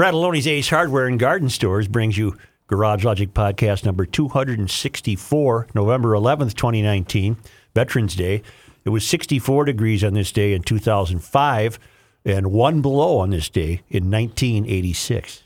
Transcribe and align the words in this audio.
Fratallone's 0.00 0.46
Ace 0.46 0.70
Hardware 0.70 1.04
and 1.04 1.20
Garden 1.20 1.50
Stores 1.50 1.86
brings 1.86 2.16
you 2.16 2.34
Garage 2.68 3.04
Logic 3.04 3.34
Podcast 3.34 3.84
number 3.84 4.06
264, 4.06 5.66
November 5.74 6.12
11th, 6.12 6.54
2019, 6.54 7.36
Veterans 7.74 8.14
Day. 8.14 8.42
It 8.86 8.88
was 8.88 9.06
64 9.06 9.66
degrees 9.66 10.02
on 10.02 10.14
this 10.14 10.32
day 10.32 10.54
in 10.54 10.62
2005 10.62 11.78
and 12.24 12.50
one 12.50 12.80
below 12.80 13.18
on 13.18 13.28
this 13.28 13.50
day 13.50 13.82
in 13.90 14.10
1986. 14.10 15.42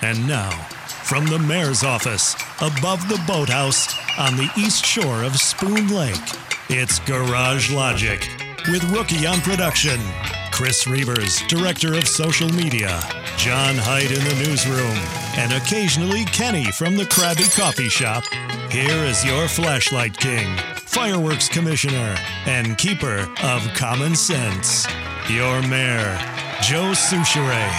And 0.00 0.26
now, 0.26 0.52
from 1.04 1.26
the 1.26 1.38
mayor's 1.38 1.84
office 1.84 2.34
above 2.62 3.06
the 3.10 3.22
boathouse 3.26 3.94
on 4.18 4.38
the 4.38 4.50
east 4.56 4.86
shore 4.86 5.22
of 5.22 5.36
Spoon 5.36 5.88
Lake, 5.88 6.16
it's 6.70 6.98
Garage 7.00 7.70
Logic 7.70 8.26
with 8.70 8.82
Rookie 8.84 9.26
on 9.26 9.42
production, 9.42 10.00
Chris 10.56 10.84
Reavers, 10.84 11.46
director 11.48 11.92
of 11.92 12.08
social 12.08 12.48
media, 12.48 12.98
John 13.36 13.74
Hines 13.74 14.10
in 14.10 14.24
the 14.24 14.48
newsroom, 14.48 14.96
and 15.36 15.52
occasionally 15.52 16.24
Kenny 16.24 16.72
from 16.72 16.96
the 16.96 17.02
Krabby 17.02 17.54
Coffee 17.54 17.90
Shop. 17.90 18.24
Here 18.70 19.04
is 19.04 19.22
your 19.22 19.48
flashlight 19.48 20.16
king, 20.16 20.56
fireworks 20.76 21.50
commissioner, 21.50 22.16
and 22.46 22.78
keeper 22.78 23.28
of 23.42 23.68
common 23.74 24.16
sense, 24.16 24.86
your 25.28 25.60
mayor, 25.68 26.16
Joe 26.62 26.94
Soucheray. 26.94 27.70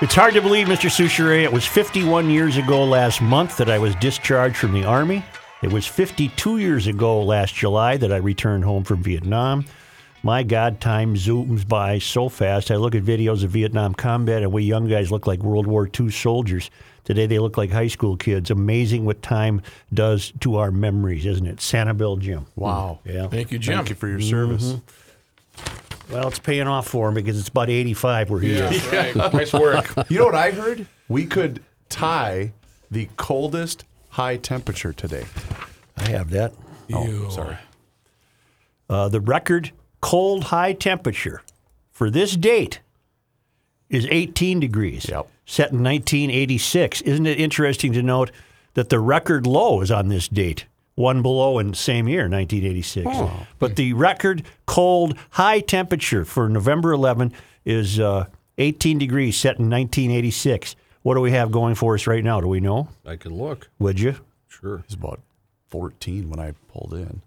It's 0.00 0.14
hard 0.14 0.32
to 0.32 0.40
believe, 0.40 0.66
Mr. 0.66 0.88
Soucheray, 0.88 1.42
it 1.42 1.52
was 1.52 1.66
51 1.66 2.30
years 2.30 2.56
ago 2.56 2.84
last 2.84 3.20
month 3.20 3.58
that 3.58 3.68
I 3.68 3.78
was 3.78 3.94
discharged 3.96 4.56
from 4.56 4.72
the 4.72 4.84
Army. 4.84 5.22
It 5.62 5.70
was 5.70 5.86
52 5.86 6.56
years 6.56 6.86
ago 6.86 7.22
last 7.22 7.54
July 7.54 7.98
that 7.98 8.14
I 8.14 8.16
returned 8.16 8.64
home 8.64 8.82
from 8.82 9.02
Vietnam. 9.02 9.66
My 10.22 10.42
God, 10.42 10.80
time 10.80 11.14
zooms 11.14 11.66
by 11.66 11.98
so 11.98 12.28
fast. 12.28 12.70
I 12.70 12.76
look 12.76 12.94
at 12.94 13.04
videos 13.04 13.44
of 13.44 13.50
Vietnam 13.50 13.94
combat, 13.94 14.42
and 14.42 14.52
we 14.52 14.64
young 14.64 14.88
guys 14.88 15.12
look 15.12 15.26
like 15.26 15.40
World 15.42 15.66
War 15.66 15.88
II 15.98 16.10
soldiers. 16.10 16.70
Today, 17.04 17.26
they 17.26 17.38
look 17.38 17.56
like 17.56 17.70
high 17.70 17.86
school 17.86 18.16
kids. 18.16 18.50
Amazing 18.50 19.04
what 19.04 19.22
time 19.22 19.62
does 19.94 20.32
to 20.40 20.56
our 20.56 20.70
memories, 20.70 21.24
isn't 21.24 21.46
it? 21.46 21.60
Santa 21.60 21.94
Sanibel 21.94 22.18
Jim. 22.18 22.46
Wow. 22.56 22.98
Yeah. 23.04 23.28
Thank 23.28 23.52
you, 23.52 23.58
Jim. 23.58 23.76
Thank 23.76 23.90
you 23.90 23.94
for 23.94 24.08
your 24.08 24.20
service. 24.20 24.76
Well, 26.10 26.28
it's 26.28 26.38
paying 26.38 26.66
off 26.66 26.88
for 26.88 27.08
him 27.08 27.14
because 27.14 27.38
it's 27.38 27.48
about 27.48 27.70
85 27.70 28.30
where 28.30 28.40
he 28.40 28.52
is. 28.52 28.92
Yeah, 28.92 28.98
right. 28.98 29.16
nice 29.32 29.52
work. 29.52 29.86
You 30.10 30.18
know 30.18 30.24
what 30.26 30.34
I 30.34 30.50
heard? 30.50 30.86
We 31.08 31.26
could 31.26 31.62
tie 31.88 32.52
the 32.90 33.08
coldest 33.16 33.84
high 34.10 34.36
temperature 34.36 34.92
today. 34.92 35.26
I 35.96 36.08
have 36.10 36.30
that. 36.30 36.54
Oh, 36.92 37.28
sorry. 37.28 37.56
Uh, 38.90 39.08
the 39.08 39.20
record 39.20 39.72
cold 40.00 40.44
high 40.44 40.72
temperature 40.72 41.42
for 41.90 42.10
this 42.10 42.36
date 42.36 42.80
is 43.90 44.06
18 44.10 44.60
degrees, 44.60 45.06
Yep. 45.08 45.28
set 45.46 45.72
in 45.72 45.82
1986. 45.82 47.00
Isn't 47.02 47.26
it 47.26 47.40
interesting 47.40 47.92
to 47.94 48.02
note 48.02 48.30
that 48.74 48.90
the 48.90 49.00
record 49.00 49.46
low 49.46 49.80
is 49.80 49.90
on 49.90 50.08
this 50.08 50.28
date, 50.28 50.66
one 50.94 51.22
below 51.22 51.58
in 51.58 51.70
the 51.70 51.76
same 51.76 52.06
year, 52.08 52.28
1986. 52.28 53.06
But 53.58 53.76
the 53.76 53.92
record 53.94 54.42
cold 54.66 55.16
high 55.30 55.60
temperature 55.60 56.24
for 56.24 56.48
November 56.48 56.92
11 56.92 57.32
is 57.64 57.98
uh, 57.98 58.26
18 58.58 58.98
degrees, 58.98 59.36
set 59.36 59.58
in 59.58 59.70
1986. 59.70 60.76
What 61.02 61.14
do 61.14 61.20
we 61.20 61.30
have 61.32 61.50
going 61.50 61.74
for 61.74 61.94
us 61.94 62.06
right 62.06 62.22
now? 62.22 62.40
Do 62.40 62.48
we 62.48 62.60
know? 62.60 62.88
I 63.06 63.16
can 63.16 63.34
look. 63.36 63.68
Would 63.78 63.98
you? 64.00 64.16
Sure. 64.48 64.76
It 64.80 64.84
was 64.86 64.94
about 64.94 65.20
14 65.68 66.28
when 66.28 66.40
I 66.40 66.52
pulled 66.72 66.92
in. 66.94 67.22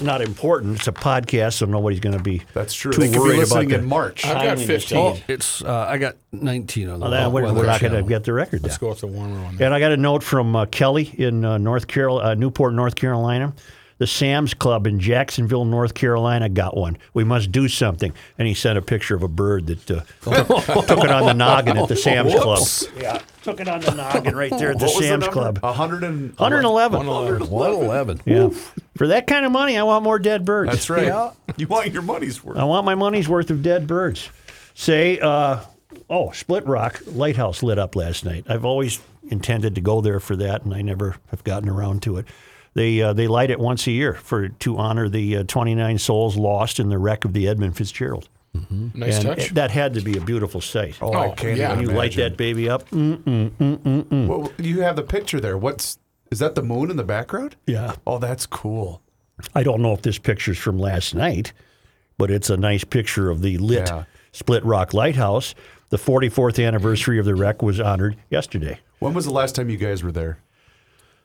Not 0.00 0.22
important. 0.22 0.76
It's 0.76 0.88
a 0.88 0.92
podcast, 0.92 1.54
so 1.54 1.66
nobody's 1.66 2.00
going 2.00 2.16
to 2.16 2.22
be. 2.22 2.42
That's 2.54 2.72
true. 2.74 2.92
Too 2.92 3.00
They 3.00 3.08
could 3.10 3.18
worried 3.18 3.30
about 3.36 3.40
listening 3.40 3.68
the 3.68 3.74
in 3.78 3.84
March. 3.86 4.24
I've 4.24 4.42
got 4.42 4.58
15. 4.58 4.98
of 4.98 5.04
Oh, 5.04 5.20
it's 5.28 5.62
uh, 5.64 5.86
I 5.88 5.98
got 5.98 6.16
19 6.32 6.88
on 6.88 7.00
the 7.00 7.02
Well, 7.08 7.10
then 7.10 7.32
we're, 7.32 7.42
we're 7.52 7.66
not 7.66 7.80
going 7.80 7.92
to 7.92 7.98
channel. 7.98 8.08
get 8.08 8.24
the 8.24 8.32
record. 8.32 8.62
Let's 8.62 8.76
Then. 8.78 8.86
go 8.86 8.90
with 8.90 9.00
the 9.00 9.06
warmer 9.08 9.42
one. 9.42 9.56
And 9.60 9.74
I 9.74 9.80
got 9.80 9.92
a 9.92 9.96
note 9.96 10.22
from 10.22 10.54
uh, 10.54 10.66
Kelly 10.66 11.12
in 11.18 11.44
uh, 11.44 11.58
North 11.58 11.86
Carol- 11.88 12.20
uh, 12.20 12.34
Newport, 12.34 12.74
North 12.74 12.94
Carolina. 12.94 13.52
The 13.98 14.06
Sam's 14.06 14.54
Club 14.54 14.86
in 14.86 15.00
Jacksonville, 15.00 15.64
North 15.64 15.94
Carolina, 15.94 16.48
got 16.48 16.76
one. 16.76 16.96
We 17.14 17.24
must 17.24 17.50
do 17.50 17.68
something. 17.68 18.12
And 18.38 18.46
he 18.46 18.54
sent 18.54 18.78
a 18.78 18.82
picture 18.82 19.16
of 19.16 19.24
a 19.24 19.28
bird 19.28 19.66
that 19.66 19.90
uh, 19.90 20.02
took, 20.22 20.46
took 20.86 21.04
it 21.04 21.10
on 21.10 21.26
the 21.26 21.34
noggin 21.34 21.76
at 21.76 21.88
the 21.88 21.96
Sam's 21.96 22.32
Club. 22.34 22.66
Yeah, 22.96 23.20
took 23.42 23.60
it 23.60 23.66
on 23.68 23.80
the 23.80 23.94
noggin 23.94 24.36
right 24.36 24.56
there 24.56 24.70
at 24.70 24.78
the 24.78 24.84
What 24.86 24.94
was 24.94 25.02
the 25.02 25.08
Sam's? 25.08 25.28
Club. 25.28 25.58
100 25.62 26.04
and 26.04 26.30
111. 26.38 27.06
111. 27.06 28.20
Yeah. 28.24 28.50
For 28.96 29.08
that 29.08 29.26
kind 29.26 29.44
of 29.44 29.50
money, 29.52 29.76
I 29.76 29.82
want 29.82 30.04
more 30.04 30.18
dead 30.18 30.44
birds. 30.44 30.70
That's 30.70 30.88
right. 30.90 31.06
Yeah. 31.06 31.32
You 31.56 31.66
want 31.66 31.92
your 31.92 32.02
money's 32.02 32.42
worth. 32.42 32.56
I 32.56 32.64
want 32.64 32.86
my 32.86 32.94
money's 32.94 33.28
worth 33.28 33.50
of 33.50 33.62
dead 33.62 33.86
birds. 33.88 34.30
Say, 34.74 35.18
uh, 35.18 35.60
oh, 36.08 36.30
Split 36.30 36.64
Rock 36.66 37.00
Lighthouse 37.06 37.64
lit 37.64 37.78
up 37.80 37.96
last 37.96 38.24
night. 38.24 38.44
I've 38.48 38.64
always 38.64 39.00
intended 39.28 39.74
to 39.74 39.80
go 39.80 40.00
there 40.00 40.20
for 40.20 40.36
that, 40.36 40.64
and 40.64 40.72
I 40.72 40.82
never 40.82 41.16
have 41.32 41.42
gotten 41.42 41.68
around 41.68 42.02
to 42.02 42.16
it. 42.18 42.26
They 42.78 43.02
uh, 43.02 43.12
they 43.12 43.26
light 43.26 43.50
it 43.50 43.58
once 43.58 43.86
a 43.88 43.90
year 43.90 44.14
for 44.14 44.48
to 44.48 44.76
honor 44.78 45.08
the 45.08 45.38
uh, 45.38 45.42
29 45.44 45.98
souls 45.98 46.36
lost 46.36 46.78
in 46.78 46.88
the 46.90 46.98
wreck 46.98 47.24
of 47.24 47.32
the 47.32 47.48
Edmund 47.48 47.76
Fitzgerald. 47.76 48.28
nice 48.94 49.16
and 49.18 49.24
touch. 49.26 49.46
it- 49.50 49.54
that 49.54 49.70
had 49.72 49.94
to 49.94 50.00
be 50.00 50.16
a 50.16 50.20
beautiful 50.20 50.60
sight. 50.60 50.96
Oh, 51.00 51.12
I 51.12 51.26
Oh, 51.26 51.32
can't 51.32 51.58
yeah. 51.58 51.72
even 51.72 51.90
you 51.90 51.96
light 51.96 52.14
that 52.16 52.36
baby 52.36 52.68
up. 52.68 52.88
Mm, 52.90 54.28
Well, 54.28 54.52
you 54.58 54.80
have 54.82 54.96
the 54.96 55.02
picture 55.02 55.40
there. 55.40 55.58
What's 55.58 55.98
is 56.30 56.38
that 56.40 56.54
the 56.54 56.62
moon 56.62 56.90
in 56.90 56.96
the 56.96 57.04
background? 57.04 57.56
Yeah. 57.66 57.94
Oh, 58.06 58.18
that's 58.18 58.46
cool. 58.46 59.02
I 59.54 59.62
don't 59.62 59.80
know 59.82 59.92
if 59.94 60.02
this 60.02 60.18
picture's 60.18 60.58
from 60.58 60.78
last 60.78 61.14
night, 61.14 61.52
but 62.18 62.30
it's 62.30 62.50
a 62.50 62.56
nice 62.56 62.84
picture 62.84 63.30
of 63.30 63.40
the 63.42 63.58
lit 63.58 63.88
Yeah. 63.88 64.04
Split 64.32 64.64
Rock 64.64 64.92
Lighthouse. 64.94 65.54
The 65.90 65.96
44th 65.96 66.64
anniversary 66.64 67.18
of 67.18 67.24
the 67.24 67.34
wreck 67.34 67.62
was 67.62 67.80
honored 67.80 68.16
yesterday. 68.30 68.78
When 68.98 69.14
was 69.14 69.24
the 69.24 69.32
last 69.32 69.54
time 69.54 69.70
you 69.70 69.78
guys 69.78 70.02
were 70.02 70.12
there? 70.12 70.38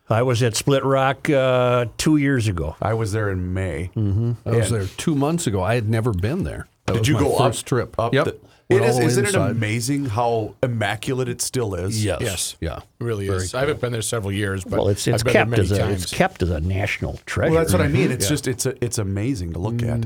I 0.09 0.21
was 0.21 0.43
at 0.43 0.55
Split 0.55 0.83
Rock 0.83 1.29
uh, 1.29 1.85
two 1.97 2.17
years 2.17 2.47
ago. 2.47 2.75
I 2.81 2.93
was 2.93 3.11
there 3.13 3.29
in 3.29 3.53
May. 3.53 3.89
Mm-hmm. 3.95 4.33
I 4.47 4.51
was 4.57 4.69
there 4.69 4.85
two 4.85 5.15
months 5.15 5.47
ago. 5.47 5.63
I 5.63 5.75
had 5.75 5.89
never 5.89 6.11
been 6.11 6.43
there. 6.43 6.67
That 6.85 6.93
Did 6.93 6.99
was 6.99 7.07
you 7.07 7.13
my 7.15 7.19
go 7.21 7.37
first 7.37 7.63
up, 7.63 7.67
trip? 7.67 7.99
Up 7.99 8.13
yep. 8.13 8.25
the- 8.25 8.37
Went 8.69 8.85
it 8.85 8.85
all 8.85 8.89
is. 8.91 8.95
the 8.95 9.01
way 9.01 9.07
Isn't 9.07 9.25
it 9.27 9.35
amazing 9.35 10.05
how 10.05 10.55
immaculate 10.63 11.27
it 11.27 11.41
still 11.41 11.75
is? 11.75 12.03
Yes. 12.03 12.21
Yes. 12.21 12.55
Yeah. 12.61 12.77
It 12.77 13.03
really 13.03 13.27
Very 13.27 13.43
is. 13.43 13.53
I 13.53 13.59
haven't 13.59 13.81
been 13.81 13.91
there 13.91 14.01
several 14.01 14.31
years, 14.31 14.63
but 14.63 14.79
Well, 14.79 14.87
it's 14.87 15.05
it's 15.05 15.21
I've 15.21 15.25
been 15.25 15.33
there 15.33 15.41
kept 15.41 15.51
many 15.51 15.63
as 15.63 15.71
a 15.71 15.77
times. 15.79 16.03
it's 16.03 16.13
kept 16.13 16.41
as 16.43 16.49
a 16.49 16.61
national 16.61 17.19
treasure. 17.25 17.51
Well, 17.51 17.59
that's 17.61 17.73
what 17.73 17.81
I 17.81 17.87
mean. 17.89 18.03
Mm-hmm. 18.05 18.13
It's 18.13 18.29
just 18.29 18.47
it's 18.47 18.65
a, 18.65 18.81
it's 18.83 18.97
amazing 18.97 19.51
to 19.53 19.59
look 19.59 19.83
at. 19.83 20.01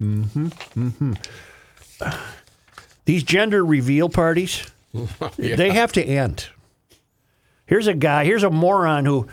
Mm-hmm. 0.00 1.12
These 3.04 3.22
gender 3.22 3.64
reveal 3.64 4.08
parties, 4.08 4.66
they 5.36 5.70
have 5.70 5.92
to 5.92 6.02
end. 6.04 6.48
Here's 7.66 7.86
a 7.86 7.94
guy. 7.94 8.24
Here's 8.24 8.42
a 8.42 8.50
moron 8.50 9.04
who 9.06 9.26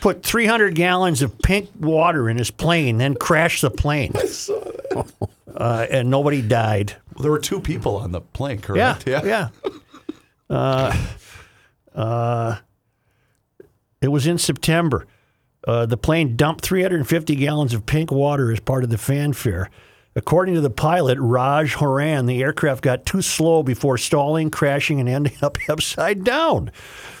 put 0.00 0.22
300 0.22 0.74
gallons 0.74 1.22
of 1.22 1.38
pink 1.40 1.70
water 1.78 2.28
in 2.28 2.38
his 2.38 2.50
plane, 2.50 2.98
then 2.98 3.14
crashed 3.14 3.62
the 3.62 3.70
plane. 3.70 4.12
I 4.16 4.26
saw 4.26 4.58
that. 4.60 5.12
Uh, 5.54 5.86
and 5.90 6.10
nobody 6.10 6.40
died. 6.42 6.96
Well, 7.14 7.22
there 7.22 7.30
were 7.30 7.38
two 7.38 7.60
people 7.60 7.96
on 7.96 8.12
the 8.12 8.20
plane, 8.20 8.60
Yeah, 8.74 8.94
correct? 9.02 9.26
yeah. 9.26 9.48
Uh, 10.48 10.96
uh, 11.94 12.56
it 14.00 14.08
was 14.08 14.26
in 14.26 14.38
September. 14.38 15.06
Uh, 15.66 15.86
the 15.86 15.96
plane 15.96 16.36
dumped 16.36 16.64
350 16.64 17.36
gallons 17.36 17.74
of 17.74 17.86
pink 17.86 18.10
water 18.10 18.50
as 18.50 18.58
part 18.60 18.82
of 18.82 18.90
the 18.90 18.98
fanfare. 18.98 19.70
According 20.14 20.54
to 20.56 20.60
the 20.60 20.70
pilot, 20.70 21.18
Raj 21.18 21.74
Horan, 21.74 22.26
the 22.26 22.42
aircraft 22.42 22.82
got 22.82 23.06
too 23.06 23.22
slow 23.22 23.62
before 23.62 23.96
stalling, 23.96 24.50
crashing, 24.50 25.00
and 25.00 25.08
ending 25.08 25.36
up 25.40 25.56
upside 25.68 26.22
down. 26.22 26.70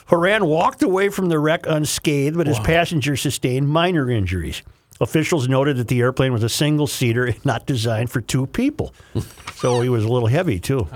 Horan 0.06 0.44
walked 0.44 0.82
away 0.82 1.08
from 1.08 1.28
the 1.28 1.38
wreck 1.38 1.66
unscathed, 1.66 2.36
but 2.36 2.46
his 2.46 2.58
passengers 2.58 3.22
sustained 3.22 3.68
minor 3.68 4.10
injuries. 4.10 4.62
Officials 5.00 5.48
noted 5.48 5.78
that 5.78 5.88
the 5.88 6.00
airplane 6.00 6.32
was 6.32 6.42
a 6.42 6.50
single 6.50 6.86
seater 6.86 7.24
and 7.24 7.44
not 7.46 7.66
designed 7.66 8.10
for 8.10 8.20
two 8.20 8.46
people. 8.46 8.94
so 9.54 9.80
he 9.80 9.88
was 9.88 10.04
a 10.04 10.08
little 10.08 10.28
heavy, 10.28 10.60
too. 10.60 10.86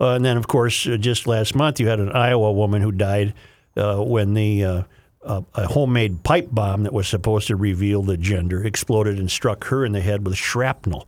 Uh, 0.00 0.14
and 0.14 0.24
then, 0.24 0.36
of 0.36 0.46
course, 0.46 0.86
uh, 0.86 0.96
just 0.96 1.26
last 1.26 1.54
month, 1.56 1.80
you 1.80 1.88
had 1.88 1.98
an 1.98 2.12
Iowa 2.12 2.52
woman 2.52 2.80
who 2.82 2.92
died 2.92 3.34
uh, 3.76 3.96
when 3.96 4.34
the 4.34 4.64
uh, 4.64 4.82
uh, 5.24 5.42
a 5.54 5.66
homemade 5.66 6.22
pipe 6.22 6.48
bomb 6.50 6.84
that 6.84 6.92
was 6.92 7.08
supposed 7.08 7.48
to 7.48 7.56
reveal 7.56 8.02
the 8.02 8.16
gender 8.16 8.64
exploded 8.64 9.18
and 9.18 9.30
struck 9.30 9.64
her 9.64 9.84
in 9.84 9.92
the 9.92 10.00
head 10.00 10.26
with 10.26 10.36
shrapnel. 10.36 11.06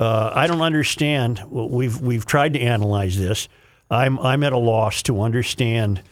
Uh, 0.00 0.30
I 0.34 0.46
don't 0.46 0.60
understand. 0.62 1.42
Well, 1.48 1.68
We've 1.68 2.00
we've 2.00 2.26
tried 2.26 2.54
to 2.54 2.60
analyze 2.60 3.16
this. 3.18 3.48
I'm 3.90 4.18
I'm 4.18 4.42
at 4.42 4.52
a 4.52 4.58
loss 4.58 5.02
to 5.04 5.20
understand 5.20 6.02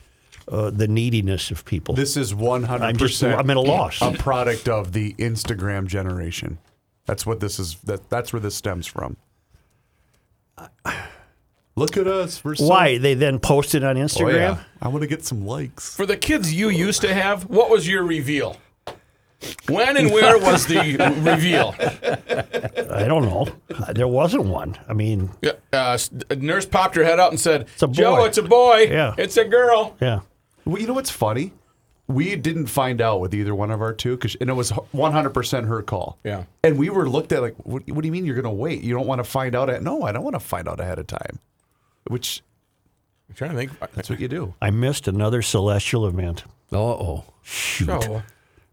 uh, 0.49 0.70
the 0.70 0.87
neediness 0.88 1.50
of 1.50 1.64
people. 1.64 1.94
This 1.94 2.17
is 2.17 2.34
one 2.34 2.62
hundred 2.64 2.84
I'm 2.84 2.96
just 2.96 3.14
percent. 3.20 3.38
I'm 3.40 3.50
at 3.50 3.56
a 3.56 3.61
loss. 3.61 4.00
A 4.00 4.12
product 4.12 4.69
of 4.69 4.93
the 4.93 5.14
Instagram 5.14 5.87
generation. 5.87 6.58
That's 7.06 7.26
what 7.26 7.40
this 7.40 7.58
is. 7.58 7.76
That 7.84 8.08
that's 8.08 8.32
where 8.32 8.40
this 8.40 8.55
stems 8.55 8.87
from. 8.87 9.17
Look 11.75 11.96
at 11.96 12.06
us. 12.06 12.44
We're 12.44 12.55
so, 12.55 12.67
Why 12.67 12.99
they 12.99 13.14
then 13.14 13.38
post 13.38 13.75
it 13.75 13.82
on 13.82 13.96
Oh, 13.96 14.00
Instagram? 14.05 14.34
yeah. 14.34 14.62
I 14.82 14.88
want 14.88 15.00
to 15.02 15.06
get 15.08 15.25
some 15.25 15.46
likes. 15.46 15.96
For 15.96 16.05
the 16.05 16.19
kids 16.19 16.52
you 16.52 16.69
used 16.69 17.00
to 17.00 17.14
have, 17.14 17.44
what 17.49 17.70
was 17.70 17.88
your 17.88 18.05
reveal? 18.05 18.58
When 19.69 19.97
and 19.97 20.11
where 20.12 20.39
was 20.39 20.67
the 20.67 20.97
reveal? 21.23 21.75
I 22.93 23.05
don't 23.05 23.25
know. 23.25 23.47
Uh, 23.75 23.93
There 23.93 24.09
wasn't 24.09 24.44
one. 24.44 24.77
I 24.89 24.93
mean, 24.93 25.31
Yeah, 25.43 25.53
uh, 25.73 25.99
nurse 26.37 26.67
popped 26.67 26.94
her 26.97 27.05
head 27.05 27.19
out 27.21 27.31
and 27.31 27.41
said, 27.41 27.69
a 27.81 27.89
Joe, 27.89 28.25
it's 28.25 28.39
a 28.39 28.43
boy. 28.43 28.89
Yeah. 28.91 29.15
It's 29.19 29.37
a 29.37 29.44
girl. 29.44 29.97
yeah. 30.00 30.21
Well, 30.65 30.81
you 30.81 30.87
know 30.87 30.93
what's 30.94 31.11
funny? 31.11 31.53
We 32.09 32.37
didn't 32.37 32.67
find 32.67 33.00
out 33.00 33.21
with 33.21 33.35
either 33.35 33.55
one 33.55 33.71
of 33.71 33.81
our 33.81 33.93
two, 33.93 34.17
cause, 34.19 34.37
and 34.41 34.50
it 34.50 34.53
was 34.53 34.71
100% 34.71 35.67
her 35.67 35.83
call. 35.83 36.19
Yeah. 36.25 36.44
And 36.62 36.77
we 36.79 36.91
were 36.91 37.09
looked 37.09 37.33
at 37.33 37.41
like, 37.43 37.55
what, 37.65 37.89
what 37.89 38.03
do 38.03 38.06
you 38.06 38.12
mean 38.12 38.27
you're 38.27 38.35
going 38.35 38.44
to 38.44 38.50
wait? 38.50 38.83
You 38.83 38.94
don't 38.94 39.06
want 39.06 39.21
to 39.21 39.25
find 39.25 39.55
out 39.55 39.71
at? 39.71 39.83
No, 39.83 40.03
I 40.03 40.12
don't 40.12 40.23
want 40.25 40.35
to 40.35 40.41
find 40.41 40.69
out 40.69 40.79
ahead 40.81 40.99
of 40.99 41.06
time. 41.06 41.39
Which 42.09 42.43
I'm 43.29 43.35
trying 43.35 43.50
to 43.53 43.56
think. 43.56 43.71
that's 43.94 44.11
what 44.11 44.21
you 44.21 44.29
do. 44.29 44.55
I 44.61 44.71
missed 44.71 45.09
another 45.09 45.41
celestial 45.43 46.06
event. 46.06 46.44
Uh 46.73 46.79
oh. 46.79 47.25
Shoot. 47.43 47.87
So, 48.03 48.23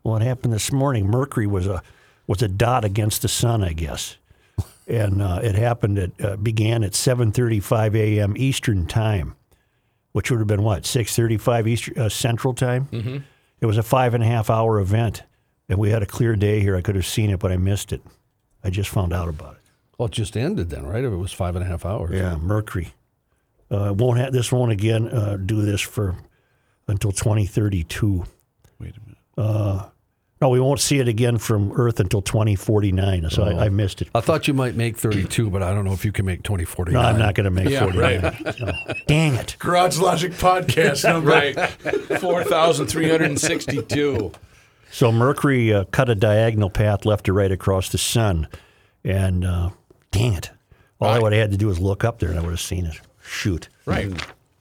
What 0.09 0.21
happened 0.21 0.53
this 0.53 0.71
morning? 0.71 1.07
Mercury 1.07 1.47
was 1.47 1.67
a 1.67 1.83
was 2.27 2.41
a 2.41 2.47
dot 2.47 2.83
against 2.85 3.21
the 3.21 3.27
sun, 3.27 3.63
I 3.63 3.73
guess, 3.73 4.17
and 4.87 5.21
uh, 5.21 5.39
it 5.43 5.55
happened. 5.55 5.97
It 5.97 6.11
uh, 6.19 6.35
began 6.37 6.83
at 6.83 6.93
7:35 6.93 7.95
a.m. 7.95 8.33
Eastern 8.37 8.85
time, 8.85 9.35
which 10.11 10.31
would 10.31 10.39
have 10.39 10.47
been 10.47 10.63
what 10.63 10.83
6:35 10.83 11.67
Eastern 11.67 11.97
uh, 11.97 12.09
Central 12.09 12.53
time. 12.53 12.87
Mm-hmm. 12.91 13.17
It 13.61 13.65
was 13.65 13.77
a 13.77 13.83
five 13.83 14.13
and 14.13 14.23
a 14.23 14.27
half 14.27 14.49
hour 14.49 14.79
event, 14.79 15.23
and 15.67 15.77
we 15.77 15.91
had 15.91 16.01
a 16.01 16.07
clear 16.07 16.35
day 16.35 16.59
here. 16.59 16.75
I 16.75 16.81
could 16.81 16.95
have 16.95 17.07
seen 17.07 17.29
it, 17.29 17.39
but 17.39 17.51
I 17.51 17.57
missed 17.57 17.93
it. 17.93 18.01
I 18.63 18.69
just 18.69 18.89
found 18.89 19.13
out 19.13 19.29
about 19.29 19.55
it. 19.55 19.61
Well, 19.97 20.07
it 20.07 20.13
just 20.13 20.35
ended 20.35 20.69
then, 20.69 20.85
right? 20.85 21.03
If 21.03 21.11
it 21.11 21.17
was 21.17 21.33
five 21.33 21.55
and 21.55 21.63
a 21.63 21.67
half 21.67 21.85
hours. 21.85 22.11
Yeah, 22.11 22.37
Mercury. 22.37 22.93
Uh, 23.69 23.93
won't 23.95 24.17
have 24.17 24.33
this 24.33 24.51
won't 24.51 24.71
again 24.71 25.07
uh, 25.09 25.37
do 25.37 25.61
this 25.61 25.81
for 25.81 26.17
until 26.87 27.11
2032. 27.11 28.25
Wait 28.79 28.95
a 28.95 28.99
minute. 29.01 29.89
No, 30.41 30.47
we 30.47 30.61
won't 30.61 30.79
see 30.79 30.99
it 30.99 31.09
again 31.09 31.37
from 31.37 31.73
Earth 31.73 31.99
until 31.99 32.21
2049. 32.21 33.29
So 33.29 33.43
I, 33.43 33.65
I 33.65 33.69
missed 33.69 34.01
it. 34.01 34.07
I 34.15 34.21
thought 34.21 34.47
you 34.47 34.53
might 34.53 34.73
make 34.75 34.95
32, 34.95 35.49
but 35.49 35.61
I 35.61 35.73
don't 35.73 35.83
know 35.83 35.91
if 35.91 36.05
you 36.05 36.13
can 36.13 36.25
make 36.25 36.43
2049. 36.43 36.93
No, 37.01 37.09
I'm 37.09 37.19
not 37.19 37.35
going 37.35 37.43
to 37.43 37.51
make 37.51 37.67
Yeah, 37.67 37.81
49. 37.81 38.55
No. 38.59 38.71
Dang 39.05 39.35
it. 39.35 39.57
Garage 39.59 39.97
Logic 39.97 40.31
podcast 40.31 41.03
number. 41.03 41.31
right. 41.31 41.55
4,362. 42.21 44.31
So 44.91 45.11
Mercury 45.11 45.73
uh, 45.73 45.83
cut 45.85 46.09
a 46.09 46.15
diagonal 46.15 46.69
path 46.69 47.05
left 47.05 47.25
to 47.25 47.33
right 47.33 47.51
across 47.51 47.89
the 47.89 47.97
sun. 47.97 48.47
And 49.03 49.43
uh, 49.43 49.71
dang 50.11 50.33
it. 50.33 50.51
All 51.01 51.09
I 51.09 51.19
would 51.19 51.33
have 51.33 51.41
had 51.41 51.51
to 51.51 51.57
do 51.57 51.67
was 51.67 51.79
look 51.79 52.03
up 52.05 52.19
there 52.19 52.29
and 52.29 52.39
I 52.39 52.41
would 52.41 52.51
have 52.51 52.59
seen 52.61 52.85
it. 52.85 52.99
Shoot. 53.21 53.67
Right. 53.85 54.09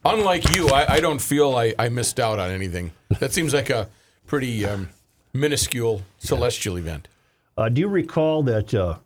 Unlike 0.05 0.57
you, 0.57 0.69
I, 0.69 0.95
I 0.95 1.01
don't 1.01 1.21
feel 1.21 1.57
I, 1.57 1.75
I 1.79 1.89
missed 1.89 2.19
out 2.21 2.39
on 2.39 2.51
anything. 2.51 2.93
That 3.21 3.33
seems 3.33 3.53
like 3.55 3.71
a 3.71 3.89
pretty 4.27 4.65
um, 4.65 4.89
minuscule 5.38 6.02
celestial 6.19 6.76
event. 6.76 7.08
Uh, 7.56 7.69
do 7.69 7.81
you 7.81 7.88
recall 7.88 8.43
that 8.44 8.75
uh, 8.75 8.96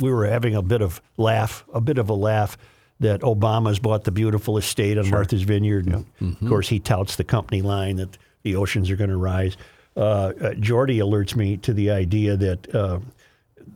we 0.00 0.10
were 0.10 0.26
having 0.26 0.54
a 0.54 0.62
bit 0.62 0.82
of 0.82 1.00
laugh, 1.16 1.64
a 1.72 1.80
bit 1.80 1.98
of 1.98 2.08
a 2.10 2.14
laugh 2.14 2.56
that 3.00 3.20
Obama's 3.20 3.78
bought 3.78 4.04
the 4.04 4.12
beautiful 4.12 4.56
estate 4.56 4.96
on 4.96 5.10
Martha's 5.10 5.42
Vineyard, 5.42 5.86
and 5.86 6.06
of 6.20 6.48
course 6.48 6.68
he 6.68 6.78
touts 6.78 7.16
the 7.16 7.24
company 7.24 7.60
line 7.60 7.96
that 7.96 8.16
the 8.42 8.54
oceans 8.56 8.90
are 8.90 8.96
going 8.96 9.10
to 9.10 9.16
rise. 9.16 9.56
Uh, 9.96 10.32
uh, 10.40 10.54
Jordy 10.54 10.98
alerts 10.98 11.36
me 11.36 11.56
to 11.58 11.74
the 11.74 11.90
idea 11.90 12.36
that 12.36 12.74
uh, 12.74 13.00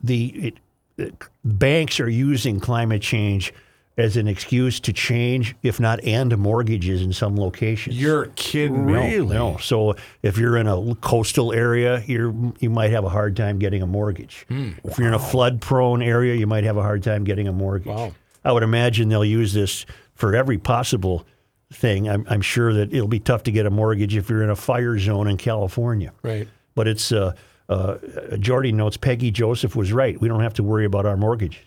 the 0.03 0.27
it, 0.47 0.53
it, 0.97 1.13
banks 1.43 1.99
are 1.99 2.09
using 2.09 2.59
climate 2.59 3.01
change 3.01 3.53
as 3.97 4.15
an 4.15 4.27
excuse 4.27 4.79
to 4.79 4.93
change, 4.93 5.55
if 5.63 5.79
not 5.79 5.99
end 6.03 6.37
mortgages 6.37 7.01
in 7.01 7.11
some 7.11 7.35
locations. 7.35 7.99
You're 7.99 8.27
kidding 8.35 8.85
me. 8.85 8.93
Really? 8.93 9.35
No. 9.35 9.57
So 9.57 9.95
if 10.21 10.37
you're 10.37 10.57
in 10.57 10.67
a 10.67 10.95
coastal 10.95 11.51
area, 11.51 12.03
you're 12.05 12.33
you 12.59 12.69
might 12.69 12.91
have 12.91 13.05
a 13.05 13.09
hard 13.09 13.35
time 13.35 13.57
getting 13.57 13.81
a 13.81 13.87
mortgage. 13.87 14.45
if 14.49 14.97
you're 14.97 15.07
in 15.07 15.15
a 15.15 15.19
flood-prone 15.19 16.03
area, 16.03 16.35
you 16.35 16.45
might 16.45 16.63
have 16.63 16.77
a 16.77 16.81
hard 16.81 17.01
time 17.01 17.23
getting 17.23 17.47
a 17.47 17.53
mortgage. 17.53 17.87
Wow. 17.87 18.13
I 18.45 18.51
would 18.51 18.63
imagine 18.63 19.09
they'll 19.09 19.25
use 19.25 19.53
this 19.53 19.85
for 20.13 20.35
every 20.35 20.57
possible 20.57 21.25
thing. 21.73 22.07
I'm, 22.07 22.25
I'm 22.29 22.41
sure 22.41 22.73
that 22.73 22.93
it'll 22.93 23.07
be 23.07 23.19
tough 23.19 23.43
to 23.43 23.51
get 23.51 23.65
a 23.65 23.71
mortgage 23.71 24.15
if 24.15 24.29
you're 24.29 24.43
in 24.43 24.49
a 24.49 24.55
fire 24.55 24.97
zone 24.99 25.27
in 25.27 25.37
California. 25.37 26.13
Right. 26.21 26.47
But 26.75 26.87
it's 26.87 27.11
uh, 27.11 27.33
uh, 27.67 27.97
Jordy 28.39 28.71
notes 28.71 28.95
Peggy 28.95 29.31
Joseph 29.31 29.75
was 29.75 29.91
right. 29.91 30.19
We 30.21 30.27
don't 30.27 30.41
have 30.41 30.53
to 30.55 30.63
worry 30.63 30.85
about 30.85 31.05
our 31.05 31.17
mortgages. 31.17 31.59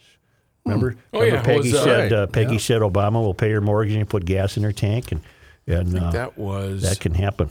Remember? 0.71 0.97
Oh, 1.13 1.21
Remember 1.21 1.37
yeah. 1.37 1.43
Peggy 1.43 1.73
Was, 1.73 1.75
uh, 1.81 1.85
said 1.85 2.13
right. 2.13 2.13
uh, 2.13 2.27
Peggy 2.27 2.59
said 2.59 2.81
Obama 2.83 3.23
will 3.23 3.35
pay 3.35 3.51
your 3.51 3.61
mortgage 3.61 3.95
and 3.95 4.09
put 4.09 4.25
gas 4.25 4.57
in 4.57 4.63
her 4.63 4.73
tank 4.73 5.13
and 5.13 5.21
and 5.67 5.97
uh, 5.99 6.11
That 6.11 6.39
was. 6.39 6.83
that 6.83 6.99
can 7.01 7.15
happen. 7.15 7.51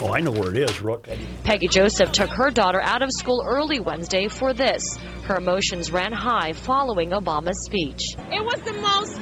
Oh, 0.00 0.12
I 0.14 0.20
know 0.20 0.30
where 0.30 0.50
it 0.50 0.56
is, 0.56 0.80
Rook. 0.80 1.08
Peggy 1.44 1.68
Joseph 1.68 2.12
took 2.12 2.30
her 2.30 2.50
daughter 2.50 2.80
out 2.80 3.02
of 3.02 3.10
school 3.12 3.42
early 3.46 3.80
Wednesday 3.80 4.28
for 4.28 4.52
this. 4.54 4.96
Her 5.24 5.36
emotions 5.36 5.90
ran 5.90 6.12
high 6.12 6.52
following 6.52 7.10
Obama's 7.10 7.64
speech. 7.64 8.14
It 8.30 8.44
was 8.44 8.60
the 8.62 8.72
most 8.74 9.18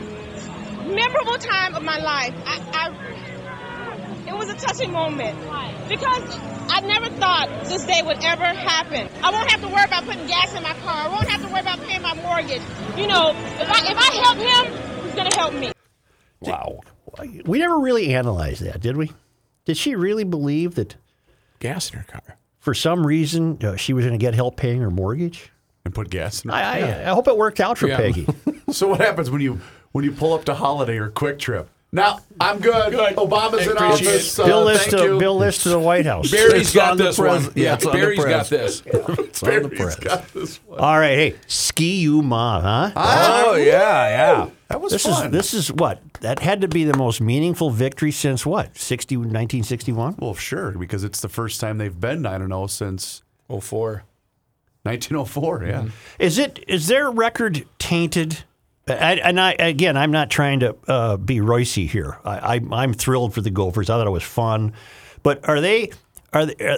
memorable 0.86 1.38
time 1.38 1.74
of 1.74 1.82
my 1.82 1.98
life. 1.98 2.34
I, 2.44 2.60
I, 2.72 3.37
it 4.28 4.36
was 4.36 4.48
a 4.50 4.54
touching 4.56 4.92
moment 4.92 5.36
because 5.88 6.22
I 6.70 6.80
never 6.82 7.08
thought 7.16 7.48
this 7.64 7.84
day 7.84 8.02
would 8.02 8.22
ever 8.22 8.44
happen. 8.44 9.08
I 9.22 9.30
won't 9.30 9.50
have 9.50 9.60
to 9.62 9.68
worry 9.68 9.84
about 9.84 10.04
putting 10.04 10.26
gas 10.26 10.54
in 10.54 10.62
my 10.62 10.74
car. 10.74 11.06
I 11.06 11.08
won't 11.08 11.28
have 11.28 11.40
to 11.42 11.48
worry 11.48 11.60
about 11.60 11.80
paying 11.80 12.02
my 12.02 12.14
mortgage. 12.14 12.62
You 12.96 13.06
know, 13.06 13.30
if 13.30 13.70
I 13.70 13.90
if 13.90 13.98
I 13.98 14.14
help 14.22 14.38
him, 14.38 15.04
he's 15.04 15.14
gonna 15.14 15.34
help 15.34 15.54
me. 15.54 15.72
Wow. 16.40 16.80
We 17.46 17.58
never 17.58 17.78
really 17.80 18.14
analyzed 18.14 18.62
that, 18.62 18.80
did 18.80 18.96
we? 18.96 19.10
Did 19.64 19.76
she 19.76 19.96
really 19.96 20.24
believe 20.24 20.76
that 20.76 20.94
gas 21.58 21.90
in 21.90 21.98
her 21.98 22.04
car. 22.04 22.36
for 22.60 22.74
some 22.74 23.04
reason 23.06 23.58
uh, 23.64 23.76
she 23.76 23.92
was 23.92 24.04
going 24.04 24.16
to 24.16 24.24
get 24.24 24.34
help 24.34 24.56
paying 24.56 24.80
her 24.80 24.90
mortgage? 24.90 25.50
And 25.84 25.92
put 25.94 26.10
gas 26.10 26.44
in 26.44 26.50
it. 26.50 26.54
I, 26.54 26.80
I, 26.80 27.10
I 27.10 27.14
hope 27.14 27.26
it 27.26 27.36
worked 27.36 27.58
out 27.60 27.76
for 27.78 27.88
Yeah. 27.88 27.96
Peggy. 27.96 28.26
So 28.70 28.86
what 28.88 29.00
happens 29.00 29.30
when 29.30 29.40
you 29.40 29.60
when 29.92 30.04
you 30.04 30.12
pull 30.12 30.34
up 30.34 30.44
to 30.44 30.54
Holiday 30.54 30.98
or 30.98 31.08
Quick 31.08 31.38
Trip? 31.38 31.68
Now 31.90 32.20
I'm 32.38 32.58
good. 32.60 32.90
Good. 32.92 33.16
Obama's 33.16 33.66
in 33.66 33.72
Appreciate 33.76 34.08
office. 34.08 34.38
Uh, 34.38 34.44
Bill 34.46 34.64
list 34.64 34.90
thank 34.90 34.96
to 34.98 35.04
you. 35.04 35.18
Bill 35.18 35.36
list 35.38 35.62
to 35.62 35.70
the 35.70 35.78
White 35.78 36.04
House. 36.04 36.30
Barry's 36.30 36.52
It's 36.62 36.74
got 36.74 36.98
this 36.98 37.18
one. 37.18 37.50
yeah, 37.54 37.74
it's 37.74 37.86
Barry's 37.86 38.22
got 38.24 38.46
this. 38.48 38.82
It's 39.28 39.42
on 39.42 39.62
the 39.62 39.68
press. 39.70 39.96
got 39.96 40.26
this 40.34 40.56
one. 40.66 40.80
All 40.80 40.98
right, 40.98 41.14
hey, 41.16 41.34
ski 41.46 42.00
you 42.00 42.20
ma, 42.22 42.60
huh? 42.60 42.92
Oh, 42.96 43.54
yeah, 43.54 44.08
yeah. 44.08 44.50
That 44.68 44.80
was 44.80 44.92
this 44.92 45.04
fun. 45.06 45.26
is 45.26 45.32
this 45.32 45.54
is 45.54 45.72
what 45.72 46.02
that 46.20 46.40
had 46.40 46.60
to 46.60 46.68
be 46.68 46.84
the 46.84 46.96
most 46.96 47.20
meaningful 47.20 47.70
victory 47.70 48.10
since 48.10 48.44
what 48.44 48.76
60, 48.76 49.16
1961? 49.16 50.16
well, 50.18 50.34
sure, 50.34 50.72
because 50.72 51.04
it's 51.04 51.20
the 51.20 51.28
first 51.28 51.60
time 51.60 51.78
they've 51.78 51.98
been 52.00 52.20
nine 52.22 52.42
and 52.42 52.50
zero 52.50 52.66
since 52.66 53.22
Oh, 53.48 53.60
four. 53.60 54.02
1904. 54.82 55.64
Yeah. 55.64 55.84
Is 56.18 56.38
it 56.38 56.62
is 56.68 56.88
their 56.88 57.10
record 57.10 57.64
tainted? 57.78 58.44
I, 58.90 59.14
and 59.16 59.40
I 59.40 59.52
again, 59.52 59.96
I'm 59.96 60.10
not 60.10 60.30
trying 60.30 60.60
to 60.60 60.76
uh, 60.86 61.16
be 61.16 61.40
Royce 61.40 61.74
here. 61.74 62.18
I, 62.24 62.56
I, 62.56 62.60
I'm 62.72 62.92
thrilled 62.92 63.34
for 63.34 63.40
the 63.40 63.50
Gophers. 63.50 63.90
I 63.90 63.96
thought 63.96 64.06
it 64.06 64.10
was 64.10 64.22
fun, 64.22 64.72
but 65.22 65.48
are 65.48 65.60
they 65.60 65.90
are 66.32 66.46
they, 66.46 66.54
uh, 66.68 66.76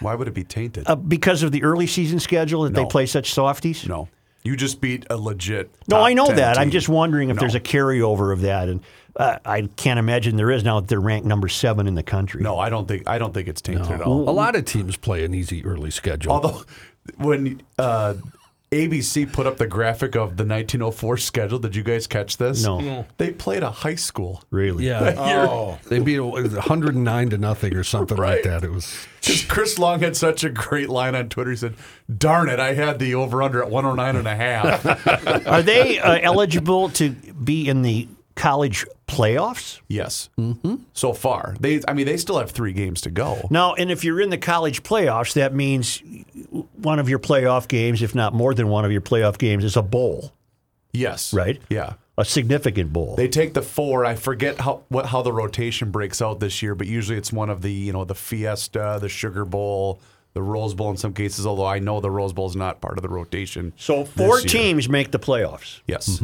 Why 0.00 0.14
would 0.14 0.28
it 0.28 0.34
be 0.34 0.44
tainted? 0.44 0.84
uh, 0.86 0.94
because 0.96 1.42
of 1.42 1.52
the 1.52 1.62
early 1.64 1.86
season 1.86 2.20
schedule 2.20 2.62
that 2.64 2.74
they 2.74 2.84
play 2.84 3.06
such 3.06 3.32
softies? 3.32 3.86
no, 3.86 4.08
you 4.44 4.56
just 4.56 4.80
beat 4.80 5.06
a 5.10 5.16
legit. 5.16 5.70
No, 5.88 6.00
I 6.00 6.12
know 6.12 6.26
10 6.26 6.36
that. 6.36 6.58
I'm 6.58 6.70
just 6.70 6.88
wondering 6.88 7.30
if 7.30 7.36
No. 7.36 7.40
there's 7.40 7.56
a 7.56 7.60
carryover 7.60 8.32
of 8.32 8.42
that, 8.42 8.68
and 8.68 8.80
uh, 9.16 9.38
I 9.44 9.62
can't 9.76 9.98
imagine 9.98 10.36
there 10.36 10.50
is 10.52 10.62
now 10.62 10.78
that 10.80 10.88
they're 10.88 11.00
ranked 11.00 11.26
number 11.26 11.48
seven 11.48 11.86
in 11.88 11.94
the 11.96 12.02
country. 12.04 12.42
No, 12.42 12.58
I 12.58 12.68
don't 12.70 12.86
think 12.86 13.08
I 13.08 13.18
don't 13.18 13.34
think 13.34 13.48
it's 13.48 13.60
tainted 13.60 13.90
at 13.90 14.02
all. 14.02 14.28
A 14.28 14.30
lot 14.30 14.54
of 14.54 14.64
teams 14.66 14.96
play 14.96 15.24
an 15.24 15.34
easy 15.34 15.64
early 15.64 15.90
schedule. 15.90 16.32
Although 16.32 16.62
when 17.18 17.62
uh, 17.78 18.14
ABC 18.72 19.32
put 19.32 19.46
up 19.46 19.58
the 19.58 19.66
graphic 19.66 20.16
of 20.16 20.36
the 20.36 20.44
1904 20.44 21.16
schedule, 21.18 21.58
did 21.60 21.76
you 21.76 21.82
guys 21.84 22.06
catch 22.06 22.36
this? 22.36 22.64
No. 22.64 23.06
They 23.16 23.30
played 23.30 23.62
a 23.62 23.70
high 23.70 23.94
school. 23.94 24.42
really. 24.50 24.86
yeah, 24.86 25.14
Oh. 25.18 25.78
they 25.88 26.00
beat 26.00 26.16
it 26.16 26.20
was 26.20 26.52
109 26.52 27.30
to 27.30 27.38
nothing 27.38 27.74
or 27.76 27.84
something 27.84 28.18
like 28.18 28.42
that. 28.42 28.64
It 28.64 28.72
was 28.72 29.06
Because 29.20 29.44
Chris 29.44 29.78
Long 29.78 30.00
had 30.00 30.16
such 30.16 30.42
a 30.42 30.50
great 30.50 30.88
line 30.88 31.14
on 31.14 31.28
Twitter. 31.28 31.50
He 31.50 31.56
said, 31.56 31.74
"Darn 32.18 32.48
it, 32.48 32.58
I 32.58 32.74
had 32.74 32.98
the 32.98 33.14
over 33.14 33.40
under 33.42 33.62
at 33.62 33.70
109 33.70 34.16
and 34.16 34.26
a 34.26 34.34
half." 34.36 35.46
Are 35.46 35.62
they 35.62 35.98
uh, 36.00 36.18
eligible 36.22 36.88
to 36.90 37.10
be 37.10 37.68
in 37.68 37.82
the 37.82 38.08
college 38.34 38.84
playoffs? 39.06 39.80
yes. 39.88 40.28
Mm-hmm. 40.38 40.76
So 40.92 41.12
far, 41.12 41.54
they. 41.60 41.80
I 41.86 41.92
mean, 41.92 42.06
they 42.06 42.16
still 42.16 42.38
have 42.38 42.50
three 42.50 42.72
games 42.72 43.00
to 43.02 43.10
go. 43.10 43.46
Now, 43.50 43.74
and 43.74 43.90
if 43.90 44.04
you're 44.04 44.20
in 44.20 44.30
the 44.30 44.38
college 44.38 44.82
playoffs, 44.82 45.34
that 45.34 45.54
means 45.54 46.02
one 46.76 46.98
of 46.98 47.08
your 47.08 47.18
playoff 47.18 47.68
games, 47.68 48.02
if 48.02 48.14
not 48.14 48.34
more 48.34 48.54
than 48.54 48.68
one 48.68 48.84
of 48.84 48.92
your 48.92 49.00
playoff 49.00 49.38
games, 49.38 49.64
is 49.64 49.76
a 49.76 49.82
bowl, 49.82 50.32
Yes. 50.92 51.32
right? 51.32 51.60
Yeah. 51.68 51.94
A 52.18 52.24
significant 52.24 52.92
bowl. 52.94 53.14
They 53.14 53.28
take 53.28 53.52
the 53.52 53.60
four. 53.60 54.06
I 54.06 54.14
forget 54.14 54.58
how 54.58 54.84
what 54.88 55.04
how 55.06 55.20
the 55.20 55.32
rotation 55.32 55.90
breaks 55.90 56.22
out 56.22 56.40
this 56.40 56.62
year, 56.62 56.74
but 56.74 56.86
usually 56.86 57.18
it's 57.18 57.30
one 57.32 57.50
of 57.50 57.60
the 57.60 57.70
you 57.70 57.92
know 57.92 58.04
the 58.06 58.14
Fiesta, 58.14 58.98
the 59.00 59.08
Sugar 59.10 59.44
Bowl, 59.44 60.00
the 60.32 60.40
Rose 60.42 60.72
Bowl 60.72 60.90
in 60.90 60.96
some 60.96 61.12
cases. 61.12 61.46
Although 61.46 61.66
I 61.66 61.78
know 61.78 62.00
the 62.00 62.10
Rose 62.10 62.32
Bowl 62.32 62.48
is 62.48 62.56
not 62.56 62.80
part 62.80 62.96
of 62.96 63.02
the 63.02 63.10
rotation. 63.10 63.74
so 63.76 64.06
four 64.06 64.40
teams 64.40 64.88
make 64.88 65.10
the 65.10 65.18
playoffs. 65.18 65.80
Yes. 65.86 66.22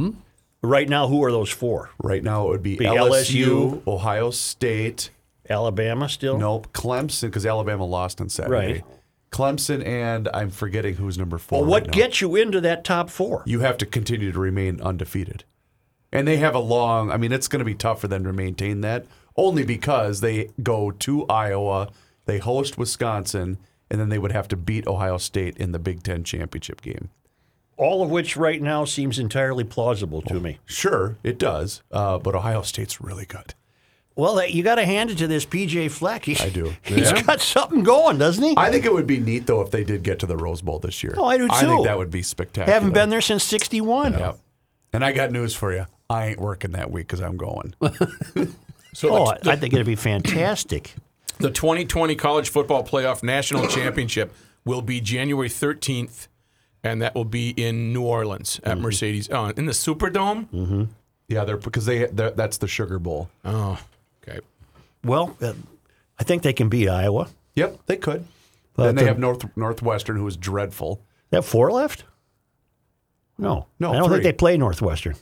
Right 0.63 0.89
now, 0.89 1.09
who 1.09 1.25
are 1.25 1.33
those 1.33 1.51
four? 1.51 1.91
Right 2.03 2.23
now 2.23 2.47
it 2.47 2.51
would 2.51 2.63
be, 2.63 2.77
Be 2.77 2.85
LSU, 2.85 3.81
LSU. 3.83 3.87
Ohio 3.87 4.31
State. 4.31 5.11
Alabama 5.51 6.09
still? 6.09 6.39
Nope, 6.39 6.73
Clemson 6.73 7.23
because 7.23 7.45
Alabama 7.45 7.85
lost 7.85 8.21
on 8.21 8.29
Saturday. 8.29 8.75
Right. 8.75 8.85
Clemson 9.33 9.85
and 9.85 10.29
I'm 10.33 10.51
forgetting 10.51 10.95
who's 10.95 11.19
number 11.19 11.39
four. 11.39 11.61
Well, 11.61 11.65
right 11.65 11.71
what 11.71 11.87
now. 11.87 11.93
gets 11.93 12.21
you 12.21 12.37
into 12.37 12.61
that 12.61 12.85
top 12.85 13.11
four? 13.11 13.43
you 13.47 13.61
have 13.61 13.77
to 13.79 13.87
continue 13.87 14.31
to 14.31 14.39
remain 14.39 14.81
undefeated. 14.81 15.45
And 16.13 16.29
they 16.29 16.37
have 16.37 16.55
a 16.55 16.59
long, 16.61 17.11
I 17.11 17.17
mean, 17.17 17.33
it's 17.33 17.49
going 17.49 17.61
to 17.61 17.65
be 17.65 17.75
tough 17.75 18.01
for 18.01 18.09
them 18.09 18.23
to 18.25 18.33
maintain 18.33 18.83
that 18.83 19.07
only 19.37 19.65
because 19.65 20.21
they 20.21 20.51
go 20.63 20.91
to 20.91 21.25
Iowa, 21.27 21.89
they 22.27 22.39
host 22.39 22.77
Wisconsin, 22.77 23.59
and 23.91 23.99
then 23.99 24.11
they 24.11 24.19
would 24.19 24.33
have 24.33 24.47
to 24.49 24.57
beat 24.57 24.87
Ohio 24.87 25.17
State 25.17 25.57
in 25.57 25.73
the 25.73 25.79
Big 25.79 26.03
Ten 26.03 26.23
championship 26.23 26.83
game. 26.83 27.09
All 27.77 28.03
of 28.03 28.11
which 28.11 28.37
right 28.37 28.61
now 28.61 28.85
seems 28.85 29.19
entirely 29.19 29.65
plausible 29.65 30.23
to 30.23 30.35
me. 30.41 30.59
Sure, 30.67 31.17
it 31.25 31.39
does, 31.39 31.83
uh, 31.91 32.19
but 32.19 32.35
Ohio 32.35 32.63
State's 32.63 33.01
really 33.01 33.25
good. 33.25 33.55
Well, 34.15 34.47
you 34.47 34.63
got 34.63 34.75
to 34.75 34.85
hand 34.85 35.11
it 35.11 35.17
to 35.19 35.27
this 35.27 35.47
PJ 35.47 35.91
Fleck. 35.91 36.27
He, 36.27 36.37
I 36.39 36.51
do. 36.51 36.75
He's 36.83 37.11
got 37.13 37.41
something 37.41 37.83
going, 37.83 38.19
doesn't 38.19 38.45
he? 38.45 38.55
I 38.59 38.71
think 38.71 38.85
it 38.85 38.93
would 38.93 39.07
be 39.07 39.19
neat, 39.19 39.47
though, 39.47 39.63
if 39.63 39.71
they 39.71 39.85
did 39.85 40.03
get 40.03 40.19
to 40.19 40.27
the 40.27 40.37
Rose 40.37 40.61
Bowl 40.61 40.79
this 40.79 41.03
year. 41.03 41.15
Oh, 41.17 41.25
I 41.25 41.39
do 41.39 41.49
too. 41.49 41.55
I 41.55 41.61
think 41.63 41.87
that 41.87 41.97
would 41.97 42.11
be 42.11 42.23
spectacular. 42.23 42.73
Haven't 42.75 42.93
been 42.93 43.09
there 43.09 43.23
since 43.23 43.43
'61. 43.43 44.13
Yep. 44.13 44.39
And 44.93 45.03
I 45.03 45.13
got 45.13 45.31
news 45.33 45.55
for 45.55 45.73
you. 45.75 45.87
I 46.11 46.27
ain't 46.27 46.39
working 46.41 46.73
that 46.73 46.91
week 46.91 47.07
because 47.07 47.21
I'm 47.21 47.39
going. 47.39 47.75
So 48.95 49.09
Oh, 49.11 49.35
the, 49.43 49.51
I 49.53 49.57
think 49.57 49.73
it'd 49.73 49.87
be 49.87 49.95
fantastic. 49.97 50.95
the 51.39 51.51
2020 51.51 52.15
College 52.15 52.51
Football 52.51 52.85
Playoff 52.85 53.23
National 53.23 53.67
Championship 53.67 54.35
will 54.67 54.83
be 54.83 55.01
January 55.01 55.49
13th, 55.49 56.29
and 56.85 57.01
that 57.03 57.15
will 57.15 57.25
be 57.25 57.51
in 57.51 57.93
New 57.93 58.03
Orleans 58.03 58.61
at 58.65 58.75
Mm-hmm. 58.75 58.83
Mercedes 58.83 59.31
uh, 59.31 59.53
in 59.57 59.67
the 59.67 59.73
Superdome. 59.73 60.89
yeah, 61.29 61.45
they're 61.45 61.57
because 61.57 61.87
they 61.87 62.07
they're, 62.07 62.31
that's 62.31 62.59
the 62.59 62.69
Sugar 62.69 62.99
Bowl. 62.99 63.29
Oh, 63.45 63.79
okay. 64.27 64.41
Well, 65.05 65.37
uh, 65.41 65.53
I 66.19 66.25
think 66.25 66.43
they 66.43 66.53
can 66.53 66.69
beat 66.69 66.89
Iowa. 66.89 67.29
Yep, 67.55 67.81
they 67.87 67.97
could. 67.97 68.25
But 68.75 68.85
then 68.87 68.95
they 68.97 69.03
the- 69.03 69.09
have 69.09 69.19
North 69.19 69.57
Northwestern, 69.57 70.17
who 70.17 70.27
is 70.27 70.37
dreadful. 70.37 71.01
They 71.31 71.37
have 71.39 71.47
four 71.47 71.71
left? 71.73 72.05
No. 73.39 73.67
No, 73.79 73.91
I 73.93 73.97
don't 73.97 74.09
three. 74.09 74.17
think 74.17 74.25
they 74.25 74.33
play 74.33 74.57
Northwestern. 74.57 75.17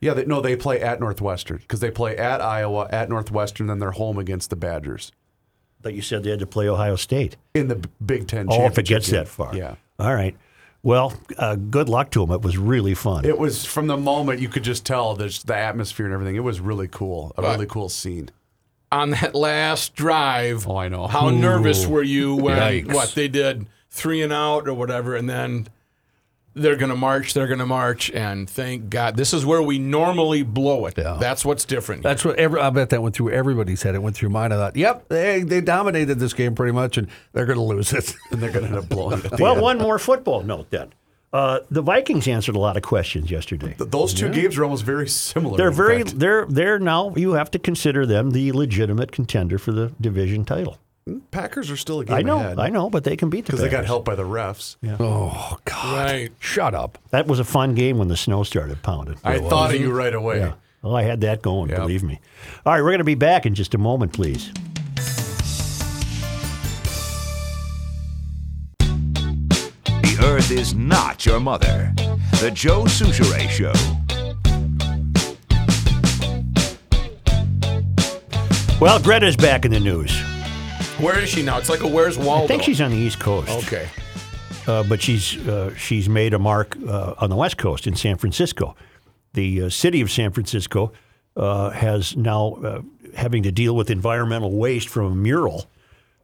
Yeah, 0.00 0.12
they, 0.14 0.26
no, 0.26 0.40
they 0.42 0.54
play 0.56 0.80
at 0.80 1.00
Northwestern 1.00 1.58
because 1.58 1.80
they 1.80 1.90
play 1.90 2.16
at 2.16 2.40
Iowa, 2.42 2.86
at 2.90 3.08
Northwestern, 3.08 3.68
then 3.68 3.78
they're 3.78 3.92
home 3.92 4.18
against 4.18 4.50
the 4.50 4.56
Badgers 4.56 5.12
But 5.80 5.94
you 5.94 6.02
said 6.02 6.22
they 6.24 6.30
had 6.30 6.40
to 6.40 6.46
play 6.46 6.68
Ohio 6.68 6.96
State. 6.96 7.36
in 7.54 7.68
the 7.68 7.76
Big 8.04 8.26
Ten. 8.28 8.46
Oh, 8.50 8.66
if 8.66 8.78
it 8.78 8.84
gets 8.86 9.06
game. 9.10 9.20
that 9.20 9.28
far. 9.28 9.56
Yeah. 9.56 9.76
All 9.98 10.14
right. 10.14 10.36
Well, 10.84 11.14
uh, 11.38 11.56
good 11.56 11.88
luck 11.88 12.10
to 12.10 12.20
them. 12.20 12.30
It 12.30 12.42
was 12.42 12.58
really 12.58 12.94
fun. 12.94 13.24
It 13.24 13.38
was 13.38 13.64
from 13.64 13.86
the 13.86 13.96
moment 13.96 14.40
you 14.40 14.48
could 14.50 14.62
just 14.62 14.84
tell 14.84 15.14
the, 15.14 15.36
the 15.46 15.56
atmosphere 15.56 16.04
and 16.04 16.12
everything. 16.12 16.36
It 16.36 16.40
was 16.44 16.60
really 16.60 16.88
cool. 16.88 17.32
A 17.38 17.42
really 17.42 17.66
cool 17.66 17.88
scene. 17.88 18.30
On 18.92 19.10
that 19.10 19.34
last 19.34 19.94
drive, 19.96 20.68
Oh, 20.68 20.76
I 20.76 20.88
know. 20.88 21.06
How 21.06 21.30
nervous 21.30 21.86
were 21.86 22.02
you 22.02 22.36
when 22.36 22.58
Yikes. 22.58 22.94
what 22.94 23.14
they 23.14 23.28
did 23.28 23.66
three 23.90 24.20
and 24.22 24.32
out 24.32 24.68
or 24.68 24.74
whatever, 24.74 25.16
and 25.16 25.28
then 25.28 25.68
they're 26.54 26.76
going 26.76 26.90
to 26.90 26.96
march, 26.96 27.34
they're 27.34 27.46
going 27.46 27.58
to 27.58 27.66
march, 27.66 28.10
and 28.12 28.48
thank 28.48 28.88
God 28.90 29.16
this 29.16 29.32
is 29.34 29.44
where 29.44 29.60
we 29.62 29.78
normally 29.78 30.42
blow 30.42 30.86
it. 30.86 30.94
Yeah. 30.96 31.16
That's 31.20 31.44
what's 31.44 31.64
different. 31.64 32.02
That's 32.02 32.24
what 32.24 32.36
every, 32.38 32.60
I 32.60 32.70
bet 32.70 32.90
that 32.90 33.02
went 33.02 33.14
through 33.14 33.30
everybody's 33.30 33.82
head. 33.82 33.94
It 33.94 34.02
went 34.02 34.16
through 34.16 34.28
mine. 34.30 34.52
I 34.52 34.56
thought, 34.56 34.76
yep, 34.76 35.08
they, 35.08 35.42
they 35.42 35.60
dominated 35.60 36.18
this 36.18 36.32
game 36.32 36.54
pretty 36.54 36.72
much, 36.72 36.96
and 36.96 37.08
they're 37.32 37.46
going 37.46 37.58
to 37.58 37.64
lose 37.64 37.92
it. 37.92 38.14
And 38.30 38.40
they're 38.42 38.50
going 38.50 38.62
to 38.64 38.68
end 38.70 38.78
up 38.78 38.88
blowing 38.88 39.20
it. 39.24 39.38
well, 39.38 39.52
end. 39.54 39.62
one 39.62 39.78
more 39.78 39.98
football 39.98 40.42
note 40.42 40.70
then. 40.70 40.92
Uh, 41.32 41.58
the 41.68 41.82
Vikings 41.82 42.28
answered 42.28 42.54
a 42.54 42.60
lot 42.60 42.76
of 42.76 42.84
questions 42.84 43.28
yesterday. 43.30 43.74
Th- 43.76 43.90
Those 43.90 44.14
two 44.14 44.28
games 44.30 44.56
are 44.56 44.62
almost 44.62 44.84
very 44.84 45.08
similar. 45.08 45.56
They're 45.56 45.72
very 45.72 46.04
fact. 46.04 46.18
they're 46.20 46.46
they're 46.46 46.78
now 46.78 47.12
you 47.16 47.32
have 47.32 47.50
to 47.50 47.58
consider 47.58 48.06
them 48.06 48.30
the 48.30 48.52
legitimate 48.52 49.10
contender 49.10 49.58
for 49.58 49.72
the 49.72 49.92
division 50.00 50.44
title. 50.44 50.78
Packers 51.30 51.70
are 51.70 51.76
still 51.76 52.00
a 52.00 52.04
game 52.06 52.16
I 52.16 52.22
know, 52.22 52.38
ahead 52.38 52.58
I 52.58 52.70
know, 52.70 52.88
but 52.88 53.04
they 53.04 53.14
can 53.14 53.28
beat 53.28 53.42
the 53.44 53.52
because 53.52 53.60
they 53.60 53.66
got 53.68 53.76
Packers. 53.78 53.86
helped 53.88 54.06
by 54.06 54.14
the 54.14 54.22
refs. 54.22 54.76
oh 54.98 55.58
God! 55.66 56.10
right. 56.10 56.32
Shut 56.38 56.74
up. 56.74 56.96
That 57.10 57.26
was 57.26 57.38
a 57.38 57.44
fun 57.44 57.74
game 57.74 57.98
when 57.98 58.08
the 58.08 58.16
snow 58.16 58.42
started 58.42 58.82
pounding. 58.82 59.16
I 59.22 59.38
thought 59.38 59.74
of 59.74 59.80
you 59.80 59.92
right 59.92 60.14
away. 60.14 60.38
Yeah. 60.38 60.54
Oh, 60.82 60.94
I 60.94 61.02
had 61.02 61.20
that 61.20 61.42
going, 61.42 61.68
Yeah. 61.70 61.76
believe 61.80 62.02
me. 62.02 62.20
All 62.64 62.72
right, 62.72 62.80
we're 62.80 62.88
going 62.90 62.98
to 62.98 63.04
be 63.04 63.14
back 63.16 63.44
in 63.44 63.54
just 63.54 63.74
a 63.74 63.78
moment, 63.78 64.14
please. 64.14 64.50
The 68.78 70.18
Earth 70.22 70.50
is 70.50 70.74
not 70.74 71.26
your 71.26 71.40
mother. 71.40 71.92
The 72.40 72.50
Joe 72.52 72.84
Soucheray 72.84 73.48
Show. 73.50 73.72
Well, 78.80 78.98
Greta's 79.00 79.36
back 79.36 79.64
in 79.64 79.70
the 79.72 79.80
news. 79.80 80.12
Where 81.04 81.18
is 81.18 81.28
she 81.28 81.42
now? 81.42 81.58
It's 81.58 81.68
like 81.68 81.82
a 81.82 81.86
Where's 81.86 82.16
Waldo? 82.16 82.44
I 82.44 82.46
think 82.46 82.62
she's 82.62 82.80
on 82.80 82.90
the 82.90 82.96
East 82.96 83.20
Coast. 83.20 83.50
okay. 83.66 83.90
uh, 84.66 84.84
but 84.84 85.02
she's 85.02 85.36
uh, 85.46 85.74
she's 85.74 86.08
made 86.08 86.32
a 86.32 86.38
mark 86.38 86.78
uh, 86.88 87.12
on 87.18 87.28
the 87.28 87.36
West 87.36 87.58
Coast 87.58 87.86
in 87.86 87.94
San 87.94 88.16
Francisco. 88.16 88.74
The 89.34 89.64
uh, 89.64 89.68
city 89.68 90.00
of 90.00 90.10
San 90.10 90.32
Francisco 90.32 90.92
uh, 91.36 91.68
has 91.72 92.16
now 92.16 92.54
uh, 92.54 92.80
having 93.14 93.42
to 93.42 93.52
deal 93.52 93.76
with 93.76 93.90
environmental 93.90 94.52
waste 94.52 94.88
from 94.88 95.12
a 95.12 95.14
mural 95.14 95.66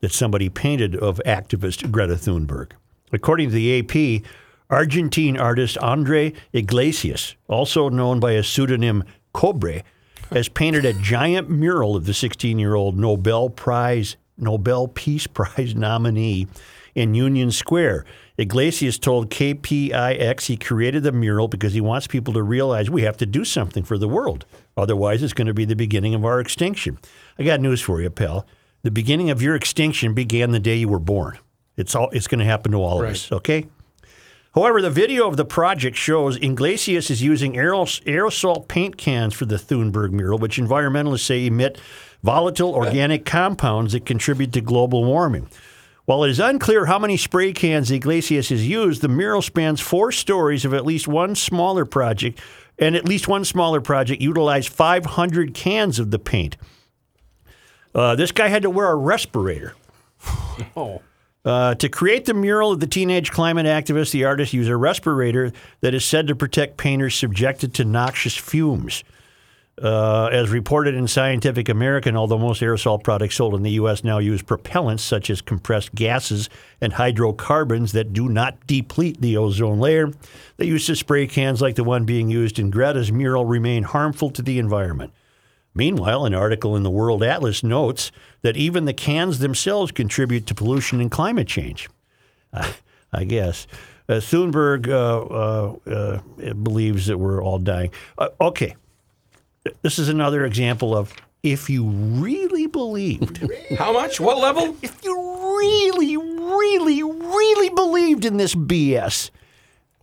that 0.01 0.13
somebody 0.13 0.49
painted 0.49 0.97
of 0.97 1.21
activist 1.27 1.91
Greta 1.91 2.15
Thunberg. 2.15 2.73
According 3.13 3.51
to 3.51 3.55
the 3.55 3.81
AP, 3.81 4.23
Argentine 4.71 5.37
artist 5.37 5.77
Andre 5.79 6.33
Iglesias, 6.55 7.35
also 7.49 7.91
known 7.91 8.19
by 8.19 8.33
his 8.33 8.49
pseudonym 8.49 9.05
Cobre, 9.35 9.83
has 10.31 10.49
painted 10.49 10.87
a 10.87 10.95
giant 10.95 11.51
mural 11.51 11.97
of 11.97 12.07
the 12.07 12.13
16-year-old 12.13 12.97
Nobel 12.99 13.51
Prize 13.51 14.17
Nobel 14.41 14.89
Peace 14.89 15.27
Prize 15.29 15.75
nominee 15.75 16.47
in 16.95 17.15
Union 17.15 17.51
Square. 17.51 18.05
Iglesias 18.37 18.99
told 18.99 19.31
KPIX 19.31 20.41
he 20.47 20.57
created 20.57 21.03
the 21.03 21.13
mural 21.13 21.47
because 21.47 21.73
he 21.73 21.81
wants 21.81 22.07
people 22.07 22.33
to 22.35 22.43
realize 22.43 22.91
we 22.91 23.03
have 23.03 23.17
to 23.19 23.27
do 23.27 23.45
something 23.45 23.85
for 23.85 23.99
the 23.99 24.09
world. 24.09 24.45
Otherwise, 24.77 25.23
it's 25.23 25.33
going 25.33 25.47
to 25.47 25.55
be 25.55 25.65
the 25.65 25.77
beginning 25.77 26.15
of 26.15 26.25
our 26.25 26.41
extinction. 26.41 26.99
I 27.39 27.43
got 27.43 27.61
news 27.61 27.81
for 27.81 28.01
you, 28.01 28.11
pal. 28.11 28.47
The 28.83 28.91
beginning 28.91 29.31
of 29.31 29.43
your 29.43 29.55
extinction 29.55 30.15
began 30.15 30.53
the 30.53 30.61
day 30.61 30.77
you 30.77 30.89
were 30.89 30.99
born. 30.99 31.39
It's 31.77 31.95
all. 31.95 32.09
It's 32.11 32.27
going 32.27 32.39
to 32.39 32.45
happen 32.47 32.73
to 32.73 32.79
all 32.79 33.03
of 33.03 33.09
us. 33.09 33.31
Okay. 33.31 33.67
However, 34.55 34.83
the 34.83 34.91
video 34.91 35.29
of 35.29 35.37
the 35.37 35.45
project 35.45 35.97
shows 35.97 36.37
Iglesias 36.37 37.09
is 37.09 37.23
using 37.23 37.53
aeros- 37.53 38.03
aerosol 38.03 38.67
paint 38.67 38.97
cans 38.97 39.33
for 39.33 39.45
the 39.45 39.55
Thunberg 39.57 40.11
mural, 40.11 40.39
which 40.39 40.59
environmentalists 40.59 41.21
say 41.25 41.47
emit 41.47 41.79
volatile 42.23 42.75
organic 42.75 43.25
compounds 43.25 43.93
that 43.93 44.07
contribute 44.07 44.53
to 44.53 44.61
global 44.61 45.05
warming. 45.05 45.49
While 46.05 46.25
it 46.25 46.31
is 46.31 46.41
unclear 46.41 46.87
how 46.87 46.99
many 46.99 47.17
spray 47.17 47.53
cans 47.53 47.91
Iglesias 47.91 48.49
has 48.49 48.67
used, 48.67 49.01
the 49.01 49.09
mural 49.09 49.43
spans 49.43 49.81
four 49.81 50.11
stories 50.11 50.65
of 50.65 50.75
at 50.75 50.85
least 50.85 51.07
one 51.07 51.35
smaller 51.37 51.85
project, 51.85 52.41
and 52.79 52.97
at 52.97 53.05
least 53.05 53.29
one 53.29 53.45
smaller 53.45 53.81
project 53.81 54.21
utilized 54.21 54.71
500 54.71 55.55
cans 55.55 55.99
of 55.99 56.11
the 56.11 56.19
paint. 56.19 56.57
Uh, 57.95 58.17
this 58.17 58.33
guy 58.33 58.49
had 58.49 58.63
to 58.63 58.71
wear 58.71 58.91
a 58.91 58.97
respirator. 58.97 59.75
Uh, 61.43 61.75
to 61.77 61.89
create 61.89 62.27
the 62.27 62.35
mural 62.35 62.71
of 62.71 62.81
the 62.81 62.87
teenage 62.87 63.31
climate 63.31 63.65
activist, 63.65 64.11
the 64.11 64.27
artist 64.27 64.53
used 64.53 64.69
a 64.69 64.77
respirator 64.77 65.51
that 65.81 65.95
is 65.95 66.05
said 66.05 66.27
to 66.27 66.37
protect 66.37 66.77
painters 66.77 67.15
subjected 67.15 67.73
to 67.73 67.83
noxious 67.83 68.37
fumes. 68.37 69.03
Uh, 69.83 70.29
as 70.31 70.51
reported 70.51 70.95
in 70.95 71.09
Scientific 71.09 71.71
American, 71.71 72.15
although 72.15 72.39
most 72.39 72.61
aerosol 72.61 73.03
products 73.03 73.37
sold 73.37 73.55
in 73.55 73.63
the 73.63 73.71
U.S. 73.73 74.05
now 74.05 74.19
use 74.19 74.43
propellants 74.43 75.01
such 75.01 75.31
as 75.31 75.41
compressed 75.41 75.95
gases 75.95 76.51
and 76.83 76.93
hydrocarbons 76.93 77.93
that 77.93 78.13
do 78.13 78.29
not 78.29 78.67
deplete 78.67 79.23
the 79.23 79.39
ozone 79.39 79.81
layer, 79.81 80.13
the 80.59 80.67
use 80.67 80.91
of 80.91 80.99
spray 80.99 81.27
cans 81.27 81.63
like 81.63 81.77
the 81.77 81.85
one 81.85 82.05
being 82.05 82.29
used 82.29 82.59
in 82.59 82.71
Greta's 82.71 83.11
mural 83.11 83.47
remain 83.47 83.85
harmful 83.85 84.29
to 84.31 84.43
the 84.43 84.59
environment. 84.59 85.15
Meanwhile, 85.75 86.27
an 86.27 86.35
article 86.35 86.77
in 86.77 86.83
the 86.83 86.91
World 86.91 87.23
Atlas 87.23 87.63
notes 87.63 88.13
that 88.43 88.59
even 88.59 88.85
the 88.85 88.93
cans 88.93 89.39
themselves 89.39 89.93
contribute 89.93 90.47
to 90.49 90.55
pollution 90.55 91.01
and 91.01 91.11
climate 91.11 91.49
change. 91.49 91.89
I 93.13 93.25
guess. 93.25 93.67
Uh, 94.09 94.15
Thunberg 94.15 94.89
uh, 94.89 95.23
uh, 95.23 96.21
uh, 96.49 96.55
believes 96.55 97.07
that 97.07 97.19
we're 97.19 97.43
all 97.43 97.59
dying. 97.59 97.93
Uh, 98.19 98.29
okay. 98.41 98.75
This 99.83 99.99
is 99.99 100.09
another 100.09 100.45
example 100.45 100.97
of 100.97 101.13
if 101.43 101.71
you 101.71 101.85
really 101.89 102.67
believed, 102.67 103.43
How 103.79 103.93
much? 103.93 104.21
What 104.21 104.39
level? 104.39 104.77
if 104.83 105.03
you 105.05 105.57
really, 105.59 106.17
really, 106.17 107.03
really 107.03 107.71
believed 107.71 108.25
in 108.25 108.37
this 108.37 108.55
BS, 108.55 109.31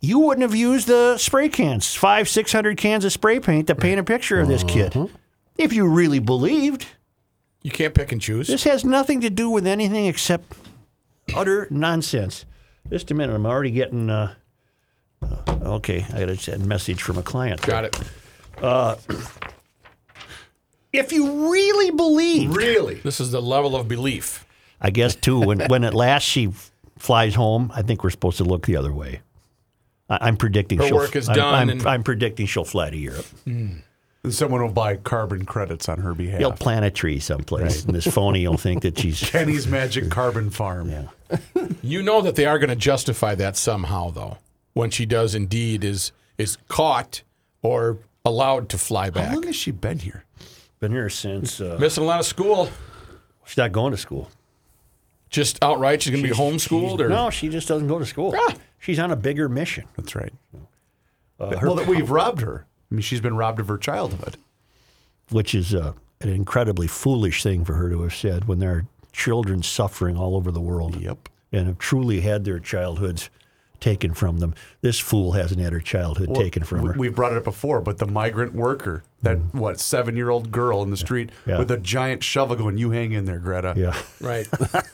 you 0.00 0.18
wouldn't 0.18 0.42
have 0.42 0.54
used 0.54 0.88
the 0.88 1.16
spray 1.18 1.48
cans, 1.48 1.94
five, 1.94 2.28
six 2.28 2.52
hundred 2.52 2.76
cans 2.76 3.04
of 3.04 3.12
spray 3.12 3.38
paint 3.40 3.66
to 3.68 3.74
paint 3.74 4.00
a 4.00 4.04
picture 4.04 4.40
of 4.40 4.48
this 4.48 4.64
kid. 4.64 4.96
If 5.56 5.72
you 5.72 5.86
really 5.88 6.18
believed, 6.20 6.86
You 7.62 7.70
can't 7.70 7.94
pick 7.94 8.12
and 8.12 8.20
choose. 8.20 8.46
this 8.48 8.64
has 8.64 8.84
nothing 8.84 9.20
to 9.22 9.30
do 9.30 9.50
with 9.50 9.66
anything 9.66 10.06
except 10.06 10.54
utter 11.34 11.66
nonsense. 11.70 12.44
Just 12.90 13.10
a 13.10 13.14
minute, 13.14 13.34
I'm 13.34 13.44
already 13.46 13.70
getting. 13.72 14.08
Uh, 14.08 14.34
uh, 15.20 15.36
okay, 15.62 16.06
I 16.14 16.24
got 16.24 16.48
a 16.48 16.58
message 16.58 17.02
from 17.02 17.18
a 17.18 17.22
client. 17.22 17.60
Got 17.62 17.84
it. 17.86 17.96
If 20.92 21.12
you 21.12 21.50
really 21.52 21.90
believe, 21.90 22.54
Really? 22.54 22.94
This 22.96 23.20
is 23.20 23.30
the 23.30 23.42
level 23.42 23.76
of 23.76 23.88
belief. 23.88 24.46
I 24.80 24.90
guess 24.90 25.14
too, 25.14 25.40
when 25.40 25.60
when 25.68 25.84
at 25.84 25.92
last 25.94 26.22
she 26.22 26.50
flies 26.98 27.34
home, 27.34 27.70
I 27.74 27.82
think 27.82 28.02
we're 28.04 28.10
supposed 28.10 28.38
to 28.38 28.44
look 28.44 28.66
the 28.66 28.76
other 28.76 28.92
way. 28.92 29.20
I, 30.08 30.18
I'm 30.22 30.36
predicting 30.36 30.78
Her 30.78 30.86
she'll, 30.88 30.96
work 30.96 31.16
is 31.16 31.28
I'm, 31.28 31.34
done 31.36 31.54
I'm, 31.54 31.68
and- 31.70 31.86
I'm 31.86 32.02
predicting 32.02 32.46
she'll 32.46 32.64
fly 32.64 32.90
to 32.90 32.96
Europe. 32.96 33.26
And 33.44 33.82
someone 34.30 34.62
will 34.62 34.72
buy 34.72 34.96
carbon 34.96 35.44
credits 35.44 35.88
on 35.88 35.98
her 36.00 36.14
behalf. 36.14 36.38
He'll 36.40 36.52
plant 36.52 36.84
a 36.84 36.90
tree 36.90 37.18
someplace, 37.20 37.84
and 37.84 37.94
this 37.94 38.06
phony 38.06 38.46
will 38.48 38.56
think 38.56 38.82
that 38.82 38.98
she's. 38.98 39.20
Kenny's 39.30 39.66
Magic 39.66 40.10
Carbon 40.10 40.50
Farm. 40.50 40.92
You 41.82 42.02
know 42.02 42.22
that 42.22 42.36
they 42.36 42.46
are 42.46 42.58
going 42.58 42.70
to 42.70 42.76
justify 42.76 43.34
that 43.34 43.54
somehow, 43.56 44.10
though, 44.10 44.38
when 44.72 44.88
she 44.90 45.04
does 45.04 45.34
indeed 45.34 45.84
is 45.84 46.10
is 46.38 46.56
caught 46.68 47.22
or 47.62 47.98
allowed 48.24 48.68
to 48.70 48.78
fly 48.78 49.10
back. 49.10 49.24
How 49.24 49.28
back. 49.28 49.34
long 49.34 49.42
has 49.48 49.56
she 49.56 49.70
been 49.70 49.98
here? 49.98 50.24
Been 50.80 50.92
here 50.92 51.08
since 51.08 51.60
uh, 51.60 51.76
Missing 51.80 52.04
a 52.04 52.06
lot 52.06 52.20
of 52.20 52.26
school. 52.26 52.70
she's 53.44 53.56
not 53.56 53.72
going 53.72 53.90
to 53.92 53.96
school. 53.96 54.30
Just 55.30 55.62
outright, 55.62 56.02
she's 56.02 56.12
going 56.12 56.22
to 56.22 56.28
be 56.30 56.34
homeschooled, 56.34 57.00
or 57.00 57.08
No, 57.08 57.30
she 57.30 57.48
just 57.48 57.68
doesn't 57.68 57.88
go 57.88 57.98
to 57.98 58.06
school. 58.06 58.32
Ah. 58.36 58.54
She's 58.78 58.98
on 58.98 59.10
a 59.10 59.16
bigger 59.16 59.48
mission. 59.48 59.84
That's 59.96 60.14
right. 60.14 60.32
Uh, 61.40 61.56
her- 61.58 61.66
well, 61.66 61.74
that 61.76 61.86
we've 61.88 62.10
robbed 62.10 62.40
her. 62.40 62.64
I 62.90 62.94
mean, 62.94 63.02
she's 63.02 63.20
been 63.20 63.36
robbed 63.36 63.60
of 63.60 63.68
her 63.68 63.76
childhood. 63.76 64.36
which 65.30 65.54
is 65.54 65.74
uh, 65.74 65.92
an 66.22 66.28
incredibly 66.30 66.86
foolish 66.86 67.42
thing 67.42 67.64
for 67.64 67.74
her 67.74 67.90
to 67.90 68.02
have 68.02 68.14
said 68.14 68.46
when 68.46 68.60
there 68.60 68.70
are 68.70 68.86
children 69.12 69.62
suffering 69.62 70.16
all 70.16 70.34
over 70.36 70.50
the 70.50 70.60
world 70.60 70.96
Yep. 71.00 71.28
and 71.52 71.66
have 71.66 71.78
truly 71.78 72.20
had 72.22 72.44
their 72.44 72.58
childhoods 72.58 73.28
taken 73.80 74.14
from 74.14 74.38
them. 74.38 74.54
This 74.80 74.98
fool 74.98 75.32
hasn't 75.32 75.60
had 75.60 75.72
her 75.72 75.80
childhood 75.80 76.34
taken 76.34 76.64
from 76.64 76.82
We- 76.82 76.88
her. 76.88 76.94
We've 76.98 77.14
brought 77.14 77.32
it 77.32 77.38
up 77.38 77.44
before, 77.44 77.80
but 77.80 77.98
the 77.98 78.06
migrant 78.06 78.54
worker, 78.54 79.04
that 79.22 79.38
mm-hmm. 79.38 79.58
what 79.58 79.80
seven 79.80 80.16
year 80.16 80.30
old 80.30 80.50
girl 80.50 80.82
in 80.82 80.90
the 80.90 80.96
street 80.96 81.30
Yeah. 81.46 81.58
with 81.58 81.70
a 81.70 81.76
giant 81.76 82.22
shovel 82.24 82.56
going, 82.56 82.78
"You 82.78 82.90
hang 82.90 83.12
in 83.12 83.24
there, 83.24 83.38
Greta." 83.38 83.74
yeah. 83.76 83.96
right? 84.20 84.46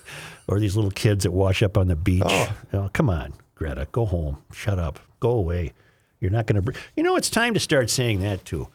Or 0.46 0.60
these 0.60 0.76
little 0.76 0.90
kids 0.90 1.24
that 1.24 1.30
wash 1.30 1.62
up 1.62 1.78
on 1.78 1.88
the 1.88 1.96
beach. 1.96 2.22
Oh. 2.24 2.56
Oh, 2.74 2.90
come 2.92 3.08
on, 3.08 3.32
Greta, 3.54 3.88
go 3.92 4.04
home. 4.04 4.42
Shut 4.52 4.78
up. 4.78 5.00
Go 5.20 5.30
away. 5.30 5.72
You're 6.20 6.30
not 6.30 6.46
going 6.46 6.56
to. 6.56 6.62
Br-. 6.62 6.78
You 6.96 7.02
know, 7.02 7.16
it's 7.16 7.30
time 7.30 7.54
to 7.54 7.60
start 7.60 7.88
saying 7.88 8.20
that 8.20 8.44
too. 8.44 8.68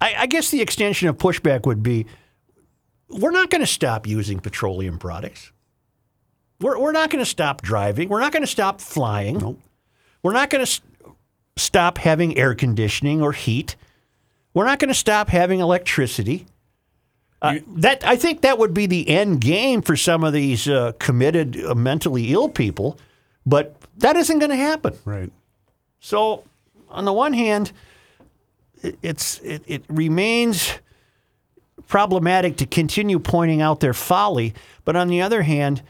I, 0.00 0.14
I 0.20 0.26
guess 0.26 0.50
the 0.50 0.60
extension 0.60 1.08
of 1.08 1.16
pushback 1.16 1.66
would 1.66 1.82
be 1.82 2.06
we're 3.08 3.30
not 3.30 3.50
going 3.50 3.60
to 3.60 3.66
stop 3.66 4.06
using 4.06 4.40
petroleum 4.40 4.98
products. 4.98 5.52
We're, 6.64 6.78
we're 6.78 6.92
not 6.92 7.10
going 7.10 7.22
to 7.22 7.28
stop 7.30 7.60
driving. 7.60 8.08
We're 8.08 8.20
not 8.20 8.32
going 8.32 8.42
to 8.42 8.46
stop 8.46 8.80
flying. 8.80 9.60
We're 10.22 10.32
not 10.32 10.48
going 10.48 10.64
to 10.64 10.70
s- 10.70 10.80
stop 11.56 11.98
having 11.98 12.38
air 12.38 12.54
conditioning 12.54 13.20
or 13.20 13.32
heat. 13.32 13.76
We're 14.54 14.64
not 14.64 14.78
going 14.78 14.88
to 14.88 14.94
stop 14.94 15.28
having 15.28 15.60
electricity. 15.60 16.46
Uh, 17.42 17.58
that 17.76 18.02
I 18.06 18.16
think 18.16 18.40
that 18.40 18.56
would 18.56 18.72
be 18.72 18.86
the 18.86 19.06
end 19.10 19.42
game 19.42 19.82
for 19.82 19.94
some 19.94 20.24
of 20.24 20.32
these 20.32 20.66
uh, 20.66 20.92
committed 20.98 21.62
uh, 21.62 21.74
mentally 21.74 22.32
ill 22.32 22.48
people, 22.48 22.98
but 23.44 23.76
that 23.98 24.16
isn't 24.16 24.38
going 24.38 24.50
to 24.50 24.56
happen. 24.56 24.96
Right. 25.04 25.30
So, 26.00 26.44
on 26.88 27.04
the 27.04 27.12
one 27.12 27.34
hand, 27.34 27.72
it, 28.82 28.96
it's 29.02 29.38
it, 29.40 29.62
it 29.66 29.84
remains 29.90 30.78
problematic 31.88 32.56
to 32.56 32.64
continue 32.64 33.18
pointing 33.18 33.60
out 33.60 33.80
their 33.80 33.92
folly, 33.92 34.54
but 34.86 34.96
on 34.96 35.08
the 35.08 35.20
other 35.20 35.42
hand, 35.42 35.82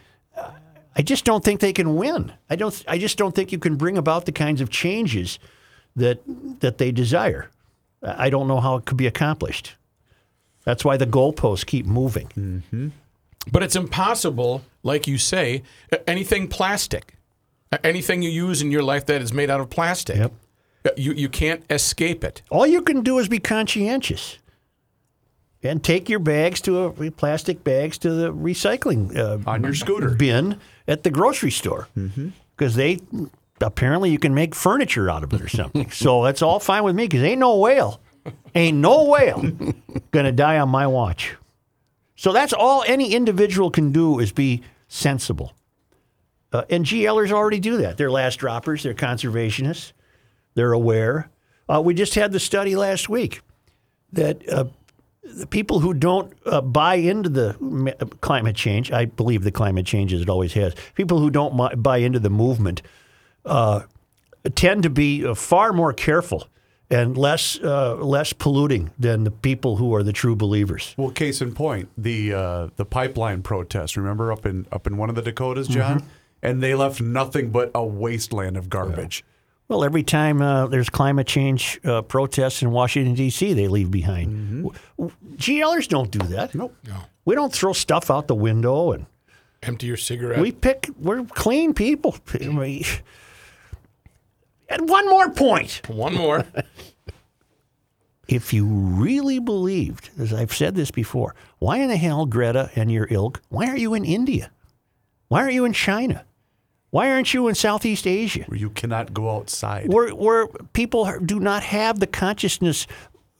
I 0.96 1.02
just 1.02 1.24
don't 1.24 1.42
think 1.44 1.60
they 1.60 1.72
can 1.72 1.96
win. 1.96 2.32
I 2.48 2.56
don't. 2.56 2.84
I 2.86 2.98
just 2.98 3.18
don't 3.18 3.34
think 3.34 3.50
you 3.52 3.58
can 3.58 3.76
bring 3.76 3.98
about 3.98 4.26
the 4.26 4.32
kinds 4.32 4.60
of 4.60 4.70
changes 4.70 5.38
that 5.96 6.20
that 6.60 6.78
they 6.78 6.92
desire. 6.92 7.50
I 8.02 8.30
don't 8.30 8.46
know 8.46 8.60
how 8.60 8.76
it 8.76 8.84
could 8.84 8.96
be 8.98 9.06
accomplished. 9.06 9.74
That's 10.64 10.84
why 10.84 10.96
the 10.96 11.06
goalposts 11.06 11.66
keep 11.66 11.86
moving. 11.86 12.62
But 13.50 13.62
it's 13.62 13.76
impossible, 13.76 14.62
like 14.82 15.06
you 15.06 15.18
say, 15.18 15.62
anything 16.06 16.48
plastic, 16.48 17.14
anything 17.82 18.22
you 18.22 18.30
use 18.30 18.62
in 18.62 18.70
your 18.70 18.82
life 18.82 19.04
that 19.06 19.20
is 19.20 19.32
made 19.32 19.50
out 19.50 19.60
of 19.60 19.68
plastic. 19.70 20.16
Yep. 20.16 20.32
Uh, 20.86 20.90
You 20.96 21.12
you 21.12 21.28
can't 21.28 21.62
escape 21.70 22.22
it. 22.24 22.42
All 22.50 22.66
you 22.66 22.82
can 22.82 23.02
do 23.02 23.18
is 23.18 23.28
be 23.28 23.38
conscientious 23.40 24.38
and 25.64 25.82
take 25.82 26.08
your 26.08 26.18
bags 26.18 26.60
to 26.62 26.84
a 26.84 27.10
plastic 27.10 27.64
bags 27.64 27.98
to 27.98 28.10
the 28.10 28.32
recycling 28.32 29.16
uh, 29.16 29.38
On 29.50 29.62
your 29.64 29.74
scooter. 29.74 30.10
bin 30.10 30.60
at 30.86 31.02
the 31.02 31.10
grocery 31.10 31.50
store 31.50 31.88
because 32.56 32.74
they 32.76 32.98
apparently 33.60 34.10
you 34.10 34.18
can 34.18 34.34
make 34.34 34.54
furniture 34.54 35.10
out 35.10 35.24
of 35.24 35.32
it 35.32 35.40
or 35.40 35.48
something. 35.48 35.90
so 35.90 36.22
that's 36.22 36.42
all 36.42 36.60
fine 36.60 36.84
with 36.84 36.94
me 36.94 37.04
because 37.04 37.22
ain't 37.22 37.40
no 37.40 37.56
whale, 37.56 38.00
ain't 38.54 38.76
no 38.78 39.04
whale 39.04 39.42
gonna 40.10 40.32
die 40.32 40.58
on 40.58 40.68
my 40.68 40.86
watch. 40.86 41.34
So 42.16 42.32
that's 42.32 42.52
all 42.52 42.84
any 42.86 43.14
individual 43.14 43.70
can 43.70 43.90
do 43.90 44.18
is 44.20 44.30
be 44.32 44.62
sensible. 44.86 45.52
Uh, 46.52 46.62
and 46.70 46.84
GLers 46.84 47.32
already 47.32 47.58
do 47.58 47.78
that. 47.78 47.96
They're 47.96 48.10
last 48.12 48.36
droppers. 48.36 48.84
They're 48.84 48.94
conservationists. 48.94 49.92
They're 50.54 50.72
aware. 50.72 51.28
Uh, 51.68 51.80
we 51.84 51.94
just 51.94 52.14
had 52.14 52.30
the 52.30 52.38
study 52.38 52.76
last 52.76 53.08
week 53.08 53.40
that 54.12 54.48
uh, 54.48 54.66
the 55.36 55.46
people 55.46 55.80
who 55.80 55.94
don't 55.94 56.32
uh, 56.46 56.60
buy 56.60 56.94
into 56.96 57.28
the 57.28 57.54
climate 58.20 58.56
change, 58.56 58.92
I 58.92 59.06
believe 59.06 59.42
the 59.44 59.50
climate 59.52 59.86
change 59.86 60.12
as 60.12 60.20
it 60.20 60.28
always 60.28 60.52
has, 60.54 60.74
people 60.94 61.18
who 61.18 61.30
don't 61.30 61.82
buy 61.82 61.98
into 61.98 62.18
the 62.18 62.30
movement 62.30 62.82
uh, 63.44 63.82
tend 64.54 64.82
to 64.82 64.90
be 64.90 65.24
uh, 65.26 65.34
far 65.34 65.72
more 65.72 65.92
careful 65.92 66.48
and 66.90 67.16
less 67.16 67.58
uh, 67.60 67.94
less 67.96 68.32
polluting 68.34 68.90
than 68.98 69.24
the 69.24 69.30
people 69.30 69.76
who 69.76 69.94
are 69.94 70.02
the 70.02 70.12
true 70.12 70.36
believers. 70.36 70.94
Well, 70.98 71.10
case 71.10 71.40
in 71.40 71.54
point, 71.54 71.88
the 71.96 72.34
uh, 72.34 72.68
the 72.76 72.84
pipeline 72.84 73.42
protest. 73.42 73.96
Remember 73.96 74.30
up 74.30 74.44
in 74.46 74.66
up 74.70 74.86
in 74.86 74.96
one 74.98 75.08
of 75.08 75.14
the 75.16 75.22
Dakotas, 75.22 75.66
John, 75.68 76.00
Mm-hmm. 76.00 76.08
and 76.42 76.62
they 76.62 76.74
left 76.74 77.00
nothing 77.00 77.50
but 77.50 77.70
a 77.74 77.84
wasteland 77.84 78.56
of 78.58 78.68
garbage. 78.68 79.24
Well, 79.68 79.82
every 79.84 80.02
time 80.02 80.42
uh, 80.42 80.66
there's 80.66 80.90
climate 80.90 81.26
change 81.26 81.80
uh, 81.84 82.02
protests 82.02 82.62
in 82.62 82.70
Washington 82.70 83.14
D.C., 83.14 83.54
they 83.54 83.66
leave 83.68 83.90
behind. 83.90 84.62
W- 84.64 84.78
w- 84.98 85.16
GLers 85.36 85.88
don't 85.88 86.10
do 86.10 86.18
that. 86.28 86.54
Nope. 86.54 86.76
No. 86.86 86.96
We 87.24 87.34
don't 87.34 87.52
throw 87.52 87.72
stuff 87.72 88.10
out 88.10 88.28
the 88.28 88.34
window, 88.34 88.92
and 88.92 89.06
Empty 89.62 89.86
your 89.86 89.96
cigarette. 89.96 90.40
we 90.40 90.52
pick. 90.52 90.90
We're 90.98 91.24
clean 91.24 91.72
people. 91.72 92.16
We- 92.38 92.84
And 94.68 94.88
one 94.88 95.08
more 95.08 95.30
point. 95.30 95.80
One 95.88 96.14
more. 96.14 96.44
If 98.26 98.54
you 98.54 98.64
really 98.66 99.38
believed, 99.38 100.08
as 100.18 100.32
I've 100.32 100.54
said 100.54 100.74
this 100.74 100.90
before, 100.90 101.34
why 101.58 101.76
in 101.76 101.88
the 101.88 101.96
hell, 101.98 102.24
Greta 102.24 102.70
and 102.74 102.90
your 102.90 103.06
ilk, 103.10 103.42
why 103.50 103.66
are 103.68 103.76
you 103.76 103.92
in 103.92 104.02
India? 104.06 104.50
Why 105.28 105.40
aren't 105.42 105.52
you 105.52 105.66
in 105.66 105.74
China? 105.74 106.24
Why 106.94 107.10
aren't 107.10 107.34
you 107.34 107.48
in 107.48 107.56
Southeast 107.56 108.06
Asia? 108.06 108.44
Where 108.44 108.56
you 108.56 108.70
cannot 108.70 109.12
go 109.12 109.34
outside. 109.34 109.92
where, 109.92 110.10
where 110.10 110.46
people 110.74 111.12
do 111.18 111.40
not 111.40 111.64
have 111.64 111.98
the 111.98 112.06
consciousness 112.06 112.86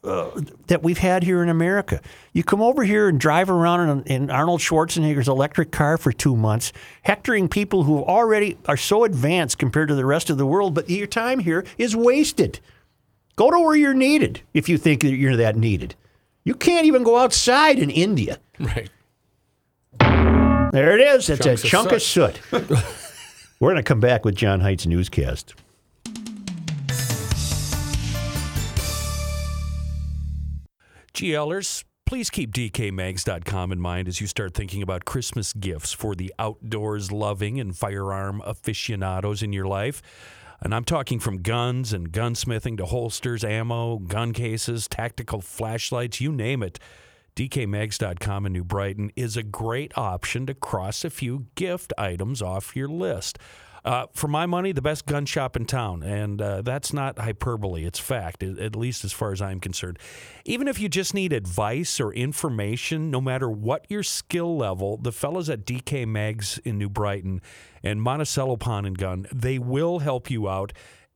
uh, 0.03 0.41
that 0.67 0.83
we've 0.83 0.99
had 0.99 1.23
here 1.23 1.41
in 1.41 1.49
America. 1.49 2.01
You 2.33 2.43
come 2.43 2.61
over 2.61 2.83
here 2.83 3.09
and 3.09 3.21
drive 3.21 3.49
around 3.49 3.89
in, 3.89 4.03
in 4.13 4.29
Arnold 4.29 4.61
Schwarzenegger's 4.61 5.29
electric 5.29 5.71
car 5.71 5.97
for 5.99 6.11
two 6.11 6.35
months, 6.35 6.73
hectoring 7.03 7.49
people 7.49 7.85
who 7.85 8.03
already 8.03 8.59
are 8.67 8.77
so 8.77 9.05
advanced 9.05 9.57
compared 9.57 9.87
to 9.87 9.95
the 9.95 10.05
rest 10.05 10.31
of 10.31 10.37
the 10.37 10.47
world, 10.47 10.75
but 10.75 10.91
your 10.91 11.07
time 11.07 11.39
here 11.39 11.65
is 11.79 11.95
wasted. 11.95 12.59
Go 13.37 13.53
to 13.53 13.61
where 13.61 13.77
you're 13.77 13.95
needed 13.95 14.43
if 14.53 14.69
you 14.69 14.79
think 14.79 15.03
that 15.03 15.15
you're 15.15 15.37
that 15.37 15.55
needed. 15.55 15.95
You 16.43 16.57
can't 16.57 16.87
even 16.87 17.05
go 17.05 17.19
outside 17.19 17.79
in 17.79 17.89
India. 17.89 18.41
right. 18.59 18.91
There 20.01 20.99
it 20.99 21.01
is. 21.01 21.31
It's 21.31 21.45
Chunks 21.45 21.63
a 21.63 21.67
of 21.67 21.71
chunk 21.71 21.93
of 21.93 22.03
soot. 22.03 22.41
We're 23.65 23.71
going 23.71 23.83
to 23.83 23.89
come 23.89 24.01
back 24.01 24.27
with 24.27 24.35
John 24.35 24.61
Hines 24.61 24.87
newscast. 24.87 25.55
GLers, 31.15 31.85
please 32.05 32.29
keep 32.29 32.53
DKMags.com 32.53 33.73
in 33.73 33.81
mind 33.81 34.07
as 34.07 34.21
you 34.21 34.27
start 34.27 34.53
thinking 34.53 34.83
about 34.83 35.07
Christmas 35.07 35.55
gifts 35.55 35.95
for 35.95 36.15
the 36.15 36.31
outdoors 36.39 37.11
loving 37.11 37.59
and 37.59 37.75
firearm 37.75 38.43
aficionados 38.45 39.43
in 39.43 39.55
your 39.55 39.67
life. 39.67 40.03
And 40.61 40.75
I'm 40.75 40.85
talking 40.85 41.19
from 41.19 41.39
guns 41.39 41.95
and 41.95 42.13
gunsmithing 42.13 42.77
to 42.77 42.85
holsters, 42.85 43.45
ammo, 43.45 43.97
gun 43.97 44.35
cases, 44.35 44.87
tactical 44.89 45.41
flashlights, 45.41 46.21
you 46.21 46.33
name 46.33 46.63
it. 46.63 46.79
DKMags.com 47.37 48.47
in 48.47 48.53
New 48.53 48.63
Brighton 48.63 49.11
is 49.17 49.37
a 49.37 49.43
great 49.43 49.97
option 49.99 50.47
to 50.47 50.55
cross 50.55 51.05
a 51.05 51.11
few 51.11 51.47
gift 51.57 51.93
items 51.99 52.41
off 52.41 52.77
your 52.77 52.87
list. 52.87 53.39
Uh, 53.85 54.07
for 54.15 54.29
my 54.29 54.47
money, 54.47 54.73
the 54.73 54.81
best 54.81 55.05
gun 55.05 55.27
shop 55.27 55.57
in 55.57 55.67
town, 55.67 56.03
and 56.03 56.41
uh, 56.41 56.63
that's 56.63 56.93
not 56.93 57.19
hyperbole. 57.19 57.85
It's 57.85 57.99
fact, 57.99 58.43
at 58.43 58.75
least 58.75 59.05
as 59.05 59.13
far 59.13 59.31
as 59.33 59.43
I'm 59.43 59.61
concerned. 59.61 59.99
Even 60.47 60.69
if 60.69 60.79
you 60.81 60.89
just 60.89 61.13
need 61.13 61.35
advice 61.35 62.01
or 62.01 62.11
information, 62.13 63.11
no 63.11 63.21
matter 63.21 63.51
what 63.51 63.85
your 63.91 64.03
skill 64.03 64.57
level, 64.57 64.97
the 64.97 65.13
fellows 65.13 65.51
at 65.51 65.67
DK 65.67 66.07
Mags 66.07 66.57
in 66.59 66.79
New 66.79 66.89
Brighton 66.89 67.43
and 67.83 68.01
Monticello 68.01 68.57
Pawn 68.57 68.87
and 68.87 68.97
Gun, 68.97 69.27
they 69.31 69.59
will 69.59 69.99
help 69.99 70.31
you 70.31 70.49
out. 70.49 70.73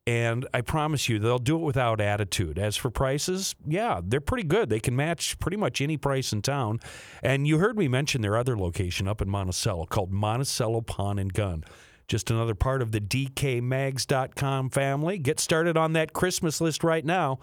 And 0.08 0.48
I 0.54 0.62
promise 0.62 1.10
you, 1.10 1.18
they'll 1.18 1.38
do 1.38 1.56
it 1.56 1.62
without 1.62 2.00
attitude. 2.00 2.58
As 2.58 2.78
for 2.78 2.88
prices, 2.88 3.54
yeah, 3.66 4.00
they're 4.02 4.22
pretty 4.22 4.48
good. 4.48 4.70
They 4.70 4.80
can 4.80 4.96
match 4.96 5.38
pretty 5.38 5.58
much 5.58 5.82
any 5.82 5.98
price 5.98 6.32
in 6.32 6.40
town. 6.40 6.80
And 7.22 7.46
you 7.46 7.58
heard 7.58 7.76
me 7.76 7.88
mention 7.88 8.22
their 8.22 8.34
other 8.34 8.56
location 8.56 9.06
up 9.06 9.20
in 9.20 9.28
Monticello 9.28 9.84
called 9.84 10.10
Monticello 10.10 10.80
Pawn 10.80 11.18
and 11.18 11.30
Gun. 11.30 11.62
Just 12.06 12.30
another 12.30 12.54
part 12.54 12.80
of 12.80 12.90
the 12.90 13.02
DKMags.com 13.02 14.70
family. 14.70 15.18
Get 15.18 15.40
started 15.40 15.76
on 15.76 15.92
that 15.92 16.14
Christmas 16.14 16.58
list 16.58 16.82
right 16.82 17.04
now. 17.04 17.38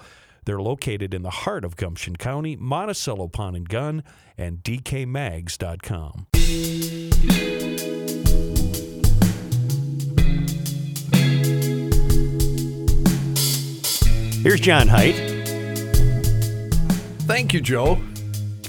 They're 0.45 0.59
located 0.59 1.13
in 1.13 1.21
the 1.21 1.29
heart 1.29 1.63
of 1.63 1.75
Gumption 1.75 2.15
County, 2.15 2.55
Monticello 2.55 3.27
Pawn 3.27 3.53
and 3.53 3.69
Gun, 3.69 4.03
and 4.39 4.63
DKMags.com. 4.63 6.25
Here's 14.45 14.59
John 14.59 14.87
Hines. 14.87 15.17
Thank 17.23 17.51
you, 17.51 17.61
Joe. 17.61 17.99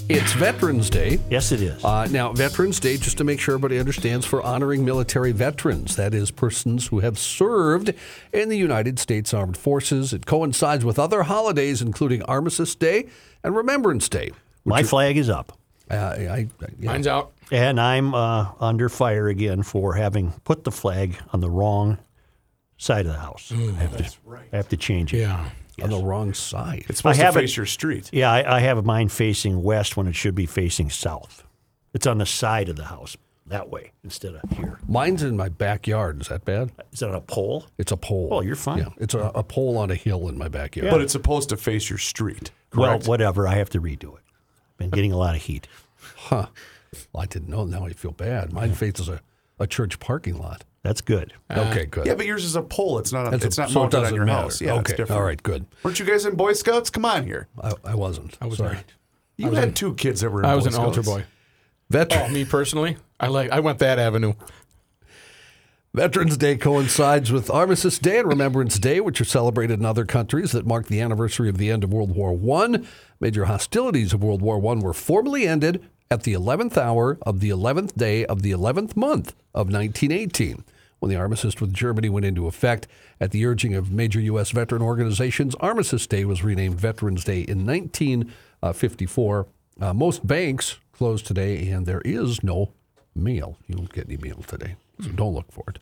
It's 0.09 0.33
Veterans 0.33 0.89
Day. 0.89 1.19
Yes, 1.29 1.51
it 1.51 1.61
is. 1.61 1.85
Uh, 1.85 2.07
now, 2.09 2.33
Veterans 2.33 2.79
Day, 2.79 2.97
just 2.97 3.19
to 3.19 3.23
make 3.23 3.39
sure 3.39 3.53
everybody 3.53 3.77
understands, 3.77 4.25
for 4.25 4.41
honoring 4.41 4.83
military 4.83 5.33
veterans. 5.33 5.95
That 5.95 6.15
is, 6.15 6.31
persons 6.31 6.87
who 6.87 7.01
have 7.01 7.19
served 7.19 7.93
in 8.33 8.49
the 8.49 8.57
United 8.57 8.97
States 8.97 9.35
Armed 9.35 9.55
Forces. 9.55 10.13
It 10.13 10.25
coincides 10.25 10.83
with 10.83 10.97
other 10.97 11.21
holidays, 11.21 11.79
including 11.79 12.23
Armistice 12.23 12.73
Day 12.73 13.07
and 13.43 13.55
Remembrance 13.55 14.09
Day. 14.09 14.31
My 14.65 14.81
flag 14.81 15.15
is 15.15 15.29
up. 15.29 15.59
Uh, 15.91 15.93
I, 15.93 15.99
I, 15.99 16.47
yeah. 16.79 16.91
Mine's 16.91 17.05
out. 17.05 17.33
And 17.51 17.79
I'm 17.79 18.15
uh, 18.15 18.47
under 18.59 18.89
fire 18.89 19.27
again 19.27 19.61
for 19.61 19.93
having 19.93 20.31
put 20.43 20.63
the 20.63 20.71
flag 20.71 21.19
on 21.33 21.39
the 21.39 21.51
wrong 21.51 21.99
side 22.79 23.05
of 23.05 23.11
the 23.13 23.19
house. 23.19 23.53
I, 23.55 23.57
have 23.73 23.97
to, 23.97 24.17
I 24.51 24.55
have 24.55 24.69
to 24.69 24.77
change 24.77 25.13
it. 25.13 25.19
Yeah. 25.19 25.47
On 25.81 25.89
the 25.89 26.01
wrong 26.01 26.33
side. 26.33 26.85
It's 26.89 26.99
supposed 26.99 27.19
I 27.19 27.21
to 27.21 27.25
have 27.25 27.37
it- 27.37 27.41
face 27.41 27.57
your 27.57 27.65
street. 27.65 28.09
Yeah, 28.11 28.31
I, 28.31 28.57
I 28.57 28.59
have 28.61 28.83
mine 28.85 29.09
facing 29.09 29.61
west 29.63 29.95
when 29.97 30.07
it 30.07 30.15
should 30.15 30.35
be 30.35 30.45
facing 30.45 30.89
south. 30.89 31.43
It's 31.93 32.05
on 32.07 32.17
the 32.17 32.25
side 32.25 32.69
of 32.69 32.75
the 32.75 32.85
house 32.85 33.17
that 33.47 33.69
way 33.69 33.91
instead 34.03 34.35
of 34.35 34.57
here. 34.57 34.77
Mine's 34.87 35.23
in 35.23 35.37
my 35.37 35.47
backyard. 35.49 36.21
Is 36.21 36.27
that 36.27 36.43
bad? 36.45 36.71
Is 36.91 36.99
that 36.99 37.09
on 37.09 37.15
a 37.15 37.21
pole? 37.21 37.65
It's 37.77 37.91
a 37.91 37.97
pole. 37.97 38.29
Oh, 38.31 38.41
you're 38.41 38.55
fine. 38.57 38.79
Yeah, 38.79 38.89
it's 38.97 39.13
a, 39.13 39.31
a 39.33 39.43
pole 39.43 39.77
on 39.77 39.89
a 39.89 39.95
hill 39.95 40.27
in 40.27 40.37
my 40.37 40.49
backyard. 40.49 40.91
But 40.91 41.01
it's 41.01 41.13
supposed 41.13 41.49
to 41.49 41.57
face 41.57 41.89
your 41.89 41.97
street. 41.99 42.51
Well, 42.75 42.99
whatever. 42.99 43.47
I 43.47 43.55
have 43.55 43.69
to 43.71 43.81
redo 43.81 44.15
it. 44.17 44.23
I've 44.71 44.77
been 44.77 44.89
getting 44.89 45.11
a 45.13 45.17
lot 45.17 45.35
of 45.35 45.41
heat. 45.43 45.67
Huh. 46.17 46.47
Well, 47.13 47.23
I 47.23 47.25
didn't 47.25 47.47
know. 47.49 47.63
Now 47.65 47.85
I 47.85 47.93
feel 47.93 48.11
bad. 48.11 48.51
Mine 48.51 48.73
faces 48.73 49.07
a, 49.09 49.21
a 49.59 49.65
church 49.65 49.99
parking 49.99 50.37
lot. 50.37 50.63
That's 50.87 51.01
good. 51.01 51.33
Uh, 51.49 51.67
okay, 51.69 51.85
good. 51.85 52.05
yeah, 52.05 52.15
but 52.15 52.25
yours 52.25 52.45
is 52.45 52.55
a 52.55 52.61
pole. 52.61 52.97
It's 52.97 53.11
not. 53.11 53.27
A, 53.27 53.31
That's 53.31 53.43
a- 53.43 53.47
it's 53.47 53.57
not 53.57 53.69
so 53.69 53.79
it 53.81 53.83
mounted 53.83 53.97
on 53.97 54.03
doesn't 54.03 54.15
your 54.15 54.25
matter. 54.25 54.41
house. 54.43 54.61
Yeah, 54.61 54.71
it's 54.79 54.89
Okay, 54.91 54.93
different. 54.95 55.19
all 55.19 55.25
right, 55.25 55.43
good. 55.43 55.65
Weren't 55.83 55.99
you 55.99 56.05
guys 56.05 56.25
in 56.25 56.35
Boy 56.35 56.53
Scouts? 56.53 56.89
Come 56.89 57.03
on 57.03 57.25
here. 57.25 57.49
I, 57.61 57.73
I 57.83 57.95
wasn't. 57.95 58.37
I 58.39 58.45
was 58.45 58.57
Sorry. 58.59 58.75
not. 58.75 58.85
You 59.35 59.51
had 59.51 59.75
two 59.75 59.95
kids 59.95 60.21
that 60.21 60.29
were. 60.29 60.39
In 60.39 60.45
I 60.45 60.55
was 60.55 60.63
Boy 60.65 60.69
an 60.69 60.75
altar 60.77 61.03
Scouts. 61.03 61.17
boy. 61.17 61.25
Veteran, 61.89 62.25
Oh, 62.25 62.33
me 62.33 62.45
personally, 62.45 62.95
I 63.19 63.27
like. 63.27 63.51
I 63.51 63.59
went 63.59 63.79
that 63.79 63.99
avenue. 63.99 64.33
Veterans 65.93 66.37
Day 66.37 66.55
coincides 66.57 67.31
with 67.31 67.49
Armistice 67.49 67.97
Day 67.97 68.19
and 68.19 68.27
Remembrance 68.27 68.77
Day, 68.77 68.99
which 68.99 69.19
are 69.19 69.25
celebrated 69.25 69.79
in 69.79 69.85
other 69.85 70.05
countries 70.05 70.51
that 70.51 70.65
mark 70.65 70.87
the 70.87 71.01
anniversary 71.01 71.49
of 71.49 71.57
the 71.57 71.71
end 71.71 71.83
of 71.83 71.91
World 71.91 72.15
War 72.15 72.37
I. 72.63 72.79
Major 73.19 73.45
hostilities 73.45 74.13
of 74.13 74.23
World 74.23 74.41
War 74.41 74.57
I 74.57 74.75
were 74.79 74.93
formally 74.93 75.47
ended 75.47 75.83
at 76.11 76.23
the 76.23 76.33
11th 76.33 76.77
hour 76.77 77.17
of 77.23 77.39
the 77.39 77.49
11th 77.49 77.95
day 77.95 78.25
of 78.25 78.41
the 78.41 78.51
11th 78.51 78.95
month 78.95 79.29
of 79.55 79.67
1918, 79.71 80.63
when 80.99 81.09
the 81.09 81.15
armistice 81.15 81.59
with 81.59 81.73
Germany 81.73 82.09
went 82.09 82.25
into 82.25 82.47
effect. 82.47 82.87
At 83.19 83.31
the 83.31 83.45
urging 83.45 83.73
of 83.75 83.91
major 83.91 84.19
U.S. 84.21 84.51
veteran 84.51 84.81
organizations, 84.81 85.55
Armistice 85.55 86.07
Day 86.07 86.25
was 86.25 86.43
renamed 86.43 86.79
Veterans 86.79 87.23
Day 87.23 87.41
in 87.41 87.65
1954. 87.65 89.47
Uh, 89.79 89.93
most 89.93 90.25
banks 90.25 90.77
closed 90.91 91.25
today, 91.25 91.69
and 91.69 91.85
there 91.85 92.01
is 92.01 92.43
no 92.43 92.73
mail. 93.15 93.57
You 93.67 93.77
won't 93.77 93.93
get 93.93 94.07
any 94.07 94.17
mail 94.17 94.43
today, 94.47 94.75
so 95.01 95.09
don't 95.09 95.33
look 95.33 95.51
for 95.51 95.65
it. 95.67 95.79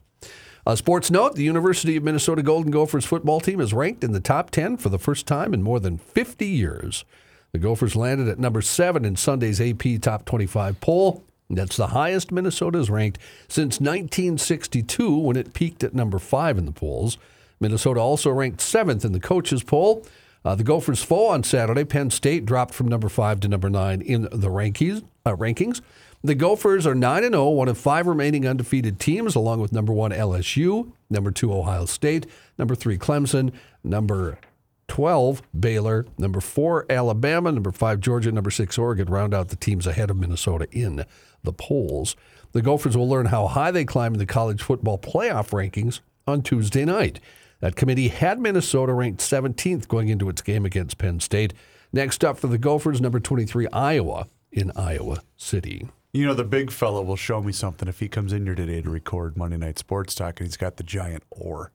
A 0.67 0.75
sports 0.75 1.12
note 1.12 1.36
the 1.36 1.43
University 1.43 1.95
of 1.95 2.04
Minnesota 2.04 2.41
Golden 2.41 2.71
Gophers 2.71 3.06
football 3.06 3.39
team 3.39 3.62
is 3.62 3.71
ranked 3.71 4.04
in 4.04 4.13
the 4.13 4.19
top 4.19 4.49
10 4.49 4.78
for 4.78 4.89
the 4.89 4.97
first 4.97 5.28
time 5.28 5.54
in 5.54 5.62
more 5.62 5.80
than 5.80 5.99
50 5.99 6.47
years. 6.47 7.06
The 7.51 7.60
Gophers 7.60 7.95
landed 7.95 8.28
at 8.28 8.39
number 8.39 8.62
seven 8.62 9.06
in 9.06 9.15
Sunday's 9.15 9.62
AP 9.62 10.01
Top 10.01 10.25
25 10.25 10.82
poll. 10.82 11.23
That's 11.49 11.77
the 11.77 11.88
highest 11.88 12.31
Minnesota 12.31 12.79
has 12.79 12.89
ranked 12.89 13.19
since 13.47 13.79
1962 13.79 15.17
when 15.17 15.38
it 15.38 15.53
peaked 15.53 15.84
at 15.84 15.93
number 15.93 16.19
five 16.19 16.58
in 16.58 16.65
the 16.65 16.71
polls. 16.71 17.17
Minnesota 17.60 17.99
also 17.99 18.31
ranked 18.31 18.62
seventh 18.62 19.05
in 19.05 19.12
the 19.12 19.19
coaches 19.19 19.63
poll. 19.63 20.05
Uh, 20.43 20.55
the 20.55 20.63
Gophers' 20.63 21.03
foe 21.03 21.27
on 21.27 21.43
Saturday, 21.43 21.84
Penn 21.84 22.12
State, 22.12 22.45
dropped 22.45 22.73
from 22.73 22.88
number 22.88 23.10
five 23.10 23.39
to 23.39 23.47
number 23.47 23.69
nine 23.69 24.01
in 24.01 24.23
the 24.23 24.49
rankings. 24.49 25.03
Uh, 25.25 25.36
rankings. 25.36 25.81
The 26.23 26.36
Gophers 26.36 26.88
are 26.88 26.95
9 26.95 27.21
0, 27.21 27.49
one 27.49 27.67
of 27.67 27.77
five 27.77 28.08
remaining 28.08 28.47
undefeated 28.47 28.99
teams, 28.99 29.36
along 29.36 29.60
with 29.60 29.71
number 29.71 29.93
one 29.93 30.12
LSU, 30.12 30.91
number 31.10 31.29
two 31.29 31.53
Ohio 31.53 31.86
State, 31.86 32.25
number 32.58 32.73
three 32.73 32.97
Clemson, 32.97 33.51
number 33.84 34.39
12 34.88 35.41
Baylor, 35.60 36.05
number 36.17 36.41
four 36.41 36.86
Alabama, 36.89 37.51
number 37.51 37.71
five 37.71 37.99
Georgia, 37.99 38.31
number 38.31 38.49
six 38.51 38.77
Oregon 38.77 39.08
round 39.08 39.34
out 39.34 39.49
the 39.49 39.55
teams 39.55 39.86
ahead 39.86 40.10
of 40.10 40.17
Minnesota 40.17 40.67
in 40.71 41.05
the 41.45 41.53
polls. 41.53 42.15
The 42.51 42.62
Gophers 42.62 42.95
will 42.97 43.10
learn 43.10 43.27
how 43.27 43.47
high 43.47 43.71
they 43.71 43.86
climb 43.86 44.13
in 44.13 44.19
the 44.19 44.25
college 44.25 44.62
football 44.62 44.97
playoff 44.97 45.49
rankings 45.49 45.99
on 46.27 46.41
Tuesday 46.41 46.86
night. 46.86 47.19
That 47.62 47.75
committee 47.75 48.10
had 48.10 48.39
Minnesota 48.39 48.93
ranked 48.93 49.21
17th 49.21 49.88
going 49.88 50.10
into 50.10 50.29
its 50.29 50.41
game 50.41 50.65
against 50.65 50.97
Penn 50.97 51.19
State. 51.19 51.53
Next 51.93 52.23
up 52.25 52.38
for 52.38 52.47
the 52.47 52.58
Gophers, 52.58 52.99
number 52.99 53.19
23 53.19 53.67
Iowa 53.71 54.27
in 54.51 54.71
Iowa 54.75 55.21
City. 55.38 55.88
You 56.13 56.25
know, 56.25 56.34
the 56.34 56.43
big 56.45 56.71
fella 56.71 57.01
will 57.01 57.15
show 57.17 57.41
me 57.41 57.51
something 57.51 57.88
if 57.89 57.99
he 57.99 58.08
comes 58.08 58.31
in 58.34 58.45
here 58.45 58.55
today 58.55 58.81
to 58.81 58.89
record 58.89 59.36
Monday 59.36 59.58
Night 59.58 59.77
Sports 59.79 60.15
Talk 60.15 60.39
and 60.39 60.47
he's 60.47 60.58
got 60.58 60.77
the 60.77 60.84
giant 60.84 61.23
oar. 61.31 61.71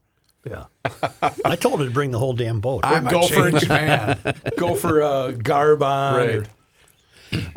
Yeah. 0.47 0.65
I 1.45 1.57
told 1.57 1.81
him 1.81 1.89
to 1.89 1.93
bring 1.93 2.11
the 2.11 2.19
whole 2.19 2.33
damn 2.33 2.61
boat. 2.61 2.81
I'm 2.85 3.05
Go 3.05 3.21
a 3.21 3.29
for- 3.29 3.51
changed 3.51 3.69
man. 3.69 4.19
Go 4.57 4.75
for 4.75 5.03
uh, 5.03 5.33
garb 5.33 5.83
on. 5.83 6.17
Right. 6.17 6.35
or- 6.37 6.47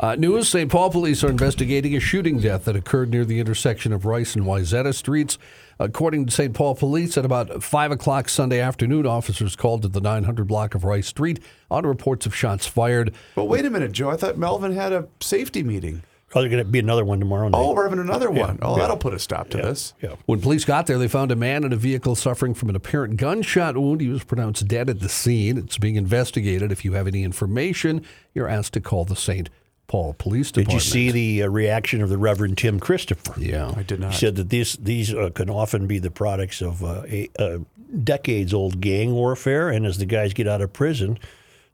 Uh, 0.00 0.14
news 0.16 0.48
St. 0.48 0.70
Paul 0.70 0.90
police 0.90 1.24
are 1.24 1.30
investigating 1.30 1.96
a 1.96 2.00
shooting 2.00 2.38
death 2.40 2.64
that 2.64 2.76
occurred 2.76 3.10
near 3.10 3.24
the 3.24 3.40
intersection 3.40 3.92
of 3.92 4.04
Rice 4.04 4.34
and 4.36 4.44
Wayzata 4.44 4.94
Streets. 4.94 5.38
According 5.78 6.26
to 6.26 6.32
St. 6.32 6.54
Paul 6.54 6.74
police, 6.76 7.18
at 7.18 7.24
about 7.24 7.62
5 7.62 7.90
o'clock 7.90 8.28
Sunday 8.28 8.60
afternoon, 8.60 9.06
officers 9.06 9.56
called 9.56 9.82
to 9.82 9.88
the 9.88 10.00
900 10.00 10.46
block 10.46 10.74
of 10.74 10.84
Rice 10.84 11.08
Street 11.08 11.40
on 11.70 11.84
reports 11.84 12.26
of 12.26 12.34
shots 12.34 12.66
fired. 12.66 13.12
but 13.34 13.44
wait 13.44 13.64
a 13.64 13.70
minute, 13.70 13.90
Joe. 13.92 14.10
I 14.10 14.16
thought 14.16 14.38
Melvin 14.38 14.72
had 14.72 14.92
a 14.92 15.08
safety 15.20 15.62
meeting. 15.64 16.02
Oh, 16.36 16.40
there's 16.40 16.50
going 16.50 16.64
to 16.64 16.68
be 16.70 16.80
another 16.80 17.04
one 17.04 17.20
tomorrow 17.20 17.48
night. 17.48 17.56
Oh, 17.58 17.74
we're 17.74 17.84
having 17.84 18.00
another 18.00 18.28
one. 18.28 18.58
Oh, 18.60 18.74
yeah. 18.74 18.82
that'll 18.82 18.96
put 18.96 19.14
a 19.14 19.20
stop 19.20 19.50
to 19.50 19.56
this. 19.58 19.94
yeah. 20.02 20.16
When 20.26 20.40
police 20.40 20.64
got 20.64 20.86
there, 20.86 20.98
they 20.98 21.06
found 21.06 21.30
a 21.30 21.36
man 21.36 21.62
in 21.62 21.72
a 21.72 21.76
vehicle 21.76 22.16
suffering 22.16 22.54
from 22.54 22.68
an 22.70 22.74
apparent 22.76 23.18
gunshot 23.18 23.76
wound. 23.76 24.00
He 24.00 24.08
was 24.08 24.24
pronounced 24.24 24.66
dead 24.66 24.90
at 24.90 24.98
the 24.98 25.08
scene. 25.08 25.56
It's 25.58 25.78
being 25.78 25.94
investigated. 25.94 26.72
If 26.72 26.84
you 26.84 26.94
have 26.94 27.06
any 27.06 27.22
information, 27.22 28.04
you're 28.34 28.48
asked 28.48 28.72
to 28.72 28.80
call 28.80 29.04
the 29.04 29.14
St. 29.14 29.48
Paul 29.86 30.14
Police 30.14 30.50
Department. 30.50 30.68
Did 30.68 30.74
you 30.74 30.80
see 30.80 31.10
the 31.10 31.42
uh, 31.44 31.48
reaction 31.48 32.00
of 32.02 32.08
the 32.08 32.18
Reverend 32.18 32.58
Tim 32.58 32.80
Christopher? 32.80 33.34
Yeah. 33.38 33.72
I 33.76 33.82
did 33.82 33.98
He 33.98 34.04
not. 34.04 34.14
said 34.14 34.36
that 34.36 34.48
these 34.48 34.74
these 34.76 35.12
uh, 35.14 35.30
can 35.34 35.50
often 35.50 35.86
be 35.86 35.98
the 35.98 36.10
products 36.10 36.60
of 36.62 36.82
uh, 36.82 37.02
a, 37.06 37.28
a 37.38 37.60
decades 38.02 38.52
old 38.54 38.80
gang 38.80 39.12
warfare, 39.12 39.68
and 39.68 39.84
as 39.86 39.98
the 39.98 40.06
guys 40.06 40.32
get 40.32 40.48
out 40.48 40.60
of 40.62 40.72
prison, 40.72 41.18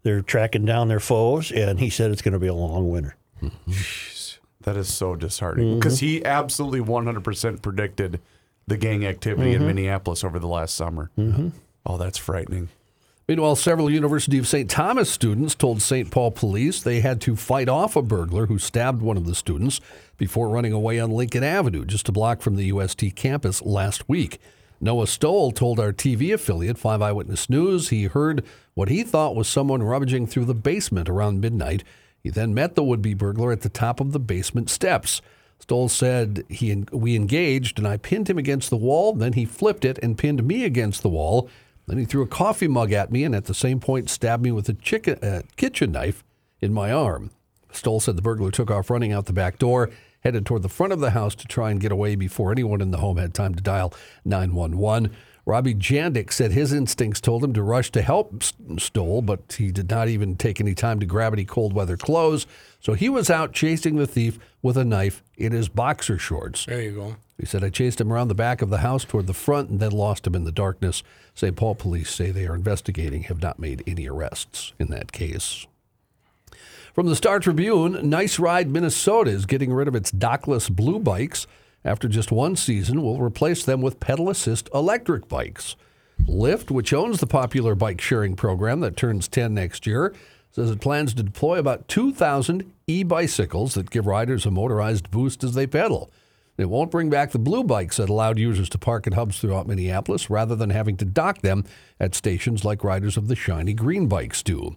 they're 0.02 0.22
tracking 0.22 0.64
down 0.64 0.88
their 0.88 1.00
foes. 1.00 1.50
And 1.52 1.78
he 1.80 1.88
said 1.90 2.10
it's 2.10 2.22
going 2.22 2.32
to 2.34 2.38
be 2.40 2.46
a 2.48 2.54
long 2.54 2.90
winter. 2.90 3.16
That 4.62 4.76
is 4.76 4.92
so 4.92 5.16
disheartening 5.16 5.78
because 5.78 6.00
he 6.00 6.22
absolutely 6.24 6.80
100% 6.80 7.62
predicted 7.62 8.20
the 8.66 8.76
gang 8.76 9.06
activity 9.06 9.54
in 9.54 9.66
Minneapolis 9.66 10.22
over 10.22 10.38
the 10.38 10.46
last 10.46 10.74
summer. 10.74 11.10
Oh, 11.86 11.96
that's 11.96 12.18
frightening. 12.18 12.68
Meanwhile, 13.30 13.54
several 13.54 13.88
University 13.88 14.38
of 14.38 14.48
St. 14.48 14.68
Thomas 14.68 15.08
students 15.08 15.54
told 15.54 15.80
St. 15.80 16.10
Paul 16.10 16.32
police 16.32 16.82
they 16.82 16.98
had 16.98 17.20
to 17.20 17.36
fight 17.36 17.68
off 17.68 17.94
a 17.94 18.02
burglar 18.02 18.46
who 18.46 18.58
stabbed 18.58 19.02
one 19.02 19.16
of 19.16 19.24
the 19.24 19.36
students 19.36 19.80
before 20.16 20.48
running 20.48 20.72
away 20.72 20.98
on 20.98 21.12
Lincoln 21.12 21.44
Avenue, 21.44 21.84
just 21.84 22.08
a 22.08 22.12
block 22.12 22.42
from 22.42 22.56
the 22.56 22.72
UST 22.72 23.14
campus 23.14 23.62
last 23.62 24.08
week. 24.08 24.40
Noah 24.80 25.06
Stoll 25.06 25.52
told 25.52 25.78
our 25.78 25.92
TV 25.92 26.34
affiliate, 26.34 26.76
Five 26.76 27.02
Eyewitness 27.02 27.48
News, 27.48 27.90
he 27.90 28.06
heard 28.06 28.44
what 28.74 28.88
he 28.88 29.04
thought 29.04 29.36
was 29.36 29.46
someone 29.46 29.84
rummaging 29.84 30.26
through 30.26 30.46
the 30.46 30.52
basement 30.52 31.08
around 31.08 31.40
midnight. 31.40 31.84
He 32.24 32.30
then 32.30 32.52
met 32.52 32.74
the 32.74 32.82
would 32.82 33.00
be 33.00 33.14
burglar 33.14 33.52
at 33.52 33.60
the 33.60 33.68
top 33.68 34.00
of 34.00 34.10
the 34.10 34.18
basement 34.18 34.68
steps. 34.70 35.22
Stoll 35.60 35.88
said 35.88 36.42
he 36.48 36.84
we 36.90 37.14
engaged 37.14 37.78
and 37.78 37.86
I 37.86 37.96
pinned 37.96 38.28
him 38.28 38.38
against 38.38 38.70
the 38.70 38.76
wall. 38.76 39.12
Then 39.12 39.34
he 39.34 39.44
flipped 39.44 39.84
it 39.84 40.00
and 40.02 40.18
pinned 40.18 40.42
me 40.42 40.64
against 40.64 41.02
the 41.02 41.08
wall. 41.08 41.48
Then 41.90 41.98
he 41.98 42.04
threw 42.04 42.22
a 42.22 42.28
coffee 42.28 42.68
mug 42.68 42.92
at 42.92 43.10
me 43.10 43.24
and 43.24 43.34
at 43.34 43.46
the 43.46 43.54
same 43.54 43.80
point 43.80 44.08
stabbed 44.08 44.44
me 44.44 44.52
with 44.52 44.68
a 44.68 44.74
chicken, 44.74 45.18
uh, 45.24 45.42
kitchen 45.56 45.90
knife 45.90 46.22
in 46.60 46.72
my 46.72 46.92
arm. 46.92 47.32
Stoll 47.72 47.98
said 47.98 48.14
the 48.14 48.22
burglar 48.22 48.52
took 48.52 48.70
off 48.70 48.90
running 48.90 49.12
out 49.12 49.26
the 49.26 49.32
back 49.32 49.58
door, 49.58 49.90
headed 50.20 50.46
toward 50.46 50.62
the 50.62 50.68
front 50.68 50.92
of 50.92 51.00
the 51.00 51.10
house 51.10 51.34
to 51.34 51.48
try 51.48 51.68
and 51.68 51.80
get 51.80 51.90
away 51.90 52.14
before 52.14 52.52
anyone 52.52 52.80
in 52.80 52.92
the 52.92 52.98
home 52.98 53.16
had 53.16 53.34
time 53.34 53.56
to 53.56 53.62
dial 53.62 53.92
911. 54.24 55.10
Robbie 55.46 55.74
Jandik 55.74 56.32
said 56.32 56.52
his 56.52 56.72
instincts 56.72 57.20
told 57.20 57.42
him 57.42 57.52
to 57.54 57.62
rush 57.62 57.90
to 57.92 58.02
help 58.02 58.42
Stoll, 58.78 59.22
but 59.22 59.56
he 59.58 59.72
did 59.72 59.90
not 59.90 60.08
even 60.08 60.36
take 60.36 60.60
any 60.60 60.74
time 60.74 61.00
to 61.00 61.06
grab 61.06 61.32
any 61.32 61.44
cold 61.44 61.72
weather 61.72 61.96
clothes. 61.96 62.46
So 62.80 62.92
he 62.92 63.08
was 63.08 63.30
out 63.30 63.52
chasing 63.52 63.96
the 63.96 64.06
thief 64.06 64.38
with 64.62 64.76
a 64.76 64.84
knife 64.84 65.22
in 65.36 65.52
his 65.52 65.68
boxer 65.68 66.18
shorts. 66.18 66.66
There 66.66 66.82
you 66.82 66.92
go. 66.92 67.16
He 67.38 67.46
said, 67.46 67.64
I 67.64 67.70
chased 67.70 68.00
him 68.00 68.12
around 68.12 68.28
the 68.28 68.34
back 68.34 68.60
of 68.60 68.68
the 68.68 68.78
house 68.78 69.04
toward 69.04 69.26
the 69.26 69.32
front 69.32 69.70
and 69.70 69.80
then 69.80 69.92
lost 69.92 70.26
him 70.26 70.34
in 70.34 70.44
the 70.44 70.52
darkness. 70.52 71.02
St. 71.34 71.56
Paul 71.56 71.74
police 71.74 72.10
say 72.10 72.30
they 72.30 72.46
are 72.46 72.54
investigating, 72.54 73.22
have 73.24 73.40
not 73.40 73.58
made 73.58 73.82
any 73.86 74.08
arrests 74.08 74.74
in 74.78 74.88
that 74.88 75.12
case. 75.12 75.66
From 76.92 77.06
the 77.06 77.16
Star 77.16 77.38
Tribune, 77.38 78.10
Nice 78.10 78.38
Ride 78.38 78.68
Minnesota 78.68 79.30
is 79.30 79.46
getting 79.46 79.72
rid 79.72 79.88
of 79.88 79.94
its 79.94 80.10
dockless 80.10 80.70
blue 80.70 80.98
bikes. 80.98 81.46
After 81.84 82.08
just 82.08 82.30
one 82.30 82.56
season, 82.56 83.02
will 83.02 83.20
replace 83.20 83.64
them 83.64 83.80
with 83.80 84.00
pedal 84.00 84.28
assist 84.28 84.68
electric 84.74 85.28
bikes. 85.28 85.76
Lyft, 86.26 86.70
which 86.70 86.92
owns 86.92 87.20
the 87.20 87.26
popular 87.26 87.74
bike 87.74 88.00
sharing 88.00 88.36
program 88.36 88.80
that 88.80 88.96
turns 88.96 89.28
10 89.28 89.54
next 89.54 89.86
year, 89.86 90.14
says 90.50 90.70
it 90.70 90.80
plans 90.80 91.14
to 91.14 91.22
deploy 91.22 91.58
about 91.58 91.88
2,000 91.88 92.70
e 92.86 93.02
bicycles 93.02 93.74
that 93.74 93.90
give 93.90 94.06
riders 94.06 94.44
a 94.44 94.50
motorized 94.50 95.10
boost 95.10 95.42
as 95.44 95.54
they 95.54 95.66
pedal. 95.66 96.10
It 96.58 96.68
won't 96.68 96.90
bring 96.90 97.08
back 97.08 97.30
the 97.30 97.38
blue 97.38 97.64
bikes 97.64 97.96
that 97.96 98.10
allowed 98.10 98.38
users 98.38 98.68
to 98.70 98.78
park 98.78 99.06
at 99.06 99.14
hubs 99.14 99.40
throughout 99.40 99.66
Minneapolis 99.66 100.28
rather 100.28 100.54
than 100.54 100.68
having 100.68 100.98
to 100.98 101.06
dock 101.06 101.40
them 101.40 101.64
at 101.98 102.14
stations 102.14 102.66
like 102.66 102.84
riders 102.84 103.16
of 103.16 103.28
the 103.28 103.36
shiny 103.36 103.72
green 103.72 104.08
bikes 104.08 104.42
do. 104.42 104.76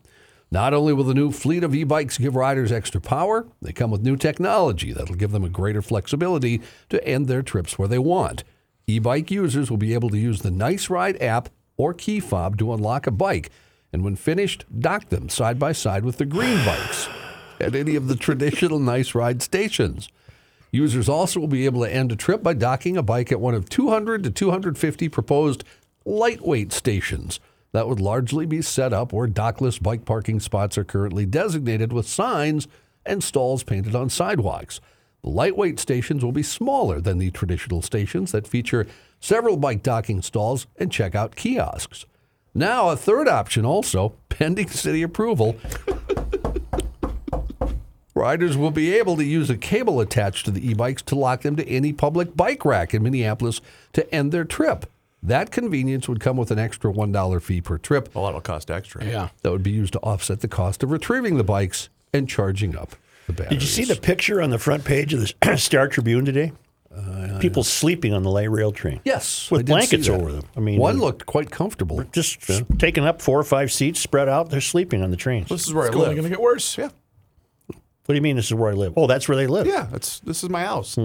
Not 0.54 0.76
only 0.76 0.94
will 0.94 1.04
the 1.04 1.16
new 1.16 1.32
fleet 1.32 1.64
of 1.64 1.74
e 1.74 1.84
bikes 1.84 2.20
give 2.20 2.36
riders 2.36 2.72
extra 2.72 3.02
power, 3.02 3.48
they 3.60 3.74
come 3.74 3.90
with 3.90 4.04
new 4.04 4.16
technology 4.16 4.94
that'll 4.94 5.16
give 5.16 5.32
them 5.32 5.44
a 5.44 5.50
greater 5.50 5.82
flexibility 5.82 6.62
to 6.90 7.04
end 7.04 7.26
their 7.26 7.42
trips 7.42 7.80
where 7.80 7.88
they 7.88 7.98
want. 7.98 8.44
E 8.86 9.00
bike 9.00 9.32
users 9.32 9.72
will 9.72 9.80
be 9.80 9.96
able 9.96 10.12
to 10.12 10.18
use 10.20 10.42
the 10.42 10.52
Nice 10.52 10.92
Ride 10.92 11.20
app 11.20 11.50
or 11.76 11.96
key 11.96 12.20
fob 12.20 12.60
to 12.60 12.72
unlock 12.72 13.08
a 13.08 13.12
bike, 13.12 13.50
and 13.92 14.04
when 14.04 14.16
finished, 14.16 14.64
dock 14.80 15.10
them 15.10 15.28
side 15.28 15.58
by 15.58 15.72
side 15.72 16.06
with 16.06 16.20
the 16.20 16.26
green 16.26 16.64
bikes 16.64 17.10
at 17.60 17.74
any 17.74 17.96
of 17.96 18.08
the 18.08 18.16
traditional 18.16 18.78
Nice 18.78 19.16
Ride 19.16 19.42
stations. 19.42 20.08
Users 20.72 21.10
also 21.10 21.40
will 21.40 21.48
be 21.48 21.66
able 21.66 21.82
to 21.82 21.92
end 21.92 22.12
a 22.12 22.16
trip 22.16 22.44
by 22.44 22.54
docking 22.54 22.96
a 22.96 23.02
bike 23.02 23.32
at 23.32 23.42
one 23.42 23.56
of 23.56 23.70
200 23.70 24.24
to 24.24 24.30
250 24.30 25.10
proposed 25.10 25.64
lightweight 26.06 26.72
stations 26.72 27.40
that 27.74 27.88
would 27.88 28.00
largely 28.00 28.46
be 28.46 28.62
set 28.62 28.94
up 28.94 29.12
where 29.12 29.28
dockless 29.28 29.82
bike 29.82 30.06
parking 30.06 30.40
spots 30.40 30.78
are 30.78 30.84
currently 30.84 31.26
designated 31.26 31.92
with 31.92 32.08
signs 32.08 32.68
and 33.06 33.24
stalls 33.24 33.64
painted 33.64 33.96
on 33.96 34.10
sidewalks. 34.10 34.80
The 35.24 35.30
lightweight 35.30 35.80
stations 35.80 36.24
will 36.24 36.32
be 36.32 36.44
smaller 36.44 37.02
than 37.02 37.18
the 37.18 37.32
traditional 37.32 37.82
stations 37.82 38.32
that 38.32 38.48
feature 38.48 38.88
several 39.20 39.58
bike 39.58 39.84
docking 39.84 40.22
stalls 40.22 40.68
and 40.78 40.92
checkout 40.92 41.36
kiosks. 41.36 42.06
Now, 42.54 42.90
a 42.90 42.96
third 42.96 43.28
option 43.28 43.66
also, 43.66 44.16
pending 44.30 44.70
city 44.70 45.02
approval, 45.02 45.58
Riders 48.16 48.56
will 48.56 48.72
be 48.72 48.94
able 48.94 49.18
to 49.18 49.24
use 49.24 49.50
a 49.50 49.58
cable 49.58 50.00
attached 50.00 50.46
to 50.46 50.52
the 50.52 50.70
e 50.70 50.74
bikes 50.74 51.02
to 51.04 51.16
lock 51.16 51.42
them 51.42 51.56
to 51.56 51.68
any 51.68 51.92
public 51.92 52.38
bike 52.38 52.64
rack 52.64 52.94
in 52.94 53.02
Minneapolis 53.02 53.60
to 53.94 54.14
end 54.14 54.32
their 54.32 54.46
trip. 54.46 54.86
That 55.24 55.52
convenience 55.52 56.08
would 56.10 56.20
come 56.20 56.36
with 56.38 56.52
an 56.52 56.60
extra 56.60 56.92
$1 56.92 57.42
fee 57.42 57.62
per 57.62 57.78
trip. 57.78 58.14
Well, 58.14 58.26
that'll 58.26 58.42
cost 58.42 58.70
extra. 58.70 59.04
Yeah. 59.06 59.30
That 59.42 59.52
would 59.52 59.64
be 59.64 59.72
used 59.72 59.94
to 59.94 60.00
offset 60.00 60.42
the 60.42 60.48
cost 60.50 60.84
of 60.84 60.92
retrieving 60.92 61.38
the 61.38 61.44
bikes 61.44 61.90
and 62.14 62.28
charging 62.28 62.76
up 62.78 62.96
the 63.28 63.34
batteries. 63.34 63.50
Did 63.50 63.62
you 63.62 63.68
see 63.70 63.86
the 63.86 64.00
picture 64.00 64.42
on 64.42 64.50
the 64.50 64.60
front 64.60 64.84
page 64.84 65.14
of 65.14 65.22
the 65.22 65.58
Star 65.58 65.88
Tribune 65.88 66.26
today? 66.26 66.52
People 67.40 67.64
sleeping 67.64 68.14
on 68.14 68.22
the 68.22 68.30
light 68.30 68.52
rail 68.52 68.72
train. 68.72 69.02
Yes. 69.04 69.50
With 69.50 69.62
did 69.62 69.72
blankets 69.72 70.08
over 70.10 70.32
them. 70.32 70.44
I 70.56 70.60
mean, 70.60 70.80
one 70.80 70.98
uh, 70.98 71.04
looked 71.06 71.26
quite 71.26 71.50
comfortable. 71.50 72.04
just 72.12 72.40
taking 72.78 73.04
up 73.04 73.20
four 73.22 73.40
or 73.40 73.44
five 73.44 73.72
seats, 73.72 74.00
spread 74.00 74.30
out. 74.30 74.50
They're 74.52 74.62
sleeping 74.62 75.02
on 75.02 75.10
the 75.10 75.18
trains. 75.18 75.50
This 75.50 75.66
is 75.68 75.74
where 75.74 75.88
It's 75.88 75.96
I 75.96 75.98
only 75.98 76.08
live. 76.10 76.18
going 76.18 76.24
to 76.26 76.30
get 76.30 76.42
worse. 76.42 76.78
Yeah. 76.78 76.90
What 77.68 77.78
do 78.10 78.14
you 78.16 78.22
mean? 78.22 78.36
This 78.36 78.46
is 78.46 78.54
where 78.54 78.70
I 78.72 78.74
live? 78.74 78.94
Oh, 78.96 79.08
that's 79.08 79.28
where 79.28 79.38
they 79.38 79.48
live. 79.48 79.66
Yeah, 79.66 79.88
that's 79.92 80.20
this 80.20 80.44
is 80.44 80.50
my 80.50 80.66
house. 80.66 80.98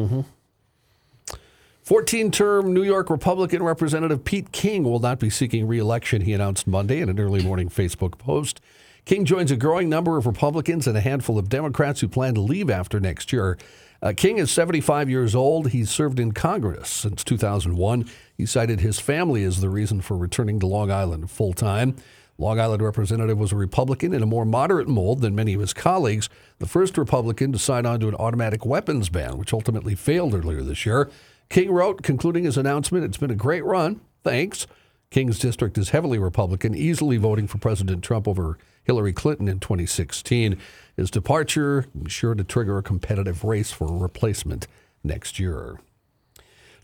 14 1.88 2.30
term 2.30 2.74
New 2.74 2.82
York 2.82 3.08
Republican 3.08 3.62
Representative 3.62 4.22
Pete 4.22 4.52
King 4.52 4.84
will 4.84 4.98
not 4.98 5.18
be 5.18 5.30
seeking 5.30 5.66
re 5.66 5.78
election, 5.78 6.20
he 6.20 6.34
announced 6.34 6.66
Monday 6.66 7.00
in 7.00 7.08
an 7.08 7.18
early 7.18 7.42
morning 7.42 7.70
Facebook 7.70 8.18
post. 8.18 8.60
King 9.06 9.24
joins 9.24 9.50
a 9.50 9.56
growing 9.56 9.88
number 9.88 10.18
of 10.18 10.26
Republicans 10.26 10.86
and 10.86 10.98
a 10.98 11.00
handful 11.00 11.38
of 11.38 11.48
Democrats 11.48 12.02
who 12.02 12.08
plan 12.08 12.34
to 12.34 12.42
leave 12.42 12.68
after 12.68 13.00
next 13.00 13.32
year. 13.32 13.56
Uh, 14.02 14.12
King 14.14 14.36
is 14.36 14.50
75 14.50 15.08
years 15.08 15.34
old. 15.34 15.70
He's 15.70 15.88
served 15.88 16.20
in 16.20 16.32
Congress 16.32 16.90
since 16.90 17.24
2001. 17.24 18.04
He 18.36 18.44
cited 18.44 18.80
his 18.80 19.00
family 19.00 19.42
as 19.44 19.62
the 19.62 19.70
reason 19.70 20.02
for 20.02 20.14
returning 20.14 20.60
to 20.60 20.66
Long 20.66 20.90
Island 20.90 21.30
full 21.30 21.54
time. 21.54 21.96
Long 22.36 22.60
Island 22.60 22.82
representative 22.82 23.38
was 23.38 23.50
a 23.50 23.56
Republican 23.56 24.12
in 24.12 24.22
a 24.22 24.26
more 24.26 24.44
moderate 24.44 24.88
mold 24.88 25.22
than 25.22 25.34
many 25.34 25.54
of 25.54 25.60
his 25.62 25.72
colleagues, 25.72 26.28
the 26.58 26.68
first 26.68 26.98
Republican 26.98 27.50
to 27.52 27.58
sign 27.58 27.86
on 27.86 27.98
to 28.00 28.08
an 28.08 28.14
automatic 28.14 28.66
weapons 28.66 29.08
ban, 29.08 29.38
which 29.38 29.54
ultimately 29.54 29.94
failed 29.94 30.34
earlier 30.34 30.60
this 30.60 30.84
year. 30.84 31.10
King 31.48 31.70
wrote, 31.70 32.02
concluding 32.02 32.44
his 32.44 32.58
announcement, 32.58 33.04
It's 33.04 33.16
been 33.16 33.30
a 33.30 33.36
great 33.36 33.64
run. 33.64 34.00
Thanks. 34.22 34.66
King's 35.10 35.38
district 35.38 35.78
is 35.78 35.90
heavily 35.90 36.18
Republican, 36.18 36.74
easily 36.74 37.16
voting 37.16 37.46
for 37.46 37.56
President 37.56 38.04
Trump 38.04 38.28
over 38.28 38.58
Hillary 38.84 39.14
Clinton 39.14 39.48
in 39.48 39.58
2016. 39.58 40.58
His 40.96 41.10
departure 41.10 41.86
is 42.04 42.12
sure 42.12 42.34
to 42.34 42.44
trigger 42.44 42.78
a 42.78 42.82
competitive 42.82 43.44
race 43.44 43.70
for 43.70 43.88
a 43.88 43.96
replacement 43.96 44.66
next 45.02 45.38
year. 45.38 45.80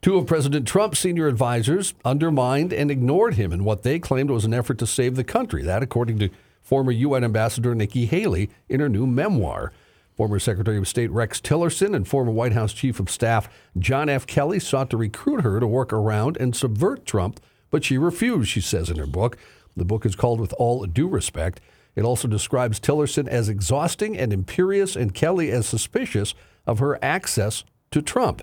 Two 0.00 0.16
of 0.16 0.26
President 0.26 0.66
Trump's 0.66 0.98
senior 0.98 1.28
advisors 1.28 1.94
undermined 2.04 2.72
and 2.72 2.90
ignored 2.90 3.34
him 3.34 3.52
in 3.52 3.64
what 3.64 3.82
they 3.82 3.98
claimed 3.98 4.30
was 4.30 4.44
an 4.44 4.54
effort 4.54 4.78
to 4.78 4.86
save 4.86 5.16
the 5.16 5.24
country. 5.24 5.62
That, 5.62 5.82
according 5.82 6.18
to 6.20 6.30
former 6.62 6.92
UN 6.92 7.24
Ambassador 7.24 7.74
Nikki 7.74 8.06
Haley 8.06 8.50
in 8.68 8.80
her 8.80 8.88
new 8.88 9.06
memoir. 9.06 9.72
Former 10.16 10.38
Secretary 10.38 10.78
of 10.78 10.86
State 10.86 11.10
Rex 11.10 11.40
Tillerson 11.40 11.94
and 11.94 12.06
former 12.06 12.30
White 12.30 12.52
House 12.52 12.72
Chief 12.72 13.00
of 13.00 13.10
Staff 13.10 13.48
John 13.76 14.08
F. 14.08 14.26
Kelly 14.26 14.60
sought 14.60 14.88
to 14.90 14.96
recruit 14.96 15.40
her 15.40 15.58
to 15.58 15.66
work 15.66 15.92
around 15.92 16.36
and 16.36 16.54
subvert 16.54 17.04
Trump, 17.04 17.40
but 17.70 17.84
she 17.84 17.98
refused, 17.98 18.48
she 18.48 18.60
says 18.60 18.90
in 18.90 18.96
her 18.96 19.06
book. 19.06 19.36
The 19.76 19.84
book 19.84 20.06
is 20.06 20.14
called 20.14 20.38
With 20.38 20.52
All 20.52 20.86
Due 20.86 21.08
Respect. 21.08 21.60
It 21.96 22.02
also 22.04 22.28
describes 22.28 22.78
Tillerson 22.78 23.26
as 23.26 23.48
exhausting 23.48 24.16
and 24.16 24.32
imperious 24.32 24.94
and 24.94 25.12
Kelly 25.12 25.50
as 25.50 25.66
suspicious 25.66 26.34
of 26.64 26.78
her 26.78 27.02
access 27.02 27.64
to 27.90 28.00
Trump. 28.00 28.42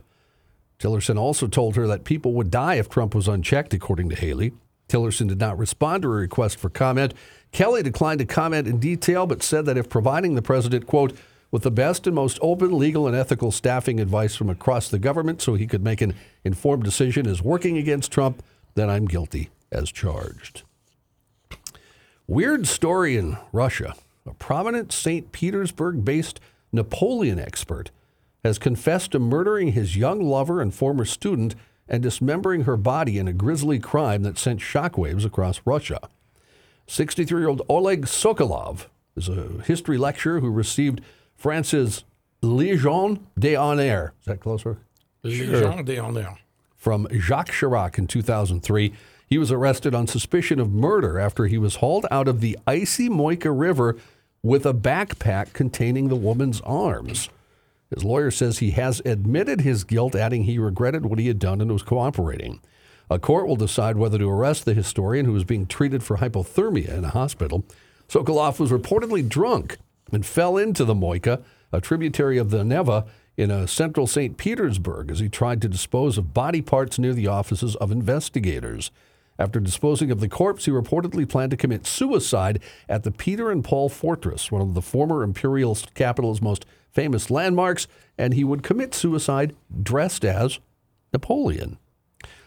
Tillerson 0.78 1.18
also 1.18 1.48
told 1.48 1.78
her 1.78 1.88
that 1.88 2.04
people 2.04 2.34
would 2.34 2.52
die 2.52 2.76
if 2.76 2.90
Trump 2.90 3.16
was 3.16 3.28
unchecked, 3.28 3.74
according 3.74 4.10
to 4.10 4.16
Haley. 4.16 4.52
Tillerson 4.90 5.28
did 5.28 5.40
not 5.40 5.58
respond 5.58 6.02
to 6.04 6.10
her 6.10 6.18
request 6.18 6.60
for 6.60 6.70
comment. 6.70 7.14
Kelly 7.54 7.82
declined 7.82 8.20
to 8.20 8.26
comment 8.26 8.68
in 8.68 8.78
detail, 8.78 9.26
but 9.26 9.44
said 9.44 9.66
that 9.66 9.78
if 9.78 9.90
providing 9.90 10.36
the 10.36 10.42
president, 10.42 10.86
quote, 10.86 11.14
with 11.52 11.64
the 11.64 11.72
best 11.72 12.08
and 12.08 12.16
most 12.16 12.40
open 12.42 12.78
legal 12.78 13.06
and 13.06 13.16
ethical 13.16 13.52
staffing 13.52 14.00
advice 14.00 14.36
from 14.36 14.50
across 14.50 14.90
the 14.90 14.98
government 14.98 15.42
so 15.42 15.54
he 15.54 15.68
could 15.68 15.84
make 15.84 16.02
an 16.02 16.16
informed 16.44 16.84
decision 16.84 17.28
is 17.28 17.44
working 17.44 17.78
against 17.78 18.12
Trump, 18.12 18.42
then 18.74 18.90
I'm 18.90 19.06
guilty 19.06 19.50
as 19.72 19.92
charged. 19.92 20.64
Weird 22.28 22.68
story 22.68 23.18
in 23.18 23.38
Russia. 23.52 23.96
A 24.26 24.34
prominent 24.34 24.94
St. 24.94 25.32
Petersburg 25.32 26.06
based 26.06 26.40
Napoleon 26.72 27.40
expert 27.40 27.92
has 28.44 28.58
confessed 28.58 29.12
to 29.12 29.20
murdering 29.20 29.74
his 29.74 29.98
young 29.98 30.22
lover 30.22 30.62
and 30.62 30.74
former 30.74 31.06
student 31.06 31.56
and 31.88 32.02
dismembering 32.02 32.64
her 32.64 32.78
body 32.78 33.18
in 33.18 33.28
a 33.28 33.34
grisly 33.34 33.80
crime 33.80 34.24
that 34.24 34.38
sent 34.38 34.62
shockwaves 34.62 35.26
across 35.26 35.62
Russia. 35.66 36.00
63 36.88 37.42
year 37.42 37.50
old 37.50 37.62
Oleg 37.68 38.06
Sokolov 38.06 38.86
is 39.16 39.28
a 39.28 39.62
history 39.66 39.98
lecturer 39.98 40.40
who 40.40 40.50
received 40.50 41.02
France's 41.42 42.04
Légion 42.44 43.20
d'honneur. 43.38 44.14
Is 44.20 44.26
that 44.28 44.40
closer? 44.40 44.78
Jean 45.26 45.84
d'honneur. 45.84 46.38
from 46.76 47.08
Jacques 47.12 47.50
Chirac 47.52 47.98
in 47.98 48.06
2003. 48.06 48.94
He 49.26 49.38
was 49.40 49.52
arrested 49.52 49.96
on 49.96 50.06
suspicion 50.06 50.60
of 50.60 50.72
murder 50.72 51.18
after 51.18 51.48
he 51.48 51.58
was 51.58 51.78
hauled 51.78 52.06
out 52.12 52.28
of 52.28 52.42
the 52.42 52.60
icy 52.68 53.10
Moika 53.10 53.52
River 53.52 53.98
with 54.44 54.68
a 54.68 54.74
backpack 54.74 55.54
containing 55.54 56.10
the 56.10 56.16
woman's 56.16 56.62
arms. 56.62 57.30
His 57.90 58.04
lawyer 58.04 58.30
says 58.30 58.60
he 58.60 58.72
has 58.72 59.02
admitted 59.04 59.62
his 59.62 59.84
guilt, 59.84 60.14
adding 60.14 60.44
he 60.44 60.60
regretted 60.60 61.08
what 61.08 61.18
he 61.18 61.28
had 61.28 61.40
done 61.40 61.60
and 61.60 61.72
was 61.72 61.82
cooperating. 61.82 62.62
A 63.10 63.18
court 63.18 63.48
will 63.48 63.56
decide 63.56 63.98
whether 63.98 64.20
to 64.20 64.30
arrest 64.30 64.66
the 64.66 64.76
historian 64.76 65.26
who 65.26 65.34
was 65.34 65.44
being 65.44 65.66
treated 65.66 66.04
for 66.04 66.18
hypothermia 66.18 66.90
in 66.90 67.04
a 67.04 67.10
hospital. 67.10 67.66
Sokolov 68.08 68.60
was 68.60 68.70
reportedly 68.72 69.28
drunk 69.28 69.78
and 70.12 70.26
fell 70.26 70.58
into 70.58 70.86
the 70.86 70.94
Moika, 70.94 71.44
a 71.72 71.82
tributary 71.82 72.38
of 72.38 72.50
the 72.50 72.64
Neva, 72.64 73.06
in 73.38 73.50
a 73.50 73.68
central 73.68 74.08
St. 74.08 74.38
Petersburg 74.38 75.10
as 75.10 75.20
he 75.20 75.30
tried 75.30 75.62
to 75.62 75.70
dispose 75.70 76.18
of 76.18 76.34
body 76.34 76.62
parts 76.62 77.00
near 77.00 77.14
the 77.14 77.28
offices 77.28 77.76
of 77.78 77.92
investigators. 77.92 78.92
After 79.40 79.60
disposing 79.60 80.12
of 80.12 80.20
the 80.20 80.30
corpse, 80.30 80.66
he 80.66 80.72
reportedly 80.72 81.28
planned 81.28 81.52
to 81.52 81.58
commit 81.58 81.88
suicide 81.88 82.62
at 82.88 83.04
the 83.04 83.12
Peter 83.12 83.50
and 83.50 83.64
Paul 83.64 83.90
Fortress, 83.90 84.52
one 84.52 84.62
of 84.62 84.74
the 84.74 84.82
former 84.82 85.24
imperial 85.24 85.76
capital's 85.96 86.42
most 86.42 86.66
famous 86.92 87.32
landmarks, 87.32 87.88
and 88.18 88.34
he 88.34 88.44
would 88.44 88.62
commit 88.62 88.94
suicide 88.94 89.56
dressed 89.82 90.26
as 90.26 90.60
Napoleon. 91.14 91.78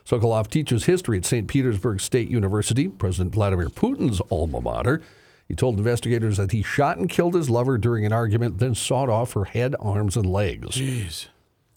Sokolov 0.05 0.48
teaches 0.48 0.85
history 0.85 1.18
at 1.18 1.24
St. 1.24 1.48
Petersburg 1.48 2.00
State 2.00 2.29
University, 2.29 2.88
President 2.88 3.35
Vladimir 3.35 3.70
Putin's 3.70 4.20
alma 4.31 4.61
mater. 4.61 5.00
He 5.48 5.54
told 5.54 5.78
investigators 5.78 6.38
that 6.38 6.52
he 6.52 6.62
shot 6.62 6.96
and 6.96 7.09
killed 7.09 7.35
his 7.35 7.50
lover 7.50 7.76
during 7.76 8.07
an 8.07 8.12
argument, 8.12 8.59
then 8.59 8.74
sawed 8.74 9.11
off 9.11 9.35
her 9.35 9.44
head, 9.44 9.74
arms, 9.78 10.16
and 10.16 10.26
legs. 10.26 10.76
Jeez. 10.76 11.26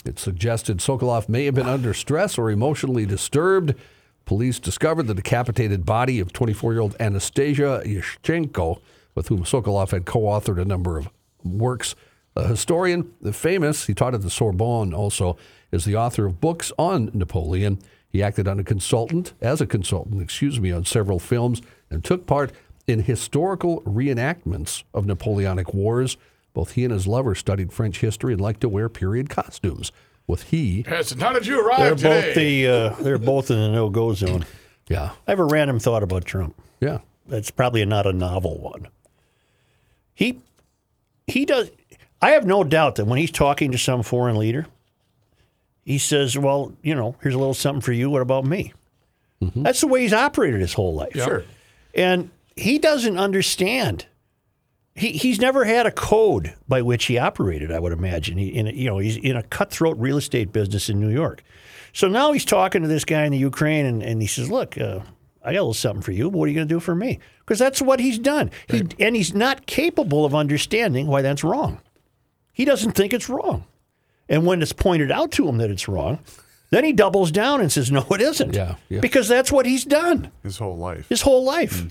It 0.05 0.19
suggested 0.19 0.77
Sokolov 0.77 1.27
may 1.27 1.45
have 1.45 1.55
been 1.55 1.67
under 1.67 1.93
stress 1.93 2.37
or 2.37 2.49
emotionally 2.49 3.05
disturbed. 3.05 3.75
Police 4.25 4.59
discovered 4.59 5.07
the 5.07 5.13
decapitated 5.13 5.85
body 5.85 6.19
of 6.19 6.31
24 6.31 6.73
year 6.73 6.81
old 6.81 6.95
Anastasia 6.99 7.81
Yushchenko, 7.85 8.79
with 9.15 9.27
whom 9.27 9.43
Sokolov 9.43 9.91
had 9.91 10.05
co 10.05 10.21
authored 10.21 10.61
a 10.61 10.65
number 10.65 10.97
of 10.97 11.09
works. 11.43 11.95
A 12.35 12.47
historian, 12.47 13.13
the 13.21 13.33
famous, 13.33 13.87
he 13.87 13.93
taught 13.93 14.13
at 14.13 14.21
the 14.21 14.29
Sorbonne 14.29 14.93
also, 14.93 15.37
is 15.71 15.85
the 15.85 15.95
author 15.95 16.25
of 16.25 16.39
books 16.39 16.71
on 16.77 17.09
Napoleon. 17.13 17.79
He 18.09 18.23
acted 18.23 18.47
on 18.47 18.59
a 18.59 18.63
consultant, 18.63 19.33
as 19.41 19.59
a 19.59 19.65
consultant, 19.65 20.21
excuse 20.21 20.59
me, 20.59 20.71
on 20.71 20.85
several 20.85 21.19
films 21.19 21.61
and 21.89 22.03
took 22.03 22.25
part 22.25 22.51
in 22.87 23.03
historical 23.03 23.81
reenactments 23.81 24.83
of 24.93 25.05
Napoleonic 25.05 25.73
wars. 25.73 26.17
Both 26.53 26.71
he 26.71 26.83
and 26.85 26.93
his 26.93 27.05
lover 27.05 27.35
studied 27.35 27.71
French 27.71 27.99
history 27.99 28.33
and 28.33 28.41
liked 28.41 28.61
to 28.61 28.69
wear 28.69 28.89
period 28.89 29.29
costumes. 29.29 29.91
With 30.25 30.43
he, 30.43 30.83
Yes, 30.89 31.13
how 31.13 31.31
did 31.31 31.45
you 31.45 31.55
They're 31.57 31.67
arrive 31.67 31.97
today? 31.97 32.21
both 32.25 32.35
the 32.35 32.67
uh, 32.67 33.03
they're 33.03 33.17
both 33.17 33.49
in 33.51 33.57
the 33.59 33.69
no 33.69 33.89
go 33.89 34.13
zone. 34.13 34.45
yeah, 34.89 35.11
I 35.25 35.31
have 35.31 35.39
a 35.39 35.45
random 35.45 35.79
thought 35.79 36.03
about 36.03 36.25
Trump. 36.25 36.53
yeah, 36.81 36.99
That's 37.27 37.49
probably 37.51 37.85
not 37.85 38.05
a 38.05 38.11
novel 38.11 38.57
one. 38.57 38.87
He 40.13 40.41
he 41.27 41.45
does. 41.45 41.69
I 42.21 42.31
have 42.31 42.45
no 42.45 42.63
doubt 42.65 42.95
that 42.95 43.05
when 43.05 43.19
he's 43.19 43.31
talking 43.31 43.71
to 43.71 43.77
some 43.77 44.03
foreign 44.03 44.35
leader, 44.37 44.65
he 45.85 45.97
says, 45.97 46.37
"Well, 46.37 46.73
you 46.81 46.93
know, 46.95 47.15
here's 47.21 47.35
a 47.35 47.37
little 47.39 47.53
something 47.53 47.81
for 47.81 47.93
you. 47.93 48.09
What 48.09 48.21
about 48.21 48.43
me?" 48.45 48.73
That's 49.39 49.79
the 49.81 49.87
way 49.87 50.01
he's 50.01 50.13
operated 50.13 50.59
his 50.59 50.73
whole 50.73 50.93
life. 50.95 51.13
Sure. 51.13 51.43
and 51.93 52.31
he 52.57 52.79
doesn't 52.79 53.17
understand. 53.17 54.05
He 54.95 55.11
he's 55.11 55.39
never 55.39 55.65
had 55.65 55.85
a 55.85 55.91
code 55.91 56.55
by 56.67 56.81
which 56.81 57.05
he 57.05 57.17
operated. 57.17 57.71
I 57.71 57.79
would 57.79 57.93
imagine. 57.93 58.37
He, 58.37 58.47
in 58.47 58.67
a, 58.67 58.71
you 58.71 58.85
know, 58.85 58.97
he's 58.97 59.17
in 59.17 59.35
a 59.35 59.43
cutthroat 59.43 59.97
real 59.97 60.17
estate 60.17 60.51
business 60.51 60.89
in 60.89 60.99
New 60.99 61.09
York. 61.09 61.43
So 61.93 62.07
now 62.07 62.31
he's 62.31 62.45
talking 62.45 62.81
to 62.81 62.87
this 62.87 63.05
guy 63.05 63.25
in 63.25 63.31
the 63.31 63.37
Ukraine, 63.37 63.85
and, 63.85 64.01
and 64.03 64.21
he 64.21 64.27
says, 64.27 64.49
"Look, 64.49 64.77
uh, 64.77 64.99
I 65.43 65.51
got 65.53 65.59
a 65.59 65.61
little 65.61 65.73
something 65.73 66.01
for 66.01 66.11
you. 66.11 66.31
But 66.31 66.37
what 66.39 66.45
are 66.45 66.49
you 66.49 66.55
going 66.55 66.67
to 66.67 66.73
do 66.73 66.79
for 66.79 66.95
me?" 66.95 67.19
Because 67.39 67.59
that's 67.59 67.81
what 67.81 67.99
he's 67.99 68.19
done. 68.19 68.51
He, 68.69 68.83
and 68.99 69.15
he's 69.15 69.33
not 69.33 69.65
capable 69.67 70.25
of 70.25 70.33
understanding 70.35 71.07
why 71.07 71.21
that's 71.21 71.43
wrong. 71.43 71.79
He 72.51 72.65
doesn't 72.65 72.91
think 72.93 73.13
it's 73.13 73.29
wrong. 73.29 73.65
And 74.27 74.45
when 74.45 74.61
it's 74.61 74.73
pointed 74.73 75.11
out 75.11 75.31
to 75.33 75.47
him 75.47 75.57
that 75.59 75.69
it's 75.69 75.87
wrong, 75.87 76.19
then 76.71 76.83
he 76.83 76.91
doubles 76.91 77.31
down 77.31 77.61
and 77.61 77.71
says, 77.71 77.91
"No, 77.91 78.03
it 78.11 78.19
isn't." 78.21 78.55
Yeah, 78.55 78.75
yeah. 78.89 78.99
Because 78.99 79.27
that's 79.27 79.51
what 79.51 79.65
he's 79.67 79.85
done 79.85 80.31
His 80.41 80.57
whole 80.57 80.75
life. 80.75 81.07
his 81.07 81.21
whole 81.21 81.43
life. 81.45 81.85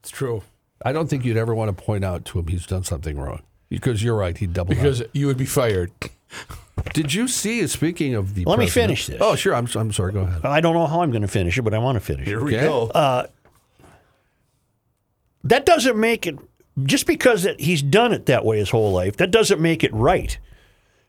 It's 0.00 0.10
true. 0.10 0.42
I 0.84 0.92
don't 0.92 1.08
think 1.10 1.24
you'd 1.24 1.36
ever 1.36 1.54
want 1.54 1.76
to 1.76 1.84
point 1.84 2.04
out 2.04 2.24
to 2.26 2.38
him 2.38 2.46
he's 2.46 2.66
done 2.66 2.84
something 2.84 3.18
wrong. 3.18 3.42
Because 3.68 4.02
you're 4.02 4.16
right, 4.16 4.36
he'd 4.36 4.52
double 4.52 4.70
Because 4.74 5.00
down. 5.00 5.08
you 5.12 5.26
would 5.26 5.36
be 5.36 5.44
fired. 5.44 5.90
Did 6.94 7.12
you 7.12 7.26
see, 7.28 7.66
speaking 7.66 8.14
of 8.14 8.34
the 8.34 8.44
Let 8.44 8.58
me 8.58 8.66
president- 8.66 8.86
finish 8.88 9.06
this. 9.08 9.18
Oh, 9.20 9.34
sure. 9.34 9.54
I'm, 9.54 9.66
I'm 9.74 9.92
sorry. 9.92 10.12
Go 10.12 10.20
ahead. 10.20 10.44
I 10.44 10.60
don't 10.60 10.74
know 10.74 10.86
how 10.86 11.02
I'm 11.02 11.10
going 11.10 11.22
to 11.22 11.28
finish 11.28 11.58
it, 11.58 11.62
but 11.62 11.74
I 11.74 11.78
want 11.78 11.96
to 11.96 12.00
finish 12.00 12.22
it. 12.22 12.28
Here 12.30 12.42
we 12.42 12.56
Okay. 12.56 12.64
go. 12.66 13.26
That 15.44 15.66
doesn't 15.66 15.96
make 15.98 16.26
it 16.26 16.36
just 16.84 17.06
because 17.06 17.44
it, 17.44 17.60
he's 17.60 17.82
done 17.82 18.12
it 18.12 18.26
that 18.26 18.44
way 18.44 18.58
his 18.58 18.70
whole 18.70 18.92
life. 18.92 19.16
That 19.16 19.30
doesn't 19.30 19.60
make 19.60 19.82
it 19.84 19.92
right. 19.92 20.38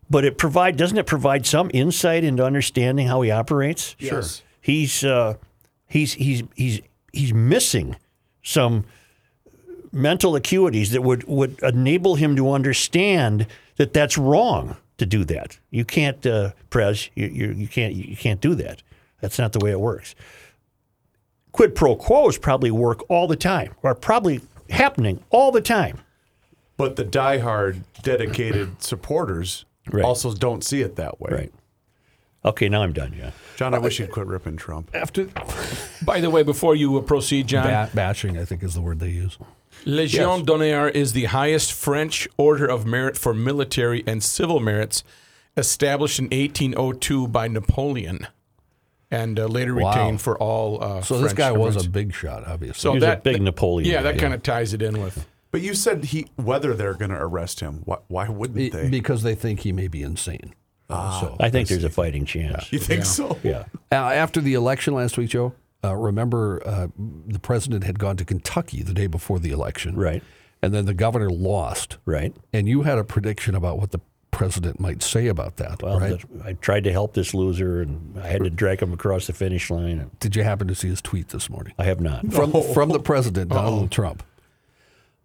But 0.10 0.26
it 0.26 0.38
provide 0.38 0.76
doesn't 0.78 0.98
it 0.98 1.06
provide 1.06 1.46
some 1.46 1.70
insight 1.74 2.24
into 2.24 2.44
understanding 2.44 3.08
how 3.08 3.22
he 3.22 3.30
operates? 3.32 3.96
Sure. 4.00 4.24
He's 4.62 5.04
uh, 5.04 5.36
he's 5.88 6.14
he's 6.14 6.44
he's 6.56 6.82
he's 7.14 7.32
missing 7.34 7.96
some 8.44 8.86
mental 9.92 10.34
acuities 10.34 10.92
that 10.92 11.02
would 11.02 11.24
would 11.28 11.60
enable 11.64 12.16
him 12.16 12.36
to 12.36 12.52
understand 12.52 13.48
that 13.78 13.94
that's 13.94 14.18
wrong 14.18 14.78
to 14.98 15.06
do 15.06 15.24
that. 15.26 15.58
You 15.72 15.86
can't, 15.86 16.24
uh, 16.26 16.52
Prez. 16.70 17.10
You, 17.16 17.28
you 17.28 17.52
you 17.54 17.68
can't 17.68 17.94
you 17.94 18.16
can't 18.18 18.42
do 18.42 18.54
that. 18.56 18.84
That's 19.22 19.40
not 19.40 19.54
the 19.54 19.60
way 19.60 19.72
it 19.72 19.80
works. 19.80 20.16
Quid 21.52 21.74
pro 21.76 21.96
quos 21.96 22.38
probably 22.38 22.72
work 22.72 23.04
all 23.10 23.28
the 23.28 23.36
time, 23.36 23.74
or 23.82 23.96
probably 23.96 24.42
happening 24.70 25.24
all 25.30 25.52
the 25.52 25.62
time. 25.62 26.00
but 26.78 26.96
the 26.96 27.04
diehard, 27.04 27.82
dedicated 28.04 28.82
supporters 28.82 29.66
Right. 29.92 30.06
also 30.06 30.34
don't 30.34 30.64
see 30.64 30.82
it 30.82 30.96
that 30.98 31.20
way. 31.20 31.32
Right. 31.32 31.54
Okay, 32.46 32.70
now 32.70 32.84
I'm 32.84 32.94
done. 32.94 33.14
Yeah. 33.18 33.32
John, 33.58 33.74
I 33.74 33.80
wish 33.80 34.00
you'd 34.00 34.12
quit 34.12 34.28
ripping 34.28 34.56
Trump. 34.58 34.90
After 34.94 35.28
By 36.02 36.22
the 36.22 36.30
way, 36.30 36.44
before 36.44 36.76
you 36.76 36.98
uh, 36.98 37.02
proceed, 37.02 37.48
John, 37.48 37.66
ba- 37.66 37.90
bashing, 37.94 38.38
I 38.38 38.46
think 38.46 38.64
is 38.64 38.74
the 38.76 38.82
word 38.82 39.00
they 39.00 39.10
use. 39.10 39.38
Légion 39.86 40.46
d'honneur 40.46 40.88
is 40.90 41.14
the 41.14 41.26
highest 41.26 41.74
French 41.74 42.28
order 42.38 42.66
of 42.66 42.86
merit 42.86 43.18
for 43.18 43.34
military 43.34 44.04
and 44.08 44.24
civil 44.24 44.60
merits, 44.60 45.04
established 45.58 46.20
in 46.20 46.26
1802 46.26 47.28
by 47.28 47.48
Napoleon, 47.50 48.28
and 49.12 49.38
uh, 49.40 49.46
later 49.48 49.76
Wow. 49.76 49.90
retained 49.90 50.22
for 50.22 50.38
all. 50.38 50.82
Uh, 50.84 51.02
So 51.02 51.16
this 51.16 51.34
French 51.34 51.38
guy 51.38 51.52
was 51.52 51.86
a 51.86 51.90
big 51.90 52.14
shot, 52.14 52.46
obviously. 52.48 52.80
So 52.80 52.92
He 52.92 52.96
was 52.96 53.04
a 53.04 53.08
that 53.08 53.24
big 53.24 53.34
that- 53.38 53.42
Napoleon 53.44 53.90
Yeah, 53.90 53.98
guy, 53.98 54.12
that 54.14 54.20
kind 54.20 54.34
of 54.34 54.44
ties 54.44 54.74
it 54.74 54.82
in 54.82 55.02
with. 55.02 55.26
But 55.52 55.62
you 55.62 55.74
said 55.74 56.06
he 56.06 56.28
whether 56.36 56.74
they're 56.74 56.94
going 56.94 57.12
to 57.12 57.18
arrest 57.18 57.60
him. 57.60 57.82
Why, 57.86 57.98
why 58.08 58.30
wouldn't 58.30 58.56
Be- 58.56 58.70
they? 58.70 58.88
because 58.88 59.24
they 59.24 59.36
think 59.36 59.62
he 59.62 59.72
may 59.74 59.88
be 59.90 60.04
insane. 60.04 60.54
So 60.90 61.36
I 61.40 61.50
think 61.50 61.68
there's 61.70 61.84
a 61.84 61.90
fighting 61.90 62.26
chance. 62.26 62.72
you 62.74 62.80
think 62.80 63.06
so? 63.06 63.38
Yeah. 63.44 63.66
Uh, 63.92 63.96
after 63.96 64.42
the 64.42 64.54
election 64.56 64.94
last 64.94 65.18
week, 65.18 65.30
Joe, 65.30 65.54
uh, 65.84 65.96
remember 65.96 66.62
uh, 66.66 66.88
the 67.28 67.40
president 67.40 67.84
had 67.84 68.00
gone 68.00 68.18
to 68.18 68.26
Kentucky 68.26 68.82
the 68.84 68.94
day 68.94 69.08
before 69.08 69.40
the 69.40 69.52
election. 69.52 69.96
Right. 69.96 70.24
And 70.62 70.74
then 70.74 70.86
the 70.86 70.94
governor 70.94 71.30
lost. 71.30 71.98
Right. 72.06 72.36
And 72.52 72.68
you 72.68 72.82
had 72.82 72.98
a 72.98 73.04
prediction 73.04 73.56
about 73.56 73.78
what 73.80 73.92
the 73.92 74.00
president 74.32 74.80
might 74.80 75.02
say 75.02 75.28
about 75.28 75.58
that, 75.58 75.82
Well, 75.82 76.00
right? 76.00 76.20
the- 76.34 76.44
I 76.46 76.54
tried 76.54 76.84
to 76.86 76.92
help 76.92 77.14
this 77.14 77.34
loser, 77.34 77.82
and 77.82 78.18
I 78.20 78.28
had 78.28 78.44
to 78.44 78.50
drag 78.50 78.82
him 78.82 78.94
across 78.94 79.28
the 79.28 79.34
finish 79.34 79.70
line. 79.70 80.00
And 80.00 80.20
Did 80.20 80.36
you 80.36 80.44
happen 80.44 80.68
to 80.68 80.76
see 80.76 80.88
his 80.88 81.02
tweet 81.02 81.30
this 81.30 81.50
morning? 81.50 81.74
I 81.78 81.86
have 81.86 82.00
not. 82.00 82.32
From, 82.32 82.52
from 82.74 82.90
the 82.90 83.00
president, 83.00 83.50
Donald 83.52 83.92
Trump. 83.92 84.24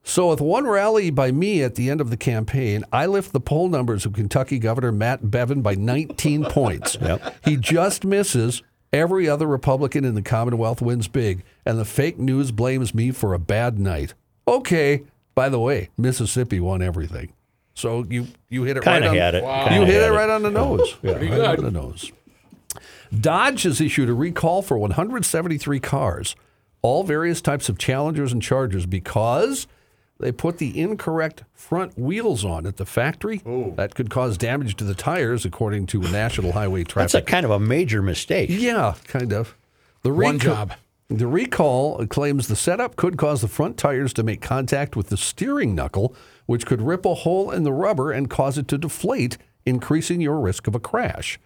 So, 0.06 0.28
with 0.28 0.40
one 0.42 0.66
rally 0.66 1.08
by 1.10 1.32
me 1.32 1.62
at 1.62 1.76
the 1.76 1.88
end 1.88 2.00
of 2.02 2.10
the 2.10 2.18
campaign, 2.18 2.84
I 2.92 3.06
lift 3.06 3.32
the 3.32 3.40
poll 3.40 3.68
numbers 3.68 4.04
of 4.04 4.12
Kentucky 4.12 4.58
Governor 4.58 4.92
Matt 4.92 5.22
Bevin 5.24 5.62
by 5.62 5.74
19 5.74 6.44
points. 6.50 6.98
He 7.44 7.56
just 7.56 8.04
misses. 8.04 8.62
Every 8.92 9.28
other 9.28 9.46
Republican 9.48 10.04
in 10.04 10.14
the 10.14 10.22
Commonwealth 10.22 10.80
wins 10.80 11.08
big, 11.08 11.42
and 11.66 11.78
the 11.78 11.84
fake 11.84 12.18
news 12.18 12.52
blames 12.52 12.94
me 12.94 13.10
for 13.10 13.34
a 13.34 13.40
bad 13.40 13.76
night. 13.78 14.14
Okay, 14.46 15.02
by 15.34 15.48
the 15.48 15.58
way, 15.58 15.88
Mississippi 15.96 16.60
won 16.60 16.80
everything. 16.80 17.32
So 17.74 18.04
you 18.08 18.28
you 18.50 18.62
hit 18.62 18.76
it 18.76 18.84
Kind 18.84 19.02
right 19.02 19.06
of 19.08 19.12
on, 19.12 19.16
had 19.18 19.34
it. 19.34 19.42
Wow. 19.42 19.64
Kinda 19.68 19.80
you 19.80 19.86
hit 19.86 20.02
it 20.02 20.12
right 20.12 20.30
on 20.30 20.42
the 20.42 20.50
nose. 20.50 20.92
Pretty 21.00 21.28
right 21.28 21.58
on 21.58 21.64
the 21.64 21.70
nose. 21.72 22.12
Dodge 23.18 23.62
has 23.64 23.80
issued 23.80 24.08
a 24.08 24.14
recall 24.14 24.62
for 24.62 24.78
173 24.78 25.80
cars, 25.80 26.36
all 26.82 27.02
various 27.02 27.40
types 27.40 27.68
of 27.68 27.78
Challengers 27.78 28.32
and 28.32 28.42
Chargers, 28.42 28.86
because 28.86 29.66
they 30.18 30.32
put 30.32 30.58
the 30.58 30.78
incorrect 30.78 31.44
front 31.52 31.98
wheels 31.98 32.44
on 32.44 32.66
at 32.66 32.76
the 32.76 32.86
factory. 32.86 33.42
That 33.76 33.94
could 33.94 34.10
cause 34.10 34.38
damage 34.38 34.76
to 34.76 34.84
the 34.84 34.94
tires, 34.94 35.44
according 35.44 35.86
to 35.88 36.00
National 36.00 36.52
Highway 36.52 36.84
Traffic. 36.84 37.12
That's 37.12 37.28
a 37.28 37.30
kind 37.30 37.44
of 37.44 37.50
a 37.50 37.58
major 37.58 38.00
mistake. 38.00 38.48
Yeah, 38.50 38.94
kind 39.06 39.32
of. 39.32 39.56
The 40.02 40.12
One 40.12 40.38
job. 40.38 40.74
The 41.08 41.26
recall 41.26 42.06
claims 42.06 42.48
the 42.48 42.56
setup 42.56 42.96
could 42.96 43.18
cause 43.18 43.42
the 43.42 43.48
front 43.48 43.76
tires 43.76 44.12
to 44.14 44.22
make 44.22 44.40
contact 44.40 44.96
with 44.96 45.08
the 45.08 45.16
steering 45.16 45.74
knuckle, 45.74 46.14
which 46.46 46.64
could 46.64 46.80
rip 46.80 47.04
a 47.04 47.14
hole 47.14 47.50
in 47.50 47.62
the 47.62 47.72
rubber 47.72 48.10
and 48.10 48.30
cause 48.30 48.56
it 48.56 48.68
to 48.68 48.78
deflate, 48.78 49.36
increasing 49.66 50.20
your 50.20 50.40
risk 50.40 50.66
of 50.66 50.74
a 50.74 50.80
crash. 50.80 51.38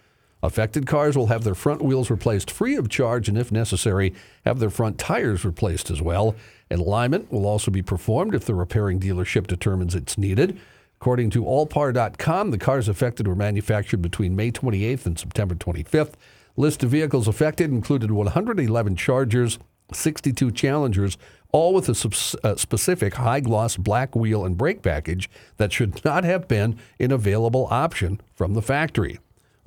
Affected 0.42 0.87
cars 0.87 1.16
will 1.16 1.27
have 1.27 1.42
their 1.42 1.55
front 1.55 1.83
wheels 1.83 2.11
replaced 2.11 2.51
free 2.51 2.77
of 2.77 2.88
charge 2.88 3.29
and, 3.29 3.37
if 3.37 3.51
necessary, 3.51 4.14
have 4.44 4.61
their 4.61 4.70
front 4.70 4.98
tires 4.98 5.44
replaced 5.44 5.90
as 5.90 6.01
well. 6.01 6.37
And 6.70 6.81
alignment 6.81 7.33
will 7.33 7.46
also 7.46 7.70
be 7.70 7.83
performed 7.83 8.35
if 8.35 8.44
the 8.44 8.55
repairing 8.55 9.01
dealership 9.01 9.46
determines 9.46 9.94
it's 9.94 10.16
needed. 10.16 10.59
According 11.01 11.31
to 11.31 11.44
allpar.com, 11.44 12.51
the 12.51 12.59
cars 12.59 12.88
affected 12.88 13.27
were 13.27 13.35
manufactured 13.35 14.03
between 14.03 14.37
May 14.37 14.51
28th 14.51 15.07
and 15.07 15.18
September 15.18 15.55
25th. 15.55 16.14
List 16.57 16.83
of 16.83 16.90
vehicles 16.90 17.29
affected 17.29 17.71
included 17.71 18.10
111 18.10 18.96
Chargers, 18.96 19.58
62 19.92 20.50
Challengers, 20.50 21.17
all 21.50 21.73
with 21.73 21.88
a 21.88 22.38
uh, 22.44 22.56
specific 22.56 23.15
high 23.15 23.40
gloss 23.40 23.77
black 23.77 24.15
wheel 24.15 24.44
and 24.44 24.56
brake 24.56 24.83
package 24.83 25.31
that 25.56 25.73
should 25.73 26.04
not 26.04 26.25
have 26.25 26.46
been 26.46 26.79
an 27.00 27.10
available 27.10 27.69
option 27.71 28.21
from 28.35 28.54
the 28.54 28.62
factory. 28.62 29.19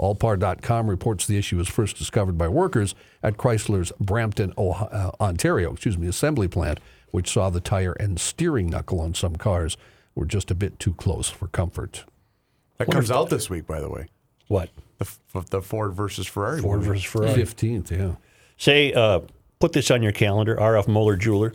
Allpar.com 0.02 0.90
reports 0.90 1.28
the 1.28 1.38
issue 1.38 1.58
was 1.58 1.68
first 1.70 1.98
discovered 1.98 2.38
by 2.38 2.48
workers 2.48 2.96
at 3.22 3.38
Chrysler's 3.38 3.92
Brampton, 4.00 4.54
Ohio, 4.58 4.90
uh, 4.90 5.12
Ontario, 5.24 5.74
excuse 5.74 5.98
me, 5.98 6.08
assembly 6.08 6.48
plant, 6.48 6.80
which 7.12 7.30
saw 7.32 7.50
the 7.50 7.62
tire 7.62 7.94
and 7.94 8.20
steering 8.20 8.70
knuckle 8.70 9.00
on 9.00 9.14
some 9.14 9.36
cars 9.36 9.78
were 10.16 10.26
just 10.26 10.50
a 10.50 10.56
bit 10.56 10.80
too 10.80 10.94
close 10.94 11.30
for 11.30 11.48
comfort. 11.48 12.06
That 12.78 12.90
comes 12.90 13.12
out 13.12 13.30
this 13.30 13.50
week, 13.50 13.68
by 13.68 13.80
the 13.80 13.90
way. 13.90 14.08
What? 14.48 14.70
The, 14.98 15.06
f- 15.36 15.50
the 15.50 15.62
Ford 15.62 15.94
versus 15.94 16.26
Ferrari. 16.28 16.62
Ford 16.62 16.80
movie. 16.80 16.90
versus 16.90 17.04
Ferrari. 17.06 17.36
Fifteenth, 17.36 17.92
yeah. 17.92 18.16
Say, 18.58 18.94
uh, 18.94 19.22
put 19.60 19.74
this 19.74 19.92
on 19.92 20.02
your 20.02 20.12
calendar. 20.12 20.56
RF 20.56 20.88
Moeller 20.88 21.16
Jeweler 21.16 21.54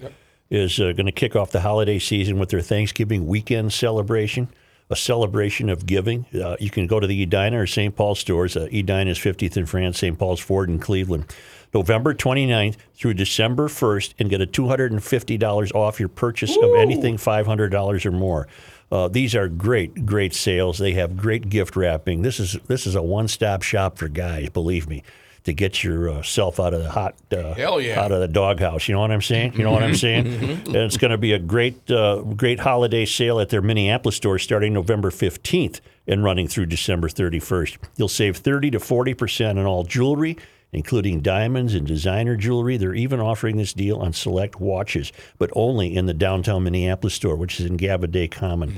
is 0.51 0.79
uh, 0.79 0.93
going 0.93 1.07
to 1.07 1.13
kick 1.13 1.35
off 1.37 1.51
the 1.51 1.61
holiday 1.61 1.99
season 1.99 2.39
with 2.39 2.51
their 2.51 2.61
Thanksgiving 2.61 3.27
weekend 3.27 3.73
celebration, 3.73 4.49
a 4.89 4.97
celebration 4.97 5.69
of 5.69 5.87
giving. 5.87 6.27
Uh, 6.35 6.57
you 6.61 6.71
can 6.71 6.87
go 6.87 7.01
to 7.01 7.07
the 7.07 7.23
Edina 7.23 7.61
or 7.61 7.67
St. 7.67 7.95
Paul 7.95 8.15
stores. 8.15 8.57
Uh, 8.57 8.69
Edina 8.73 9.11
is 9.11 9.19
50th 9.19 9.57
in 9.57 9.67
France, 9.67 9.99
St. 9.99 10.19
Paul's 10.19 10.41
Ford 10.41 10.69
in 10.69 10.79
Cleveland. 10.79 11.27
November 11.75 12.15
29th 12.15 12.77
through 12.95 13.15
December 13.15 13.69
1st 13.69 14.15
and 14.19 14.31
get 14.31 14.41
a 14.41 14.47
$250 14.47 15.75
off 15.75 16.01
your 16.01 16.09
purchase 16.09 16.57
of 16.57 16.75
anything 16.77 17.17
$500 17.17 18.07
or 18.07 18.11
more. 18.13 18.49
Uh, 18.91 19.09
these 19.09 19.35
are 19.35 19.49
great, 19.49 20.07
great 20.07 20.33
sales. 20.33 20.79
They 20.79 20.93
have 20.93 21.17
great 21.17 21.49
gift 21.49 21.75
wrapping. 21.77 22.23
This 22.23 22.39
is 22.39 22.57
this 22.69 22.87
is 22.87 22.95
a 22.95 23.03
one-stop 23.03 23.63
shop 23.63 23.99
for 23.99 24.09
guys. 24.09 24.49
Believe 24.51 24.89
me, 24.89 25.03
to 25.47 25.53
get 25.53 25.83
yourself 25.83 26.61
out 26.61 26.75
of 26.75 26.83
the 26.83 26.91
hot, 26.91 27.15
uh, 27.33 27.55
yeah. 27.79 28.01
out 28.01 28.13
of 28.13 28.21
the 28.21 28.29
doghouse. 28.29 28.89
You 28.89 28.95
know 28.95 29.01
what 29.01 29.11
I'm 29.11 29.23
saying? 29.23 29.55
You 29.55 29.65
know 29.65 29.73
what 29.73 29.83
I'm 29.83 29.95
saying? 29.95 30.27
and 30.27 30.77
it's 30.77 30.97
going 30.97 31.13
to 31.13 31.19
be 31.19 31.33
a 31.33 31.39
great, 31.39 31.91
uh, 31.91 32.23
great 32.23 32.61
holiday 32.61 33.07
sale 33.07 33.41
at 33.41 33.49
their 33.49 33.63
Minneapolis 33.63 34.17
store 34.17 34.39
starting 34.39 34.73
November 34.75 35.11
15th 35.11 35.81
and 36.07 36.23
running 36.23 36.49
through 36.49 36.67
December 36.67 37.09
31st. 37.09 37.79
You'll 37.97 38.09
save 38.09 38.37
30 38.37 38.73
to 38.73 38.81
40 38.81 39.15
percent 39.15 39.59
on 39.59 39.67
all 39.67 39.85
jewelry 39.85 40.37
including 40.73 41.21
diamonds 41.21 41.75
and 41.75 41.87
designer 41.87 42.37
jewelry. 42.37 42.77
They're 42.77 42.95
even 42.95 43.21
offering 43.21 43.57
this 43.57 43.73
deal 43.73 43.99
on 43.99 44.13
select 44.13 44.61
watches, 44.61 45.13
but 45.39 45.51
only 45.55 45.95
in 45.95 46.07
the 46.07 46.13
downtown 46.13 46.65
Minneapolis 46.65 47.15
store, 47.15 47.37
which 47.37 47.61
is 47.61 47.67
in 47.67 47.79
Gaviidae 47.79 48.31
Common. 48.31 48.75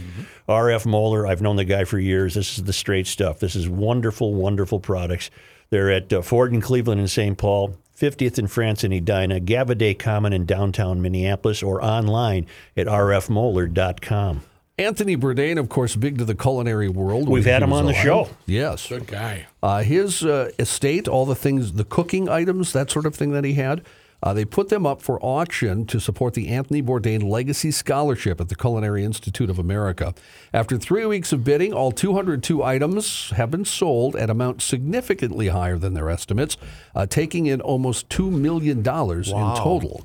RF 0.49 0.87
Moeller, 0.87 1.27
I've 1.27 1.43
known 1.43 1.57
the 1.57 1.65
guy 1.65 1.85
for 1.85 1.99
years. 1.99 2.35
This 2.35 2.59
is 2.59 2.65
the 2.65 2.73
straight 2.73 3.07
stuff. 3.07 3.41
This 3.41 3.57
is 3.57 3.69
wonderful, 3.69 4.35
wonderful 4.35 4.81
products. 4.81 5.31
They're 5.71 5.91
at 5.91 6.13
uh, 6.13 6.23
Ford 6.23 6.53
in 6.53 6.61
Cleveland 6.61 7.01
and 7.01 7.11
St. 7.11 7.37
Paul, 7.37 7.77
50th 7.97 8.39
in 8.39 8.47
France 8.47 8.85
in 8.85 8.93
Edina, 8.93 9.41
Gaviidae 9.41 9.99
Common 9.99 10.33
in 10.33 10.47
downtown 10.47 11.03
Minneapolis, 11.03 11.63
or 11.63 11.83
online 11.85 12.47
at 12.77 12.87
rfmoeller.com. 12.87 14.43
Anthony 14.79 15.17
Bourdain, 15.17 15.59
of 15.59 15.69
course, 15.69 15.97
big 15.97 16.19
to 16.19 16.25
the 16.25 16.37
culinary 16.37 16.89
world. 16.89 17.29
We've 17.29 17.45
had 17.45 17.65
him 17.65 17.71
was 17.71 17.81
on 17.81 17.87
the 17.87 17.95
show. 17.95 18.29
Yes. 18.47 18.87
Good 18.89 19.09
guy. 19.09 19.47
Uh, 19.61 19.83
his 19.83 20.25
uh, 20.25 20.53
estate, 20.59 21.09
all 21.09 21.27
the 21.27 21.35
things, 21.35 21.73
the 21.73 21.85
cooking 21.85 22.29
items, 22.29 22.73
that 22.73 22.89
sort 22.89 23.05
of 23.05 23.17
thing 23.17 23.33
that 23.33 23.45
he 23.45 23.55
had, 23.55 23.85
uh, 24.23 24.33
they 24.33 24.45
put 24.45 24.69
them 24.69 24.87
up 24.87 25.01
for 25.01 25.19
auction 25.23 25.87
to 25.87 26.01
support 26.01 26.35
the 26.35 26.49
Anthony 26.49 26.83
Bourdain 26.83 27.23
Legacy 27.23 27.71
Scholarship 27.71 28.41
at 28.41 28.49
the 28.49 28.57
Culinary 28.57 29.05
Institute 29.05 29.49
of 29.49 29.59
America. 29.59 30.15
After 30.53 30.77
three 30.77 31.07
weeks 31.07 31.33
of 31.33 31.45
bidding, 31.45 31.73
all 31.73 31.93
202 31.93 32.63
items 32.63 33.31
have 33.31 33.51
been 33.51 33.65
sold 33.65 34.17
at 34.17 34.31
amounts 34.31 34.65
significantly 34.65 35.49
higher 35.49 35.79
than 35.79 35.95
their 35.95 36.11
estimates, 36.11 36.57
uh, 36.95 37.07
taking 37.07 37.47
in 37.47 37.61
almost 37.61 38.09
$2 38.09 38.31
million 38.31 38.79
in 38.79 38.85
total. 38.85 40.05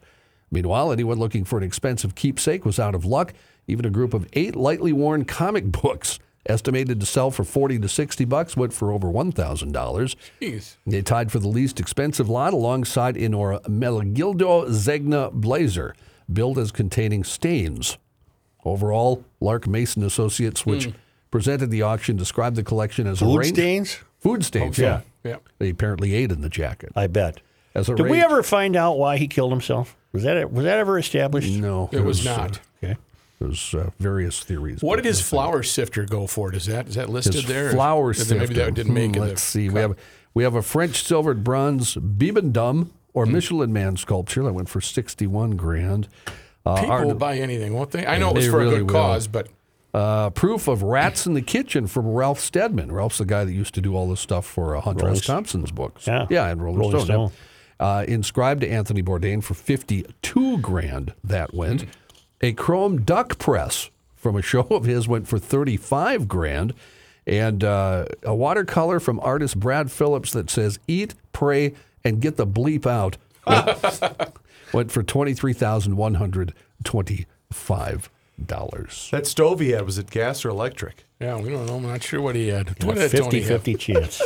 Meanwhile, 0.51 0.91
anyone 0.91 1.19
looking 1.19 1.45
for 1.45 1.57
an 1.57 1.63
expensive 1.63 2.15
keepsake 2.15 2.65
was 2.65 2.79
out 2.79 2.95
of 2.95 3.05
luck. 3.05 3.35
Even 3.67 3.85
a 3.85 3.91
group 3.91 4.15
of 4.15 4.27
eight 4.33 4.55
lightly 4.55 4.91
worn 4.91 5.25
comic 5.25 5.71
books, 5.71 6.17
estimated 6.45 6.99
to 6.99 7.05
sell 7.05 7.31
for 7.31 7.43
40 7.43 7.79
to 7.79 7.87
60 7.89 8.25
bucks, 8.25 8.55
went 8.57 8.73
for 8.73 8.91
over 8.91 9.07
$1,000. 9.07 10.15
Jeez. 10.41 10.75
They 10.87 11.01
tied 11.01 11.31
for 11.31 11.39
the 11.39 11.47
least 11.47 11.79
expensive 11.79 12.29
lot 12.29 12.53
alongside 12.53 13.17
an 13.17 13.33
Ermenegildo 13.33 14.67
Zegna 14.69 15.31
blazer, 15.31 15.95
billed 16.31 16.57
as 16.57 16.71
containing 16.71 17.23
stains. 17.23 17.97
Overall, 18.65 19.23
Lark 19.39 19.67
Mason 19.67 20.03
Associates, 20.03 20.65
which 20.65 20.89
presented 21.31 21.71
the 21.71 21.81
auction, 21.81 22.17
described 22.17 22.55
the 22.55 22.63
collection 22.63 23.07
as 23.07 23.21
a 23.21 23.25
Food 23.25 23.37
range- 23.39 23.55
stains? 23.55 23.97
Food 24.19 24.43
stains, 24.43 24.77
yeah. 24.77 25.01
Yeah. 25.23 25.37
They 25.59 25.69
apparently 25.69 26.13
ate 26.13 26.31
in 26.31 26.41
the 26.41 26.49
jacket. 26.49 26.91
I 26.95 27.07
bet. 27.07 27.41
As 27.75 27.87
a 27.87 27.95
Did 27.95 28.07
we 28.09 28.19
ever 28.21 28.41
find 28.43 28.75
out 28.75 28.97
why 28.97 29.17
he 29.17 29.27
killed 29.27 29.51
himself? 29.51 29.95
Was 30.11 30.23
that 30.23 30.51
was 30.51 30.65
that 30.65 30.77
ever 30.79 30.97
established? 30.97 31.51
No, 31.53 31.87
It 31.91 32.03
was 32.03 32.25
uh, 32.25 32.35
not. 32.37 32.59
Okay. 32.83 32.97
There's 33.39 33.73
uh, 33.73 33.91
various 33.99 34.43
theories. 34.43 34.81
What 34.81 34.97
did 34.97 35.05
his 35.05 35.19
nothing. 35.19 35.29
flour 35.29 35.63
sifter 35.63 36.05
go 36.05 36.27
for? 36.27 36.51
Does 36.51 36.65
that 36.65 36.87
is 36.89 36.95
that 36.95 37.09
listed 37.09 37.35
His 37.35 37.45
there? 37.45 37.71
flour 37.71 38.13
sifter. 38.13 38.35
Maybe 38.35 38.53
that 38.55 38.73
didn't 38.73 38.93
make 38.93 39.15
Hmm, 39.15 39.23
it. 39.23 39.27
Let's 39.27 39.43
see. 39.43 39.69
We 39.69 39.79
have 39.79 39.95
we 40.33 40.43
have 40.43 40.55
a 40.55 40.61
French 40.61 41.03
silvered 41.03 41.43
bronze 41.43 41.95
Bibendum 41.95 42.89
or 43.13 43.25
Hmm. 43.25 43.31
Michelin 43.31 43.71
Man 43.73 43.95
sculpture 43.97 44.43
that 44.43 44.53
went 44.53 44.67
for 44.69 44.81
sixty 44.81 45.25
one 45.27 45.51
grand. 45.51 46.07
Uh, 46.65 46.75
People 46.75 46.91
art- 46.91 47.07
will 47.07 47.15
buy 47.15 47.37
anything, 47.37 47.73
won't 47.73 47.91
they? 47.91 48.05
I 48.05 48.17
know 48.17 48.29
it 48.31 48.35
was 48.35 48.45
They 48.45 48.51
for 48.51 48.61
a 48.61 48.69
good 48.69 48.81
will. 48.91 48.93
cause, 48.93 49.27
but 49.27 49.47
uh, 49.93 50.29
proof 50.31 50.67
of 50.67 50.83
rats 50.83 51.25
in 51.25 51.33
the 51.33 51.41
kitchen 51.41 51.87
from 51.87 52.07
Ralph 52.09 52.39
Steadman. 52.39 52.91
Ralph's 52.91 53.17
the 53.19 53.25
guy 53.25 53.45
that 53.45 53.53
used 53.53 53.73
to 53.75 53.81
do 53.81 53.95
all 53.95 54.07
this 54.09 54.19
stuff 54.19 54.45
for 54.45 54.75
uh, 54.75 54.81
Hunter 54.81 55.07
S. 55.09 55.25
Thompson's 55.25 55.71
books. 55.71 56.05
Yeah. 56.05 56.27
yeah, 56.29 56.47
and 56.49 56.61
Rolling, 56.61 56.79
Rolling 56.79 57.05
Stone. 57.05 57.29
Stone. 57.29 57.31
Uh, 57.79 58.03
inscribed 58.07 58.61
to 58.61 58.67
Anthony 58.69 59.01
Bourdain 59.01 59.41
for 59.41 59.53
fifty 59.53 60.05
two 60.21 60.57
grand. 60.57 61.13
That 61.23 61.53
went. 61.55 61.85
A 62.41 62.53
chrome 62.53 63.01
duck 63.01 63.37
press 63.37 63.89
from 64.15 64.35
a 64.35 64.41
show 64.41 64.61
of 64.71 64.85
his 64.85 65.07
went 65.07 65.27
for 65.27 65.39
thirty 65.39 65.77
five 65.77 66.27
grand. 66.27 66.73
And 67.27 67.63
uh, 67.63 68.05
a 68.23 68.33
watercolor 68.33 68.99
from 68.99 69.19
artist 69.19 69.59
Brad 69.59 69.91
Phillips 69.91 70.31
that 70.31 70.49
says 70.49 70.79
"Eat, 70.87 71.13
pray, 71.31 71.73
and 72.03 72.21
get 72.21 72.37
the 72.37 72.47
bleep 72.47 72.87
out" 72.87 73.17
went, 73.45 74.01
went 74.73 74.91
for 74.91 75.03
twenty 75.03 75.33
three 75.33 75.53
thousand 75.53 75.95
one 75.97 76.15
hundred 76.15 76.53
twenty 76.83 77.27
five 77.51 78.09
dollars. 78.43 79.09
That 79.11 79.27
stove 79.27 79.59
he 79.59 79.71
had, 79.71 79.85
was 79.85 79.97
it 79.97 80.09
gas 80.09 80.43
or 80.45 80.49
electric? 80.49 81.05
yeah, 81.19 81.35
we 81.39 81.49
don't 81.49 81.65
know. 81.65 81.75
I'm 81.75 81.83
not 81.83 82.01
sure 82.01 82.21
what 82.21 82.35
he 82.35 82.47
had. 82.47 82.69
What 82.83 82.95
did 82.95 83.11
Tony 83.11 83.41
50 83.41 83.41
have? 83.41 83.63
50 83.63 83.75
chance. 83.75 84.21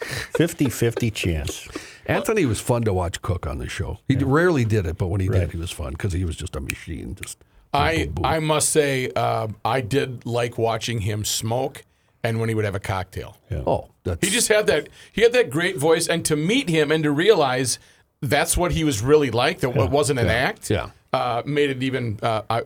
50 0.00 0.70
50 0.70 1.10
chance. 1.10 1.68
Anthony 2.06 2.46
was 2.46 2.58
fun 2.60 2.82
to 2.82 2.92
watch 2.94 3.20
cook 3.22 3.46
on 3.46 3.58
the 3.58 3.68
show. 3.68 3.98
He 4.08 4.16
rarely 4.16 4.64
did 4.64 4.86
it, 4.86 4.96
but 4.96 5.08
when 5.08 5.20
he 5.20 5.28
did, 5.28 5.52
he 5.52 5.58
was 5.58 5.70
fun 5.70 5.92
because 5.92 6.14
he 6.14 6.24
was 6.24 6.36
just 6.36 6.56
a 6.56 6.60
machine. 6.60 7.14
Just 7.14 7.38
boom, 7.38 7.49
I 7.72 8.04
boom, 8.06 8.14
boom. 8.14 8.24
I 8.24 8.38
must 8.40 8.70
say 8.70 9.10
uh, 9.14 9.48
I 9.64 9.80
did 9.80 10.26
like 10.26 10.58
watching 10.58 11.00
him 11.00 11.24
smoke, 11.24 11.84
and 12.24 12.40
when 12.40 12.48
he 12.48 12.54
would 12.54 12.64
have 12.64 12.74
a 12.74 12.80
cocktail. 12.80 13.36
oh, 13.52 13.88
that's 14.04 14.26
He 14.26 14.32
just 14.32 14.48
had 14.48 14.66
that. 14.66 14.88
He 15.12 15.22
had 15.22 15.32
that 15.32 15.50
great 15.50 15.76
voice, 15.76 16.08
and 16.08 16.24
to 16.24 16.36
meet 16.36 16.68
him 16.68 16.90
and 16.90 17.04
to 17.04 17.10
realize 17.10 17.78
that's 18.22 18.56
what 18.56 18.72
he 18.72 18.84
was 18.84 19.02
really 19.02 19.30
like. 19.30 19.60
That 19.60 19.76
it 19.76 19.90
wasn't 19.90 20.18
an 20.18 20.28
act. 20.28 20.68
Yeah. 20.70 20.90
uh, 21.12 21.42
made 21.46 21.70
it 21.70 21.82
even. 21.82 22.18
Uh, 22.22 22.42
I 22.50 22.62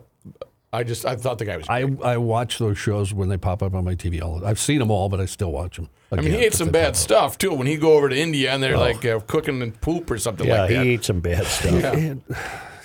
I 0.73 0.83
just 0.83 1.05
I 1.07 1.15
thought 1.17 1.39
the 1.39 1.45
guy 1.45 1.57
was. 1.59 1.67
I 1.69 1.83
I 2.03 2.17
watch 2.17 2.59
those 2.59 2.79
shows 2.79 3.13
when 3.15 3.29
they 3.29 3.37
pop 3.37 3.63
up 3.63 3.75
on 3.75 3.85
my 3.85 3.95
TV. 3.95 4.21
All 4.23 4.45
I've 4.45 4.59
seen 4.59 4.79
them 4.81 4.91
all, 4.91 5.09
but 5.09 5.21
I 5.21 5.27
still 5.27 5.53
watch 5.53 5.77
them. 5.77 5.89
I 6.11 6.17
mean, 6.17 6.31
he 6.33 6.37
ate 6.45 6.55
some 6.55 6.71
bad 6.71 6.97
stuff 6.97 7.39
too. 7.39 7.53
When 7.53 7.67
he 7.67 7.77
go 7.77 7.95
over 7.95 8.09
to 8.09 8.17
India 8.17 8.53
and 8.53 8.63
they're 8.63 8.77
like 8.79 9.05
uh, 9.05 9.19
cooking 9.21 9.63
and 9.63 9.79
poop 9.81 10.11
or 10.11 10.19
something 10.19 10.47
Yeah, 10.47 10.61
like 10.63 10.69
that. 10.71 10.75
Yeah, 10.77 10.83
he 10.85 10.91
ate 10.91 11.05
some 11.05 11.21
bad 11.21 11.45
stuff. 11.47 12.17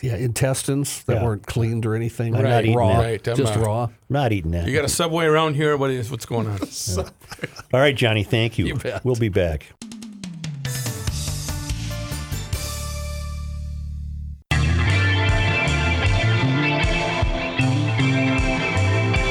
Yeah. 0.02 0.16
Intestines 0.16 1.04
that 1.04 1.16
Yeah. 1.18 1.24
weren't 1.24 1.46
cleaned 1.46 1.86
or 1.86 1.96
anything. 1.96 2.36
I'm 2.36 2.44
not 2.44 2.64
eating 2.64 2.76
raw, 2.76 2.94
that. 2.94 3.00
Right, 3.00 3.28
I'm, 3.28 3.36
just 3.36 3.56
uh, 3.58 3.60
raw. 3.60 3.84
I'm 3.86 3.92
not 4.10 4.32
eating 4.32 4.52
that. 4.52 4.68
You 4.68 4.76
got 4.76 4.86
a 4.86 4.90
subway 4.90 5.26
around 5.26 5.56
here? 5.56 5.76
What 5.78 5.92
is 5.92 6.10
what's 6.12 6.26
going 6.26 6.48
on? 6.48 6.60
All 7.74 7.80
right, 7.80 7.96
Johnny, 7.96 8.24
thank 8.24 8.58
you. 8.58 8.66
You 8.68 8.76
bet. 8.76 9.04
We'll 9.06 9.16
be 9.16 9.30
back. 9.30 9.68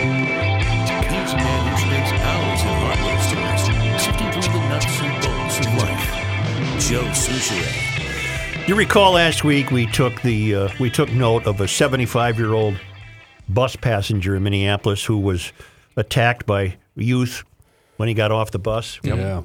Here's 0.01 1.35
man 1.35 1.63
who 1.67 1.77
spends 1.83 2.13
hours 2.23 2.61
in 2.63 2.75
hardware 2.79 3.21
stores, 3.27 3.63
sifting 4.05 4.31
through 4.33 4.53
the 4.53 4.69
nuts 4.69 5.01
and 5.01 5.15
bolts 5.23 5.59
of 5.59 5.75
life. 5.83 6.07
Joe 6.89 7.05
Soucheray. 7.13 7.88
You 8.69 8.75
recall 8.75 9.13
last 9.13 9.45
week 9.45 9.71
we 9.71 9.87
took 9.87 10.21
the 10.21 10.55
uh, 10.55 10.69
we 10.79 10.91
took 10.91 11.11
note 11.11 11.47
of 11.47 11.59
a 11.63 11.67
75 11.67 12.39
year 12.39 12.53
old 12.53 12.79
bus 13.49 13.77
passenger 13.77 14.37
in 14.37 14.43
Minneapolis 14.43 15.03
who 15.03 15.17
was 15.17 15.55
attacked 15.97 16.45
by 16.45 16.77
youth 16.95 17.45
when 17.97 18.11
he 18.11 18.15
got 18.15 18.31
off 18.31 18.51
the 18.51 18.59
bus. 18.59 19.01
Yeah. 19.03 19.41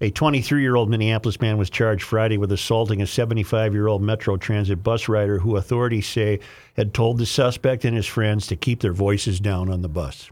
A 0.00 0.10
23 0.10 0.62
year 0.62 0.74
old 0.74 0.90
Minneapolis 0.90 1.40
man 1.40 1.58
was 1.58 1.70
charged 1.70 2.02
Friday 2.02 2.38
with 2.38 2.50
assaulting 2.50 3.00
a 3.00 3.06
75 3.06 3.72
year 3.72 3.86
old 3.86 4.02
Metro 4.02 4.36
Transit 4.36 4.82
bus 4.82 5.08
rider 5.08 5.38
who 5.38 5.56
authorities 5.56 6.08
say 6.08 6.40
had 6.76 6.92
told 6.92 7.18
the 7.18 7.26
suspect 7.26 7.84
and 7.84 7.96
his 7.96 8.06
friends 8.06 8.48
to 8.48 8.56
keep 8.56 8.80
their 8.80 8.92
voices 8.92 9.38
down 9.38 9.70
on 9.70 9.82
the 9.82 9.88
bus. 9.88 10.28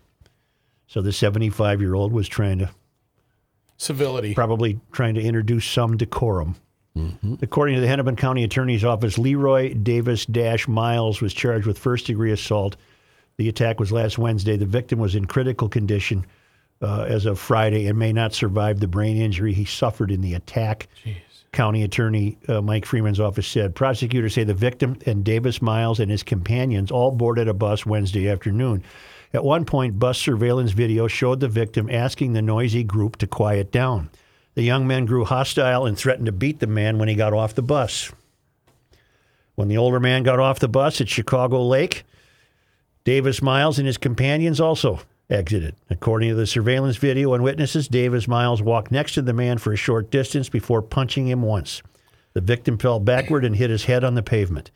So 0.89 1.03
the 1.03 1.13
75 1.13 1.81
year 1.81 1.95
old 1.95 2.13
was 2.13 2.27
trying 2.27 2.59
to, 2.59 2.71
Civility. 3.77 4.35
probably 4.35 4.81
trying 4.91 5.15
to 5.15 5.23
introduce 5.23 5.67
some 5.67 5.97
decorum. 5.97 6.57
According 7.43 7.77
to 7.77 7.81
the 7.81 7.87
Hennepin 7.87 8.17
County 8.17 8.45
Attorney's 8.45 8.85
Office, 8.85 9.17
Leroy 9.17 9.75
Davis 9.75 10.27
Dash 10.27 10.67
Miles 10.67 11.21
was 11.21 11.33
charged 11.33 11.67
with 11.67 11.79
first 11.79 12.07
degree 12.07 12.33
assault. 12.33 12.77
The 13.37 13.49
attack 13.49 13.79
was 13.81 13.93
last 13.93 14.19
Wednesday. 14.19 14.57
The 14.57 14.67
victim 14.67 14.99
was 14.99 15.15
in 15.15 15.27
critical 15.27 15.69
condition 15.69 16.27
uh, 16.83 17.03
as 17.09 17.27
of 17.27 17.39
Friday 17.39 17.87
and 17.87 17.99
may 17.99 18.13
not 18.13 18.35
survive 18.35 18.81
the 18.81 18.89
brain 18.89 19.17
injury 19.17 19.53
he 19.53 19.65
suffered 19.65 20.11
in 20.11 20.21
the 20.21 20.35
attack. 20.35 20.89
County 21.53 21.83
Attorney 21.83 22.39
uh, 22.49 22.61
Mike 22.61 22.87
Freeman's 22.87 23.21
office 23.21 23.47
said 23.47 23.75
prosecutors 23.75 24.35
say 24.35 24.45
the 24.45 24.55
victim 24.55 24.97
and 25.07 25.25
Davis 25.25 25.61
Miles 25.61 26.01
and 26.01 26.11
his 26.11 26.23
companions 26.23 26.91
all 26.91 27.11
boarded 27.11 27.49
a 27.49 27.55
bus 27.55 27.85
Wednesday 27.85 28.29
afternoon. 28.29 28.85
At 29.33 29.45
one 29.45 29.65
point, 29.65 29.99
bus 29.99 30.19
surveillance 30.19 30.73
video 30.73 31.07
showed 31.07 31.41
the 31.41 31.49
victim 31.49 31.89
asking 31.91 32.33
the 32.33 32.43
noisy 32.43 32.83
group 32.83 33.17
to 33.19 33.27
quiet 33.27 33.71
down. 33.71 34.11
The 34.61 34.67
young 34.67 34.87
men 34.87 35.07
grew 35.07 35.25
hostile 35.25 35.87
and 35.87 35.97
threatened 35.97 36.27
to 36.27 36.33
beat 36.33 36.61
the 36.61 36.67
man 36.67 36.99
when 36.99 37.09
he 37.09 37.15
got 37.15 37.33
off 37.33 37.55
the 37.55 37.63
bus. 37.63 38.13
When 39.55 39.69
the 39.69 39.79
older 39.79 39.99
man 39.99 40.23
got 40.23 40.39
off 40.39 40.59
the 40.59 40.69
bus 40.69 41.01
at 41.01 41.09
Chicago 41.09 41.67
Lake, 41.67 42.05
Davis 43.05 43.41
Miles 43.41 43.79
and 43.79 43.87
his 43.87 43.97
companions 43.97 44.61
also 44.61 45.01
exited. 45.31 45.77
According 45.89 46.29
to 46.29 46.35
the 46.35 46.47
surveillance 46.47 46.99
video 46.99 47.33
and 47.33 47.43
witnesses, 47.43 47.89
Davis 47.89 48.29
Miles 48.29 48.61
walked 48.61 48.93
next 48.93 49.15
to 49.15 49.23
the 49.23 49.33
man 49.33 49.57
for 49.57 49.73
a 49.73 49.77
short 49.77 50.11
distance 50.11 50.51
before 50.51 50.83
punching 50.83 51.27
him 51.27 51.41
once. 51.41 51.83
The 52.35 52.43
victim 52.43 52.77
fell 52.77 53.01
backward 53.01 53.47
and 53.47 53.57
hit 53.57 53.71
his 53.71 53.87
head 53.87 54.05
on 54.05 54.15
the 54.15 54.23
pavement. 54.23 54.71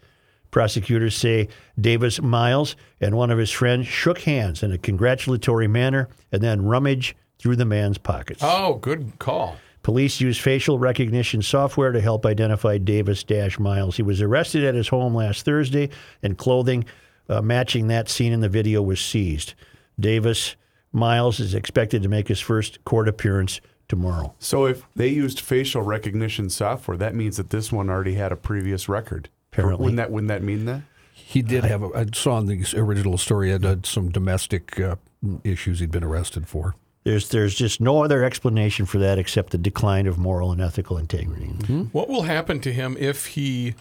Prosecutors 0.50 1.14
say 1.14 1.48
Davis 1.78 2.22
Miles 2.22 2.74
and 3.02 3.18
one 3.18 3.30
of 3.30 3.36
his 3.36 3.50
friends 3.50 3.86
shook 3.86 4.20
hands 4.20 4.62
in 4.62 4.72
a 4.72 4.78
congratulatory 4.78 5.68
manner 5.68 6.08
and 6.32 6.40
then 6.40 6.64
rummaged 6.64 7.14
through 7.38 7.56
the 7.56 7.66
man's 7.66 7.98
pockets. 7.98 8.40
Oh, 8.42 8.76
good 8.76 9.18
call. 9.18 9.58
Police 9.84 10.18
used 10.18 10.40
facial 10.40 10.78
recognition 10.78 11.42
software 11.42 11.92
to 11.92 12.00
help 12.00 12.24
identify 12.24 12.78
Davis 12.78 13.22
Dash 13.22 13.58
Miles. 13.58 13.96
He 13.96 14.02
was 14.02 14.22
arrested 14.22 14.64
at 14.64 14.74
his 14.74 14.88
home 14.88 15.14
last 15.14 15.44
Thursday, 15.44 15.90
and 16.22 16.38
clothing 16.38 16.86
uh, 17.28 17.42
matching 17.42 17.88
that 17.88 18.08
seen 18.08 18.32
in 18.32 18.40
the 18.40 18.48
video 18.48 18.80
was 18.80 18.98
seized. 18.98 19.52
Davis 20.00 20.56
Miles 20.90 21.38
is 21.38 21.54
expected 21.54 22.02
to 22.02 22.08
make 22.08 22.28
his 22.28 22.40
first 22.40 22.82
court 22.86 23.08
appearance 23.08 23.60
tomorrow. 23.86 24.34
So 24.38 24.64
if 24.64 24.86
they 24.96 25.08
used 25.08 25.38
facial 25.38 25.82
recognition 25.82 26.48
software, 26.48 26.96
that 26.96 27.14
means 27.14 27.36
that 27.36 27.50
this 27.50 27.70
one 27.70 27.90
already 27.90 28.14
had 28.14 28.32
a 28.32 28.36
previous 28.36 28.88
record. 28.88 29.28
Apparently. 29.52 29.84
Wouldn't 29.84 29.98
that 29.98 30.10
wouldn't 30.10 30.28
that 30.28 30.42
mean 30.42 30.64
that? 30.64 30.80
He 31.12 31.42
did 31.42 31.64
have, 31.64 31.82
a, 31.82 31.90
I 31.94 32.06
saw 32.14 32.38
in 32.38 32.46
the 32.46 32.74
original 32.76 33.18
story, 33.18 33.50
had 33.50 33.64
uh, 33.64 33.76
some 33.82 34.10
domestic 34.10 34.80
uh, 34.80 34.96
issues 35.44 35.80
he'd 35.80 35.90
been 35.90 36.04
arrested 36.04 36.48
for. 36.48 36.74
There's 37.04 37.28
there's 37.28 37.54
just 37.54 37.80
no 37.80 38.02
other 38.02 38.24
explanation 38.24 38.86
for 38.86 38.98
that 38.98 39.18
except 39.18 39.50
the 39.50 39.58
decline 39.58 40.06
of 40.06 40.16
moral 40.18 40.52
and 40.52 40.60
ethical 40.60 40.96
integrity. 40.98 41.44
What 41.92 42.08
will 42.08 42.22
happen 42.22 42.60
to 42.60 42.72
him 42.72 42.96
if 42.98 43.26
he 43.26 43.74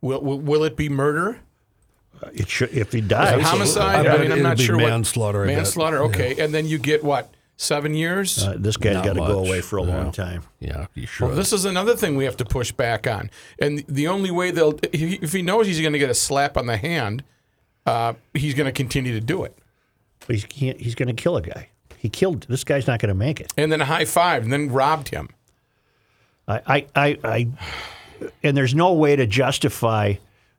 will? 0.00 0.20
Will, 0.20 0.40
will 0.40 0.64
it 0.64 0.76
be 0.76 0.88
murder? 0.88 1.40
It 2.34 2.48
should, 2.48 2.70
if 2.72 2.92
he 2.92 3.00
dies, 3.00 3.40
homicide? 3.46 4.04
I 4.06 4.14
I, 4.16 4.18
mean, 4.18 4.32
I'm 4.32 4.42
not 4.42 4.56
be 4.56 4.64
sure 4.64 4.76
manslaughter, 4.76 5.40
what 5.40 5.46
manslaughter. 5.46 6.02
Okay, 6.04 6.34
and 6.42 6.52
then 6.52 6.66
you 6.66 6.76
get 6.78 7.04
what 7.04 7.32
seven 7.56 7.94
years? 7.94 8.42
uh, 8.44 8.56
this 8.58 8.76
guy's 8.76 8.96
got 9.04 9.12
to 9.12 9.20
go 9.20 9.38
away 9.38 9.60
for 9.60 9.78
a 9.78 9.84
Yeah. 9.84 9.96
long 9.96 10.10
time. 10.10 10.42
Yeah, 10.58 10.86
you 10.94 11.06
should. 11.06 11.28
Well, 11.28 11.36
this 11.36 11.52
is 11.52 11.64
another 11.64 11.94
thing 11.94 12.16
we 12.16 12.24
have 12.24 12.36
to 12.38 12.44
push 12.44 12.72
back 12.72 13.06
on. 13.06 13.30
And 13.60 13.84
the 13.88 14.08
only 14.08 14.32
way 14.32 14.50
they'll, 14.50 14.76
if 14.92 15.32
he- 15.32 15.42
knows 15.42 15.68
he's 15.68 15.80
going 15.80 15.92
to 15.92 15.98
get 16.00 16.10
a 16.10 16.14
slap 16.14 16.56
on 16.56 16.66
the 16.66 16.76
hand, 16.76 17.22
uh, 17.86 18.14
he's 18.34 18.54
going 18.54 18.66
to 18.66 18.72
continue 18.72 19.12
to 19.12 19.20
do 19.24 19.44
it. 19.44 19.56
But 20.26 20.34
he's 20.36 20.46
he's 20.50 20.96
going 20.96 21.14
to 21.14 21.14
kill 21.22 21.36
a 21.36 21.42
guy. 21.42 21.68
He 21.98 22.08
killed 22.08 22.46
this 22.48 22.64
guy's 22.64 22.86
not 22.86 23.00
going 23.00 23.08
to 23.08 23.14
make 23.14 23.40
it. 23.40 23.52
And 23.56 23.70
then 23.72 23.80
a 23.80 23.84
high 23.84 24.04
five, 24.04 24.44
and 24.44 24.52
then 24.52 24.70
robbed 24.70 25.08
him. 25.08 25.28
I, 26.46 26.60
I, 26.66 26.86
I, 26.94 27.18
I 27.24 27.48
and 28.42 28.56
there's 28.56 28.74
no 28.74 28.92
way 28.94 29.16
to 29.16 29.26
justify 29.26 30.14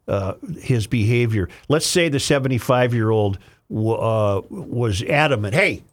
uh, 0.07 0.33
his 0.59 0.87
behavior. 0.87 1.49
Let's 1.67 1.85
say 1.87 2.09
the 2.09 2.19
75 2.19 2.93
year 2.93 3.09
old 3.09 3.39
w- 3.69 3.91
uh, 3.93 4.41
was 4.49 5.01
adamant, 5.03 5.53
hey, 5.55 5.83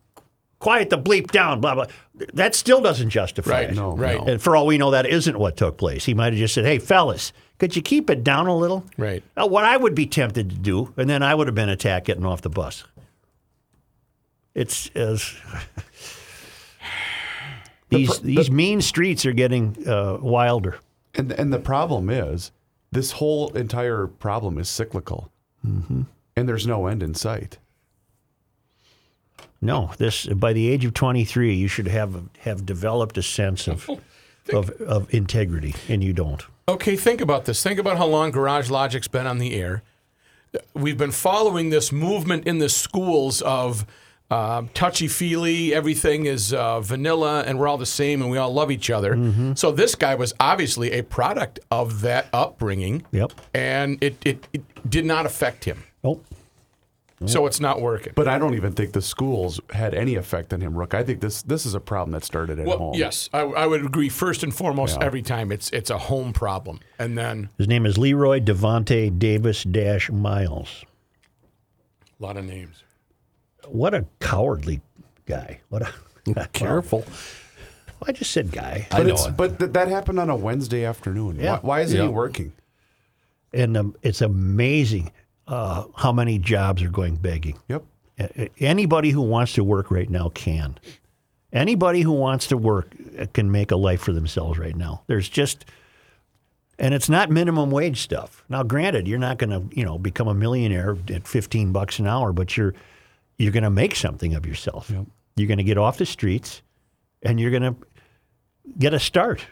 quiet 0.58 0.90
the 0.90 0.98
bleep 0.98 1.30
down, 1.30 1.60
blah, 1.60 1.74
blah. 1.74 1.86
That 2.34 2.54
still 2.54 2.80
doesn't 2.80 3.10
justify 3.10 3.50
Right. 3.50 3.70
it. 3.70 3.76
No, 3.76 3.96
right. 3.96 4.18
no. 4.18 4.32
And 4.32 4.40
for 4.42 4.56
all 4.56 4.66
we 4.66 4.78
know, 4.78 4.90
that 4.92 5.06
isn't 5.06 5.38
what 5.38 5.56
took 5.56 5.76
place. 5.76 6.04
He 6.04 6.14
might 6.14 6.32
have 6.32 6.36
just 6.36 6.54
said, 6.54 6.64
hey, 6.64 6.78
fellas, 6.78 7.32
could 7.58 7.76
you 7.76 7.82
keep 7.82 8.08
it 8.10 8.22
down 8.24 8.46
a 8.46 8.56
little? 8.56 8.84
Right. 8.96 9.22
Uh, 9.36 9.46
what 9.46 9.64
I 9.64 9.76
would 9.76 9.94
be 9.94 10.06
tempted 10.06 10.50
to 10.50 10.56
do, 10.56 10.92
and 10.96 11.08
then 11.10 11.22
I 11.22 11.34
would 11.34 11.46
have 11.46 11.54
been 11.54 11.68
attacked 11.68 12.06
getting 12.06 12.24
off 12.26 12.42
the 12.42 12.50
bus. 12.50 12.84
It's 14.56 14.90
as. 14.94 15.34
These, 17.88 18.18
these 18.18 18.50
mean 18.50 18.80
streets 18.80 19.24
are 19.26 19.32
getting 19.32 19.76
uh, 19.86 20.18
wilder. 20.20 20.80
And 21.14 21.30
and 21.30 21.52
the 21.52 21.60
problem 21.60 22.10
is, 22.10 22.50
this 22.90 23.12
whole 23.12 23.52
entire 23.56 24.08
problem 24.08 24.58
is 24.58 24.68
cyclical, 24.68 25.30
Mm-hmm. 25.64 26.02
and 26.36 26.48
there's 26.48 26.66
no 26.66 26.88
end 26.88 27.02
in 27.02 27.14
sight. 27.14 27.58
No, 29.60 29.92
this 29.98 30.26
by 30.26 30.52
the 30.52 30.68
age 30.68 30.84
of 30.84 30.94
23, 30.94 31.54
you 31.54 31.68
should 31.68 31.86
have 31.86 32.24
have 32.40 32.66
developed 32.66 33.16
a 33.18 33.22
sense 33.22 33.68
of 33.68 33.88
of, 34.52 34.70
of 34.82 35.12
integrity, 35.14 35.74
and 35.88 36.02
you 36.02 36.12
don't. 36.12 36.44
Okay, 36.68 36.96
think 36.96 37.20
about 37.20 37.44
this. 37.44 37.62
Think 37.62 37.78
about 37.78 37.98
how 37.98 38.06
long 38.06 38.32
Garage 38.32 38.68
Logic's 38.68 39.08
been 39.08 39.28
on 39.28 39.38
the 39.38 39.54
air. 39.54 39.84
We've 40.74 40.98
been 40.98 41.12
following 41.12 41.70
this 41.70 41.92
movement 41.92 42.48
in 42.48 42.58
the 42.58 42.68
schools 42.68 43.42
of 43.42 43.86
um, 44.30 44.68
touchy 44.74 45.06
feely, 45.08 45.72
everything 45.74 46.26
is 46.26 46.52
uh, 46.52 46.80
vanilla, 46.80 47.42
and 47.46 47.58
we're 47.58 47.68
all 47.68 47.78
the 47.78 47.86
same, 47.86 48.22
and 48.22 48.30
we 48.30 48.38
all 48.38 48.52
love 48.52 48.70
each 48.70 48.90
other. 48.90 49.14
Mm-hmm. 49.14 49.54
So 49.54 49.70
this 49.70 49.94
guy 49.94 50.14
was 50.16 50.34
obviously 50.40 50.92
a 50.92 51.02
product 51.02 51.60
of 51.70 52.00
that 52.00 52.26
upbringing. 52.32 53.04
Yep. 53.12 53.32
And 53.54 54.02
it, 54.02 54.16
it, 54.24 54.48
it 54.52 54.62
did 54.90 55.04
not 55.04 55.26
affect 55.26 55.64
him. 55.64 55.84
Oh, 56.02 56.20
So 57.24 57.46
it's 57.46 57.60
not 57.60 57.80
working. 57.80 58.12
But 58.16 58.28
I 58.28 58.38
don't 58.38 58.54
even 58.54 58.72
think 58.72 58.92
the 58.92 59.00
schools 59.00 59.60
had 59.70 59.94
any 59.94 60.16
effect 60.16 60.52
on 60.52 60.60
him, 60.60 60.76
Rook. 60.76 60.92
I 60.92 61.02
think 61.02 61.20
this 61.20 61.42
this 61.42 61.64
is 61.64 61.74
a 61.74 61.80
problem 61.80 62.10
that 62.12 62.24
started 62.24 62.58
at 62.58 62.66
well, 62.66 62.78
home. 62.78 62.94
yes, 62.94 63.30
I, 63.32 63.40
I 63.40 63.66
would 63.66 63.84
agree. 63.86 64.08
First 64.08 64.42
and 64.42 64.54
foremost, 64.54 64.98
Yeah. 65.00 65.06
every 65.06 65.22
time 65.22 65.50
it's 65.50 65.70
it's 65.70 65.88
a 65.90 65.98
home 65.98 66.32
problem, 66.32 66.80
and 66.98 67.16
then 67.16 67.48
his 67.58 67.68
name 67.68 67.86
is 67.86 67.96
Leroy 67.96 68.40
Devonte 68.40 69.18
Davis 69.18 69.64
Dash 69.64 70.10
Miles. 70.10 70.84
a 72.20 72.22
lot 72.22 72.36
of 72.36 72.44
names. 72.44 72.82
What 73.68 73.94
a 73.94 74.06
cowardly 74.20 74.80
guy! 75.26 75.60
What 75.68 75.82
a 75.82 76.46
Careful. 76.52 77.04
I 78.06 78.12
just 78.12 78.30
said 78.32 78.50
guy, 78.52 78.86
But 78.90 79.06
it's 79.08 79.26
but 79.28 79.58
th- 79.58 79.72
that 79.72 79.88
happened 79.88 80.20
on 80.20 80.28
a 80.28 80.36
Wednesday 80.36 80.84
afternoon. 80.84 81.36
Yeah. 81.40 81.52
Why, 81.54 81.58
why 81.60 81.80
isn't 81.82 81.96
Yeah. 81.96 82.04
he 82.04 82.08
working? 82.08 82.52
and 83.52 83.76
um, 83.76 83.96
it's 84.02 84.20
amazing 84.20 85.10
uh, 85.46 85.84
how 85.96 86.12
many 86.12 86.38
jobs 86.38 86.82
are 86.82 86.90
going 86.90 87.16
begging. 87.16 87.56
Yep. 87.68 87.84
Anybody 88.58 89.10
who 89.10 89.22
wants 89.22 89.52
to 89.54 89.64
work 89.64 89.90
right 89.90 90.10
now 90.10 90.28
can. 90.30 90.78
Anybody 91.52 92.02
who 92.02 92.12
wants 92.12 92.48
to 92.48 92.56
work 92.56 92.94
uh, 93.18 93.26
can 93.32 93.50
make 93.50 93.70
a 93.70 93.76
life 93.76 94.00
for 94.02 94.12
themselves 94.12 94.58
right 94.58 94.74
now. 94.76 95.02
There's 95.06 95.28
just, 95.28 95.64
and 96.78 96.92
it's 96.92 97.08
not 97.08 97.30
minimum 97.30 97.70
wage 97.70 98.00
stuff. 98.02 98.44
Now, 98.50 98.62
granted, 98.62 99.06
you're 99.08 99.18
not 99.18 99.38
going 99.38 99.50
to, 99.50 99.74
you 99.78 99.84
know, 99.84 99.96
become 99.98 100.28
a 100.28 100.34
millionaire 100.34 100.96
at 101.08 101.26
15 101.26 101.72
bucks 101.72 101.98
an 101.98 102.06
hour, 102.06 102.32
but 102.32 102.56
you're 102.56 102.74
you're 103.38 103.52
going 103.52 103.64
to 103.64 103.70
make 103.70 103.94
something 103.96 104.34
of 104.34 104.46
yourself. 104.46 104.90
You're 105.36 105.48
going 105.48 105.58
to 105.58 105.64
get 105.64 105.78
off 105.78 105.98
the 105.98 106.06
streets, 106.06 106.62
and 107.22 107.38
you're 107.38 107.50
going 107.50 107.62
to 107.62 107.76
get 108.78 108.94
a 108.94 108.98
start. 108.98 109.44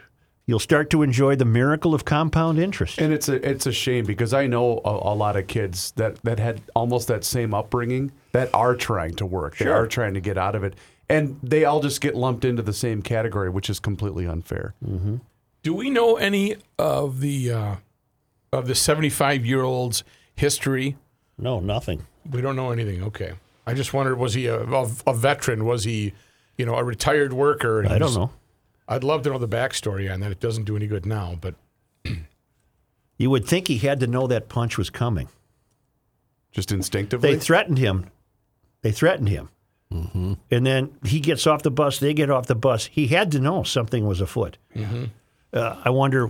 You'll 0.47 0.59
start 0.59 0.89
to 0.91 1.01
enjoy 1.01 1.35
the 1.35 1.45
miracle 1.45 1.95
of 1.95 2.05
compound 2.05 2.59
interest. 2.59 2.99
And 2.99 3.11
it's 3.11 3.27
a 3.29 3.35
it's 3.49 3.65
a 3.65 3.71
shame 3.71 4.05
because 4.05 4.31
I 4.33 4.45
know 4.45 4.79
a, 4.85 4.89
a 4.91 5.15
lot 5.15 5.35
of 5.35 5.47
kids 5.47 5.91
that 5.95 6.21
that 6.23 6.37
had 6.39 6.61
almost 6.75 7.07
that 7.07 7.23
same 7.23 7.53
upbringing 7.53 8.11
that 8.31 8.49
are 8.53 8.75
trying 8.75 9.15
to 9.15 9.25
work. 9.25 9.57
They 9.57 9.65
Sure. 9.65 9.73
are 9.73 9.87
trying 9.87 10.13
to 10.13 10.21
get 10.21 10.37
out 10.37 10.53
of 10.55 10.63
it, 10.63 10.75
and 11.09 11.39
they 11.41 11.65
all 11.65 11.79
just 11.79 11.99
get 11.99 12.15
lumped 12.15 12.45
into 12.45 12.61
the 12.61 12.73
same 12.73 13.01
category, 13.01 13.49
which 13.49 13.71
is 13.71 13.79
completely 13.79 14.27
unfair. 14.27 14.75
Do 15.63 15.73
we 15.73 15.89
know 15.89 16.17
any 16.17 16.57
of 16.77 17.21
the 17.21 17.51
uh, 17.51 17.75
of 18.53 18.67
the 18.67 18.75
seventy 18.75 19.09
five 19.09 19.45
year 19.47 19.63
old's 19.63 20.03
history? 20.35 20.95
no, 21.39 21.59
nothing. 21.59 22.05
We 22.29 22.41
don't 22.41 22.55
know 22.55 22.71
anything. 22.71 23.01
Okay, 23.03 23.33
I 23.67 23.73
just 23.73 23.93
wondered: 23.93 24.17
was 24.17 24.33
he 24.33 24.47
a, 24.47 24.61
a, 24.63 24.89
a 25.07 25.13
veteran? 25.13 25.65
Was 25.65 25.83
he, 25.83 26.13
you 26.57 26.65
know, 26.65 26.75
a 26.75 26.83
retired 26.83 27.33
worker? 27.33 27.79
And 27.81 27.89
I 27.89 27.97
don't 27.97 28.07
was- 28.09 28.17
know. 28.17 28.31
I'd 28.87 29.03
love 29.03 29.23
to 29.23 29.31
know 29.31 29.39
the 29.39 29.47
backstory 29.47 30.13
on 30.13 30.19
that. 30.19 30.31
It 30.31 30.39
doesn't 30.39 30.65
do 30.65 30.75
any 30.75 30.85
good 30.85 31.05
now, 31.07 31.37
but 31.41 31.55
You 33.17 33.29
would 33.29 33.45
think 33.47 33.67
he 33.67 33.77
had 33.79 33.99
to 34.01 34.07
know 34.07 34.27
that 34.27 34.49
punch 34.49 34.77
was 34.77 34.89
coming. 34.89 35.29
Just 36.51 36.71
instinctively. 36.71 37.33
They 37.33 37.39
threatened 37.39 37.77
him. 37.77 38.11
They 38.81 38.91
threatened 38.91 39.29
him. 39.29 39.49
And 39.91 40.65
then 40.65 40.97
he 41.05 41.21
gets 41.21 41.47
off 41.47 41.63
the 41.63 41.71
bus. 41.71 41.99
They 41.99 42.13
get 42.13 42.29
off 42.29 42.47
the 42.47 42.55
bus. 42.55 42.87
He 42.87 43.07
had 43.07 43.31
to 43.31 43.39
know 43.39 43.63
something 43.63 44.05
was 44.05 44.19
afoot. 44.19 44.57
Uh, 45.53 45.75
I 45.85 45.89
wonder. 45.89 46.29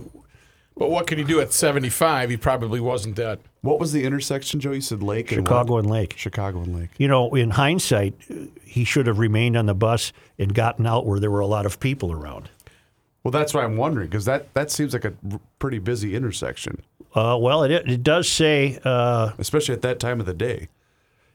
But 0.76 0.90
what 0.90 1.06
could 1.06 1.18
he 1.18 1.24
do 1.24 1.40
at 1.40 1.52
seventy 1.52 1.88
five? 1.88 2.30
He 2.30 2.36
probably 2.36 2.80
wasn't 2.80 3.16
that. 3.16 3.40
what 3.62 3.78
was 3.80 3.92
the 3.92 4.04
intersection, 4.04 4.60
Joe? 4.60 4.72
You 4.72 4.80
said 4.80 5.02
Lake 5.02 5.32
and 5.32 5.46
Chicago 5.46 5.74
what? 5.74 5.78
and 5.84 5.90
Lake. 5.90 6.14
Chicago 6.16 6.60
and 6.60 6.78
Lake. 6.78 6.90
You 6.98 7.08
know, 7.08 7.34
in 7.34 7.50
hindsight, 7.50 8.14
uh, 8.30 8.34
he 8.64 8.84
should 8.84 9.06
have 9.06 9.18
remained 9.18 9.56
on 9.56 9.66
the 9.66 9.74
bus 9.74 10.12
and 10.38 10.54
gotten 10.54 10.86
out 10.86 11.06
where 11.06 11.18
there 11.20 11.30
were 11.30 11.40
a 11.40 11.46
lot 11.46 11.66
of 11.66 11.80
people 11.80 12.12
around. 12.12 12.50
Well, 13.24 13.32
that's 13.32 13.52
why 13.54 13.64
I'm 13.64 13.76
wondering 13.76 14.08
because 14.08 14.24
that 14.26 14.52
that 14.54 14.70
seems 14.70 14.92
like 14.92 15.04
a 15.04 15.12
pretty 15.58 15.78
busy 15.80 16.14
intersection, 16.14 16.82
Uh, 17.14 17.36
well, 17.40 17.64
it, 17.64 17.72
it 17.72 18.02
does 18.02 18.28
say 18.28 18.78
uh, 18.84 19.32
especially 19.38 19.74
at 19.74 19.82
that 19.82 19.98
time 19.98 20.20
of 20.20 20.26
the 20.26 20.34
day. 20.34 20.68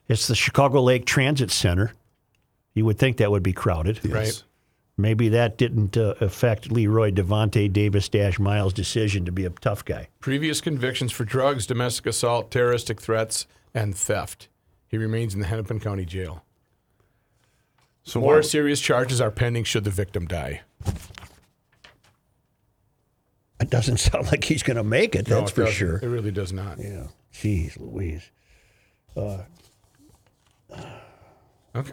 it's 0.08 0.28
the 0.28 0.36
Chicago 0.36 0.82
Lake 0.82 1.06
Transit 1.06 1.52
Center. 1.52 1.92
You 2.74 2.86
would 2.86 2.98
think 2.98 3.18
that 3.18 3.30
would 3.32 3.44
be 3.44 3.52
crowded. 3.52 4.00
Right. 4.10 4.42
Maybe 4.98 5.30
that 5.30 5.58
didn't 5.58 5.98
uh, 5.98 6.14
affect 6.22 6.72
Leroy 6.72 7.12
Devontae 7.12 7.72
Davis 7.72 8.08
Dash 8.10 8.38
Miles' 8.40 8.74
decision 8.74 9.26
to 9.26 9.32
be 9.32 9.46
a 9.46 9.50
tough 9.50 9.84
guy. 9.86 10.10
Previous 10.20 10.62
convictions 10.62 11.12
for 11.12 11.24
drugs, 11.26 11.66
domestic 11.66 12.06
assault, 12.08 12.52
terroristic 12.52 13.02
threats, 13.02 13.48
and 13.74 13.96
theft. 13.98 14.48
He 14.88 14.98
remains 14.98 15.34
in 15.34 15.40
the 15.40 15.48
Hennepin 15.48 15.80
County 15.80 16.06
Jail. 16.06 16.44
So 18.04 18.20
More 18.20 18.36
why- 18.36 18.42
serious 18.42 18.80
charges 18.82 19.22
are 19.22 19.32
pending 19.32 19.64
should 19.64 19.86
the 19.86 19.90
victim 19.92 20.28
die. 20.28 20.62
It 23.60 23.70
doesn't 23.70 23.98
sound 24.00 24.28
like 24.32 24.44
he's 24.44 24.64
going 24.64 24.78
to 24.78 24.84
make 24.84 25.16
it, 25.16 25.28
No, 25.30 25.40
that's 25.40 25.52
it 25.52 25.56
for 25.56 25.62
doesn't. 25.62 25.76
sure. 25.78 25.96
It 25.98 26.08
really 26.08 26.32
does 26.32 26.52
not. 26.52 26.80
Yeah. 26.80 27.08
Jeez 27.34 27.80
Louise. 27.80 28.30
Okay. 31.76 31.92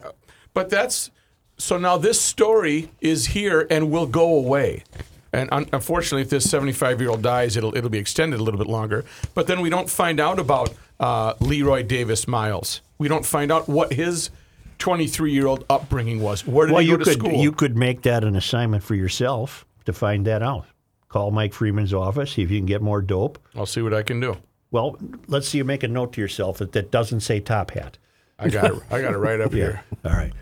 But 0.54 0.70
that's 0.70 1.10
so 1.58 1.76
now 1.78 1.96
this 1.98 2.20
story 2.20 2.90
is 3.00 3.26
here 3.26 3.66
and 3.70 3.90
will 3.90 4.06
go 4.06 4.34
away. 4.36 4.84
And 5.32 5.48
un- 5.52 5.66
unfortunately, 5.72 6.22
if 6.22 6.30
this 6.30 6.48
75 6.48 7.00
year 7.00 7.10
old 7.10 7.22
dies, 7.22 7.56
it'll 7.56 7.76
it'll 7.76 7.90
be 7.90 7.98
extended 7.98 8.40
a 8.40 8.42
little 8.42 8.58
bit 8.58 8.66
longer. 8.68 9.04
But 9.34 9.46
then 9.46 9.60
we 9.60 9.68
don't 9.68 9.90
find 9.90 10.20
out 10.20 10.38
about 10.38 10.72
uh, 10.98 11.34
Leroy 11.40 11.82
Davis 11.82 12.26
Miles. 12.26 12.80
We 12.96 13.08
don't 13.08 13.26
find 13.26 13.52
out 13.52 13.68
what 13.68 13.92
his 13.92 14.30
23 14.78 15.32
year 15.32 15.46
old 15.46 15.64
upbringing 15.68 16.20
was. 16.22 16.46
Where 16.46 16.66
did 16.66 16.72
Well, 16.72 16.82
he 16.82 16.88
you 16.88 16.96
go 16.96 17.04
to 17.04 17.10
could 17.10 17.18
school? 17.20 17.42
you 17.42 17.52
could 17.52 17.76
make 17.76 18.02
that 18.02 18.24
an 18.24 18.36
assignment 18.36 18.82
for 18.82 18.94
yourself 18.94 19.66
to 19.84 19.92
find 19.92 20.26
that 20.26 20.42
out. 20.42 20.64
Call 21.08 21.30
Mike 21.30 21.52
Freeman's 21.52 21.92
office, 21.94 22.32
see 22.32 22.42
if 22.42 22.50
you 22.50 22.58
can 22.58 22.66
get 22.66 22.80
more 22.82 23.00
dope. 23.02 23.38
I'll 23.54 23.66
see 23.66 23.82
what 23.82 23.92
I 23.94 24.02
can 24.02 24.20
do. 24.20 24.36
Well, 24.70 24.98
let's 25.26 25.48
see 25.48 25.58
you 25.58 25.64
make 25.64 25.82
a 25.82 25.88
note 25.88 26.12
to 26.14 26.20
yourself 26.20 26.58
that 26.58 26.72
that 26.72 26.90
doesn't 26.90 27.20
say 27.20 27.40
top 27.40 27.70
hat. 27.72 27.96
I 28.38 28.48
got 28.50 28.66
it. 28.72 28.82
I 28.90 29.00
got 29.00 29.14
it 29.14 29.18
right 29.18 29.40
up 29.40 29.52
here. 29.54 29.82
All 30.04 30.12
right. 30.12 30.32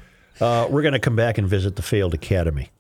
Uh, 0.40 0.66
we're 0.70 0.82
going 0.82 0.92
to 0.92 1.00
come 1.00 1.16
back 1.16 1.38
and 1.38 1.48
visit 1.48 1.76
the 1.76 1.82
failed 1.82 2.14
academy. 2.14 2.70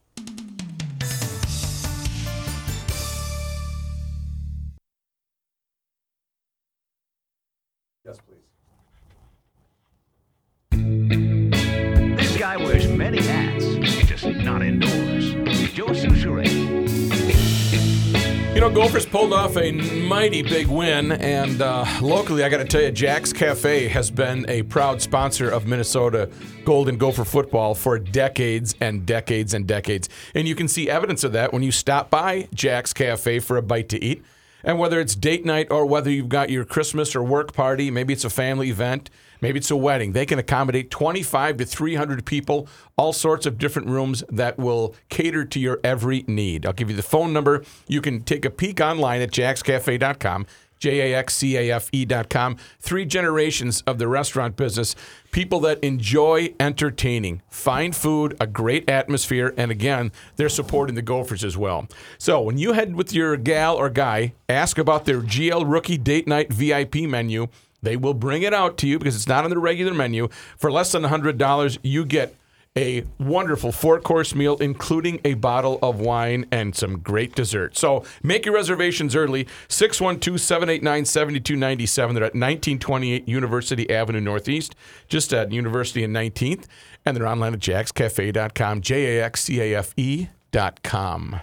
Know, 18.66 18.74
Gophers 18.74 19.06
pulled 19.06 19.32
off 19.32 19.56
a 19.56 19.70
mighty 19.70 20.42
big 20.42 20.66
win, 20.66 21.12
and 21.12 21.62
uh, 21.62 21.84
locally, 22.02 22.42
I 22.42 22.48
got 22.48 22.56
to 22.56 22.64
tell 22.64 22.82
you, 22.82 22.90
Jax 22.90 23.32
Cafe 23.32 23.86
has 23.86 24.10
been 24.10 24.44
a 24.48 24.64
proud 24.64 25.00
sponsor 25.00 25.48
of 25.48 25.68
Minnesota 25.68 26.28
Golden 26.64 26.98
Gopher 26.98 27.24
football 27.24 27.76
for 27.76 27.96
decades 27.96 28.74
and 28.80 29.06
decades 29.06 29.54
and 29.54 29.68
decades. 29.68 30.08
And 30.34 30.48
you 30.48 30.56
can 30.56 30.66
see 30.66 30.90
evidence 30.90 31.22
of 31.22 31.30
that 31.30 31.52
when 31.52 31.62
you 31.62 31.70
stop 31.70 32.10
by 32.10 32.48
Jax 32.54 32.92
Cafe 32.92 33.38
for 33.38 33.56
a 33.56 33.62
bite 33.62 33.88
to 33.90 34.02
eat. 34.02 34.24
And 34.66 34.80
whether 34.80 34.98
it's 34.98 35.14
date 35.14 35.46
night 35.46 35.68
or 35.70 35.86
whether 35.86 36.10
you've 36.10 36.28
got 36.28 36.50
your 36.50 36.64
Christmas 36.64 37.14
or 37.14 37.22
work 37.22 37.52
party, 37.52 37.88
maybe 37.88 38.12
it's 38.12 38.24
a 38.24 38.30
family 38.30 38.68
event, 38.68 39.10
maybe 39.40 39.60
it's 39.60 39.70
a 39.70 39.76
wedding, 39.76 40.10
they 40.10 40.26
can 40.26 40.40
accommodate 40.40 40.90
25 40.90 41.58
to 41.58 41.64
300 41.64 42.26
people, 42.26 42.66
all 42.98 43.12
sorts 43.12 43.46
of 43.46 43.58
different 43.58 43.86
rooms 43.86 44.24
that 44.28 44.58
will 44.58 44.96
cater 45.08 45.44
to 45.44 45.60
your 45.60 45.78
every 45.84 46.24
need. 46.26 46.66
I'll 46.66 46.72
give 46.72 46.90
you 46.90 46.96
the 46.96 47.04
phone 47.04 47.32
number. 47.32 47.62
You 47.86 48.00
can 48.00 48.24
take 48.24 48.44
a 48.44 48.50
peek 48.50 48.80
online 48.80 49.22
at 49.22 49.30
jaxcafe.com. 49.30 50.46
J-A-X-C-A-F-E.com. 50.78 52.56
Three 52.80 53.04
generations 53.04 53.82
of 53.86 53.98
the 53.98 54.08
restaurant 54.08 54.56
business. 54.56 54.94
People 55.30 55.60
that 55.60 55.82
enjoy 55.82 56.54
entertaining, 56.58 57.42
fine 57.50 57.92
food, 57.92 58.36
a 58.40 58.46
great 58.46 58.88
atmosphere, 58.88 59.52
and 59.56 59.70
again, 59.70 60.12
they're 60.36 60.48
supporting 60.48 60.94
the 60.94 61.02
Gophers 61.02 61.44
as 61.44 61.56
well. 61.56 61.86
So 62.18 62.40
when 62.40 62.58
you 62.58 62.72
head 62.72 62.94
with 62.94 63.12
your 63.12 63.36
gal 63.36 63.76
or 63.76 63.90
guy, 63.90 64.32
ask 64.48 64.78
about 64.78 65.04
their 65.04 65.20
GL 65.20 65.70
Rookie 65.70 65.98
Date 65.98 66.26
Night 66.26 66.52
VIP 66.52 67.02
menu. 67.02 67.48
They 67.82 67.96
will 67.96 68.14
bring 68.14 68.42
it 68.42 68.54
out 68.54 68.78
to 68.78 68.88
you 68.88 68.98
because 68.98 69.14
it's 69.14 69.28
not 69.28 69.44
on 69.44 69.50
the 69.50 69.58
regular 69.58 69.94
menu. 69.94 70.28
For 70.56 70.72
less 70.72 70.92
than 70.92 71.02
$100, 71.02 71.78
you 71.82 72.04
get 72.04 72.34
a 72.76 73.04
wonderful 73.18 73.72
four 73.72 74.00
course 74.00 74.34
meal, 74.34 74.56
including 74.58 75.20
a 75.24 75.34
bottle 75.34 75.78
of 75.82 75.98
wine 76.00 76.46
and 76.50 76.74
some 76.74 76.98
great 76.98 77.34
dessert. 77.34 77.76
So 77.76 78.04
make 78.22 78.44
your 78.44 78.54
reservations 78.54 79.16
early 79.16 79.48
612 79.68 80.40
789 80.40 81.04
7297. 81.04 82.14
They're 82.14 82.24
at 82.24 82.34
1928 82.34 83.28
University 83.28 83.90
Avenue 83.90 84.20
Northeast, 84.20 84.74
just 85.08 85.32
at 85.32 85.52
University 85.52 86.04
and 86.04 86.14
19th. 86.14 86.66
And 87.04 87.16
they're 87.16 87.26
online 87.26 87.54
at 87.54 87.60
jaxcafe.com, 87.60 88.80
J 88.80 89.18
A 89.18 89.24
X 89.24 89.44
C 89.44 89.60
A 89.60 89.78
F 89.78 89.94
E.com. 89.96 91.40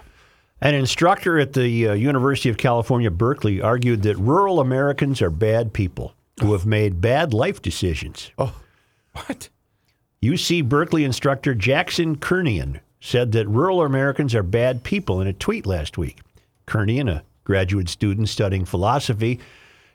An 0.60 0.74
instructor 0.74 1.38
at 1.38 1.52
the 1.52 1.88
uh, 1.88 1.92
University 1.94 2.48
of 2.48 2.56
California, 2.56 3.10
Berkeley, 3.10 3.60
argued 3.60 4.02
that 4.02 4.16
rural 4.16 4.60
Americans 4.60 5.20
are 5.20 5.30
bad 5.30 5.72
people 5.72 6.14
who 6.40 6.52
have 6.52 6.64
made 6.64 7.00
bad 7.00 7.34
life 7.34 7.60
decisions. 7.60 8.30
Oh, 8.38 8.54
What? 9.12 9.48
UC 10.24 10.66
Berkeley 10.66 11.04
instructor 11.04 11.54
Jackson 11.54 12.16
Kernion 12.16 12.80
said 12.98 13.32
that 13.32 13.46
rural 13.46 13.82
Americans 13.82 14.34
are 14.34 14.42
bad 14.42 14.82
people 14.82 15.20
in 15.20 15.26
a 15.26 15.34
tweet 15.34 15.66
last 15.66 15.98
week. 15.98 16.22
Kernion, 16.66 17.10
a 17.10 17.22
graduate 17.44 17.90
student 17.90 18.30
studying 18.30 18.64
philosophy, 18.64 19.38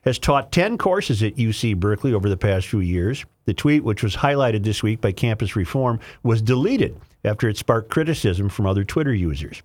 has 0.02 0.20
taught 0.20 0.52
10 0.52 0.78
courses 0.78 1.24
at 1.24 1.38
UC 1.38 1.78
Berkeley 1.78 2.14
over 2.14 2.30
the 2.30 2.38
past 2.38 2.68
few 2.68 2.80
years. 2.80 3.26
The 3.46 3.56
tweet, 3.56 3.84
which 3.84 4.04
was 4.04 4.18
highlighted 4.18 4.64
this 4.64 4.84
week 4.84 5.02
by 5.02 5.14
Campus 5.14 5.56
Reform, 5.56 6.00
was 6.22 6.44
deleted 6.44 6.96
after 7.26 7.50
it 7.50 7.58
sparked 7.58 7.90
criticism 7.90 8.50
from 8.50 8.68
other 8.68 8.84
Twitter 8.84 9.14
users. 9.14 9.64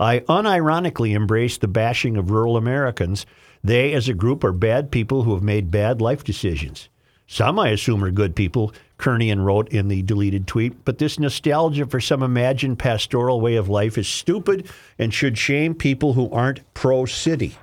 I 0.00 0.20
unironically 0.20 1.14
embrace 1.14 1.56
the 1.56 1.68
bashing 1.68 2.16
of 2.16 2.32
rural 2.32 2.56
Americans. 2.56 3.26
They, 3.62 3.92
as 3.92 4.08
a 4.08 4.14
group, 4.14 4.42
are 4.42 4.52
bad 4.52 4.90
people 4.90 5.22
who 5.22 5.34
have 5.34 5.42
made 5.44 5.70
bad 5.70 6.00
life 6.00 6.24
decisions. 6.24 6.88
Some, 7.28 7.60
I 7.60 7.68
assume, 7.68 8.02
are 8.02 8.10
good 8.10 8.34
people, 8.34 8.72
Kernion 9.00 9.42
wrote 9.42 9.68
in 9.70 9.88
the 9.88 10.02
deleted 10.02 10.46
tweet, 10.46 10.84
but 10.84 10.98
this 10.98 11.18
nostalgia 11.18 11.86
for 11.86 12.00
some 12.00 12.22
imagined 12.22 12.78
pastoral 12.78 13.40
way 13.40 13.56
of 13.56 13.68
life 13.68 13.96
is 13.96 14.06
stupid 14.06 14.68
and 14.98 15.12
should 15.12 15.38
shame 15.38 15.74
people 15.74 16.12
who 16.12 16.30
aren't 16.30 16.74
pro 16.74 17.06
city. 17.06 17.56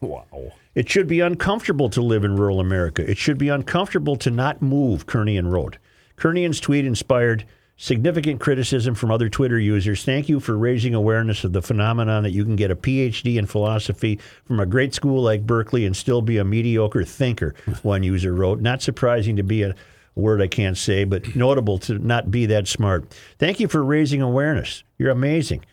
Wow. 0.00 0.52
It 0.74 0.88
should 0.88 1.08
be 1.08 1.20
uncomfortable 1.20 1.88
to 1.90 2.02
live 2.02 2.22
in 2.22 2.36
rural 2.36 2.60
America. 2.60 3.08
It 3.08 3.16
should 3.16 3.38
be 3.38 3.48
uncomfortable 3.48 4.16
to 4.16 4.30
not 4.30 4.60
move, 4.60 5.06
Kernion 5.06 5.50
wrote. 5.50 5.78
Kernion's 6.16 6.60
tweet 6.60 6.84
inspired 6.84 7.44
significant 7.78 8.40
criticism 8.40 8.94
from 8.94 9.10
other 9.10 9.28
Twitter 9.28 9.58
users. 9.58 10.04
Thank 10.04 10.28
you 10.28 10.38
for 10.38 10.58
raising 10.58 10.94
awareness 10.94 11.44
of 11.44 11.52
the 11.52 11.62
phenomenon 11.62 12.24
that 12.24 12.32
you 12.32 12.44
can 12.44 12.56
get 12.56 12.70
a 12.70 12.76
PhD 12.76 13.36
in 13.36 13.46
philosophy 13.46 14.18
from 14.44 14.60
a 14.60 14.66
great 14.66 14.94
school 14.94 15.22
like 15.22 15.46
Berkeley 15.46 15.86
and 15.86 15.96
still 15.96 16.20
be 16.20 16.36
a 16.36 16.44
mediocre 16.44 17.04
thinker, 17.04 17.54
one 17.82 18.02
user 18.02 18.34
wrote. 18.34 18.60
Not 18.60 18.82
surprising 18.82 19.36
to 19.36 19.42
be 19.42 19.62
a 19.62 19.74
word 20.18 20.42
I 20.42 20.46
can't 20.48 20.76
say, 20.76 21.04
but 21.04 21.34
notable 21.36 21.78
to 21.80 21.98
not 21.98 22.30
be 22.30 22.46
that 22.46 22.68
smart. 22.68 23.04
Thank 23.38 23.60
you 23.60 23.68
for 23.68 23.82
raising 23.84 24.20
awareness. 24.22 24.82
You're 24.98 25.10
amazing. 25.10 25.64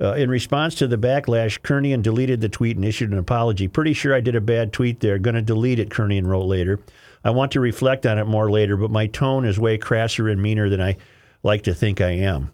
Uh, 0.00 0.14
in 0.14 0.28
response 0.30 0.74
to 0.76 0.86
the 0.88 0.96
backlash, 0.98 1.60
Kernion 1.60 2.02
deleted 2.02 2.40
the 2.40 2.48
tweet 2.48 2.76
and 2.76 2.84
issued 2.84 3.12
an 3.12 3.18
apology. 3.18 3.68
Pretty 3.68 3.92
sure 3.92 4.14
I 4.14 4.20
did 4.20 4.34
a 4.34 4.40
bad 4.40 4.72
tweet 4.72 4.98
there. 5.00 5.18
Going 5.18 5.36
to 5.36 5.42
delete 5.42 5.78
it, 5.78 5.90
Kernion 5.90 6.26
wrote 6.26 6.46
later. 6.46 6.80
I 7.24 7.30
want 7.30 7.52
to 7.52 7.60
reflect 7.60 8.04
on 8.04 8.18
it 8.18 8.26
more 8.26 8.50
later, 8.50 8.76
but 8.76 8.90
my 8.90 9.06
tone 9.06 9.44
is 9.44 9.60
way 9.60 9.78
crasser 9.78 10.28
and 10.28 10.42
meaner 10.42 10.68
than 10.68 10.80
I 10.80 10.96
like 11.44 11.62
to 11.62 11.74
think 11.74 12.00
I 12.00 12.10
am. 12.12 12.50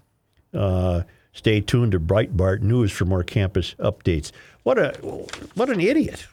Uh, 0.53 1.03
stay 1.33 1.61
tuned 1.63 1.93
to 1.93 2.01
Breitbart 2.01 2.61
News 2.61 2.93
for 2.93 3.07
more 3.07 3.23
campus 3.23 3.75
updates. 3.79 4.31
What 4.65 4.79
a 4.79 4.91
what 5.55 5.71
an 5.71 5.81
idiot! 5.81 6.27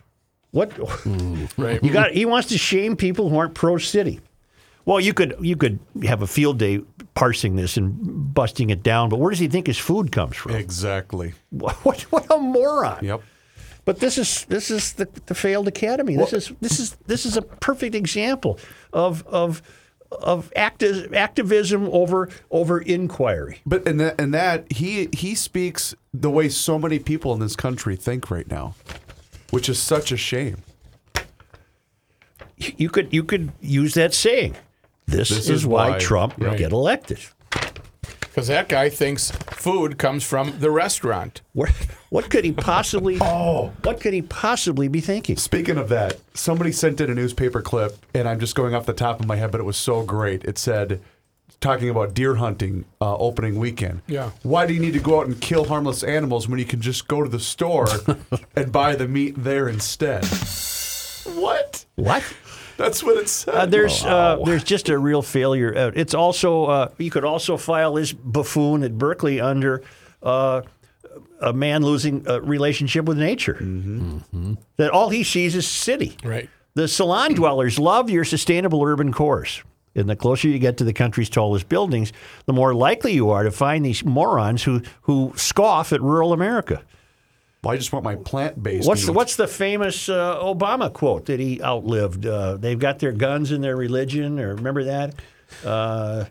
What 0.52 0.74
Right. 1.58 1.82
you 1.82 1.94
got? 1.94 2.12
He 2.12 2.26
wants 2.26 2.50
to 2.50 2.58
shame 2.58 2.98
people 2.98 3.30
who 3.30 3.38
aren't 3.38 3.54
pro 3.56 3.78
city. 3.78 4.20
Well, 4.86 5.00
you 5.00 5.14
could 5.14 5.36
you 5.42 5.56
could 5.56 5.80
have 6.04 6.22
a 6.22 6.28
field 6.28 6.60
day 6.60 6.82
parsing 7.16 7.56
this 7.56 7.76
and 7.78 8.34
busting 8.34 8.70
it 8.70 8.84
down, 8.84 9.10
but 9.10 9.20
where 9.20 9.32
does 9.32 9.40
he 9.40 9.48
think 9.48 9.68
his 9.68 9.78
food 9.78 10.12
comes 10.12 10.36
from? 10.36 10.56
Exactly. 10.56 11.34
What 11.50 12.02
what 12.12 12.30
a 12.32 12.38
moron! 12.38 13.04
Yep. 13.04 13.22
But 13.86 14.00
this 14.00 14.18
is 14.18 14.46
this 14.46 14.70
is 14.70 14.94
the, 14.94 15.08
the 15.28 15.36
failed 15.36 15.68
academy. 15.68 16.16
This 16.18 16.34
is 16.34 16.52
this 16.60 16.80
is 16.80 16.96
this 17.08 17.26
is 17.26 17.38
a 17.38 17.42
perfect 17.42 17.96
example 17.96 18.60
of 18.92 19.26
of 19.28 19.62
of 20.12 20.52
acti- 20.56 21.08
activism 21.16 21.88
over 21.92 22.30
over 22.52 22.80
inquiry. 22.80 23.62
But 23.66 23.88
and 23.88 24.00
that 24.00 24.20
and 24.20 24.34
that 24.34 24.72
he 24.72 25.10
he 25.14 25.36
speaks 25.36 25.96
the 26.14 26.30
way 26.30 26.50
so 26.50 26.78
many 26.80 27.00
people 27.00 27.34
in 27.34 27.40
this 27.40 27.56
country 27.56 27.96
think 27.96 28.30
right 28.30 28.50
now, 28.50 28.76
which 29.52 29.70
is 29.70 29.80
such 29.80 30.12
a 30.12 30.18
shame. 30.18 30.58
You 32.58 32.90
could 32.90 33.14
you 33.14 33.24
could 33.24 33.52
use 33.62 33.94
that 33.94 34.14
saying. 34.14 34.56
This, 35.08 35.30
This 35.30 35.38
is, 35.38 35.50
is 35.50 35.66
why, 35.68 35.92
why. 35.92 36.00
Trump 36.00 36.36
Right. 36.38 36.58
get 36.58 36.72
elected. 36.72 37.20
Because 38.20 38.48
that 38.48 38.68
guy 38.68 38.90
thinks 38.90 39.32
food 39.32 39.98
comes 39.98 40.24
from 40.26 40.60
the 40.60 40.70
restaurant. 40.70 41.42
Where, 41.54 41.70
what 42.10 42.30
could 42.30 42.44
he 42.44 42.52
possibly? 42.52 43.18
oh, 43.22 43.72
what 43.84 44.02
could 44.02 44.14
he 44.14 44.22
possibly 44.22 44.90
be 44.90 45.00
thinking? 45.00 45.38
Speaking 45.38 45.78
of 45.78 45.88
that, 45.90 46.20
somebody 46.34 46.74
sent 46.74 47.00
in 47.00 47.10
a 47.10 47.16
newspaper 47.16 47.62
clip, 47.62 47.98
and 48.14 48.28
I'm 48.28 48.42
just 48.42 48.54
going 48.54 48.76
off 48.76 48.86
the 48.86 48.94
top 48.94 49.22
of 49.22 49.26
my 49.26 49.38
head, 49.38 49.52
but 49.52 49.62
it 49.62 49.64
was 49.64 49.78
so 49.78 50.04
great. 50.04 50.44
It 50.44 50.58
said, 50.58 51.00
talking 51.62 51.90
about 51.90 52.14
deer 52.14 52.36
hunting 52.36 52.84
uh, 53.00 53.16
opening 53.16 53.58
weekend. 53.58 54.02
Yeah. 54.08 54.32
Why 54.44 54.66
do 54.68 54.74
you 54.74 54.82
need 54.82 54.94
to 54.94 55.00
go 55.00 55.22
out 55.22 55.28
and 55.28 55.40
kill 55.40 55.66
harmless 55.66 56.04
animals 56.04 56.50
when 56.50 56.60
you 56.60 56.66
can 56.66 56.82
just 56.82 57.08
go 57.08 57.24
to 57.24 57.30
the 57.30 57.40
store 57.40 57.88
and 58.58 58.70
buy 58.72 58.96
the 58.96 59.08
meat 59.08 59.36
there 59.38 59.70
instead? 59.70 60.26
What? 61.36 61.86
What? 61.96 62.24
That's 62.78 63.04
what 63.04 63.18
it 63.18 63.30
said. 63.30 63.54
Uh, 63.54 63.66
there's 63.66 64.04
uh, 64.04 64.40
there's 64.46 64.64
just 64.64 64.90
a 64.90 64.98
real 64.98 65.22
failure. 65.22 65.76
Uh, 65.76 65.92
it's 65.96 66.14
also 66.14 66.66
uh, 66.66 66.90
you 66.98 67.10
could 67.12 67.26
also 67.26 67.58
file 67.58 67.94
this 67.94 68.12
buffoon 68.12 68.84
at 68.84 68.98
Berkeley 68.98 69.40
under 69.40 69.82
uh, 70.22 70.62
a 71.42 71.54
man 71.54 71.84
losing 71.84 72.26
a 72.28 72.42
relationship 72.42 73.06
with 73.06 73.18
nature. 73.18 73.58
That 74.78 74.92
all 74.92 75.10
he 75.10 75.24
sees 75.24 75.56
is 75.56 75.68
city. 75.68 76.18
Right. 76.24 76.50
The 76.74 76.88
salon 76.88 77.34
dwellers 77.36 77.80
love 77.80 78.10
your 78.10 78.26
sustainable 78.26 78.84
urban 78.84 79.14
cores. 79.14 79.64
And 79.98 80.10
the 80.10 80.16
closer 80.18 80.50
you 80.50 80.60
get 80.60 80.76
to 80.78 80.84
the 80.84 80.92
country's 80.92 81.30
tallest 81.30 81.70
buildings, 81.70 82.12
the 82.48 82.52
more 82.54 82.74
likely 82.76 83.14
you 83.14 83.30
are 83.30 83.44
to 83.44 83.52
find 83.52 83.86
these 83.86 84.04
morons 84.04 84.64
who, 84.64 84.82
who 85.04 85.32
scoff 85.38 85.94
at 85.94 86.02
rural 86.02 86.34
America. 86.34 86.84
Well, 87.66 87.74
I 87.74 87.78
just 87.78 87.92
want 87.92 88.06
my 88.06 88.16
plant 88.16 88.62
based. 88.62 88.88
What's 88.88 89.08
the, 89.08 89.12
what's 89.12 89.36
the 89.38 89.48
famous 89.48 90.08
uh, 90.08 90.38
Obama 90.38 90.94
quote 90.94 91.26
that 91.26 91.40
he 91.40 91.62
outlived? 91.64 92.24
Uh, 92.24 92.58
they've 92.58 92.78
got 92.78 93.00
their 93.00 93.12
guns 93.12 93.52
and 93.52 93.64
their 93.64 93.76
religion, 93.76 94.40
or 94.40 94.54
remember 94.54 94.84
that? 94.84 95.16
Uh, 95.66 96.26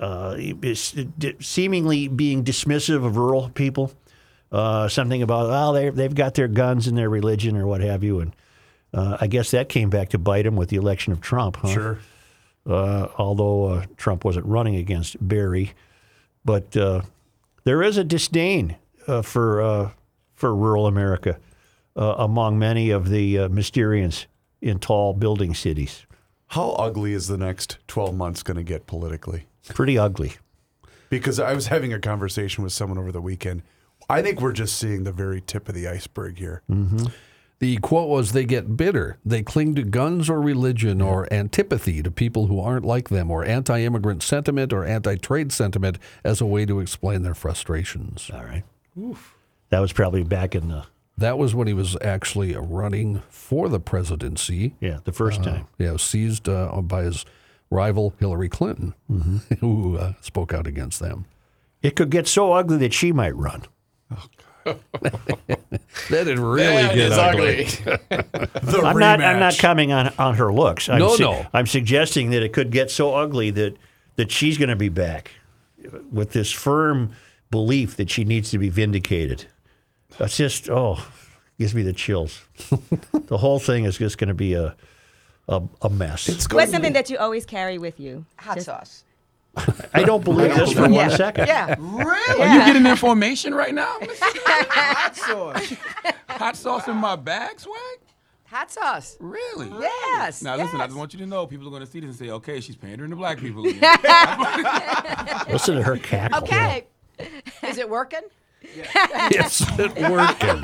uh, 0.00 0.36
seemingly 1.40 2.06
being 2.06 2.44
dismissive 2.44 3.04
of 3.04 3.16
rural 3.16 3.50
people. 3.50 3.92
Uh, 4.52 4.88
something 4.88 5.20
about 5.22 5.46
oh 5.50 5.72
they 5.72 5.90
they've 5.90 6.14
got 6.14 6.34
their 6.34 6.48
guns 6.48 6.86
and 6.86 6.96
their 6.96 7.10
religion 7.10 7.56
or 7.56 7.66
what 7.66 7.80
have 7.80 8.02
you, 8.04 8.20
and 8.20 8.34
uh, 8.94 9.16
I 9.20 9.26
guess 9.26 9.50
that 9.50 9.68
came 9.68 9.90
back 9.90 10.10
to 10.10 10.18
bite 10.18 10.46
him 10.46 10.56
with 10.56 10.68
the 10.68 10.76
election 10.76 11.12
of 11.12 11.20
Trump. 11.20 11.56
Huh? 11.56 11.68
Sure. 11.68 11.98
uh, 12.68 13.08
although 13.18 13.64
uh, 13.66 13.84
Trump 13.96 14.24
wasn't 14.24 14.46
running 14.46 14.76
against 14.76 15.16
Barry. 15.20 15.72
But 16.44 16.76
uh, 16.76 17.02
there 17.64 17.82
is 17.82 17.96
a 17.98 18.04
disdain 18.04 18.76
uh, 19.06 19.22
for 19.22 19.60
uh, 19.62 19.90
for 20.40 20.56
rural 20.56 20.86
America 20.86 21.38
uh, 21.96 22.14
among 22.16 22.58
many 22.58 22.90
of 22.90 23.10
the 23.10 23.38
uh, 23.38 23.48
Mysterians 23.48 24.24
in 24.62 24.78
tall 24.78 25.12
building 25.12 25.54
cities. 25.54 26.06
How 26.48 26.70
ugly 26.70 27.12
is 27.12 27.28
the 27.28 27.36
next 27.36 27.78
12 27.88 28.16
months 28.16 28.42
going 28.42 28.56
to 28.56 28.62
get 28.62 28.86
politically? 28.86 29.46
Pretty 29.68 29.98
ugly. 29.98 30.32
Because 31.10 31.38
I 31.38 31.52
was 31.52 31.66
having 31.66 31.92
a 31.92 32.00
conversation 32.00 32.64
with 32.64 32.72
someone 32.72 32.98
over 32.98 33.12
the 33.12 33.20
weekend. 33.20 33.62
I 34.08 34.22
think 34.22 34.40
we're 34.40 34.52
just 34.52 34.78
seeing 34.78 35.04
the 35.04 35.12
very 35.12 35.40
tip 35.40 35.68
of 35.68 35.74
the 35.74 35.86
iceberg 35.86 36.38
here. 36.38 36.62
The 37.58 37.76
quote 37.76 38.08
was 38.08 38.32
they 38.32 38.46
get 38.46 38.76
bitter. 38.76 39.18
They 39.24 39.42
cling 39.42 39.74
to 39.74 39.82
guns 39.82 40.30
or 40.30 40.40
religion 40.40 41.02
or 41.02 41.30
antipathy 41.32 42.02
to 42.02 42.10
people 42.10 42.46
who 42.46 42.58
aren't 42.58 42.86
like 42.86 43.10
them 43.10 43.30
or 43.30 43.44
anti 43.44 43.82
immigrant 43.82 44.22
sentiment 44.22 44.72
or 44.72 44.84
anti 44.84 45.16
trade 45.16 45.52
sentiment 45.52 45.98
as 46.24 46.40
a 46.40 46.46
way 46.46 46.64
to 46.64 46.80
explain 46.80 47.22
their 47.22 47.34
frustrations. 47.34 48.30
All 48.32 48.44
right. 48.44 48.64
That 49.70 49.80
was 49.80 49.92
probably 49.92 50.22
back 50.24 50.54
in 50.54 50.68
the 50.68 50.84
That 51.18 51.38
was 51.38 51.54
when 51.54 51.66
he 51.66 51.74
was 51.74 51.96
actually 52.02 52.54
running 52.54 53.22
for 53.30 53.68
the 53.68 53.80
presidency. 53.80 54.74
yeah 54.80 54.98
the 55.04 55.12
first 55.12 55.42
time. 55.42 55.66
Yeah, 55.78 55.92
was 55.92 56.02
seized 56.02 56.48
uh, 56.48 56.80
by 56.82 57.02
his 57.04 57.24
rival 57.70 58.14
Hillary 58.18 58.48
Clinton, 58.48 58.94
who 59.60 59.96
uh, 59.96 60.12
spoke 60.20 60.52
out 60.52 60.66
against 60.66 61.00
them. 61.00 61.24
It 61.82 61.96
could 61.96 62.10
get 62.10 62.28
so 62.28 62.52
ugly 62.52 62.76
that 62.78 62.92
she 62.92 63.12
might 63.12 63.34
run. 63.36 63.62
That 66.10 66.24
did 66.24 66.38
really 66.38 66.82
That 66.82 66.94
get 66.94 67.12
is 67.12 67.18
ugly. 67.18 67.64
The 68.62 68.82
I'm 68.84 68.98
not. 68.98 69.22
I'm 69.22 69.40
not 69.40 69.56
coming 69.58 69.90
on, 69.92 70.12
on 70.18 70.34
her 70.34 70.52
looks. 70.52 70.88
I'm 70.88 70.98
No, 70.98 71.16
no. 71.16 71.46
I'm 71.54 71.66
suggesting 71.66 72.30
that 72.30 72.42
it 72.42 72.52
could 72.52 72.70
get 72.70 72.90
so 72.90 73.14
ugly 73.14 73.50
that 73.52 73.76
that 74.16 74.30
she's 74.30 74.58
going 74.58 74.68
to 74.68 74.76
be 74.76 74.90
back 74.90 75.32
with 76.12 76.32
this 76.32 76.52
firm 76.52 77.12
belief 77.50 77.96
that 77.96 78.10
she 78.10 78.24
needs 78.24 78.50
to 78.50 78.58
be 78.58 78.68
vindicated. 78.68 79.46
That's 80.18 80.36
just 80.36 80.68
oh, 80.68 81.02
gives 81.58 81.74
me 81.74 81.82
the 81.82 81.92
chills. 81.92 82.42
the 83.12 83.38
whole 83.38 83.58
thing 83.58 83.84
is 83.84 83.98
just 83.98 84.18
going 84.18 84.28
to 84.28 84.34
be 84.34 84.54
a 84.54 84.76
a, 85.50 85.62
a 85.82 85.90
mess. 85.90 86.28
What's 86.52 86.70
something 86.70 86.92
that 86.92 87.10
you 87.10 87.18
always 87.18 87.44
carry 87.44 87.76
with 87.78 88.00
you? 88.00 88.24
Hot 88.38 88.54
Just- 88.54 88.66
sauce. 88.66 89.04
I 89.94 90.04
don't 90.04 90.22
believe 90.24 90.54
this 90.54 90.72
for 90.72 90.88
one 90.88 91.10
second. 91.10 91.48
Yeah. 91.48 91.74
Really? 91.76 92.40
Are 92.40 92.54
you 92.54 92.64
getting 92.64 92.86
information 92.86 93.52
right 93.52 93.74
now? 93.74 93.98
Hot 94.00 95.16
sauce. 95.16 95.74
Hot 96.28 96.56
sauce 96.56 96.86
in 96.86 96.96
my 96.96 97.16
bag, 97.16 97.58
swag? 97.58 97.98
Hot 98.46 98.70
sauce. 98.70 99.16
Really? 99.18 99.68
Yes. 99.80 100.40
Now 100.42 100.54
listen, 100.56 100.76
I 100.76 100.84
yes. 100.84 100.88
just 100.90 100.98
want 100.98 101.12
you 101.14 101.18
to 101.18 101.26
know 101.26 101.48
people 101.48 101.66
are 101.66 101.70
going 101.70 101.84
to 101.84 101.90
see 101.90 101.98
this 101.98 102.10
and 102.10 102.16
say, 102.16 102.30
okay, 102.30 102.60
she's 102.60 102.76
pandering 102.76 103.10
to 103.10 103.16
black 103.16 103.38
people 103.38 103.66
again. 103.66 103.80
Listen 105.50 105.74
to 105.74 105.82
her 105.82 105.96
cackle. 105.96 106.44
Okay. 106.44 106.86
Is 107.64 107.78
it 107.78 107.88
working? 107.88 108.22
It's 108.62 109.60
working. 109.76 110.62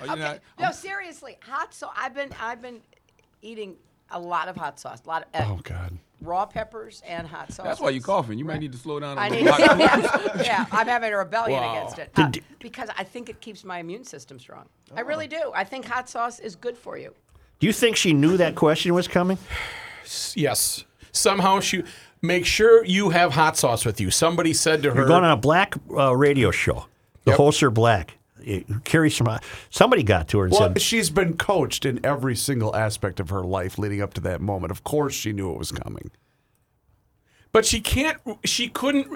Are 0.00 0.06
you 0.06 0.16
not? 0.16 0.40
No, 0.58 0.70
seriously. 0.72 1.38
Hot 1.42 1.72
sauce. 1.74 1.92
I've 1.96 2.14
been 2.14 2.30
I've 2.40 2.60
been 2.62 2.80
eating 3.42 3.76
a 4.10 4.18
lot 4.20 4.48
of 4.48 4.56
hot 4.56 4.78
sauce. 4.78 5.00
A 5.04 5.08
lot 5.08 5.26
of 5.34 5.40
uh, 5.40 5.52
Oh, 5.52 5.60
God. 5.62 5.98
raw 6.20 6.46
peppers 6.46 7.02
and 7.06 7.26
hot 7.26 7.52
sauce. 7.52 7.64
That's 7.66 7.80
why 7.80 7.90
you're 7.90 8.02
coughing. 8.02 8.38
You 8.38 8.44
might 8.44 8.60
need 8.60 8.72
to 8.72 8.78
slow 8.78 9.00
down 9.00 9.18
a 9.18 9.20
I 9.20 9.28
need 9.28 9.44
to, 9.44 9.52
Hot- 9.52 9.78
yeah, 9.78 10.42
yeah, 10.44 10.66
I'm 10.70 10.86
having 10.86 11.12
a 11.12 11.16
rebellion 11.18 11.60
Wow. 11.60 11.72
against 11.76 11.98
it 11.98 12.10
Uh, 12.16 12.30
because 12.60 12.88
I 12.96 13.04
think 13.04 13.28
it 13.28 13.40
keeps 13.40 13.64
my 13.64 13.78
immune 13.78 14.04
system 14.04 14.38
strong. 14.38 14.66
I 14.94 15.00
really 15.00 15.26
do. 15.26 15.52
I 15.54 15.64
think 15.64 15.84
hot 15.86 16.08
sauce 16.08 16.38
is 16.38 16.54
good 16.56 16.76
for 16.78 16.96
you. 16.98 17.14
Do 17.60 17.66
you 17.66 17.72
think 17.72 17.96
she 17.96 18.12
knew 18.12 18.36
that 18.36 18.54
question 18.54 18.94
was 18.94 19.08
coming? 19.08 19.38
Yes. 20.34 20.84
Somehow 21.12 21.60
she 21.60 21.82
make 22.20 22.44
sure 22.44 22.84
you 22.84 23.08
have 23.08 23.32
hot 23.32 23.56
sauce 23.56 23.86
with 23.86 24.00
you. 24.02 24.10
Somebody 24.10 24.52
said 24.52 24.82
to 24.82 24.90
her, 24.90 24.96
You're 24.96 25.06
going 25.08 25.24
on 25.24 25.30
a 25.30 25.36
black 25.36 25.74
uh, 25.96 26.14
radio 26.14 26.50
show. 26.50 26.86
The 27.24 27.32
Yep. 27.32 27.36
hosts 27.38 27.62
are 27.62 27.70
black. 27.70 28.18
You 28.42 28.64
carry. 28.84 29.10
Somebody 29.70 30.02
got 30.02 30.28
to 30.28 30.38
her 30.40 30.44
and 30.44 30.52
Well, 30.52 30.68
said, 30.68 30.82
she's 30.82 31.08
been 31.08 31.36
coached 31.36 31.86
in 31.86 32.04
every 32.04 32.36
single 32.36 32.74
aspect 32.76 33.18
of 33.20 33.30
her 33.30 33.42
life 33.42 33.78
leading 33.78 34.02
up 34.02 34.12
to 34.14 34.20
that 34.22 34.40
moment. 34.42 34.70
Of 34.70 34.84
course, 34.84 35.14
she 35.14 35.32
knew 35.32 35.50
it 35.52 35.58
was 35.58 35.72
coming. 35.72 36.10
But 37.52 37.64
she 37.64 37.80
can't. 37.80 38.18
She 38.44 38.68
couldn't. 38.68 39.08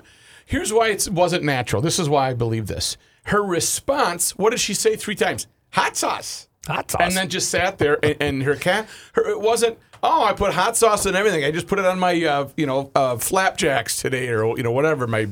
Here's 0.46 0.72
why 0.72 0.88
it 0.88 1.08
wasn't 1.10 1.44
natural. 1.44 1.82
This 1.82 1.98
is 1.98 2.08
why 2.08 2.30
I 2.30 2.34
believe 2.34 2.68
this. 2.68 2.96
Her 3.24 3.42
response. 3.42 4.30
What 4.38 4.50
did 4.50 4.60
she 4.60 4.72
say 4.72 4.96
three 4.96 5.16
times? 5.16 5.46
Hot 5.72 5.96
sauce. 5.96 6.48
"Hot 6.66 6.90
sauce." 6.90 7.00
And 7.02 7.14
then 7.14 7.28
just 7.28 7.50
sat 7.50 7.76
there, 7.78 7.98
and, 8.02 8.16
and 8.20 8.42
her 8.44 8.54
cat. 8.54 8.88
Her 9.12 9.28
it 9.28 9.40
wasn't. 9.40 9.78
Oh, 10.02 10.24
I 10.24 10.32
put 10.32 10.54
hot 10.54 10.76
sauce 10.76 11.04
and 11.04 11.16
everything. 11.16 11.44
I 11.44 11.50
just 11.50 11.66
put 11.66 11.80
it 11.80 11.84
on 11.84 11.98
my, 11.98 12.22
uh, 12.24 12.48
you 12.56 12.64
know, 12.66 12.90
uh, 12.94 13.16
flapjacks 13.18 13.96
today, 14.00 14.28
or 14.28 14.56
you 14.56 14.62
know, 14.62 14.70
whatever. 14.70 15.06
My 15.08 15.24
uh, 15.24 15.26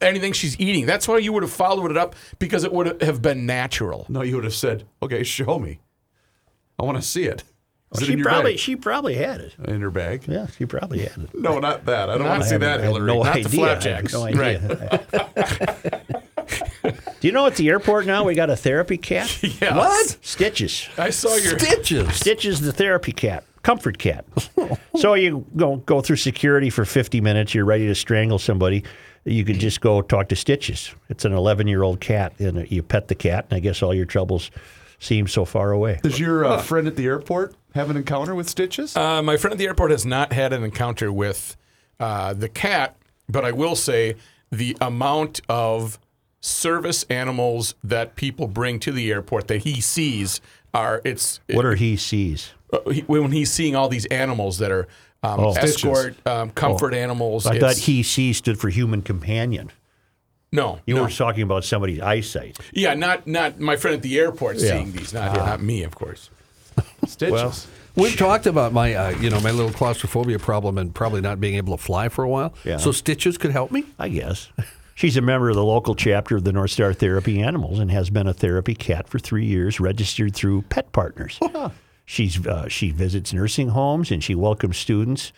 anything 0.00 0.32
she's 0.32 0.58
eating. 0.60 0.86
That's 0.86 1.06
why 1.08 1.18
you 1.18 1.32
would 1.32 1.42
have 1.42 1.52
followed 1.52 1.90
it 1.90 1.96
up 1.96 2.14
because 2.38 2.64
it 2.64 2.72
would 2.72 3.02
have 3.02 3.20
been 3.22 3.46
natural. 3.46 4.06
No, 4.08 4.22
you 4.22 4.34
would 4.36 4.44
have 4.44 4.54
said, 4.54 4.86
okay, 5.02 5.22
show 5.22 5.58
me. 5.58 5.80
I 6.78 6.84
want 6.84 6.96
to 6.96 7.02
see 7.02 7.24
it. 7.24 7.44
Is 7.92 8.02
it 8.02 8.06
she 8.06 8.12
in 8.12 8.18
your 8.20 8.28
probably 8.28 8.52
bag? 8.52 8.58
she 8.60 8.76
probably 8.76 9.14
had 9.16 9.40
it. 9.40 9.54
in 9.64 9.80
her 9.80 9.90
bag? 9.90 10.22
Yeah, 10.28 10.46
she 10.46 10.64
probably 10.64 11.00
had 11.00 11.18
it. 11.24 11.34
No, 11.34 11.58
not 11.58 11.84
that. 11.86 12.08
I 12.08 12.12
don't 12.18 12.22
Not- 12.26 12.30
want 12.38 12.42
to 12.44 12.48
see 12.48 12.56
that, 12.58 12.80
have- 12.80 12.80
I 12.80 12.84
have 12.84 12.94
Hillary. 12.94 13.06
no 13.06 13.22
Not 13.24 13.34
the 13.34 13.40
idea. 13.40 13.64
I 13.64 13.66
flapjacks. 13.66 14.12
no 14.12 14.24
idea. 14.24 15.00
Right. 15.12 16.20
Do 17.20 17.28
you 17.28 17.32
know 17.32 17.46
at 17.46 17.56
the 17.56 17.68
airport 17.68 18.06
now 18.06 18.24
we 18.24 18.34
got 18.34 18.48
a 18.48 18.56
therapy 18.56 18.96
cat? 18.96 19.36
Yes. 19.60 19.74
What? 19.76 20.18
Stitches. 20.24 20.88
I 20.96 21.10
saw 21.10 21.34
your. 21.36 21.58
Stitches. 21.58 22.14
Stitches 22.14 22.60
the 22.62 22.72
therapy 22.72 23.12
cat, 23.12 23.44
comfort 23.62 23.98
cat. 23.98 24.24
so 24.96 25.14
you 25.14 25.44
go 25.56 25.76
go 25.76 26.00
through 26.00 26.16
security 26.16 26.70
for 26.70 26.84
50 26.84 27.20
minutes. 27.20 27.54
You're 27.54 27.64
ready 27.64 27.86
to 27.86 27.94
strangle 27.94 28.38
somebody. 28.38 28.84
You 29.24 29.44
could 29.44 29.58
just 29.58 29.80
go 29.80 30.00
talk 30.00 30.28
to 30.28 30.36
Stitches. 30.36 30.94
It's 31.08 31.24
an 31.24 31.32
11 31.32 31.66
year 31.66 31.82
old 31.82 32.00
cat, 32.00 32.32
and 32.38 32.70
you 32.70 32.82
pet 32.82 33.08
the 33.08 33.14
cat, 33.14 33.46
and 33.50 33.56
I 33.56 33.60
guess 33.60 33.82
all 33.82 33.94
your 33.94 34.06
troubles 34.06 34.50
seem 34.98 35.26
so 35.26 35.44
far 35.44 35.72
away. 35.72 36.00
Does 36.02 36.20
your 36.20 36.44
uh, 36.44 36.58
friend 36.62 36.86
at 36.86 36.96
the 36.96 37.06
airport 37.06 37.54
have 37.74 37.90
an 37.90 37.96
encounter 37.96 38.34
with 38.34 38.48
Stitches? 38.48 38.96
Uh, 38.96 39.22
my 39.22 39.36
friend 39.36 39.52
at 39.52 39.58
the 39.58 39.66
airport 39.66 39.90
has 39.90 40.06
not 40.06 40.32
had 40.32 40.52
an 40.52 40.62
encounter 40.62 41.12
with 41.12 41.56
uh, 41.98 42.32
the 42.32 42.48
cat, 42.48 42.96
but 43.28 43.44
I 43.44 43.52
will 43.52 43.76
say 43.76 44.16
the 44.50 44.76
amount 44.80 45.40
of 45.48 45.98
service 46.40 47.04
animals 47.04 47.74
that 47.84 48.16
people 48.16 48.46
bring 48.46 48.80
to 48.80 48.92
the 48.92 49.10
airport 49.10 49.48
that 49.48 49.58
he 49.58 49.80
sees 49.80 50.40
are 50.72 51.00
it's 51.04 51.40
What 51.50 51.66
are 51.66 51.74
he 51.74 51.96
sees? 51.96 52.52
Uh, 52.72 52.90
he, 52.90 53.00
when 53.02 53.32
he's 53.32 53.50
seeing 53.52 53.74
all 53.76 53.88
these 53.88 54.06
animals 54.06 54.58
that 54.58 54.70
are 54.70 54.86
um, 55.22 55.40
Oh. 55.40 55.52
escort 55.52 56.14
um, 56.26 56.50
comfort 56.50 56.94
animals. 56.94 57.46
I 57.46 57.58
thought 57.58 57.76
he 57.76 58.02
sees 58.02 58.38
stood 58.38 58.58
for 58.58 58.68
human 58.70 59.02
companion. 59.02 59.70
no, 60.52 60.80
You 60.86 60.94
no. 60.96 61.02
were 61.02 61.10
talking 61.10 61.42
about 61.42 61.64
somebody's 61.64 62.00
eyesight. 62.00 62.58
yeah, 62.72 62.94
not 62.94 63.26
not 63.26 63.60
my 63.60 63.76
friend 63.76 63.96
at 63.96 64.02
the 64.02 64.18
airport 64.18 64.56
Yeah. 64.56 64.70
seeing 64.70 64.92
these, 64.92 65.12
not 65.12 65.34
not 65.36 65.62
me, 65.62 65.82
of 65.82 65.94
course. 65.94 66.30
Stitches. 67.06 67.32
Well, 67.32 67.54
We've 67.96 68.16
talked 68.16 68.46
about 68.46 68.72
my, 68.72 68.94
uh, 68.94 69.10
you 69.20 69.30
know, 69.30 69.40
my 69.40 69.50
little 69.50 69.72
claustrophobia 69.72 70.38
problem 70.38 70.78
and 70.78 70.94
probably 70.94 71.20
not 71.20 71.40
being 71.40 71.56
able 71.56 71.76
to 71.76 71.82
fly 71.82 72.08
for 72.08 72.22
a 72.24 72.28
while. 72.28 72.54
Yeah. 72.64 72.76
So 72.76 72.92
stitches 72.92 73.36
could 73.36 73.50
help 73.50 73.72
me. 73.72 73.84
I 73.98 74.08
guess. 74.08 74.48
She's 74.94 75.16
a 75.16 75.20
member 75.20 75.50
of 75.50 75.56
the 75.56 75.64
local 75.64 75.94
chapter 75.96 76.36
of 76.36 76.44
the 76.44 76.52
North 76.52 76.70
Star 76.70 76.92
Therapy 76.94 77.42
Animals 77.42 77.78
and 77.80 77.90
has 77.90 78.08
been 78.08 78.28
a 78.28 78.32
therapy 78.32 78.74
cat 78.76 79.08
for 79.08 79.18
three 79.18 79.44
years, 79.44 79.80
registered 79.80 80.34
through 80.34 80.62
Pet 80.62 80.92
Partners. 80.92 81.38
She's 82.10 82.44
uh, 82.44 82.66
she 82.66 82.90
visits 82.90 83.32
nursing 83.32 83.68
homes 83.68 84.10
and 84.10 84.20
she 84.20 84.34
welcomes 84.34 84.76
students 84.76 85.32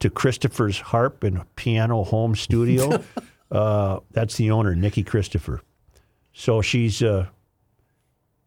to 0.00 0.10
Christopher's 0.10 0.78
harp 0.78 1.24
and 1.24 1.42
piano 1.56 2.04
home 2.04 2.34
studio. 2.34 3.02
uh, 3.50 4.00
that's 4.10 4.36
the 4.36 4.50
owner, 4.50 4.74
Nikki 4.74 5.02
Christopher. 5.02 5.62
So 6.34 6.60
she's 6.60 7.02
uh, 7.02 7.28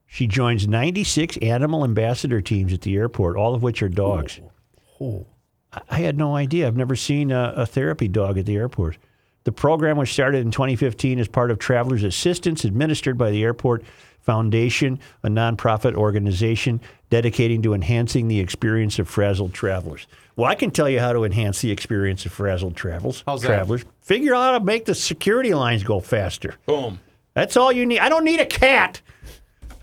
she 0.05 0.27
joins 0.27 0.67
96 0.67 1.37
animal 1.37 1.83
ambassador 1.83 2.41
teams 2.41 2.73
at 2.73 2.81
the 2.81 2.95
airport, 2.95 3.37
all 3.37 3.55
of 3.55 3.63
which 3.63 3.81
are 3.81 3.89
dogs. 3.89 4.39
I- 5.71 5.81
I 5.89 5.95
had 5.95 6.15
no 6.15 6.35
idea. 6.35 6.67
I've 6.67 6.77
never 6.77 6.95
seen 6.95 7.31
a, 7.31 7.53
a 7.57 7.65
therapy 7.65 8.07
dog 8.07 8.37
at 8.37 8.45
the 8.45 8.55
airport. 8.55 8.99
The 9.45 9.51
program 9.51 9.97
was 9.97 10.11
started 10.11 10.45
in 10.45 10.51
2015 10.51 11.17
as 11.17 11.27
part 11.27 11.49
of 11.49 11.57
Travelers 11.57 12.03
Assistance, 12.03 12.63
administered 12.63 13.17
by 13.17 13.31
the 13.31 13.41
Airport 13.41 13.83
Foundation, 14.23 14.99
a 15.21 15.27
nonprofit 15.27 15.93
organization 15.95 16.79
dedicating 17.09 17.61
to 17.61 17.73
enhancing 17.73 18.27
the 18.27 18.39
experience 18.39 18.97
of 18.97 19.07
frazzled 19.07 19.53
travelers. 19.53 20.07
Well, 20.35 20.49
I 20.49 20.55
can 20.55 20.71
tell 20.71 20.89
you 20.89 20.99
how 20.99 21.13
to 21.13 21.25
enhance 21.25 21.61
the 21.61 21.69
experience 21.71 22.25
of 22.25 22.31
frazzled 22.31 22.75
travels. 22.75 23.23
How's 23.27 23.41
that? 23.41 23.49
travelers. 23.49 23.83
Figure 24.01 24.33
out 24.33 24.53
how 24.53 24.57
to 24.59 24.63
make 24.63 24.85
the 24.85 24.95
security 24.95 25.53
lines 25.53 25.83
go 25.83 25.99
faster. 25.99 26.55
Boom. 26.65 26.99
That's 27.33 27.57
all 27.57 27.71
you 27.71 27.85
need. 27.85 27.99
I 27.99 28.09
don't 28.09 28.23
need 28.23 28.39
a 28.39 28.45
cat. 28.45 29.01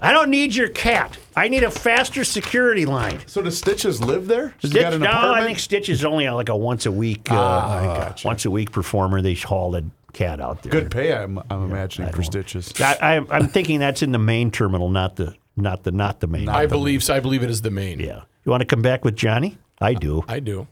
I 0.03 0.13
don't 0.13 0.31
need 0.31 0.55
your 0.55 0.71
cat. 0.71 1.19
I 1.37 1.49
need 1.49 1.63
a 1.63 1.71
faster 1.71 2.25
security 2.25 2.87
line. 2.87 3.19
So 3.27 3.43
does 3.43 3.59
Stitches 3.59 4.03
live 4.03 4.27
there? 4.27 4.55
Stitch, 4.65 4.99
no, 4.99 5.11
I 5.11 5.45
think 5.45 5.59
Stitch 5.59 5.91
is 5.91 6.05
only 6.07 6.29
like 6.31 6.49
a 6.49 6.57
once 6.57 6.87
a 6.87 6.93
week, 6.93 7.31
uh, 7.31 7.35
Ah, 7.37 8.15
once 8.25 8.47
a 8.47 8.51
week 8.51 8.73
performer. 8.73 9.21
They 9.21 9.35
haul 9.35 9.77
a 9.77 9.83
cat 10.13 10.41
out 10.41 10.63
there. 10.63 10.71
Good 10.71 10.91
pay, 10.91 11.13
I'm, 11.13 11.39
I'm 11.51 11.65
imagining 11.71 12.13
for 12.13 12.23
Stitches. 12.23 12.73
I, 12.81 12.97
I, 13.01 13.27
I'm 13.31 13.49
thinking 13.49 13.81
that's 13.81 14.03
in 14.03 14.13
the 14.13 14.19
main 14.19 14.51
terminal, 14.51 14.89
not 14.91 15.17
the 15.17 15.35
not 15.57 15.83
the 15.85 15.93
not 15.93 16.21
the 16.21 16.27
main. 16.27 16.49
I 16.49 16.67
believe 16.67 17.03
so. 17.03 17.15
I 17.15 17.21
believe 17.21 17.43
it 17.43 17.51
is 17.51 17.63
the 17.63 17.71
main. 17.71 18.01
Yeah. 18.01 18.23
You 18.45 18.51
want 18.51 18.63
to 18.63 18.67
come 18.67 18.83
back 18.83 19.05
with 19.05 19.17
Johnny? 19.17 19.59
I 19.81 19.95
do. 19.95 20.25
I 20.29 20.41
do. 20.41 20.67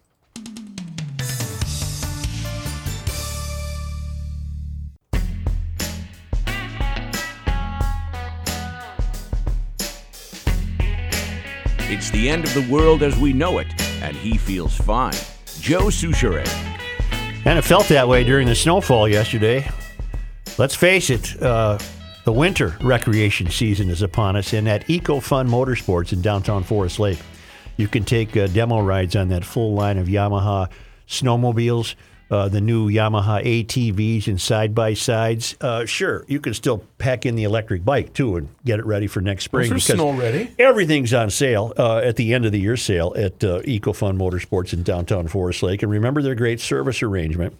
It's 11.90 12.10
the 12.10 12.28
end 12.28 12.44
of 12.44 12.52
the 12.52 12.66
world 12.70 13.02
as 13.02 13.18
we 13.18 13.32
know 13.32 13.58
it, 13.58 13.66
and 14.02 14.14
he 14.14 14.36
feels 14.36 14.76
fine. 14.76 15.14
Joe 15.60 15.86
Soucheray. 15.86 16.77
And 17.48 17.58
it 17.58 17.62
felt 17.62 17.88
that 17.88 18.06
way 18.06 18.24
during 18.24 18.46
the 18.46 18.54
snowfall 18.54 19.08
yesterday. 19.08 19.66
Let's 20.58 20.74
face 20.74 21.08
it, 21.08 21.42
uh, 21.42 21.78
the 22.26 22.32
winter 22.32 22.76
recreation 22.82 23.48
season 23.48 23.88
is 23.88 24.02
upon 24.02 24.36
us, 24.36 24.52
and 24.52 24.68
at 24.68 24.90
Eco 24.90 25.18
Fun 25.18 25.48
Motorsports 25.48 26.12
in 26.12 26.20
downtown 26.20 26.62
Forest 26.62 26.98
Lake, 26.98 27.18
you 27.78 27.88
can 27.88 28.04
take 28.04 28.36
uh, 28.36 28.48
demo 28.48 28.82
rides 28.82 29.16
on 29.16 29.28
that 29.28 29.46
full 29.46 29.72
line 29.72 29.96
of 29.96 30.08
Yamaha 30.08 30.68
snowmobiles, 31.08 31.94
uh, 32.30 32.48
the 32.48 32.60
new 32.60 32.90
Yamaha 32.90 33.42
ATVs 33.44 34.26
and 34.26 34.40
side 34.40 34.74
by 34.74 34.94
sides. 34.94 35.56
Uh, 35.60 35.84
sure, 35.86 36.24
you 36.28 36.40
can 36.40 36.54
still 36.54 36.84
pack 36.98 37.24
in 37.24 37.36
the 37.36 37.44
electric 37.44 37.84
bike 37.84 38.12
too 38.12 38.36
and 38.36 38.48
get 38.64 38.78
it 38.78 38.86
ready 38.86 39.06
for 39.06 39.20
next 39.20 39.44
spring. 39.44 39.70
Those 39.70 39.84
snow 39.84 40.12
ready. 40.12 40.50
Everything's 40.58 41.14
on 41.14 41.30
sale 41.30 41.72
uh, 41.78 41.98
at 41.98 42.16
the 42.16 42.34
end 42.34 42.44
of 42.44 42.52
the 42.52 42.60
year 42.60 42.76
sale 42.76 43.14
at 43.16 43.42
uh, 43.42 43.60
EcoFun 43.60 44.16
Motorsports 44.18 44.72
in 44.72 44.82
downtown 44.82 45.28
Forest 45.28 45.62
Lake. 45.62 45.82
And 45.82 45.90
remember 45.90 46.22
their 46.22 46.34
great 46.34 46.60
service 46.60 47.02
arrangement. 47.02 47.56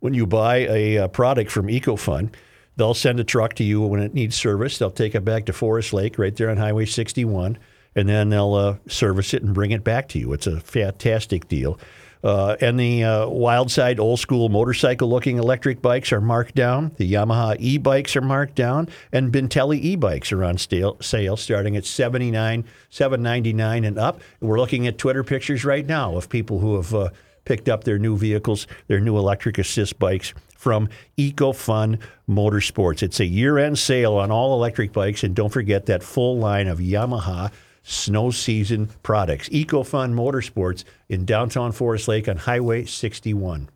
When 0.00 0.14
you 0.14 0.26
buy 0.26 0.58
a 0.58 0.98
uh, 0.98 1.08
product 1.08 1.50
from 1.50 1.66
EcoFun, 1.66 2.30
they'll 2.76 2.94
send 2.94 3.18
a 3.18 3.24
truck 3.24 3.54
to 3.54 3.64
you 3.64 3.80
when 3.80 4.00
it 4.00 4.14
needs 4.14 4.36
service. 4.36 4.78
They'll 4.78 4.90
take 4.90 5.14
it 5.14 5.24
back 5.24 5.46
to 5.46 5.52
Forest 5.52 5.92
Lake 5.92 6.18
right 6.18 6.36
there 6.36 6.50
on 6.50 6.58
Highway 6.58 6.84
61, 6.84 7.58
and 7.96 8.08
then 8.08 8.28
they'll 8.28 8.54
uh, 8.54 8.76
service 8.86 9.34
it 9.34 9.42
and 9.42 9.54
bring 9.54 9.70
it 9.70 9.82
back 9.82 10.08
to 10.10 10.18
you. 10.18 10.32
It's 10.32 10.46
a 10.46 10.60
fantastic 10.60 11.48
deal. 11.48 11.78
Uh, 12.24 12.56
and 12.60 12.78
the 12.78 13.04
uh, 13.04 13.26
Wildside 13.26 13.98
old 13.98 14.18
school 14.18 14.48
motorcycle 14.48 15.08
looking 15.08 15.38
electric 15.38 15.82
bikes 15.82 16.12
are 16.12 16.20
marked 16.20 16.54
down. 16.54 16.92
The 16.96 17.12
Yamaha 17.12 17.56
e 17.58 17.78
bikes 17.78 18.16
are 18.16 18.20
marked 18.20 18.54
down. 18.54 18.88
And 19.12 19.32
Bintelli 19.32 19.78
e 19.80 19.96
bikes 19.96 20.32
are 20.32 20.44
on 20.44 20.58
stale, 20.58 20.96
sale 21.00 21.36
starting 21.36 21.76
at 21.76 21.84
79, 21.84 22.64
799 22.90 23.84
and 23.84 23.98
up. 23.98 24.20
We're 24.40 24.58
looking 24.58 24.86
at 24.86 24.98
Twitter 24.98 25.24
pictures 25.24 25.64
right 25.64 25.86
now 25.86 26.16
of 26.16 26.28
people 26.28 26.58
who 26.58 26.76
have 26.76 26.94
uh, 26.94 27.08
picked 27.44 27.68
up 27.68 27.84
their 27.84 27.98
new 27.98 28.16
vehicles, 28.16 28.66
their 28.88 29.00
new 29.00 29.16
electric 29.16 29.58
assist 29.58 29.98
bikes 29.98 30.34
from 30.56 30.88
EcoFun 31.16 32.00
Motorsports. 32.28 33.02
It's 33.02 33.20
a 33.20 33.24
year 33.24 33.58
end 33.58 33.78
sale 33.78 34.14
on 34.14 34.30
all 34.30 34.54
electric 34.54 34.92
bikes. 34.92 35.22
And 35.22 35.34
don't 35.34 35.52
forget 35.52 35.86
that 35.86 36.02
full 36.02 36.38
line 36.38 36.66
of 36.66 36.78
Yamaha 36.78 37.52
snow 37.86 38.30
season 38.30 38.88
products. 39.02 39.48
EcoFun 39.50 40.12
Motorsports 40.12 40.84
in 41.08 41.24
downtown 41.24 41.72
Forest 41.72 42.08
Lake 42.08 42.28
on 42.28 42.36
Highway 42.36 42.84
61. 42.84 43.70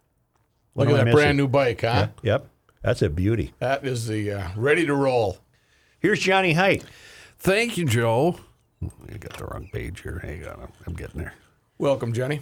When 0.73 0.89
Look 0.89 0.99
at 0.99 1.05
that 1.05 1.13
brand 1.13 1.37
new 1.37 1.49
bike, 1.49 1.83
huh? 1.83 2.09
Yep. 2.23 2.47
That's 2.83 3.03
a 3.03 3.11
beauty. 3.11 3.53
That 3.59 3.85
is 3.85 4.07
the 4.07 4.33
uh, 4.33 4.49
ready 4.57 4.87
to 4.87 4.95
roll. 4.95 5.39
Here's 6.01 6.19
Johnny 6.21 6.55
Hines. 6.55 6.85
Thank 7.39 7.77
you, 7.77 7.85
Joe. 7.85 8.37
I 8.83 9.19
got 9.19 9.35
the 9.37 9.45
wrong 9.45 9.69
page 9.73 10.01
here. 10.01 10.19
Hang 10.23 10.47
on. 10.47 10.73
I'm 10.87 10.95
getting 10.95 11.21
there. 11.21 11.35
Welcome, 11.79 12.13
Johnny. 12.13 12.41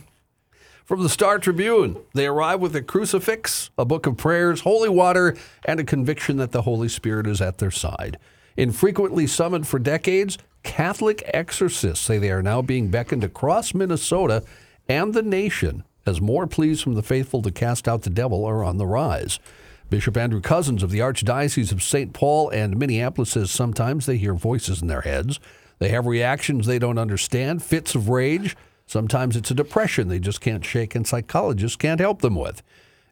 From 0.84 1.02
the 1.02 1.08
Star 1.08 1.38
Tribune, 1.38 1.98
they 2.14 2.26
arrive 2.26 2.60
with 2.60 2.74
a 2.74 2.82
crucifix, 2.82 3.70
a 3.76 3.84
book 3.84 4.06
of 4.06 4.16
prayers, 4.16 4.62
holy 4.62 4.88
water, 4.88 5.36
and 5.66 5.80
a 5.80 5.84
conviction 5.84 6.38
that 6.38 6.52
the 6.52 6.62
Holy 6.62 6.88
Spirit 6.88 7.26
is 7.26 7.42
at 7.42 7.58
their 7.58 7.70
side. 7.70 8.18
Infrequently 8.56 9.26
summoned 9.26 9.68
for 9.68 9.78
decades, 9.78 10.38
Catholic 10.68 11.22
exorcists 11.32 12.04
say 12.04 12.18
they 12.18 12.30
are 12.30 12.42
now 12.42 12.60
being 12.60 12.88
beckoned 12.88 13.24
across 13.24 13.72
Minnesota 13.72 14.44
and 14.86 15.14
the 15.14 15.22
nation 15.22 15.82
as 16.04 16.20
more 16.20 16.46
pleas 16.46 16.82
from 16.82 16.92
the 16.92 17.02
faithful 17.02 17.40
to 17.40 17.50
cast 17.50 17.88
out 17.88 18.02
the 18.02 18.10
devil 18.10 18.44
are 18.44 18.62
on 18.62 18.76
the 18.76 18.86
rise. 18.86 19.40
Bishop 19.88 20.14
Andrew 20.18 20.42
Cozzens 20.42 20.82
of 20.82 20.90
the 20.90 20.98
Archdiocese 20.98 21.72
of 21.72 21.82
St. 21.82 22.12
Paul 22.12 22.50
and 22.50 22.76
Minneapolis 22.76 23.30
says 23.30 23.50
sometimes 23.50 24.04
they 24.04 24.18
hear 24.18 24.34
voices 24.34 24.82
in 24.82 24.88
their 24.88 25.00
heads. 25.00 25.40
They 25.78 25.88
have 25.88 26.04
reactions 26.04 26.66
they 26.66 26.78
don't 26.78 26.98
understand, 26.98 27.62
fits 27.62 27.94
of 27.94 28.10
rage. 28.10 28.54
Sometimes 28.86 29.36
it's 29.36 29.50
a 29.50 29.54
depression 29.54 30.08
they 30.08 30.20
just 30.20 30.42
can't 30.42 30.64
shake 30.64 30.94
and 30.94 31.06
psychologists 31.06 31.76
can't 31.76 31.98
help 31.98 32.20
them 32.20 32.36
with. 32.36 32.62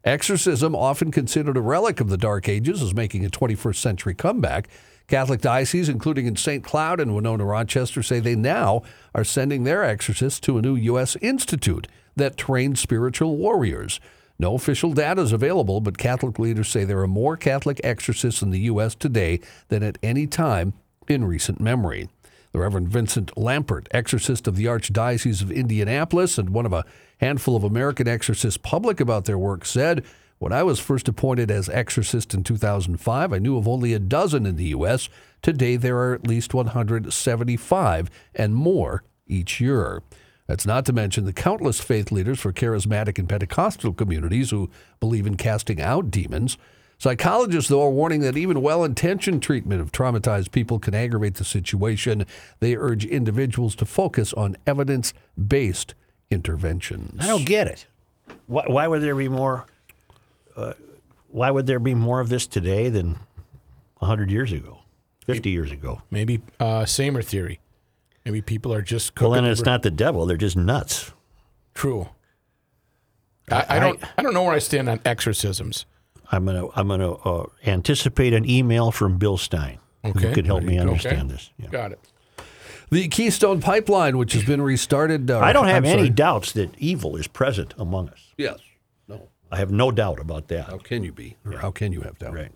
Exorcism, 0.04 0.76
often 0.76 1.10
considered 1.10 1.56
a 1.56 1.62
relic 1.62 2.00
of 2.00 2.10
the 2.10 2.18
Dark 2.18 2.50
Ages, 2.50 2.82
is 2.82 2.94
making 2.94 3.24
a 3.24 3.30
21st 3.30 3.76
century 3.76 4.14
comeback. 4.14 4.68
Catholic 5.08 5.40
dioceses, 5.40 5.88
including 5.88 6.26
in 6.26 6.36
St. 6.36 6.64
Cloud 6.64 7.00
and 7.00 7.14
Winona 7.14 7.44
Rochester, 7.44 8.02
say 8.02 8.18
they 8.18 8.34
now 8.34 8.82
are 9.14 9.24
sending 9.24 9.64
their 9.64 9.84
exorcists 9.84 10.40
to 10.40 10.58
a 10.58 10.62
new 10.62 10.74
U.S. 10.74 11.16
institute 11.16 11.86
that 12.16 12.36
trains 12.36 12.80
spiritual 12.80 13.36
warriors. 13.36 14.00
No 14.38 14.54
official 14.54 14.92
data 14.92 15.22
is 15.22 15.32
available, 15.32 15.80
but 15.80 15.96
Catholic 15.96 16.38
leaders 16.38 16.68
say 16.68 16.84
there 16.84 17.00
are 17.00 17.08
more 17.08 17.36
Catholic 17.36 17.80
exorcists 17.84 18.42
in 18.42 18.50
the 18.50 18.60
U.S. 18.60 18.94
today 18.94 19.40
than 19.68 19.82
at 19.82 19.98
any 20.02 20.26
time 20.26 20.74
in 21.08 21.24
recent 21.24 21.60
memory. 21.60 22.08
The 22.52 22.58
Reverend 22.60 22.88
Vincent 22.88 23.32
Lampert, 23.36 23.86
exorcist 23.92 24.46
of 24.46 24.56
the 24.56 24.64
Archdiocese 24.64 25.42
of 25.42 25.52
Indianapolis 25.52 26.38
and 26.38 26.50
one 26.50 26.66
of 26.66 26.72
a 26.72 26.84
handful 27.18 27.54
of 27.54 27.64
American 27.64 28.08
exorcists 28.08 28.58
public 28.58 28.98
about 28.98 29.26
their 29.26 29.38
work, 29.38 29.64
said, 29.64 30.04
When 30.38 30.52
I 30.52 30.62
was 30.62 30.78
first 30.78 31.08
appointed 31.08 31.50
as 31.50 31.68
exorcist 31.68 32.34
in 32.34 32.44
2005, 32.44 33.32
I 33.32 33.38
knew 33.38 33.56
of 33.56 33.66
only 33.66 33.94
a 33.94 33.98
dozen 33.98 34.44
in 34.44 34.56
the 34.56 34.66
U.S. 34.66 35.08
Today, 35.40 35.76
there 35.76 35.96
are 35.98 36.14
at 36.14 36.26
least 36.26 36.52
175 36.52 38.10
and 38.34 38.54
more 38.54 39.02
each 39.26 39.60
year. 39.60 40.02
That's 40.46 40.66
not 40.66 40.84
to 40.86 40.92
mention 40.92 41.24
the 41.24 41.32
countless 41.32 41.80
faith 41.80 42.12
leaders 42.12 42.38
for 42.38 42.52
charismatic 42.52 43.18
and 43.18 43.28
Pentecostal 43.28 43.94
communities 43.94 44.50
who 44.50 44.70
believe 45.00 45.26
in 45.26 45.36
casting 45.36 45.80
out 45.80 46.10
demons. 46.10 46.58
Psychologists, 46.98 47.68
though, 47.68 47.82
are 47.82 47.90
warning 47.90 48.20
that 48.20 48.36
even 48.36 48.62
well 48.62 48.84
intentioned 48.84 49.42
treatment 49.42 49.80
of 49.80 49.92
traumatized 49.92 50.50
people 50.50 50.78
can 50.78 50.94
aggravate 50.94 51.34
the 51.34 51.44
situation. 51.44 52.24
They 52.60 52.76
urge 52.76 53.04
individuals 53.04 53.74
to 53.76 53.86
focus 53.86 54.32
on 54.34 54.56
evidence 54.66 55.12
based 55.36 55.94
interventions. 56.30 57.18
I 57.20 57.26
don't 57.26 57.44
get 57.44 57.66
it. 57.66 57.86
Why, 58.46 58.64
why 58.66 58.86
would 58.86 59.02
there 59.02 59.14
be 59.14 59.28
more? 59.28 59.66
Uh, 60.56 60.72
why 61.28 61.50
would 61.50 61.66
there 61.66 61.78
be 61.78 61.94
more 61.94 62.20
of 62.20 62.28
this 62.28 62.46
today 62.46 62.88
than 62.88 63.18
hundred 64.00 64.30
years 64.30 64.52
ago, 64.52 64.78
fifty 65.24 65.50
years 65.50 65.70
ago? 65.70 66.02
Maybe 66.10 66.40
uh, 66.58 66.84
Samer 66.86 67.22
theory. 67.22 67.60
Maybe 68.24 68.40
people 68.42 68.72
are 68.72 68.82
just 68.82 69.18
Well, 69.20 69.30
cooking. 69.30 69.44
then 69.44 69.52
it's 69.52 69.64
not 69.64 69.82
the 69.82 69.90
devil; 69.90 70.26
they're 70.26 70.36
just 70.36 70.56
nuts. 70.56 71.12
true. 71.74 72.08
I, 73.50 73.64
I 73.68 73.78
don't. 73.78 74.02
I 74.18 74.22
don't 74.22 74.34
know 74.34 74.42
where 74.42 74.54
I 74.54 74.58
stand 74.58 74.88
on 74.88 75.00
exorcisms. 75.04 75.86
I'm 76.32 76.44
gonna 76.46 76.66
I'm 76.74 76.88
gonna 76.88 77.12
uh, 77.12 77.46
anticipate 77.66 78.32
an 78.32 78.48
email 78.48 78.90
from 78.90 79.18
Bill 79.18 79.36
Stein 79.36 79.78
Okay. 80.04 80.20
who 80.28 80.34
could 80.34 80.46
help 80.46 80.62
me 80.64 80.74
go. 80.76 80.80
understand 80.82 81.22
Okay. 81.22 81.32
this. 81.32 81.50
Yeah. 81.58 81.68
Got 81.68 81.92
it. 81.92 82.00
The 82.90 83.06
Keystone 83.08 83.60
Pipeline, 83.60 84.16
which 84.18 84.32
has 84.32 84.44
been 84.44 84.62
restarted. 84.62 85.30
Uh, 85.30 85.38
I 85.40 85.52
don't 85.52 85.66
have 85.66 85.78
I'm 85.78 85.84
any 85.86 85.98
sorry. 86.02 86.10
doubts 86.10 86.52
that 86.52 86.70
evil 86.78 87.16
is 87.16 87.26
present 87.28 87.74
among 87.78 88.08
us. 88.10 88.32
Yes. 88.36 88.58
I 89.50 89.56
have 89.56 89.70
no 89.70 89.90
doubt 89.90 90.20
about 90.20 90.48
that. 90.48 90.66
How 90.66 90.78
can 90.78 91.04
you 91.04 91.12
be? 91.12 91.36
Or 91.44 91.58
how 91.58 91.70
can 91.70 91.92
you 91.92 92.02
have 92.02 92.18
doubt? 92.18 92.34
Right. 92.34 92.52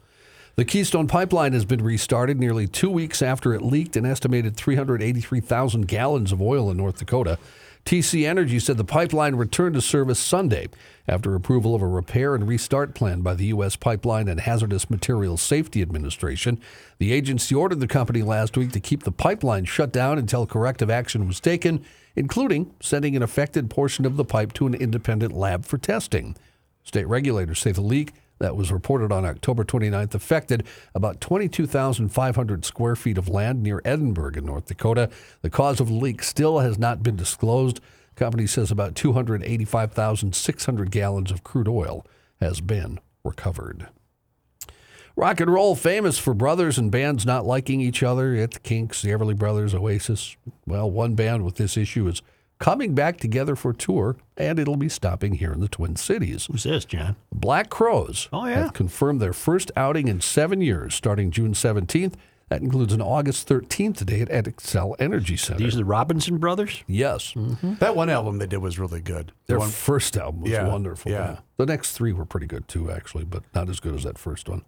The 0.56 0.64
Keystone 0.64 1.06
Pipeline 1.06 1.52
has 1.52 1.64
been 1.64 1.82
restarted 1.82 2.38
nearly 2.38 2.66
two 2.66 2.90
weeks 2.90 3.22
after 3.22 3.54
it 3.54 3.62
leaked 3.62 3.96
an 3.96 4.04
estimated 4.04 4.56
383,000 4.56 5.86
gallons 5.86 6.32
of 6.32 6.42
oil 6.42 6.70
in 6.70 6.76
North 6.76 6.98
Dakota. 6.98 7.38
TC 7.86 8.28
Energy 8.28 8.58
said 8.58 8.76
the 8.76 8.84
pipeline 8.84 9.36
returned 9.36 9.74
to 9.74 9.80
service 9.80 10.18
Sunday 10.18 10.68
after 11.08 11.34
approval 11.34 11.74
of 11.74 11.80
a 11.80 11.86
repair 11.86 12.34
and 12.34 12.46
restart 12.46 12.94
plan 12.94 13.22
by 13.22 13.34
the 13.34 13.46
U.S. 13.46 13.74
Pipeline 13.74 14.28
and 14.28 14.40
Hazardous 14.40 14.90
Materials 14.90 15.40
Safety 15.40 15.80
Administration. 15.80 16.60
The 16.98 17.12
agency 17.12 17.54
ordered 17.54 17.80
the 17.80 17.88
company 17.88 18.22
last 18.22 18.56
week 18.56 18.72
to 18.72 18.80
keep 18.80 19.04
the 19.04 19.12
pipeline 19.12 19.64
shut 19.64 19.92
down 19.92 20.18
until 20.18 20.46
corrective 20.46 20.90
action 20.90 21.26
was 21.26 21.40
taken, 21.40 21.82
including 22.14 22.74
sending 22.80 23.16
an 23.16 23.22
affected 23.22 23.70
portion 23.70 24.04
of 24.04 24.16
the 24.16 24.24
pipe 24.24 24.52
to 24.54 24.66
an 24.66 24.74
independent 24.74 25.32
lab 25.32 25.64
for 25.64 25.78
testing. 25.78 26.36
State 26.90 27.06
regulators 27.06 27.60
say 27.60 27.70
the 27.70 27.80
leak 27.80 28.14
that 28.40 28.56
was 28.56 28.72
reported 28.72 29.12
on 29.12 29.24
October 29.24 29.62
29th 29.62 30.12
affected 30.12 30.66
about 30.92 31.20
22,500 31.20 32.64
square 32.64 32.96
feet 32.96 33.16
of 33.16 33.28
land 33.28 33.62
near 33.62 33.80
Edinburg 33.84 34.36
in 34.36 34.44
North 34.44 34.66
Dakota. 34.66 35.08
The 35.42 35.50
cause 35.50 35.78
of 35.78 35.86
the 35.86 35.94
leak 35.94 36.20
still 36.24 36.58
has 36.58 36.80
not 36.80 37.00
been 37.00 37.14
disclosed. 37.14 37.76
The 38.16 38.18
company 38.18 38.48
says 38.48 38.72
about 38.72 38.96
285,600 38.96 40.90
gallons 40.90 41.30
of 41.30 41.44
crude 41.44 41.68
oil 41.68 42.04
has 42.40 42.60
been 42.60 42.98
recovered. 43.22 43.86
Rock 45.14 45.38
and 45.38 45.52
roll 45.52 45.76
famous 45.76 46.18
for 46.18 46.34
brothers 46.34 46.76
and 46.76 46.90
bands 46.90 47.24
not 47.24 47.46
liking 47.46 47.80
each 47.80 48.02
other. 48.02 48.34
It's 48.34 48.58
Kinks, 48.58 49.00
the 49.02 49.10
Everly 49.10 49.38
Brothers, 49.38 49.76
Oasis. 49.76 50.36
Well, 50.66 50.90
one 50.90 51.14
band 51.14 51.44
with 51.44 51.54
this 51.54 51.76
issue 51.76 52.08
is 52.08 52.20
coming 52.60 52.94
back 52.94 53.16
together 53.18 53.56
for 53.56 53.72
tour, 53.72 54.16
and 54.36 54.58
it'll 54.60 54.76
be 54.76 54.88
stopping 54.88 55.34
here 55.34 55.52
in 55.52 55.58
the 55.60 55.68
Twin 55.68 55.96
Cities. 55.96 56.46
Who's 56.46 56.62
this, 56.62 56.84
John? 56.84 57.16
Black 57.32 57.68
Crowes 57.70 58.28
Oh, 58.32 58.46
yeah. 58.46 58.62
have 58.64 58.72
confirmed 58.74 59.20
their 59.20 59.32
first 59.32 59.72
outing 59.76 60.06
in 60.06 60.20
seven 60.20 60.60
years, 60.60 60.94
starting 60.94 61.32
June 61.32 61.54
17th. 61.54 62.14
That 62.50 62.62
includes 62.62 62.92
an 62.92 63.00
August 63.00 63.48
13th 63.48 64.04
date 64.06 64.28
at 64.28 64.44
Xcel 64.44 64.94
Energy 64.98 65.36
Center. 65.36 65.60
These 65.60 65.74
are 65.74 65.78
the 65.78 65.84
Robinson 65.84 66.38
brothers? 66.38 66.82
yes. 66.88 67.32
That 67.78 67.94
one 67.96 68.10
album 68.10 68.38
they 68.38 68.46
did 68.46 68.58
was 68.58 68.76
really 68.78 69.00
good. 69.00 69.28
The 69.46 69.52
Their 69.52 69.58
one- 69.60 69.68
first 69.70 70.16
album 70.16 70.40
was 70.42 70.50
Yeah, 70.50 70.66
wonderful. 70.66 71.12
yeah. 71.12 71.38
The 71.58 71.66
next 71.66 71.92
three 71.92 72.12
were 72.12 72.24
pretty 72.24 72.46
good 72.46 72.66
too, 72.68 72.90
actually, 72.90 73.24
but 73.24 73.44
not 73.54 73.68
as 73.68 73.78
good 73.80 73.94
as 73.94 74.02
that 74.02 74.18
first 74.18 74.48
one. 74.48 74.62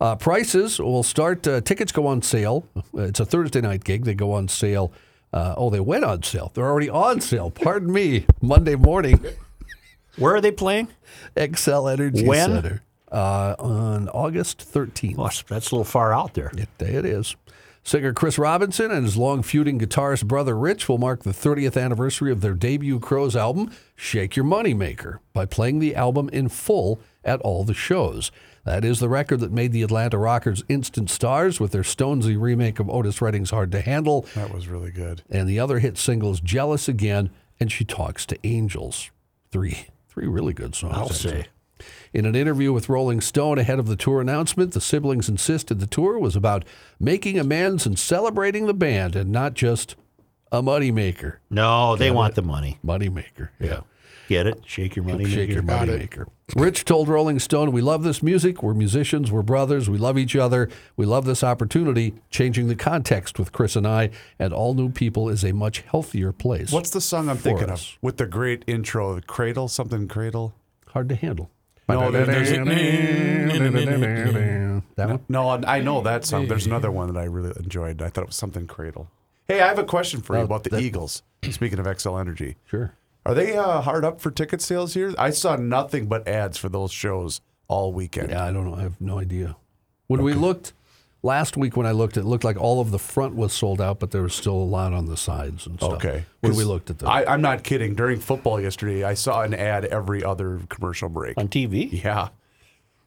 Uh, 0.00 0.16
prices 0.16 0.78
will 0.78 1.02
start. 1.02 1.46
Uh, 1.46 1.60
tickets 1.60 1.92
go 1.92 2.06
on 2.06 2.22
sale. 2.22 2.64
It's 2.94 3.20
a 3.20 3.26
Thursday 3.26 3.60
night 3.60 3.84
gig. 3.84 4.06
They 4.06 4.14
go 4.14 4.32
on 4.32 4.48
sale. 4.48 4.90
Uh, 5.32 5.54
oh, 5.56 5.70
they 5.70 5.80
went 5.80 6.04
on 6.04 6.22
sale. 6.22 6.50
They're 6.54 6.66
already 6.66 6.90
on 6.90 7.20
sale. 7.20 7.50
Pardon 7.50 7.92
me. 7.92 8.26
Monday 8.40 8.74
morning. 8.74 9.24
Where 10.16 10.34
are 10.34 10.40
they 10.40 10.50
playing? 10.52 10.88
Xcel 11.36 11.90
Energy 11.92 12.26
When? 12.26 12.50
Center. 12.50 12.82
Uh, 13.10 13.56
on 13.58 14.08
August 14.10 14.58
13th. 14.72 15.16
Well, 15.16 15.32
that's 15.48 15.70
a 15.70 15.74
little 15.74 15.84
far 15.84 16.12
out 16.12 16.34
there. 16.34 16.52
It, 16.56 16.68
it 16.78 17.04
is. 17.04 17.34
Singer 17.82 18.12
Chris 18.12 18.38
Robinson 18.38 18.90
and 18.90 19.04
his 19.04 19.16
long 19.16 19.42
feuding 19.42 19.78
guitarist 19.80 20.26
brother 20.26 20.56
Rich 20.56 20.88
will 20.88 20.98
mark 20.98 21.22
the 21.22 21.30
30th 21.30 21.82
anniversary 21.82 22.30
of 22.30 22.40
their 22.40 22.54
debut 22.54 23.00
Crowes 23.00 23.34
album, 23.34 23.72
Shake 23.96 24.36
Your 24.36 24.44
Moneymaker, 24.44 25.18
by 25.32 25.46
playing 25.46 25.78
the 25.78 25.96
album 25.96 26.28
in 26.28 26.48
full 26.48 27.00
at 27.24 27.40
all 27.40 27.64
the 27.64 27.74
shows. 27.74 28.30
That 28.64 28.84
is 28.84 29.00
the 29.00 29.08
record 29.08 29.40
that 29.40 29.50
made 29.52 29.72
the 29.72 29.82
Atlanta 29.82 30.18
Rockers 30.18 30.62
instant 30.68 31.10
stars 31.10 31.58
with 31.60 31.72
their 31.72 31.82
Stonesy 31.82 32.38
remake 32.40 32.78
of 32.78 32.90
Otis 32.90 33.20
Redding's 33.22 33.50
Hard 33.50 33.72
to 33.72 33.80
Handle, 33.80 34.26
that 34.34 34.52
was 34.54 34.68
really 34.68 34.90
good. 34.90 35.22
and 35.30 35.48
the 35.48 35.58
other 35.58 35.78
hit 35.78 35.96
singles 35.96 36.40
Jealous 36.40 36.88
Again 36.88 37.30
and 37.58 37.72
She 37.72 37.84
Talks 37.84 38.26
to 38.26 38.38
Angels. 38.44 39.10
Three 39.50 39.86
three 40.08 40.26
really 40.26 40.52
good 40.52 40.74
songs. 40.74 40.94
I'll 40.96 41.08
say. 41.10 41.46
In 42.12 42.26
an 42.26 42.34
interview 42.34 42.72
with 42.72 42.88
Rolling 42.90 43.20
Stone 43.22 43.58
ahead 43.58 43.78
of 43.78 43.86
the 43.86 43.96
tour 43.96 44.20
announcement, 44.20 44.72
the 44.72 44.80
siblings 44.80 45.28
insisted 45.28 45.80
the 45.80 45.86
tour 45.86 46.18
was 46.18 46.36
about 46.36 46.64
making 46.98 47.38
amends 47.38 47.86
and 47.86 47.98
celebrating 47.98 48.66
the 48.66 48.74
band 48.74 49.16
and 49.16 49.30
not 49.30 49.54
just 49.54 49.96
a 50.52 50.60
moneymaker. 50.62 51.36
No, 51.48 51.96
they 51.96 52.06
Get 52.08 52.14
want 52.14 52.32
it? 52.32 52.34
the 52.36 52.42
money. 52.42 52.78
Moneymaker. 52.84 53.48
Yeah. 53.58 53.80
Get 54.28 54.46
it? 54.46 54.60
Shake 54.66 54.94
your 54.96 55.04
money. 55.04 55.24
Shake 55.24 55.50
your 55.50 55.62
money 55.62 55.96
maker. 55.96 56.26
Rich 56.56 56.84
told 56.84 57.08
Rolling 57.08 57.38
Stone, 57.38 57.70
We 57.72 57.80
love 57.80 58.02
this 58.02 58.22
music. 58.22 58.62
We're 58.62 58.74
musicians. 58.74 59.30
We're 59.30 59.42
brothers. 59.42 59.88
We 59.88 59.98
love 59.98 60.18
each 60.18 60.34
other. 60.34 60.68
We 60.96 61.06
love 61.06 61.24
this 61.24 61.44
opportunity. 61.44 62.14
Changing 62.30 62.66
the 62.68 62.74
context 62.76 63.38
with 63.38 63.52
Chris 63.52 63.76
and 63.76 63.86
I 63.86 64.10
and 64.38 64.52
all 64.52 64.74
new 64.74 64.90
people 64.90 65.28
is 65.28 65.44
a 65.44 65.52
much 65.52 65.82
healthier 65.82 66.32
place. 66.32 66.72
What's 66.72 66.90
the 66.90 67.00
song 67.00 67.28
I'm 67.28 67.36
thinking 67.38 67.70
us. 67.70 67.92
of 67.92 67.98
with 68.02 68.16
the 68.16 68.26
great 68.26 68.64
intro? 68.66 69.20
Cradle, 69.20 69.68
something 69.68 70.08
cradle. 70.08 70.54
Hard 70.88 71.08
to 71.10 71.14
handle. 71.14 71.50
No, 71.88 72.10
there- 72.10 72.26
there's 72.26 72.50
That 74.96 75.08
one? 75.08 75.20
no, 75.28 75.48
I 75.50 75.80
know 75.80 76.00
that 76.02 76.24
song. 76.24 76.46
There's 76.48 76.66
another 76.66 76.90
one 76.90 77.12
that 77.12 77.18
I 77.20 77.24
really 77.24 77.52
enjoyed. 77.58 78.00
I 78.02 78.08
thought 78.08 78.22
it 78.22 78.26
was 78.28 78.36
something 78.36 78.66
cradle. 78.66 79.08
Hey, 79.48 79.60
I 79.60 79.66
have 79.68 79.78
a 79.78 79.84
question 79.84 80.20
for 80.20 80.36
you 80.36 80.44
about 80.44 80.62
the 80.64 80.70
that- 80.70 80.82
Eagles. 80.82 81.22
Speaking 81.50 81.78
of 81.80 81.86
Xcel 81.86 82.20
Energy, 82.20 82.56
Sure. 82.66 82.92
Are 83.26 83.34
they 83.34 83.56
uh, 83.56 83.80
hard 83.80 84.04
up 84.04 84.20
for 84.20 84.30
ticket 84.30 84.60
sales 84.62 84.94
here? 84.94 85.14
I 85.18 85.30
saw 85.30 85.56
nothing 85.56 86.06
but 86.06 86.26
ads 86.26 86.56
for 86.58 86.68
those 86.68 86.92
shows 86.92 87.40
all 87.68 87.92
weekend. 87.92 88.30
Yeah, 88.30 88.44
I 88.44 88.52
don't 88.52 88.64
know. 88.66 88.74
I 88.74 88.82
have 88.82 89.00
no 89.00 89.18
idea. 89.18 89.56
When 90.06 90.22
we 90.22 90.32
looked 90.32 90.72
last 91.22 91.56
week, 91.56 91.76
when 91.76 91.86
I 91.86 91.92
looked, 91.92 92.16
it 92.16 92.24
looked 92.24 92.44
like 92.44 92.56
all 92.60 92.80
of 92.80 92.90
the 92.90 92.98
front 92.98 93.36
was 93.36 93.52
sold 93.52 93.80
out, 93.80 94.00
but 94.00 94.10
there 94.10 94.22
was 94.22 94.34
still 94.34 94.54
a 94.54 94.64
lot 94.64 94.92
on 94.92 95.06
the 95.06 95.16
sides 95.16 95.66
and 95.66 95.78
stuff. 95.78 95.92
Okay. 95.94 96.24
When 96.40 96.52
we 96.52 96.58
'Cause 96.58 96.66
looked 96.66 96.90
at 96.90 96.98
them, 96.98 97.08
I, 97.08 97.24
I'm 97.26 97.40
not 97.42 97.62
kidding. 97.62 97.94
During 97.94 98.18
football 98.18 98.60
yesterday, 98.60 99.04
I 99.04 99.14
saw 99.14 99.42
an 99.42 99.54
ad 99.54 99.84
every 99.84 100.24
other 100.24 100.60
commercial 100.68 101.08
break. 101.08 101.38
On 101.38 101.46
TV? 101.48 102.02
Yeah. 102.02 102.28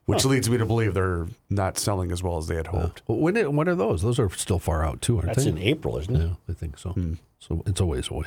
Which 0.06 0.24
leads 0.26 0.50
me 0.50 0.58
to 0.58 0.66
believe 0.66 0.92
they're 0.92 1.26
not 1.48 1.78
selling 1.78 2.12
as 2.12 2.22
well 2.22 2.36
as 2.36 2.46
they 2.46 2.56
had 2.56 2.66
hoped. 2.66 3.02
But 3.06 3.14
when 3.14 3.36
it, 3.38 3.50
when 3.52 3.68
are 3.70 3.74
those? 3.74 4.02
Those 4.02 4.18
are 4.18 4.28
still 4.30 4.58
far 4.58 4.84
out 4.84 5.00
too, 5.00 5.16
aren't 5.16 5.28
That's 5.28 5.44
they? 5.44 5.50
in 5.50 5.56
April, 5.58 5.96
isn't 5.98 6.14
it? 6.14 6.20
Yeah, 6.26 6.34
I 6.46 6.52
think 6.52 6.76
so. 6.78 6.94
So 7.38 7.62
it's 7.66 7.80
a 7.80 7.86
ways 7.86 8.10
away. 8.10 8.26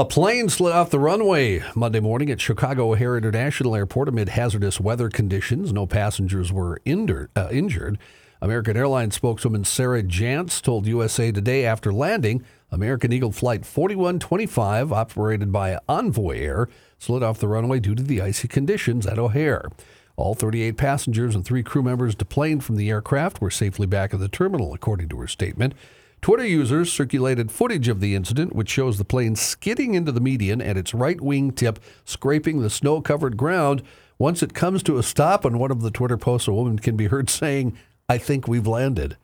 A 0.00 0.04
plane 0.06 0.48
slid 0.48 0.72
off 0.72 0.88
the 0.88 0.98
runway 0.98 1.62
Monday 1.74 2.00
morning 2.00 2.30
at 2.30 2.40
Chicago 2.40 2.92
O'Hare 2.92 3.18
International 3.18 3.76
Airport 3.76 4.08
amid 4.08 4.30
hazardous 4.30 4.80
weather 4.80 5.10
conditions. 5.10 5.74
No 5.74 5.86
passengers 5.86 6.50
were 6.50 6.80
injured. 6.86 7.28
Uh, 7.36 7.48
injured. 7.52 7.98
American 8.40 8.78
Airlines 8.78 9.14
spokeswoman 9.14 9.64
Sarah 9.64 10.02
Jantz 10.02 10.62
told 10.62 10.86
USA 10.86 11.30
Today 11.30 11.66
after 11.66 11.92
landing, 11.92 12.42
American 12.70 13.12
Eagle 13.12 13.30
Flight 13.30 13.66
4125, 13.66 14.90
operated 14.90 15.52
by 15.52 15.78
Envoy 15.86 16.38
Air, 16.38 16.70
slid 16.98 17.22
off 17.22 17.38
the 17.38 17.46
runway 17.46 17.78
due 17.78 17.94
to 17.94 18.02
the 18.02 18.22
icy 18.22 18.48
conditions 18.48 19.06
at 19.06 19.18
O'Hare. 19.18 19.68
All 20.16 20.34
38 20.34 20.78
passengers 20.78 21.34
and 21.34 21.44
three 21.44 21.62
crew 21.62 21.82
members 21.82 22.14
deplaned 22.14 22.64
from 22.64 22.76
the 22.76 22.88
aircraft 22.88 23.42
were 23.42 23.50
safely 23.50 23.86
back 23.86 24.14
at 24.14 24.20
the 24.20 24.28
terminal, 24.28 24.72
according 24.72 25.10
to 25.10 25.18
her 25.18 25.28
statement. 25.28 25.74
Twitter 26.22 26.46
users 26.46 26.92
circulated 26.92 27.50
footage 27.50 27.88
of 27.88 28.00
the 28.00 28.14
incident, 28.14 28.54
which 28.54 28.68
shows 28.68 28.98
the 28.98 29.04
plane 29.04 29.34
skidding 29.34 29.94
into 29.94 30.12
the 30.12 30.20
median 30.20 30.60
and 30.60 30.76
its 30.76 30.92
right 30.92 31.20
wing 31.20 31.50
tip 31.50 31.78
scraping 32.04 32.60
the 32.60 32.68
snow 32.68 33.00
covered 33.00 33.38
ground. 33.38 33.82
Once 34.18 34.42
it 34.42 34.52
comes 34.52 34.82
to 34.82 34.98
a 34.98 35.02
stop 35.02 35.46
on 35.46 35.58
one 35.58 35.70
of 35.70 35.80
the 35.80 35.90
Twitter 35.90 36.18
posts, 36.18 36.46
a 36.46 36.52
woman 36.52 36.78
can 36.78 36.94
be 36.94 37.06
heard 37.06 37.30
saying, 37.30 37.74
I 38.06 38.18
think 38.18 38.46
we've 38.46 38.66
landed. 38.66 39.16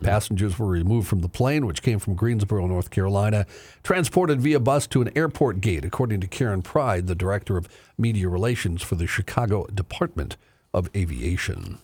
Passengers 0.00 0.58
were 0.58 0.66
removed 0.66 1.06
from 1.06 1.20
the 1.20 1.28
plane, 1.28 1.66
which 1.66 1.82
came 1.82 2.00
from 2.00 2.14
Greensboro, 2.14 2.66
North 2.66 2.90
Carolina, 2.90 3.46
transported 3.84 4.40
via 4.40 4.58
bus 4.58 4.88
to 4.88 5.02
an 5.02 5.10
airport 5.16 5.60
gate, 5.60 5.84
according 5.84 6.20
to 6.20 6.26
Karen 6.26 6.62
Pride, 6.62 7.06
the 7.06 7.14
director 7.14 7.56
of 7.56 7.68
media 7.96 8.28
relations 8.28 8.82
for 8.82 8.96
the 8.96 9.06
Chicago 9.06 9.66
Department 9.66 10.36
of 10.74 10.90
Aviation. 10.96 11.78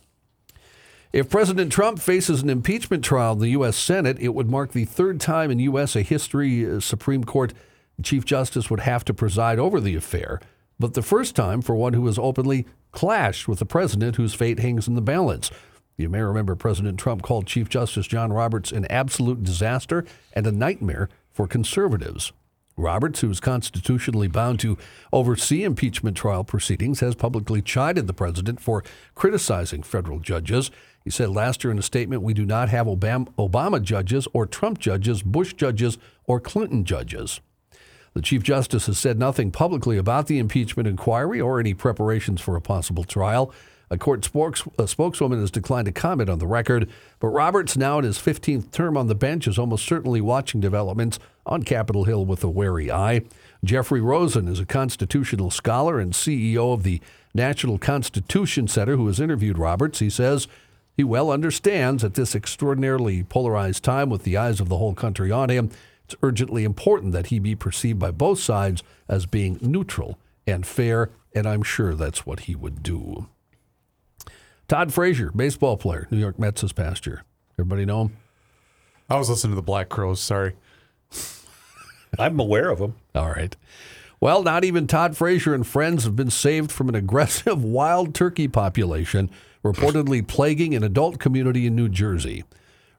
If 1.16 1.30
President 1.30 1.72
Trump 1.72 1.98
faces 1.98 2.42
an 2.42 2.50
impeachment 2.50 3.02
trial 3.02 3.32
in 3.32 3.38
the 3.38 3.48
U.S. 3.48 3.78
Senate, 3.78 4.18
it 4.20 4.34
would 4.34 4.50
mark 4.50 4.72
the 4.72 4.84
third 4.84 5.18
time 5.18 5.50
in 5.50 5.58
U.S. 5.60 5.94
history 5.94 6.70
uh, 6.70 6.78
Supreme 6.78 7.24
Court 7.24 7.54
Chief 8.02 8.26
Justice 8.26 8.68
would 8.68 8.80
have 8.80 9.02
to 9.06 9.14
preside 9.14 9.58
over 9.58 9.80
the 9.80 9.96
affair, 9.96 10.42
but 10.78 10.92
the 10.92 11.00
first 11.00 11.34
time 11.34 11.62
for 11.62 11.74
one 11.74 11.94
who 11.94 12.04
has 12.04 12.18
openly 12.18 12.66
clashed 12.92 13.48
with 13.48 13.60
the 13.60 13.64
president 13.64 14.16
whose 14.16 14.34
fate 14.34 14.58
hangs 14.58 14.86
in 14.86 14.94
the 14.94 15.00
balance. 15.00 15.50
You 15.96 16.10
may 16.10 16.20
remember 16.20 16.54
President 16.54 16.98
Trump 16.98 17.22
called 17.22 17.46
Chief 17.46 17.70
Justice 17.70 18.06
John 18.06 18.30
Roberts 18.30 18.70
an 18.70 18.84
absolute 18.90 19.42
disaster 19.42 20.04
and 20.34 20.46
a 20.46 20.52
nightmare 20.52 21.08
for 21.32 21.46
conservatives. 21.46 22.30
Roberts, 22.76 23.20
who 23.20 23.30
is 23.30 23.40
constitutionally 23.40 24.28
bound 24.28 24.60
to 24.60 24.76
oversee 25.14 25.62
impeachment 25.62 26.14
trial 26.14 26.44
proceedings, 26.44 27.00
has 27.00 27.14
publicly 27.14 27.62
chided 27.62 28.06
the 28.06 28.12
president 28.12 28.60
for 28.60 28.84
criticizing 29.14 29.82
federal 29.82 30.18
judges. 30.18 30.70
He 31.07 31.11
said 31.12 31.30
last 31.30 31.62
year 31.62 31.70
in 31.70 31.78
a 31.78 31.82
statement, 31.82 32.22
We 32.22 32.34
do 32.34 32.44
not 32.44 32.68
have 32.70 32.88
Obama, 32.88 33.80
judges 33.80 34.26
or 34.32 34.44
Trump 34.44 34.80
judges, 34.80 35.22
Bush 35.22 35.54
judges, 35.54 35.98
or 36.24 36.40
Clinton 36.40 36.84
judges. 36.84 37.40
The 38.14 38.22
Chief 38.22 38.42
Justice 38.42 38.86
has 38.86 38.98
said 38.98 39.16
nothing 39.16 39.52
publicly 39.52 39.98
about 39.98 40.26
the 40.26 40.40
impeachment 40.40 40.88
inquiry 40.88 41.40
or 41.40 41.61
any 41.61 41.74
preparations 41.74 42.40
for 42.40 42.57
a 42.57 42.61
possible 42.61 43.04
trial. 43.04 43.52
A 43.88 43.96
court 43.96 44.28
a 44.80 44.88
spokeswoman 44.88 45.38
has 45.38 45.52
declined 45.52 45.86
to 45.86 45.92
comment 45.92 46.28
on 46.28 46.40
the 46.40 46.46
record, 46.48 46.90
but 47.20 47.28
Roberts, 47.28 47.76
now 47.76 48.00
in 48.00 48.04
his 48.04 48.18
15th 48.18 48.72
term 48.72 48.96
on 48.96 49.07
the 49.07 49.14
bench, 49.14 49.46
is 49.46 49.61
almost 49.61 49.86
certainly 49.86 50.20
watching 50.20 50.61
developments 50.61 51.20
on 51.46 51.62
Capitol 51.62 52.02
Hill 52.02 52.26
with 52.26 52.42
a 52.42 52.50
wary 52.50 52.90
eye. 52.90 53.20
Jeffrey 53.62 54.00
Rosen 54.00 54.48
is 54.48 54.59
a 54.59 54.66
constitutional 54.66 55.52
scholar 55.52 56.00
and 56.00 56.14
CEO 56.14 56.74
of 56.74 56.82
the 56.82 57.00
National 57.32 57.78
Constitution 57.78 58.66
Center 58.66 58.96
who 58.96 59.07
has 59.07 59.20
interviewed 59.20 59.57
Roberts. 59.57 60.00
He 60.00 60.11
says 60.11 60.48
he 60.97 61.05
well 61.05 61.30
understands 61.30 62.03
at 62.03 62.14
this 62.14 62.34
extraordinarily 62.34 63.22
polarized 63.22 63.84
time 63.84 64.09
with 64.09 64.22
the 64.22 64.36
eyes 64.36 64.61
of 64.61 64.68
the 64.68 64.78
whole 64.78 64.94
country 64.94 65.30
on 65.30 65.51
him, 65.51 65.70
it's 66.05 66.14
urgently 66.22 66.64
important 66.64 67.12
that 67.12 67.26
he 67.26 67.38
be 67.38 67.55
perceived 67.55 67.99
by 67.99 68.11
both 68.11 68.38
sides 68.38 68.82
as 69.09 69.26
being 69.26 69.59
neutral 69.61 70.18
and 70.47 70.66
fair, 70.66 71.11
and 71.34 71.47
I'm 71.47 71.62
sure 71.62 71.94
that's 71.94 72.24
what 72.24 72.40
he 72.40 72.55
would 72.55 72.82
do. 72.82 73.26
Todd 74.68 74.92
Frazier, 74.92 75.30
baseball 75.32 75.76
player, 75.76 76.09
New 76.11 76.18
York 76.18 76.38
Mets 76.38 76.62
this 76.62 76.72
past 76.72 77.07
year. 77.07 77.24
Everybody 77.59 77.84
know 77.84 78.03
him? 78.03 78.16
I 79.11 79.18
was 79.18 79.28
listening 79.28 79.53
to 79.53 79.57
the 79.57 79.62
Black 79.62 79.88
Crowes. 79.88 80.20
Sorry. 80.20 80.55
I'm 82.18 82.40
aware 82.40 82.70
of 82.70 82.78
them. 82.78 82.94
All 83.14 83.30
right. 83.30 83.55
Well, 84.20 84.42
not 84.42 84.64
even 84.64 84.86
Todd 84.86 85.16
Frazier 85.16 85.55
and 85.55 85.66
friends 85.66 86.05
have 86.05 86.16
been 86.16 86.30
saved 86.30 86.72
from 86.72 86.88
an 86.88 86.94
aggressive 86.94 87.62
wild 87.64 88.14
turkey 88.14 88.49
population 88.49 89.30
reportedly 89.72 90.26
plaguing 90.26 90.74
an 90.74 90.82
adult 90.82 91.18
community 91.18 91.66
in 91.66 91.74
New 91.76 91.88
Jersey. 91.88 92.44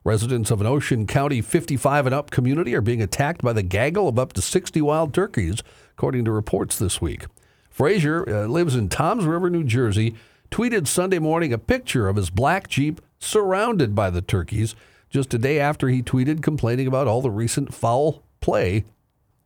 Residents 0.04 0.50
of 0.50 0.60
an 0.60 0.66
Ocean 0.66 1.06
County 1.06 1.40
55 1.40 2.06
and 2.06 2.14
up 2.14 2.30
community 2.30 2.74
are 2.74 2.80
being 2.80 3.02
attacked 3.02 3.42
by 3.42 3.52
the 3.52 3.62
gaggle 3.62 4.08
of 4.08 4.18
up 4.18 4.32
to 4.34 4.42
60 4.42 4.80
wild 4.80 5.12
turkeys, 5.12 5.62
according 5.92 6.24
to 6.24 6.30
reports 6.30 6.78
this 6.78 7.00
week. 7.00 7.26
Frazier 7.70 8.28
uh, 8.28 8.46
lives 8.46 8.74
in 8.74 8.88
Toms 8.88 9.24
River, 9.24 9.50
New 9.50 9.64
Jersey, 9.64 10.14
tweeted 10.50 10.86
Sunday 10.86 11.18
morning 11.18 11.52
a 11.52 11.58
picture 11.58 12.08
of 12.08 12.16
his 12.16 12.30
black 12.30 12.68
Jeep 12.68 13.00
surrounded 13.18 13.94
by 13.94 14.10
the 14.10 14.22
turkeys 14.22 14.74
just 15.10 15.34
a 15.34 15.38
day 15.38 15.58
after 15.58 15.88
he 15.88 16.02
tweeted 16.02 16.42
complaining 16.42 16.86
about 16.86 17.06
all 17.06 17.22
the 17.22 17.30
recent 17.30 17.74
foul 17.74 18.22
play 18.40 18.84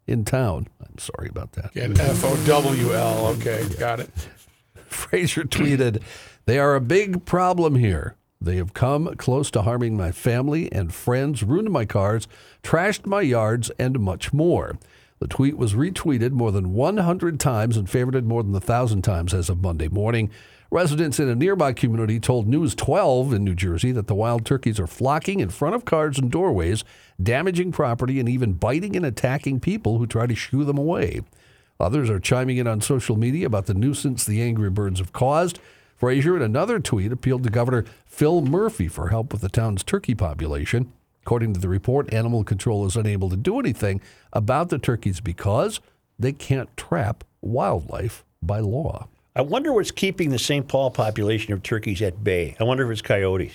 in 0.06 0.24
town. 0.24 0.68
I'm 0.80 0.98
sorry 0.98 1.28
about 1.28 1.52
that. 1.52 1.76
F 1.76 2.24
O 2.24 2.36
W 2.46 2.94
L. 2.94 3.26
Okay, 3.38 3.68
got 3.78 4.00
it. 4.00 4.10
Frazier 4.86 5.44
tweeted, 5.44 6.02
They 6.44 6.58
are 6.58 6.74
a 6.74 6.80
big 6.80 7.24
problem 7.24 7.76
here. 7.76 8.16
They 8.40 8.56
have 8.56 8.74
come 8.74 9.14
close 9.16 9.50
to 9.52 9.62
harming 9.62 9.96
my 9.96 10.10
family 10.10 10.70
and 10.72 10.92
friends, 10.92 11.44
ruined 11.44 11.70
my 11.70 11.84
cars, 11.84 12.26
trashed 12.64 13.06
my 13.06 13.20
yards, 13.20 13.70
and 13.78 14.00
much 14.00 14.32
more. 14.32 14.76
The 15.20 15.28
tweet 15.28 15.56
was 15.56 15.74
retweeted 15.74 16.32
more 16.32 16.50
than 16.50 16.72
100 16.72 17.38
times 17.38 17.76
and 17.76 17.86
favorited 17.86 18.24
more 18.24 18.42
than 18.42 18.50
1,000 18.52 19.02
times 19.02 19.32
as 19.32 19.48
of 19.48 19.62
Monday 19.62 19.86
morning. 19.86 20.30
Residents 20.72 21.20
in 21.20 21.28
a 21.28 21.36
nearby 21.36 21.72
community 21.72 22.18
told 22.18 22.48
News 22.48 22.74
12 22.74 23.34
in 23.34 23.44
New 23.44 23.54
Jersey 23.54 23.92
that 23.92 24.08
the 24.08 24.14
wild 24.16 24.44
turkeys 24.44 24.80
are 24.80 24.88
flocking 24.88 25.38
in 25.38 25.50
front 25.50 25.76
of 25.76 25.84
cars 25.84 26.18
and 26.18 26.28
doorways, 26.28 26.82
damaging 27.22 27.70
property, 27.70 28.18
and 28.18 28.28
even 28.28 28.54
biting 28.54 28.96
and 28.96 29.06
attacking 29.06 29.60
people 29.60 29.98
who 29.98 30.08
try 30.08 30.26
to 30.26 30.34
shoo 30.34 30.64
them 30.64 30.78
away. 30.78 31.20
Others 31.78 32.10
are 32.10 32.18
chiming 32.18 32.56
in 32.56 32.66
on 32.66 32.80
social 32.80 33.16
media 33.16 33.46
about 33.46 33.66
the 33.66 33.74
nuisance 33.74 34.24
the 34.24 34.42
angry 34.42 34.70
birds 34.70 34.98
have 34.98 35.12
caused. 35.12 35.60
Frazier, 36.02 36.34
in 36.34 36.42
another 36.42 36.80
tweet, 36.80 37.12
appealed 37.12 37.44
to 37.44 37.48
Governor 37.48 37.84
Phil 38.06 38.40
Murphy 38.40 38.88
for 38.88 39.10
help 39.10 39.30
with 39.30 39.40
the 39.40 39.48
town's 39.48 39.84
turkey 39.84 40.16
population. 40.16 40.92
According 41.22 41.54
to 41.54 41.60
the 41.60 41.68
report, 41.68 42.12
animal 42.12 42.42
control 42.42 42.84
is 42.86 42.96
unable 42.96 43.30
to 43.30 43.36
do 43.36 43.60
anything 43.60 44.00
about 44.32 44.68
the 44.68 44.80
turkeys 44.80 45.20
because 45.20 45.78
they 46.18 46.32
can't 46.32 46.76
trap 46.76 47.22
wildlife 47.40 48.24
by 48.42 48.58
law. 48.58 49.06
I 49.36 49.42
wonder 49.42 49.72
what's 49.72 49.92
keeping 49.92 50.30
the 50.30 50.40
St. 50.40 50.66
Paul 50.66 50.90
population 50.90 51.52
of 51.52 51.62
turkeys 51.62 52.02
at 52.02 52.24
bay. 52.24 52.56
I 52.58 52.64
wonder 52.64 52.84
if 52.84 52.90
it's 52.90 53.00
coyotes. 53.00 53.54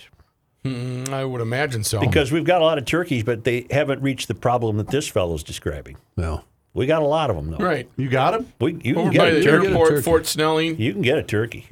Mm, 0.63 1.09
I 1.09 1.25
would 1.25 1.41
imagine 1.41 1.83
so. 1.83 1.99
Because 1.99 2.31
we've 2.31 2.45
got 2.45 2.61
a 2.61 2.63
lot 2.63 2.77
of 2.77 2.85
turkeys, 2.85 3.25
but 3.25 3.43
they 3.43 3.67
haven't 3.71 4.01
reached 4.01 4.29
the 4.29 4.35
problem 4.35 4.77
that 4.77 4.87
this 4.87 5.09
fellow's 5.09 5.43
describing. 5.43 5.97
No. 6.15 6.45
We 6.73 6.85
got 6.85 7.01
a 7.01 7.07
lot 7.07 7.29
of 7.29 7.35
them, 7.35 7.51
though. 7.51 7.57
Right. 7.57 7.89
You 7.97 8.07
got 8.07 8.31
them? 8.31 8.53
We, 8.61 8.79
you 8.85 8.93
can 8.93 9.09
get 9.09 9.19
by 9.19 9.27
a 9.31 9.33
the 9.33 9.43
turkey. 9.43 9.67
airport, 9.67 10.01
Fort 10.05 10.25
Snelling. 10.25 10.79
You 10.79 10.93
can 10.93 11.01
get 11.01 11.17
a 11.17 11.23
turkey. 11.23 11.71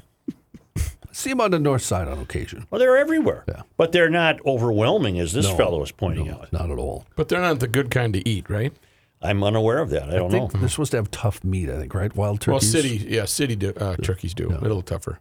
See 1.16 1.30
them 1.30 1.40
on 1.40 1.52
the 1.52 1.60
north 1.60 1.82
side 1.82 2.10
on 2.10 2.20
occasion. 2.20 2.68
Well, 2.70 2.78
they're 2.78 2.98
everywhere. 2.98 3.46
Yeah. 3.48 3.62
But 3.78 3.94
they're 3.94 4.10
not 4.10 4.46
overwhelming, 4.46 5.18
as 5.18 5.32
this 5.32 5.48
No. 5.48 5.56
fellow 5.56 5.82
is 5.82 5.94
pointing 5.94 6.30
out. 6.30 6.52
Not 6.52 6.70
at 6.70 6.78
all. 6.78 7.06
But 7.16 7.30
they're 7.30 7.40
not 7.40 7.62
the 7.62 7.70
good 7.70 7.90
kind 7.90 8.12
to 8.14 8.28
eat, 8.28 8.50
right? 8.50 8.74
I'm 9.22 9.42
unaware 9.42 9.78
of 9.80 9.90
that. 9.92 10.10
I 10.10 10.16
don't 10.18 10.30
think 10.30 10.54
know. 10.54 10.60
they're 10.60 10.68
supposed 10.68 10.92
to 10.92 10.98
have 10.98 11.10
tough 11.12 11.42
meat, 11.42 11.70
I 11.70 11.78
think, 11.80 11.94
right? 11.94 12.14
Wild 12.14 12.46
Well, 12.46 12.60
city, 12.60 12.98
yeah, 13.10 13.24
city 13.24 13.56
do, 13.56 13.70
uh, 13.78 13.96
turkeys 13.96 14.34
do. 14.34 14.50
A 14.50 14.60
little 14.60 14.82
tougher. 14.82 15.20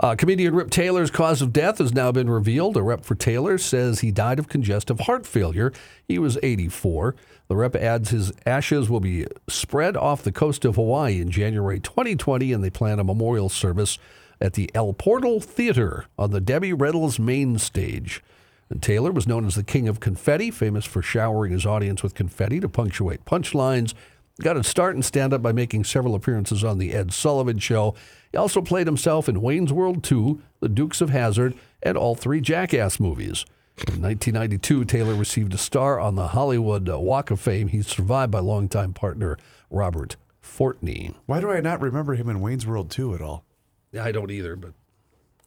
Uh, 0.00 0.16
comedian 0.16 0.52
Rip 0.54 0.70
Taylor's 0.70 1.12
cause 1.12 1.42
of 1.42 1.52
death 1.52 1.78
has 1.78 1.94
now 1.94 2.10
been 2.10 2.28
revealed. 2.28 2.76
A 2.76 2.82
rep 2.82 3.04
for 3.04 3.14
Taylor 3.14 3.56
says 3.56 4.00
he 4.00 4.10
died 4.10 4.40
of 4.40 4.48
congestive 4.48 4.98
heart 5.00 5.26
failure. 5.26 5.72
He 6.08 6.18
was 6.18 6.38
84. 6.42 7.14
The 7.46 7.54
rep 7.56 7.76
adds 7.76 8.10
his 8.10 8.32
ashes 8.46 8.90
will 8.90 9.00
be 9.00 9.26
spread 9.48 9.96
off 9.96 10.22
the 10.22 10.32
coast 10.32 10.64
of 10.64 10.74
Hawaii 10.74 11.20
in 11.20 11.30
January 11.30 11.78
2020, 11.80 12.52
and 12.52 12.64
they 12.64 12.70
plan 12.70 12.98
a 12.98 13.04
memorial 13.04 13.48
service 13.48 13.98
at 14.40 14.54
the 14.54 14.70
El 14.74 14.92
Portal 14.92 15.40
Theater 15.40 16.06
on 16.18 16.30
the 16.30 16.40
Debbie 16.40 16.72
Reynolds 16.72 17.18
main 17.18 17.58
stage. 17.58 18.22
And 18.70 18.82
Taylor 18.82 19.12
was 19.12 19.26
known 19.26 19.46
as 19.46 19.54
the 19.54 19.62
King 19.62 19.88
of 19.88 20.00
Confetti, 20.00 20.50
famous 20.50 20.84
for 20.84 21.00
showering 21.02 21.52
his 21.52 21.64
audience 21.64 22.02
with 22.02 22.14
confetti 22.14 22.60
to 22.60 22.68
punctuate 22.68 23.24
punchlines. 23.24 23.94
Got 24.40 24.56
his 24.56 24.66
start 24.66 24.94
in 24.94 25.02
stand 25.02 25.32
up 25.32 25.42
by 25.42 25.52
making 25.52 25.84
several 25.84 26.14
appearances 26.14 26.62
on 26.62 26.78
The 26.78 26.92
Ed 26.92 27.12
Sullivan 27.12 27.58
Show. 27.58 27.94
He 28.30 28.38
also 28.38 28.60
played 28.60 28.86
himself 28.86 29.28
in 29.28 29.40
Wayne's 29.40 29.72
World 29.72 30.04
2, 30.04 30.40
The 30.60 30.68
Dukes 30.68 31.00
of 31.00 31.10
Hazzard, 31.10 31.54
and 31.82 31.96
all 31.96 32.14
three 32.14 32.40
Jackass 32.40 33.00
movies. 33.00 33.44
In 33.88 34.02
1992, 34.02 34.84
Taylor 34.84 35.14
received 35.14 35.54
a 35.54 35.58
star 35.58 35.98
on 35.98 36.14
the 36.14 36.28
Hollywood 36.28 36.88
uh, 36.88 36.98
Walk 36.98 37.30
of 37.30 37.40
Fame. 37.40 37.68
He's 37.68 37.86
survived 37.86 38.30
by 38.30 38.40
longtime 38.40 38.92
partner 38.92 39.38
Robert 39.70 40.16
Fortney. 40.42 41.14
Why 41.26 41.40
do 41.40 41.50
I 41.50 41.60
not 41.60 41.80
remember 41.80 42.14
him 42.14 42.28
in 42.28 42.40
Wayne's 42.40 42.66
World 42.66 42.90
2 42.90 43.14
at 43.14 43.20
all? 43.20 43.44
Yeah, 43.92 44.04
I 44.04 44.12
don't 44.12 44.30
either, 44.30 44.56
but 44.56 44.72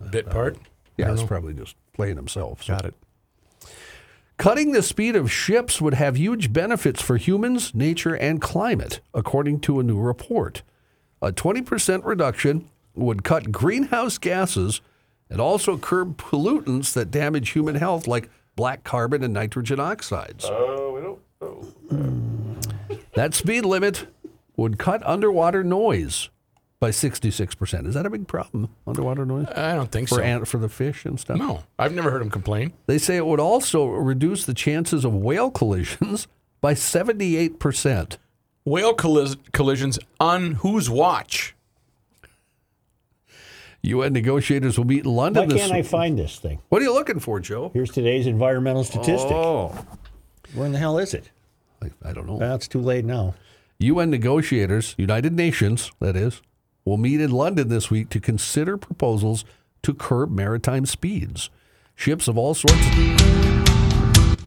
uh, 0.03 0.09
Bit 0.09 0.27
uh, 0.27 0.31
part. 0.31 0.57
yeah, 0.97 1.11
it's 1.11 1.23
probably 1.23 1.53
just 1.53 1.75
playing 1.93 2.15
himself. 2.15 2.63
so. 2.63 2.73
Got 2.73 2.85
it. 2.85 2.95
Cutting 4.37 4.71
the 4.71 4.81
speed 4.81 5.15
of 5.15 5.31
ships 5.31 5.79
would 5.79 5.93
have 5.93 6.17
huge 6.17 6.51
benefits 6.51 6.99
for 6.99 7.17
humans, 7.17 7.75
nature, 7.75 8.15
and 8.15 8.41
climate, 8.41 8.99
according 9.13 9.59
to 9.61 9.79
a 9.79 9.83
new 9.83 9.99
report. 9.99 10.63
A 11.21 11.31
20% 11.31 12.03
reduction 12.03 12.67
would 12.95 13.23
cut 13.23 13.51
greenhouse 13.51 14.17
gases 14.17 14.81
and 15.29 15.39
also 15.39 15.77
curb 15.77 16.17
pollutants 16.17 16.91
that 16.93 17.11
damage 17.11 17.51
human 17.51 17.75
health, 17.75 18.07
like 18.07 18.31
black 18.55 18.83
carbon 18.83 19.23
and 19.23 19.33
nitrogen 19.33 19.79
oxides. 19.79 20.45
Oh, 20.47 20.93
we 20.95 21.01
don't 21.01 21.19
know. 21.91 22.57
That 23.13 23.35
speed 23.35 23.63
limit 23.65 24.07
would 24.57 24.79
cut 24.79 25.05
underwater 25.05 25.63
noise 25.63 26.29
by 26.81 26.89
66%. 26.89 27.85
Is 27.85 27.93
that 27.93 28.07
a 28.07 28.09
big 28.09 28.27
problem, 28.27 28.67
underwater 28.87 29.23
noise? 29.23 29.45
I 29.55 29.75
don't 29.75 29.91
think 29.91 30.09
for, 30.09 30.15
so. 30.15 30.21
ant- 30.21 30.47
for 30.47 30.57
the 30.57 30.67
fish 30.67 31.05
and 31.05 31.17
stuff? 31.19 31.37
No, 31.37 31.63
I've 31.77 31.93
never 31.93 32.09
heard 32.09 32.21
them 32.21 32.31
complain. 32.31 32.73
They 32.87 32.97
say 32.97 33.17
it 33.17 33.25
would 33.25 33.39
also 33.39 33.85
reduce 33.85 34.45
the 34.45 34.55
chances 34.55 35.05
of 35.05 35.13
whale 35.13 35.51
collisions 35.51 36.27
by 36.61 36.73
78%. 36.73 38.17
Whale 38.65 38.93
collis- 38.95 39.37
collisions 39.53 39.99
on 40.19 40.53
whose 40.55 40.89
watch? 40.89 41.55
UN 43.83 44.11
negotiators 44.13 44.77
will 44.77 44.85
meet 44.85 45.05
in 45.05 45.11
London 45.11 45.43
Why 45.43 45.53
this 45.53 45.61
can't 45.61 45.71
I 45.73 45.83
find 45.83 46.17
this 46.17 46.39
thing? 46.39 46.61
What 46.69 46.81
are 46.81 46.85
you 46.85 46.93
looking 46.93 47.19
for, 47.19 47.39
Joe? 47.39 47.69
Here's 47.75 47.91
today's 47.91 48.25
environmental 48.25 48.83
statistic. 48.83 49.31
Oh, 49.31 49.85
Where 50.55 50.65
in 50.65 50.71
the 50.71 50.79
hell 50.79 50.97
is 50.97 51.13
it? 51.13 51.29
I, 51.81 51.91
I 52.03 52.13
don't 52.13 52.25
know. 52.25 52.35
Well, 52.35 52.55
it's 52.55 52.67
too 52.67 52.81
late 52.81 53.05
now. 53.05 53.35
UN 53.77 54.09
negotiators, 54.09 54.95
United 54.97 55.33
Nations, 55.33 55.91
that 55.99 56.15
is, 56.15 56.41
will 56.85 56.97
meet 56.97 57.21
in 57.21 57.31
London 57.31 57.69
this 57.69 57.89
week 57.89 58.09
to 58.09 58.19
consider 58.19 58.77
proposals 58.77 59.45
to 59.83 59.93
curb 59.93 60.31
maritime 60.31 60.85
speeds. 60.85 61.49
Ships 61.95 62.27
of 62.27 62.37
all 62.37 62.53
sorts. 62.53 62.75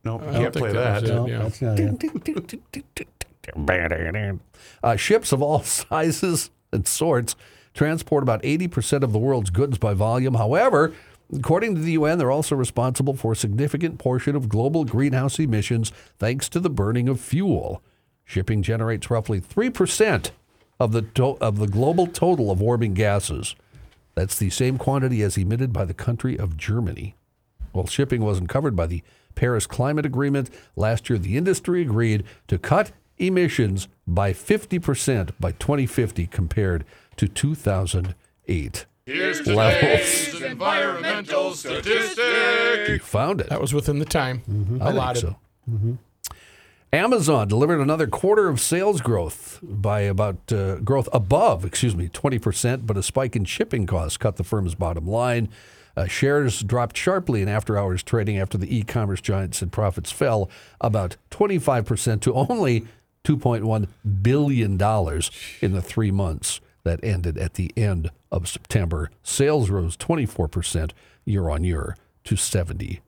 Nope, 0.04 0.22
I 0.22 0.32
can't 0.32 0.54
play 0.54 0.72
that 0.72 0.72
that. 0.72 1.02
was. 1.02 1.10
No, 1.10 1.26
yeah. 1.26 1.38
that's 1.38 1.62
not 1.62 1.78
it. 1.78 2.00
Uh, 4.82 4.96
ships 4.96 5.32
of 5.32 5.42
all 5.42 5.62
sizes 5.62 6.50
and 6.72 6.86
sorts 6.86 7.36
transport 7.74 8.22
about 8.22 8.42
80% 8.42 9.02
of 9.02 9.12
the 9.12 9.18
world's 9.18 9.50
goods 9.50 9.78
by 9.78 9.94
volume. 9.94 10.34
However, 10.34 10.92
according 11.34 11.74
to 11.74 11.80
the 11.80 11.92
UN, 11.92 12.18
they're 12.18 12.30
also 12.30 12.54
responsible 12.54 13.14
for 13.14 13.32
a 13.32 13.36
significant 13.36 13.98
portion 13.98 14.36
of 14.36 14.48
global 14.48 14.84
greenhouse 14.84 15.38
emissions 15.38 15.90
thanks 16.18 16.48
to 16.50 16.60
the 16.60 16.70
burning 16.70 17.08
of 17.08 17.20
fuel. 17.20 17.82
Shipping 18.24 18.62
generates 18.62 19.10
roughly 19.10 19.40
3% 19.40 20.30
of 20.84 20.92
the, 20.92 21.02
to- 21.02 21.38
of 21.40 21.58
the 21.58 21.66
global 21.66 22.06
total 22.06 22.50
of 22.50 22.60
warming 22.60 22.92
gases. 22.94 23.56
That's 24.14 24.38
the 24.38 24.50
same 24.50 24.78
quantity 24.78 25.22
as 25.22 25.36
emitted 25.36 25.72
by 25.72 25.86
the 25.86 25.94
country 25.94 26.38
of 26.38 26.56
Germany. 26.56 27.16
While 27.72 27.86
shipping 27.86 28.22
wasn't 28.22 28.50
covered 28.50 28.76
by 28.76 28.86
the 28.86 29.02
Paris 29.34 29.66
Climate 29.66 30.06
Agreement, 30.06 30.50
last 30.76 31.08
year 31.10 31.18
the 31.18 31.36
industry 31.36 31.82
agreed 31.82 32.22
to 32.48 32.58
cut 32.58 32.92
emissions 33.18 33.88
by 34.06 34.32
50% 34.32 35.30
by 35.40 35.52
2050 35.52 36.26
compared 36.26 36.84
to 37.16 37.26
2008 37.26 38.86
Here's 39.06 39.46
levels. 39.46 39.82
today's 39.82 40.42
environmental 40.42 41.54
statistic. 41.54 42.88
You 42.88 42.98
found 43.00 43.40
it. 43.40 43.48
That 43.48 43.60
was 43.60 43.72
within 43.74 43.98
the 43.98 44.04
time 44.04 44.42
mm-hmm. 44.48 44.82
I 44.82 44.84
think 44.86 44.94
allotted. 44.94 45.20
so. 45.20 45.36
Mm-hmm. 45.70 45.94
Amazon 46.94 47.48
delivered 47.48 47.80
another 47.80 48.06
quarter 48.06 48.48
of 48.48 48.60
sales 48.60 49.00
growth 49.00 49.58
by 49.60 50.02
about 50.02 50.52
uh, 50.52 50.76
growth 50.76 51.08
above, 51.12 51.64
excuse 51.64 51.96
me, 51.96 52.08
20%, 52.08 52.86
but 52.86 52.96
a 52.96 53.02
spike 53.02 53.34
in 53.34 53.44
shipping 53.44 53.84
costs 53.84 54.16
cut 54.16 54.36
the 54.36 54.44
firm's 54.44 54.76
bottom 54.76 55.04
line. 55.04 55.48
Uh, 55.96 56.06
shares 56.06 56.62
dropped 56.62 56.96
sharply 56.96 57.42
in 57.42 57.48
after 57.48 57.76
hours 57.76 58.04
trading 58.04 58.38
after 58.38 58.56
the 58.56 58.72
e 58.72 58.84
commerce 58.84 59.20
giant 59.20 59.56
said 59.56 59.72
profits 59.72 60.12
fell 60.12 60.48
about 60.80 61.16
25% 61.32 62.20
to 62.20 62.32
only 62.32 62.86
$2.1 63.24 63.88
billion 64.22 64.80
in 65.60 65.72
the 65.72 65.82
three 65.82 66.12
months 66.12 66.60
that 66.84 67.02
ended 67.02 67.36
at 67.36 67.54
the 67.54 67.72
end 67.76 68.08
of 68.30 68.46
September. 68.46 69.10
Sales 69.24 69.68
rose 69.68 69.96
24% 69.96 70.92
year 71.24 71.48
on 71.48 71.64
year 71.64 71.96
to 72.22 72.36
70 72.36 73.00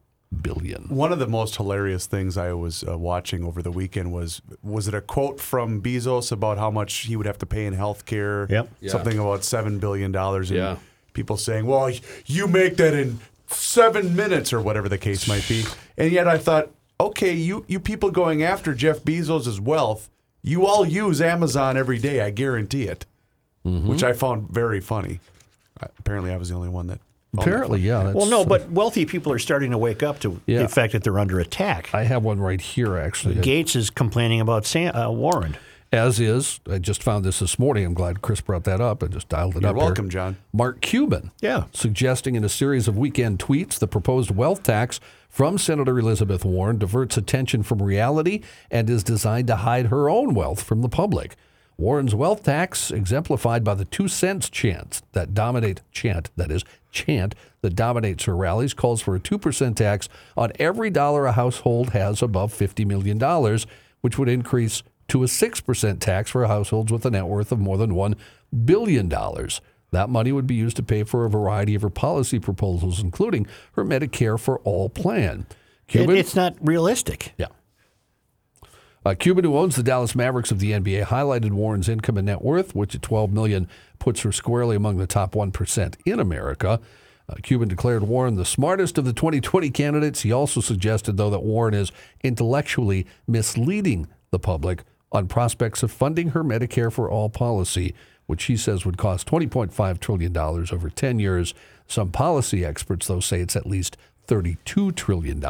billion. 0.43 0.85
One 0.89 1.13
of 1.13 1.19
the 1.19 1.27
most 1.27 1.57
hilarious 1.57 2.07
things 2.07 2.37
I 2.37 2.53
was 2.53 2.85
uh, 2.87 2.97
watching 2.99 3.45
over 3.45 3.63
the 3.63 3.71
weekend 3.71 4.13
was 4.13 4.43
was 4.63 4.89
it 4.89 4.95
a 4.95 5.01
quote 5.01 5.41
from 5.41 5.81
Bezos 5.83 6.33
about 6.33 6.59
how 6.59 6.71
much 6.71 6.93
he 7.07 7.17
would 7.17 7.27
have 7.27 7.39
to 7.39 7.47
pay 7.47 7.67
in 7.67 7.73
health 7.73 8.05
care? 8.07 8.47
Yep. 8.51 8.69
Yeah. 8.81 8.91
Something 8.93 9.19
about 9.19 9.45
seven 9.45 9.79
billion 9.79 10.13
dollars. 10.13 10.51
And 10.51 10.59
Yeah. 10.59 10.77
people 11.13 11.37
saying, 11.37 11.67
"Well, 11.67 11.91
you 12.27 12.47
make 12.47 12.77
that 12.77 12.95
in 12.95 13.21
seven 13.49 14.15
minutes 14.17 14.53
or 14.53 14.61
whatever 14.61 14.89
the 14.89 14.99
case 14.99 15.27
might 15.29 15.47
be." 15.49 15.65
And 15.97 16.13
yet 16.13 16.27
I 16.29 16.39
thought, 16.39 16.71
okay, 17.01 17.33
you 17.35 17.65
you 17.69 17.81
people 17.81 18.11
going 18.11 18.43
after 18.43 18.75
Jeff 18.75 19.01
Bezos' 19.03 19.61
wealth, 19.61 20.09
you 20.43 20.67
all 20.67 20.87
use 20.87 21.21
Amazon 21.21 21.77
every 21.77 21.99
day. 21.99 22.21
I 22.21 22.31
guarantee 22.31 22.85
it. 22.85 23.07
Mm-hmm. 23.65 23.89
Which 23.89 24.05
I 24.05 24.13
found 24.13 24.49
very 24.51 24.81
funny. 24.81 25.19
Apparently, 25.99 26.33
I 26.33 26.37
was 26.37 26.49
the 26.51 26.55
only 26.55 26.69
one 26.69 26.87
that. 26.87 27.01
Found 27.37 27.47
that 27.47 27.51
Apparently, 27.51 27.81
yeah. 27.81 28.03
That's, 28.05 28.15
Well, 28.17 28.27
no, 28.27 28.45
but 28.45 28.71
wealthy 28.71 29.05
people 29.07 29.33
are 29.33 29.39
starting 29.39 29.71
to 29.71 29.79
wake 29.79 30.03
up 30.03 30.19
to 30.21 30.41
Yeah. 30.47 30.63
the 30.63 30.69
fact 30.69 30.93
that 30.93 31.05
they're 31.05 31.19
under 31.19 31.39
attack. 31.41 31.91
I 31.95 32.05
have 32.05 32.23
one 32.25 32.41
right 32.41 32.61
here, 32.61 32.97
actually. 32.97 33.37
Gates 33.37 33.77
is 33.77 33.91
complaining 33.91 34.41
about 34.41 34.67
Sam, 34.67 34.95
uh, 34.97 35.11
Warren. 35.11 35.57
As 35.93 36.19
is, 36.19 36.59
I 36.71 36.79
just 36.79 37.01
found 37.03 37.25
this 37.25 37.39
this 37.39 37.61
morning. 37.61 37.87
I'm 37.87 37.95
glad 37.95 38.21
Chris 38.21 38.41
brought 38.41 38.65
that 38.65 38.81
up. 38.81 39.05
I 39.05 39.07
just 39.07 39.29
dialed 39.29 39.57
it 39.57 39.63
You're 39.63 39.71
up. 39.71 39.77
welcome, 39.77 40.07
here. 40.07 40.11
John. 40.11 40.37
Mark 40.53 40.81
Cuban. 40.81 41.31
Yeah. 41.41 41.65
Suggesting 41.73 42.35
in 42.35 42.43
a 42.43 42.49
series 42.49 42.89
of 42.89 42.99
weekend 42.99 43.39
tweets 43.39 43.79
the 43.79 43.87
proposed 43.87 44.33
wealth 44.33 44.65
tax 44.65 44.99
from 45.29 45.59
Senator 45.59 45.97
Elizabeth 45.99 46.45
Warren 46.45 46.79
diverts 46.79 47.17
attention 47.17 47.63
from 47.63 47.81
reality 47.81 48.43
and 48.69 48.91
is 48.91 49.05
designed 49.05 49.47
to 49.47 49.57
hide 49.57 49.87
her 49.87 50.11
own 50.11 50.35
wealth 50.35 50.63
from 50.63 50.83
the 50.83 50.89
public. 50.89 51.37
Warren's 51.79 52.15
wealth 52.15 52.43
tax, 52.43 52.91
exemplified 52.91 53.63
by 53.63 53.75
the 53.75 53.85
two 53.85 54.09
cents 54.09 54.49
chant 54.51 55.03
that 55.13 55.35
dominate 55.35 55.83
chant 55.93 56.31
that 56.35 56.51
is 56.51 56.65
chant 57.05 57.35
that 57.61 57.77
dominates 57.77 58.25
her 58.25 58.35
rallies, 58.37 58.75
calls 58.75 59.01
for 59.03 59.15
a 59.15 59.21
two 59.21 59.39
percent 59.39 59.77
tax 59.77 60.09
on 60.37 60.53
every 60.59 60.91
dollar 60.91 61.27
a 61.27 61.33
household 61.33 61.91
has 61.91 62.23
above 62.23 62.53
fifty 62.53 62.85
million 62.85 63.19
dollars, 63.19 63.67
which 64.01 64.19
would 64.19 64.29
increase 64.29 64.83
to 65.09 65.23
a 65.23 65.29
six 65.29 65.61
percent 65.61 66.01
tax 66.01 66.31
for 66.31 66.47
households 66.47 66.91
with 66.91 67.05
a 67.07 67.11
net 67.11 67.27
worth 67.27 67.53
of 67.53 67.59
more 67.59 67.77
than 67.79 67.95
one 67.95 68.17
billion 68.65 69.09
dollars. 69.09 69.61
That 69.93 70.11
money 70.11 70.33
would 70.33 70.47
be 70.47 70.55
used 70.57 70.77
to 70.77 70.83
pay 70.83 71.05
for 71.05 71.25
a 71.25 71.31
variety 71.31 71.75
of 71.77 71.83
her 71.83 71.91
policy 71.91 72.39
proposals, 72.41 73.01
including 73.01 73.47
her 73.75 73.85
Medicare 73.85 74.39
for 74.39 74.59
All 74.61 74.89
plan. 74.89 75.47
Cuban, 75.87 76.17
it's 76.17 76.35
not 76.35 76.57
realistic. 76.61 77.33
yeah. 77.39 77.47
Uh, 79.07 79.15
Cuban, 79.15 79.45
who 79.45 79.57
owns 79.57 79.77
the 79.77 79.85
Dallas 79.85 80.17
Mavericks 80.17 80.51
of 80.51 80.59
the 80.59 80.73
NBA, 80.73 81.05
highlighted 81.05 81.53
Warren's 81.53 81.89
income 81.89 82.17
and 82.17 82.27
net 82.27 82.43
worth, 82.43 82.75
which 82.75 82.93
at 82.93 83.03
12 83.03 83.33
million 83.33 83.69
puts 84.01 84.23
her 84.23 84.33
squarely 84.33 84.75
among 84.75 84.97
the 84.97 85.07
top 85.07 85.33
1% 85.33 85.95
in 86.05 86.19
America. 86.19 86.81
Uh, 87.29 87.35
Cuban 87.41 87.69
declared 87.69 88.03
Warren 88.03 88.35
the 88.35 88.45
smartest 88.45 88.99
of 88.99 89.05
the 89.05 89.13
2020 89.13 89.71
candidates. 89.71 90.23
He 90.23 90.33
also 90.33 90.61
suggested, 90.61 91.19
though, 91.19 91.31
that 91.31 91.45
Warren 91.45 91.73
is 91.73 91.93
intellectually 92.25 93.07
misleading 93.29 94.09
the 94.33 94.41
public 94.41 94.83
on 95.13 95.29
prospects 95.29 95.85
of 95.85 95.93
funding 95.93 96.31
her 96.31 96.43
Medicare 96.43 96.93
for 96.93 97.09
All 97.09 97.31
policy, 97.31 97.95
which 98.27 98.47
he 98.47 98.57
says 98.57 98.85
would 98.85 98.99
cost 98.99 99.29
$20.5 99.29 100.01
trillion 100.01 100.37
over 100.37 100.91
10 100.91 101.21
years. 101.21 101.55
Some 101.87 102.11
policy 102.11 102.65
experts, 102.65 103.07
though, 103.07 103.21
say 103.21 103.41
it's 103.41 103.55
at 103.55 103.67
least 103.67 103.97
$32 104.27 104.97
trillion 104.97 105.45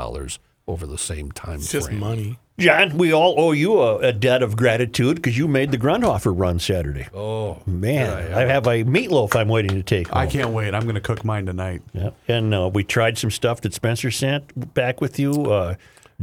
over 0.68 0.86
the 0.86 0.98
same 0.98 1.32
time 1.32 1.54
It's 1.54 1.72
just 1.72 1.90
money. 1.90 2.38
John, 2.58 2.96
we 2.96 3.12
all 3.12 3.34
owe 3.38 3.52
you 3.52 3.80
a, 3.80 3.98
a 3.98 4.12
debt 4.12 4.42
of 4.42 4.56
gratitude 4.56 5.16
because 5.16 5.36
you 5.36 5.46
made 5.46 5.72
the 5.72 5.78
Grundhofer 5.78 6.32
run 6.34 6.58
Saturday. 6.58 7.06
Oh, 7.12 7.60
Man, 7.66 8.32
I 8.32 8.42
have 8.46 8.66
a 8.66 8.82
meatloaf 8.84 9.36
I'm 9.36 9.48
waiting 9.48 9.72
to 9.72 9.82
take. 9.82 10.14
I 10.14 10.26
can't 10.26 10.50
wait. 10.50 10.74
I'm 10.74 10.84
going 10.84 10.94
to 10.94 11.00
cook 11.02 11.22
mine 11.22 11.44
tonight. 11.44 11.82
Yeah. 11.92 12.10
And 12.28 12.54
uh, 12.54 12.70
we 12.72 12.82
tried 12.82 13.18
some 13.18 13.30
stuff 13.30 13.60
that 13.60 13.74
Spencer 13.74 14.10
sent 14.10 14.72
back 14.72 15.02
with 15.02 15.18
you. 15.18 15.52
Uh, 15.52 15.74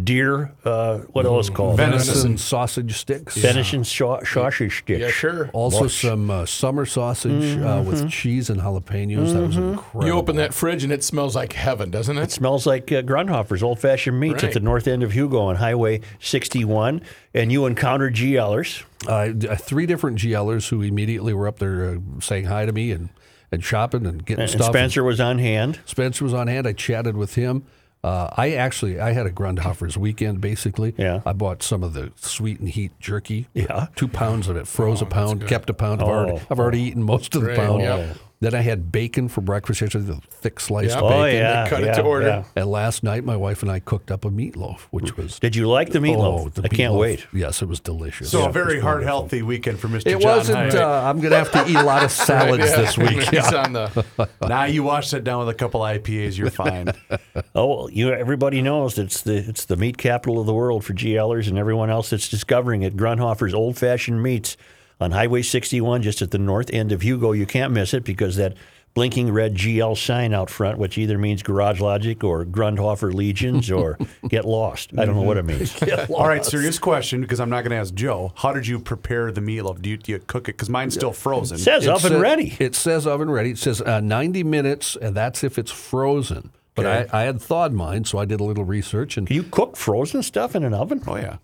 deer, 0.01 0.51
uh, 0.65 0.99
what 1.11 1.25
else 1.25 1.49
called? 1.49 1.77
venison 1.77 2.37
sausage 2.37 2.97
sticks. 2.97 3.37
Venison 3.37 3.83
sha- 3.83 4.23
sausage 4.23 4.79
sticks. 4.79 4.99
Yeah, 4.99 5.09
sure. 5.09 5.49
Also, 5.53 5.83
Mush. 5.83 6.01
some 6.01 6.31
uh, 6.31 6.45
summer 6.45 6.85
sausage 6.85 7.57
uh, 7.57 7.83
with 7.85 8.09
cheese 8.09 8.49
and 8.49 8.59
jalapenos. 8.61 9.33
That 9.33 9.47
was 9.47 9.57
incredible. 9.57 10.05
You 10.05 10.13
open 10.13 10.35
that 10.37 10.53
fridge 10.53 10.83
and 10.83 10.91
it 10.91 11.03
smells 11.03 11.35
like 11.35 11.53
heaven, 11.53 11.91
doesn't 11.91 12.17
It 12.17 12.23
it? 12.23 12.31
smells 12.31 12.65
like 12.65 12.91
uh, 12.91 13.03
Grundhofer's 13.03 13.61
old 13.61 13.79
fashioned 13.79 14.19
meats 14.19 14.43
at 14.43 14.53
the 14.53 14.59
north 14.59 14.87
end 14.87 15.03
of 15.03 15.11
Hugo 15.13 15.39
on 15.41 15.57
Highway 15.57 16.01
61. 16.19 17.01
And 17.35 17.51
you 17.51 17.65
encountered 17.65 18.15
GLers. 18.15 18.83
Uh, 19.07 19.33
uh, 19.47 19.55
three 19.55 19.85
different 19.85 20.17
GLers 20.17 20.69
who 20.69 20.81
immediately 20.81 21.33
were 21.33 21.47
up 21.47 21.59
there 21.59 21.89
uh, 21.89 21.97
saying 22.19 22.45
hi 22.45 22.65
to 22.65 22.71
me 22.71 22.91
and, 22.91 23.09
and 23.51 23.63
shopping 23.63 24.05
and 24.07 24.25
getting 24.25 24.41
And 24.43 24.51
stuff. 24.51 24.67
Spencer 24.67 25.03
was 25.03 25.19
on 25.19 25.37
hand. 25.39 25.79
Spencer 25.85 26.23
was 26.23 26.33
on 26.33 26.47
hand. 26.47 26.65
I 26.67 26.73
chatted 26.73 27.15
with 27.15 27.35
him. 27.35 27.63
Uh, 28.03 28.29
I 28.35 28.51
actually 28.53 28.99
I 28.99 29.13
had 29.13 29.25
a 29.25 29.31
Grundhofers 29.31 29.95
weekend 29.95 30.41
basically. 30.41 30.93
Yeah. 30.97 31.21
I 31.25 31.31
bought 31.33 31.63
some 31.63 31.83
of 31.83 31.93
the 31.93 32.11
sweet 32.17 32.59
and 32.59 32.67
heat 32.69 32.91
jerky. 32.99 33.47
Yeah. 33.53 33.87
Two 33.95 34.07
pounds 34.09 34.49
of 34.49 34.57
it, 34.57 34.67
froze 34.67 35.01
a 35.01 35.05
pound, 35.05 35.47
kept 35.47 35.69
a 35.69 35.73
pound. 35.73 36.01
I've, 36.01 36.07
Oh, 36.09 36.11
already, 36.11 36.41
I've 36.51 36.59
already 36.59 36.81
eaten 36.81 37.03
most 37.03 37.33
of 37.35 37.41
the 37.41 37.47
Great, 37.47 37.57
pound. 37.57 37.81
yep. 37.81 38.17
Then 38.43 38.53
I 38.55 38.59
had 38.61 38.91
bacon 38.91 39.29
for 39.29 39.39
breakfast 39.39 39.79
yesterday, 39.79 40.05
the 40.05 40.15
thick 40.29 40.59
sliced 40.59 40.89
Yep. 40.95 40.99
bacon. 41.01 41.13
Oh, 41.13 41.25
yeah. 41.25 41.69
cut 41.69 41.81
it 41.83 41.93
to 41.93 42.01
order. 42.01 42.27
yeah. 42.27 42.43
And 42.57 42.69
last 42.69 43.01
night, 43.01 43.23
my 43.23 43.37
wife 43.37 43.61
and 43.61 43.71
I 43.71 43.79
cooked 43.79 44.11
up 44.11 44.25
a 44.25 44.29
meatloaf, 44.29 44.81
which 44.91 45.15
was 45.15 45.39
Did 45.39 45.55
you 45.55 45.69
like 45.69 45.91
the 45.91 45.99
meatloaf? 45.99 46.45
Oh, 46.47 46.49
the 46.49 46.63
I 46.63 46.67
can't 46.67 46.93
wait. 46.95 47.25
Yes, 47.31 47.61
it 47.61 47.69
was 47.69 47.79
delicious. 47.79 48.31
So 48.31 48.41
Yeah, 48.41 48.49
a 48.49 48.51
very 48.51 48.75
was 48.75 48.83
heart 48.83 48.95
wonderful. 48.97 49.19
healthy 49.21 49.41
weekend 49.43 49.79
for 49.79 49.87
Mr. 49.87 50.07
It 50.07 50.19
John 50.19 50.37
wasn't. 50.37 50.75
Uh, 50.75 51.03
I'm 51.05 51.19
going 51.21 51.31
to 51.31 51.37
have 51.37 51.51
to 51.53 51.65
eat 51.69 51.77
a 51.77 51.83
lot 51.83 52.03
of 52.03 52.11
salads 52.29 52.65
Yeah. 52.69 52.75
this 52.81 52.97
week. 52.97 53.21
He's 53.29 53.49
the. 53.49 54.05
now 54.47 54.65
you 54.65 54.83
wash 54.83 55.09
that 55.11 55.23
down 55.23 55.39
with 55.39 55.47
a 55.49 55.57
couple 55.57 55.79
IPAs, 55.79 56.37
you're 56.37 56.49
fine. 56.51 56.89
Oh, 57.55 57.67
well, 57.67 57.89
you 57.91 58.11
everybody 58.11 58.61
knows 58.61 58.97
it's 58.97 59.21
the 59.21 59.35
it's 59.37 59.65
the 59.65 59.75
meat 59.75 59.97
capital 59.97 60.39
of 60.39 60.45
the 60.47 60.53
world 60.53 60.83
for 60.83 60.93
GLers 60.93 61.47
and 61.47 61.57
everyone 61.57 61.89
else 61.91 62.09
that's 62.09 62.27
discovering 62.27 62.81
it. 62.81 62.97
Grundhofer's 62.97 63.53
Old 63.53 63.77
Fashioned 63.77 64.21
Meats 64.23 64.57
on 65.03 65.11
Highway 65.11 65.41
61, 65.43 66.01
just 66.01 66.21
at 66.21 66.31
the 66.31 66.39
north 66.39 66.69
end 66.73 66.91
of 66.91 67.01
Hugo. 67.03 67.31
You 67.33 67.45
can't 67.45 67.71
miss 67.73 67.93
it 67.93 68.03
because 68.03 68.35
that 68.37 68.55
blinking 68.95 69.31
red 69.33 69.55
GL 69.55 69.97
sign 69.97 70.33
out 70.35 70.49
front, 70.51 70.77
which 70.77 70.97
either 70.99 71.17
means 71.17 71.41
Garage 71.41 71.79
Logic 71.81 72.23
or 72.23 72.45
Grundhofer 72.45 73.11
Legions 73.11 73.71
or 73.71 73.97
Get 74.29 74.45
Lost. 74.45 74.91
I 74.97 75.05
don't 75.05 75.15
know 75.15 75.23
what 75.23 75.37
it 75.37 75.45
means. 75.45 75.75
All 76.09 76.27
right, 76.27 76.45
serious 76.45 76.77
question 76.77 77.19
because 77.21 77.39
I'm 77.39 77.49
not 77.49 77.61
going 77.63 77.71
to 77.71 77.77
ask 77.77 77.93
Joe. 77.95 78.31
How 78.35 78.53
did 78.53 78.67
you 78.67 78.79
prepare 78.79 79.31
the 79.31 79.41
meatloaf? 79.41 79.81
Do 79.81 79.89
you, 79.89 79.97
do 79.97 80.11
you 80.11 80.19
cook 80.19 80.43
it? 80.47 80.53
Because 80.57 80.69
mine's 80.69 80.93
still 80.93 81.11
frozen. 81.11 81.55
It 81.57 81.61
says 81.61 81.85
It 81.85 81.89
oven 81.89 82.11
sa- 82.13 82.19
ready. 82.19 82.55
It 82.59 82.75
says 82.75 83.07
oven 83.07 83.29
ready. 83.31 83.49
It 83.51 83.57
says 83.57 83.81
uh, 83.81 83.99
90 83.99 84.43
minutes, 84.43 84.95
and 84.95 85.15
that's 85.15 85.43
if 85.43 85.57
it's 85.57 85.71
frozen. 85.71 86.51
But 86.75 86.85
Okay. 86.85 87.09
I, 87.11 87.21
I 87.21 87.23
had 87.25 87.39
thawed 87.41 87.71
mine, 87.73 88.05
so 88.05 88.17
I 88.19 88.25
did 88.25 88.39
a 88.39 88.43
little 88.43 88.63
research, 88.63 89.17
and 89.17 89.25
Can 89.27 89.35
you 89.35 89.43
cook 89.43 89.75
frozen 89.75 90.21
stuff 90.23 90.55
in 90.55 90.63
an 90.63 90.73
oven? 90.73 91.03
Oh 91.07 91.15
yeah, 91.15 91.37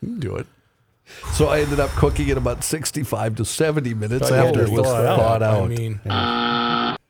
you 0.00 0.08
can 0.08 0.20
do 0.20 0.36
it. 0.36 0.46
So 1.32 1.48
I 1.48 1.60
ended 1.60 1.80
up 1.80 1.90
cooking 1.90 2.28
it 2.28 2.36
about 2.36 2.64
65 2.64 3.36
to 3.36 3.44
70 3.44 3.94
minutes 3.94 4.28
Thought 4.28 4.34
you 4.34 4.40
after 4.40 4.60
had 4.60 4.68
it 4.68 4.72
it 4.72 4.76
was 4.78 4.86
thawed 4.86 5.06
out. 5.06 5.18
thawed 5.18 5.42
out. 5.42 5.62
I 5.62 5.66
mean, 5.68 6.00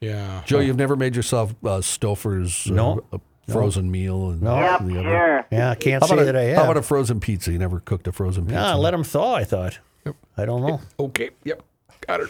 yeah. 0.01 0.43
Joe, 0.45 0.61
you've 0.61 0.77
never 0.77 0.97
made 0.97 1.17
yourself 1.17 1.55
uh, 1.65 1.79
Stouffer's 1.81 2.71
uh, 2.71 2.75
No. 2.75 3.05
a 3.13 3.21
frozen 3.51 3.91
meal? 3.91 4.31
And 4.31 4.43
No. 4.43 4.57
Yep, 4.59 4.81
sure. 4.91 5.47
Yeah, 5.51 5.71
I 5.71 5.75
can't 5.75 6.03
How 6.03 6.09
say 6.09 6.15
about, 6.15 6.25
that 6.27 6.37
I 6.37 6.41
a, 6.43 6.49
have. 6.49 6.57
how 6.59 6.65
about 6.65 6.77
a 6.77 6.83
frozen 6.83 7.21
pizza? 7.21 7.53
You 7.53 7.59
never 7.59 7.81
cooked 7.81 8.07
a 8.09 8.13
frozen 8.13 8.45
pizza? 8.47 8.59
Ah, 8.61 8.75
let 8.77 8.91
them 8.91 9.05
thaw, 9.05 9.35
I 9.37 9.45
thought. 9.45 9.79
I 10.37 10.45
don't 10.45 10.63
know. 10.63 10.81
Okay. 10.99 11.31
Yep. 11.45 11.63
Got 12.07 12.21
it. 12.21 12.29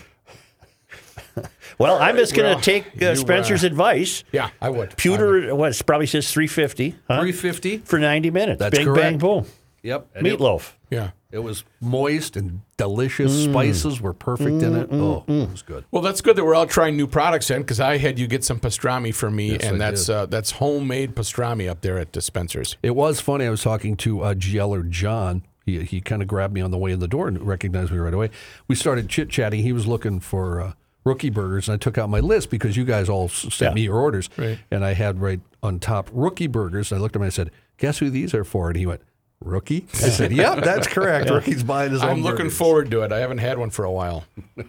Well, 1.76 2.00
I'm 2.00 2.14
just 2.16 2.36
going 2.36 2.48
to 2.48 2.54
Well, 2.54 2.62
take 2.62 2.86
uh, 3.02 3.10
you, 3.10 3.16
Spencer's 3.16 3.64
uh, 3.64 3.66
advice. 3.66 4.22
Yeah, 4.30 4.50
I 4.60 4.70
would. 4.70 4.96
Pewter, 4.96 5.52
what, 5.56 5.72
it 5.78 5.84
probably 5.84 6.06
says 6.06 6.30
350. 6.32 6.90
Huh? 7.08 7.20
350. 7.22 7.78
For 7.78 7.98
90 7.98 8.30
minutes. 8.30 8.60
That's 8.60 8.78
Bing, 8.78 8.86
correct. 8.86 9.00
bang, 9.02 9.18
boom. 9.18 9.44
Yep. 9.84 10.08
and 10.16 10.26
it- 10.26 10.38
Meatloaf. 10.38 10.72
Yeah. 10.90 11.10
It 11.30 11.42
was 11.42 11.64
moist 11.80 12.36
and 12.36 12.60
delicious. 12.76 13.32
Mm. 13.32 13.50
Spices 13.50 14.00
were 14.00 14.12
perfect 14.12 14.62
in 14.62 14.76
it. 14.76 14.88
Oh, 14.92 15.24
it 15.26 15.50
was 15.50 15.62
good. 15.62 15.84
Well, 15.90 16.00
that's 16.00 16.20
good 16.20 16.36
that 16.36 16.44
we're 16.44 16.54
all 16.54 16.66
trying 16.66 16.96
new 16.96 17.08
products 17.08 17.50
in 17.50 17.62
because 17.62 17.80
I 17.80 17.96
had 17.96 18.18
you 18.20 18.28
get 18.28 18.44
some 18.44 18.60
pastrami 18.60 19.12
for 19.12 19.30
me, 19.32 19.52
Yes, 19.52 19.64
and 19.64 19.74
I 19.82 19.90
that's 19.90 20.08
uh, 20.08 20.26
that's 20.26 20.52
homemade 20.52 21.16
pastrami 21.16 21.68
up 21.68 21.80
there 21.80 21.98
at 21.98 22.12
Dispensers. 22.12 22.76
It 22.84 22.94
was 22.94 23.20
funny. 23.20 23.46
I 23.46 23.50
was 23.50 23.62
talking 23.62 23.96
to 23.96 24.20
uh, 24.20 24.34
GLer 24.34 24.88
John. 24.88 25.42
He, 25.66 25.82
he 25.82 26.00
kind 26.00 26.22
of 26.22 26.28
grabbed 26.28 26.54
me 26.54 26.60
on 26.60 26.70
the 26.70 26.78
way 26.78 26.92
in 26.92 27.00
the 27.00 27.08
door 27.08 27.26
and 27.26 27.42
recognized 27.42 27.90
me 27.90 27.98
right 27.98 28.14
away. 28.14 28.30
We 28.68 28.76
started 28.76 29.08
chit 29.08 29.28
chatting. 29.28 29.62
He 29.64 29.72
was 29.72 29.88
looking 29.88 30.20
for 30.20 30.60
uh, 30.60 30.72
rookie 31.04 31.30
burgers, 31.30 31.68
and 31.68 31.74
I 31.74 31.78
took 31.78 31.98
out 31.98 32.08
my 32.08 32.20
list 32.20 32.48
because 32.48 32.76
you 32.76 32.84
guys 32.84 33.08
all 33.08 33.24
s- 33.24 33.52
sent 33.52 33.70
Yeah. 33.72 33.74
me 33.74 33.80
your 33.82 33.96
orders. 33.96 34.30
Right. 34.36 34.60
And 34.70 34.84
I 34.84 34.94
had 34.94 35.20
right 35.20 35.40
on 35.64 35.80
top 35.80 36.10
rookie 36.12 36.46
burgers. 36.46 36.92
I 36.92 36.98
looked 36.98 37.16
at 37.16 37.18
him 37.18 37.22
and 37.22 37.32
I 37.32 37.34
said, 37.34 37.50
Guess 37.78 37.98
who 37.98 38.08
these 38.10 38.34
are 38.34 38.44
for? 38.44 38.68
And 38.68 38.76
he 38.76 38.86
went, 38.86 39.00
Rookie? 39.40 39.86
I 39.94 40.08
said, 40.08 40.32
yep, 40.32 40.62
that's 40.64 40.86
correct. 40.86 41.28
Rookie's 41.30 41.62
buying 41.62 41.92
his 41.92 42.02
own 42.02 42.10
I'm 42.10 42.22
looking 42.22 42.46
burgers. 42.46 42.56
forward 42.58 42.90
to 42.92 43.02
it. 43.02 43.12
I 43.12 43.18
haven't 43.18 43.38
had 43.38 43.58
one 43.58 43.70
for 43.70 43.84
a 43.84 43.92
while. 43.92 44.24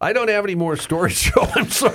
I 0.00 0.12
don't 0.12 0.28
have 0.28 0.44
any 0.44 0.56
more 0.56 0.76
stories, 0.76 1.20
Joe. 1.22 1.46
I'm 1.54 1.70
sorry. 1.70 1.94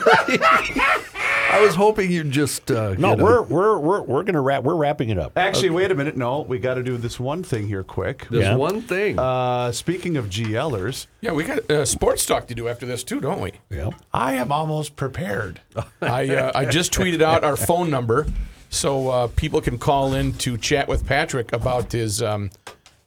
I 1.49 1.59
was 1.61 1.75
hoping 1.75 2.09
you'd 2.11 2.31
just 2.31 2.71
uh, 2.71 2.93
No, 2.97 3.15
you 3.17 3.23
we're 3.23 3.41
we're 3.41 3.77
we're 3.79 4.01
we're 4.01 4.23
gonna 4.23 4.41
wrap. 4.41 4.63
We're 4.63 4.75
wrapping 4.75 5.09
it 5.09 5.19
up. 5.19 5.33
Actually, 5.37 5.71
wait 5.71 5.91
a 5.91 5.95
minute. 5.95 6.15
No, 6.15 6.41
we 6.41 6.57
got 6.59 6.75
to 6.75 6.83
do 6.83 6.95
this 6.97 7.19
one 7.19 7.43
thing 7.43 7.67
here 7.67 7.83
quick. 7.83 8.27
This 8.29 8.43
Yeah. 8.43 8.55
one 8.55 8.81
thing. 8.81 9.19
Uh, 9.19 9.71
speaking 9.73 10.15
of 10.17 10.27
GLers, 10.27 11.07
Yeah, 11.19 11.33
we 11.33 11.43
got 11.43 11.69
uh, 11.69 11.83
sports 11.85 12.25
talk 12.25 12.47
to 12.47 12.55
do 12.55 12.67
after 12.69 12.85
this 12.85 13.03
too, 13.03 13.19
don't 13.19 13.41
we? 13.41 13.53
Yeah. 13.69 13.89
I 14.13 14.33
am 14.35 14.51
almost 14.53 14.95
prepared. 14.95 15.59
I 16.01 16.33
uh, 16.33 16.51
I 16.55 16.65
just 16.65 16.93
tweeted 16.93 17.21
out 17.21 17.43
our 17.43 17.57
phone 17.57 17.89
number 17.89 18.25
so 18.77 19.09
uh, 19.09 19.27
people 19.35 19.59
can 19.59 19.77
call 19.77 20.13
in 20.13 20.33
to 20.33 20.57
chat 20.57 20.87
with 20.87 21.05
Patrick 21.05 21.51
about 21.51 21.91
his 21.91 22.21
um, 22.21 22.51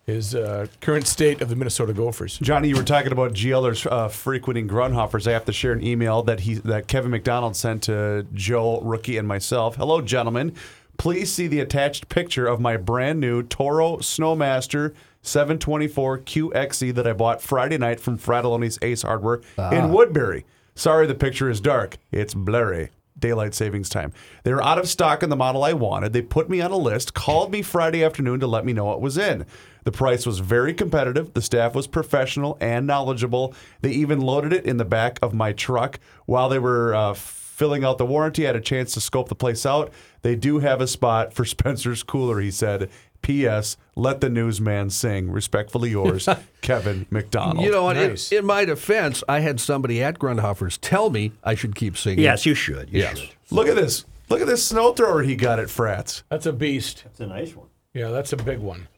his 0.06 0.34
uh, 0.34 0.66
current 0.80 1.06
state 1.06 1.40
of 1.40 1.48
the 1.48 1.56
Minnesota 1.56 1.92
Gophers. 1.92 2.38
Johnny, 2.38 2.68
you 2.68 2.76
were 2.76 2.82
talking 2.82 3.12
about 3.12 3.32
GLers 3.32 3.90
uh, 3.90 4.08
frequenting 4.08 4.68
Grundhofers. 4.68 5.28
I 5.28 5.32
have 5.32 5.44
to 5.44 5.52
share 5.52 5.72
an 5.72 5.84
email 5.84 6.22
that 6.24 6.40
he 6.40 6.54
that 6.54 6.88
Kevin 6.88 7.12
McDonald 7.12 7.56
sent 7.56 7.84
to 7.84 8.26
Joe 8.34 8.80
Rookie 8.80 9.16
and 9.16 9.28
myself. 9.28 9.76
Hello, 9.76 10.00
gentlemen. 10.00 10.54
Please 10.98 11.32
see 11.32 11.46
the 11.46 11.60
attached 11.60 12.08
picture 12.08 12.46
of 12.46 12.60
my 12.60 12.76
brand 12.76 13.20
new 13.20 13.42
Toro 13.42 13.98
Snowmaster 13.98 14.92
724 15.22 16.18
QXE 16.18 16.94
that 16.94 17.06
I 17.06 17.14
bought 17.14 17.40
Friday 17.40 17.78
night 17.78 18.00
from 18.00 18.18
Fratallone's 18.18 18.78
Ace 18.82 19.02
Hardware 19.02 19.40
in 19.72 19.92
Woodbury. 19.92 20.44
Sorry, 20.74 21.06
the 21.06 21.14
picture 21.14 21.48
is 21.48 21.60
dark. 21.60 21.96
It's 22.12 22.34
blurry. 22.34 22.90
Daylight 23.20 23.54
savings 23.54 23.88
time. 23.88 24.12
They 24.42 24.52
were 24.52 24.62
out 24.62 24.78
of 24.78 24.88
stock 24.88 25.22
in 25.22 25.30
the 25.30 25.36
model 25.36 25.62
I 25.62 25.72
wanted. 25.72 26.12
They 26.12 26.22
put 26.22 26.48
me 26.48 26.60
on 26.60 26.70
a 26.70 26.76
list, 26.76 27.14
called 27.14 27.52
me 27.52 27.62
Friday 27.62 28.02
afternoon 28.02 28.40
to 28.40 28.46
let 28.46 28.64
me 28.64 28.72
know 28.72 28.86
what 28.86 29.00
was 29.00 29.18
in. 29.18 29.46
The 29.84 29.92
price 29.92 30.26
was 30.26 30.40
very 30.40 30.74
competitive. 30.74 31.32
The 31.34 31.42
staff 31.42 31.74
was 31.74 31.86
professional 31.86 32.58
and 32.60 32.86
knowledgeable. 32.86 33.54
They 33.80 33.90
even 33.92 34.20
loaded 34.20 34.52
it 34.52 34.64
in 34.64 34.76
the 34.76 34.84
back 34.84 35.18
of 35.22 35.32
my 35.32 35.52
truck 35.52 35.98
while 36.26 36.48
they 36.48 36.58
were 36.58 36.94
uh, 36.94 37.14
filling 37.14 37.84
out 37.84 37.98
the 37.98 38.06
warranty. 38.06 38.44
I 38.44 38.48
had 38.48 38.56
a 38.56 38.60
chance 38.60 38.94
to 38.94 39.00
scope 39.00 39.28
the 39.28 39.34
place 39.34 39.66
out. 39.66 39.92
They 40.22 40.36
do 40.36 40.58
have 40.58 40.80
a 40.80 40.86
spot 40.86 41.32
for 41.32 41.44
Spencer's 41.46 42.02
cooler, 42.02 42.40
he 42.40 42.50
said. 42.50 42.90
P.S. 43.22 43.76
Let 43.96 44.22
the 44.22 44.30
newsman 44.30 44.88
sing. 44.88 45.30
Respectfully 45.30 45.90
yours, 45.90 46.26
Kevin 46.62 47.04
McDonald. 47.10 47.62
You 47.64 47.70
know 47.70 47.84
what? 47.84 47.98
in- 47.98 48.08
Nice. 48.10 48.32
In, 48.32 48.46
my 48.46 48.64
defense, 48.64 49.22
I 49.28 49.40
had 49.40 49.60
somebody 49.60 50.02
at 50.02 50.18
Grundhofers 50.18 50.78
tell 50.80 51.10
me 51.10 51.32
I 51.44 51.54
should 51.54 51.74
keep 51.74 51.98
singing. 51.98 52.24
Yes, 52.24 52.46
you 52.46 52.54
should. 52.54 52.90
You 52.90 53.00
Yes. 53.00 53.18
should. 53.18 53.30
Look 53.50 53.68
at 53.68 53.76
this. 53.76 54.06
Look 54.30 54.40
at 54.40 54.46
this 54.46 54.64
snow 54.64 54.92
thrower 54.94 55.22
he 55.22 55.36
got 55.36 55.58
at 55.58 55.68
Frats. 55.68 56.22
That's 56.30 56.46
a 56.46 56.52
beast. 56.52 57.02
It's 57.06 57.20
a 57.20 57.26
nice 57.26 57.54
one. 57.54 57.66
Yeah, 57.92 58.08
that's 58.08 58.32
a 58.32 58.36
big 58.38 58.60
one. 58.60 58.88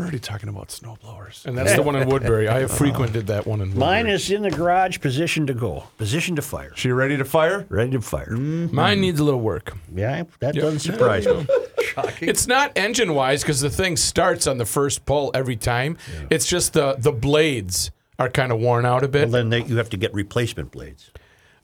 We're 0.00 0.04
already 0.06 0.18
talking 0.18 0.48
about 0.48 0.70
snow 0.70 0.96
blowers. 1.02 1.44
And 1.46 1.56
that's 1.58 1.74
the 1.74 1.82
one 1.82 1.94
in 1.94 2.08
Woodbury. 2.08 2.48
I 2.48 2.60
have 2.60 2.70
frequented 2.70 3.26
that 3.26 3.46
one 3.46 3.60
in 3.60 3.68
Woodbury. 3.68 3.86
Mine 3.86 4.06
is 4.06 4.30
in 4.30 4.40
the 4.40 4.50
garage, 4.50 4.98
positioned 5.00 5.48
to 5.48 5.54
go, 5.54 5.84
positioned 5.98 6.36
to 6.36 6.42
fire, 6.42 6.72
She 6.74 6.90
ready 6.90 7.18
to 7.18 7.24
fire? 7.26 7.66
ready 7.68 7.90
to 7.92 8.00
fire. 8.00 8.30
Mm-hmm. 8.30 8.74
Mine 8.74 9.02
needs 9.02 9.20
a 9.20 9.24
little 9.24 9.40
work. 9.42 9.76
Yeah, 9.94 10.22
that 10.38 10.54
Yeah. 10.54 10.62
doesn't 10.62 10.80
surprise 10.80 11.26
me. 11.26 11.46
It's 12.22 12.46
not 12.46 12.72
engine 12.76 13.14
wise 13.14 13.42
because 13.42 13.60
the 13.60 13.68
thing 13.68 13.96
starts 13.96 14.46
on 14.46 14.56
the 14.58 14.64
first 14.64 15.04
pull 15.04 15.30
every 15.34 15.56
time. 15.56 15.98
It's 16.30 16.46
just 16.46 16.72
the 16.72 16.94
the 16.98 17.12
blades 17.12 17.90
are 18.18 18.28
kind 18.30 18.52
of 18.52 18.58
worn 18.60 18.86
out 18.86 19.02
a 19.02 19.08
bit. 19.08 19.22
Well, 19.22 19.32
then 19.32 19.50
they, 19.50 19.64
you 19.64 19.76
have 19.76 19.90
to 19.90 19.96
get 19.96 20.14
replacement 20.14 20.70
blades. 20.70 21.10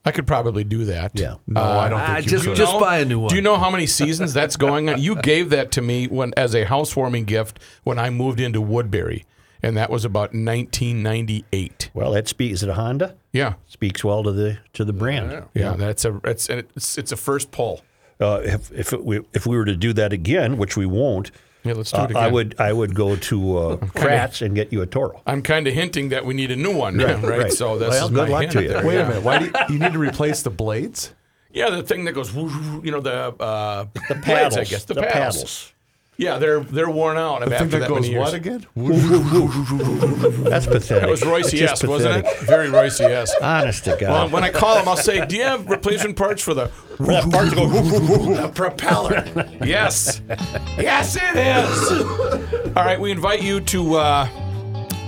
I 0.05 0.11
could 0.11 0.25
probably 0.27 0.63
do 0.63 0.85
that. 0.85 1.11
Yeah. 1.15 1.35
No, 1.47 1.61
I 1.61 1.89
don't 1.89 1.99
think 2.05 2.25
you 2.25 2.31
just 2.31 2.45
could. 2.45 2.55
just 2.55 2.79
buy 2.79 2.99
a 2.99 3.05
new 3.05 3.19
one. 3.19 3.29
Do 3.29 3.35
you 3.35 3.41
know 3.41 3.57
how 3.57 3.69
many 3.69 3.85
seasons 3.87 4.33
that's 4.33 4.55
going 4.55 4.89
on? 4.89 5.01
You 5.01 5.15
gave 5.21 5.49
that 5.49 5.71
to 5.73 5.81
me 5.81 6.07
when 6.07 6.33
as 6.37 6.55
a 6.55 6.63
housewarming 6.65 7.25
gift 7.25 7.59
when 7.83 7.99
I 7.99 8.09
moved 8.09 8.39
into 8.39 8.61
Woodbury, 8.61 9.25
and 9.61 9.75
that 9.75 9.89
was 9.89 10.05
about 10.05 10.33
1998. 10.33 11.91
Well, 11.93 12.11
that 12.11 12.27
speaks. 12.27 12.55
Is 12.59 12.63
it 12.63 12.69
a 12.69 12.73
Honda? 12.75 13.15
Yeah, 13.33 13.53
Speaks 13.67 14.03
well 14.03 14.23
to 14.23 14.31
the 14.31 14.57
to 14.73 14.83
the 14.85 14.93
brand. 14.93 15.43
yeah, 15.53 15.75
that's 15.75 16.05
a 16.05 16.19
it's 16.23 16.49
it's 16.49 16.97
it's 16.97 17.11
a 17.11 17.17
first 17.17 17.51
pull. 17.51 17.81
Uh, 18.19 18.41
if 18.43 18.71
if 18.71 18.91
we, 18.93 19.19
if 19.33 19.45
we 19.45 19.55
were 19.57 19.65
to 19.65 19.75
do 19.75 19.93
that 19.93 20.11
again, 20.11 20.57
which 20.57 20.75
we 20.75 20.85
won't, 20.87 21.29
Yeah, 21.67 21.73
let's 21.73 21.91
do 21.91 21.97
uh, 21.97 22.03
it 22.05 22.11
again. 22.11 22.23
I 22.23 22.27
would 22.27 22.55
I 22.59 22.73
would 22.73 22.95
go 22.95 23.15
to 23.15 23.57
uh, 23.57 23.77
Kratz 23.77 24.41
and 24.45 24.55
get 24.55 24.71
you 24.73 24.81
a 24.81 24.85
Toro. 24.85 25.21
I'm 25.25 25.41
kind 25.41 25.67
of 25.67 25.73
hinting 25.73 26.09
that 26.09 26.25
we 26.25 26.33
need 26.33 26.51
a 26.51 26.55
new 26.55 26.75
one, 26.75 26.97
right? 26.97 27.21
right. 27.21 27.51
So 27.53 27.77
this 27.77 27.89
Well, 27.91 28.05
is 28.05 28.11
good 28.11 28.29
my 28.29 28.33
luck 28.33 28.41
hint 28.43 28.51
to 28.53 28.61
you. 28.63 28.67
there, 28.69 28.85
Wait 28.85 28.95
yeah. 28.95 29.01
a 29.05 29.07
minute. 29.09 29.23
Why 29.23 29.39
do 29.39 29.45
you, 29.45 29.51
you 29.69 29.79
need 29.79 29.93
to 29.93 29.99
replace 29.99 30.41
the 30.41 30.49
blades? 30.49 31.13
Yeah, 31.51 31.69
the 31.71 31.81
thing 31.83 32.05
that 32.05 32.11
goes, 32.13 32.33
whoo, 32.33 32.45
whoo, 32.47 32.81
you 32.83 32.91
know, 32.91 32.99
the 33.01 33.33
uh, 33.41 33.85
The 34.09 34.15
blades, 34.15 34.25
paddles. 34.25 34.57
I 34.57 34.63
guess 34.65 34.85
the, 34.85 34.93
the 34.95 35.01
paddles. 35.01 35.35
paddles. 35.35 35.73
Yeah, 36.19 36.39
they're 36.39 36.61
they're 36.61 36.89
worn 36.89 37.15
out. 37.17 37.41
The 37.41 37.51
thing 37.59 37.69
that 37.69 37.79
that 37.81 37.89
goes 37.89 38.09
what 38.09 38.33
again? 38.33 38.65
That's 38.75 40.65
pathetic. 40.65 41.01
That 41.01 41.09
was 41.09 41.23
Royce 41.23 41.53
esque, 41.53 41.87
wasn't 41.87 42.25
it? 42.25 42.37
Very 42.39 42.69
Royce 42.69 42.99
esque. 42.99 43.35
Honest 43.41 43.83
to 43.83 43.91
Well, 43.91 43.99
God. 43.99 44.31
when 44.31 44.43
I 44.43 44.49
call 44.49 44.79
him, 44.79 44.87
I'll 44.87 44.97
say, 44.97 45.23
"Do 45.25 45.35
you 45.35 45.43
have 45.43 45.67
replacement 45.69 46.15
parts 46.17 46.41
for 46.41 46.55
the 46.55 46.71
that 46.99 47.29
part 47.31 47.49
to 47.49 47.55
go. 47.55 47.67
the 47.69 48.49
propeller?" 48.53 49.23
yes, 49.63 50.21
yes, 50.77 51.15
it 51.21 51.35
is. 51.35 52.67
All 52.75 52.83
right, 52.83 52.99
we 52.99 53.11
invite 53.11 53.43
you 53.43 53.59
to 53.61 53.95
uh, 53.97 54.25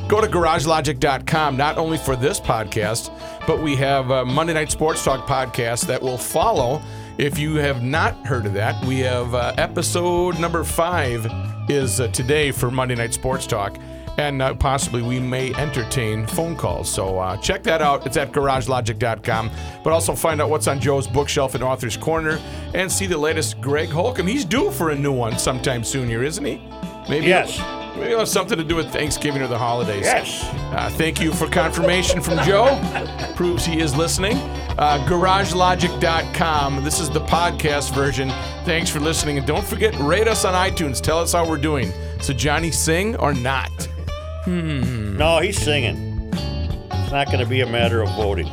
go 0.08 0.22
to 0.22 0.28
GarageLogic.com 0.28 1.58
not 1.58 1.80
only 1.80 1.98
for 1.98 2.16
this 2.16 2.40
podcast, 2.40 3.12
but 3.48 3.60
we 3.64 3.76
have 3.78 4.12
a 4.12 4.24
Monday 4.26 4.54
Night 4.54 4.70
Sports 4.70 5.04
Talk 5.04 5.26
podcast 5.28 5.88
that 5.88 6.02
will 6.04 6.18
follow. 6.20 6.82
If 7.20 7.38
you 7.38 7.56
have 7.56 7.84
not 7.84 8.16
heard 8.26 8.46
of 8.46 8.54
that, 8.54 8.82
we 8.86 9.00
have 9.00 9.36
uh, 9.36 9.54
episode 9.58 10.40
number 10.40 10.64
five 10.64 11.30
is 11.68 12.00
uh, 12.00 12.08
today 12.08 12.50
for 12.50 12.72
Monday 12.72 12.96
Night 12.96 13.14
Sports 13.14 13.46
Talk. 13.46 13.78
And 14.18 14.42
uh, 14.42 14.54
possibly 14.54 15.02
we 15.02 15.20
may 15.20 15.54
entertain 15.56 16.26
phone 16.26 16.56
calls. 16.56 16.90
So 16.90 17.20
uh, 17.20 17.36
check 17.36 17.62
that 17.64 17.82
out. 17.82 18.06
It's 18.08 18.16
at 18.16 18.32
garagelogic.com. 18.32 19.52
But 19.84 19.92
also 19.92 20.16
find 20.16 20.42
out 20.42 20.50
what's 20.50 20.68
on 20.68 20.80
Joe's 20.80 21.08
bookshelf 21.08 21.56
in 21.56 21.62
Author's 21.62 21.98
Corner 21.98 22.40
and 22.74 22.90
see 22.90 23.06
the 23.06 23.18
latest 23.18 23.60
Greg 23.60 23.90
Holcomb. 23.90 24.26
He's 24.26 24.46
due 24.46 24.72
for 24.72 24.92
a 24.92 24.96
new 24.96 25.12
one 25.12 25.38
sometime 25.38 25.84
soon 25.84 26.08
here, 26.08 26.24
isn't 26.24 26.46
he? 26.46 26.62
Maybe 27.10 27.28
Yes. 27.28 27.60
Maybe 27.96 28.12
it'll 28.12 28.20
have 28.20 28.30
something 28.30 28.58
to 28.58 28.64
do 28.64 28.76
with 28.76 28.94
Thanksgiving 28.94 29.42
or 29.42 29.48
the 29.48 29.58
holidays. 29.58 30.06
Yes. 30.06 30.44
Uh, 30.72 30.90
thank 30.94 31.20
you 31.20 31.34
for 31.34 31.48
confirmation 31.50 32.22
from 32.22 32.38
Joe. 32.46 32.80
Proves 33.36 33.66
he 33.66 33.82
is 33.82 33.96
listening. 33.96 34.38
Uh, 34.78 35.04
GarageLogic.com. 35.08 36.84
This 36.84 37.00
is 37.00 37.10
the 37.10 37.20
podcast 37.22 37.94
version. 37.94 38.30
Thanks 38.64 38.90
for 38.90 39.00
listening. 39.00 39.38
And 39.38 39.46
don't 39.48 39.66
forget, 39.66 39.94
rate 40.00 40.28
us 40.28 40.46
on 40.46 40.54
iTunes. 40.54 41.02
Tell 41.02 41.20
us 41.20 41.34
how 41.34 41.50
we're 41.50 41.58
doing. 41.58 41.92
So, 42.22 42.32
Johnny, 42.32 42.72
sing 42.72 43.16
or 43.18 43.34
not? 43.34 43.72
Hmm. 44.46 45.18
No, 45.18 45.40
he's 45.40 45.60
singing. 45.60 46.30
It's 46.32 47.12
not 47.12 47.28
going 47.28 47.40
to 47.40 47.46
be 47.46 47.62
a 47.62 47.68
matter 47.68 48.02
of 48.02 48.10
voting. 48.16 48.48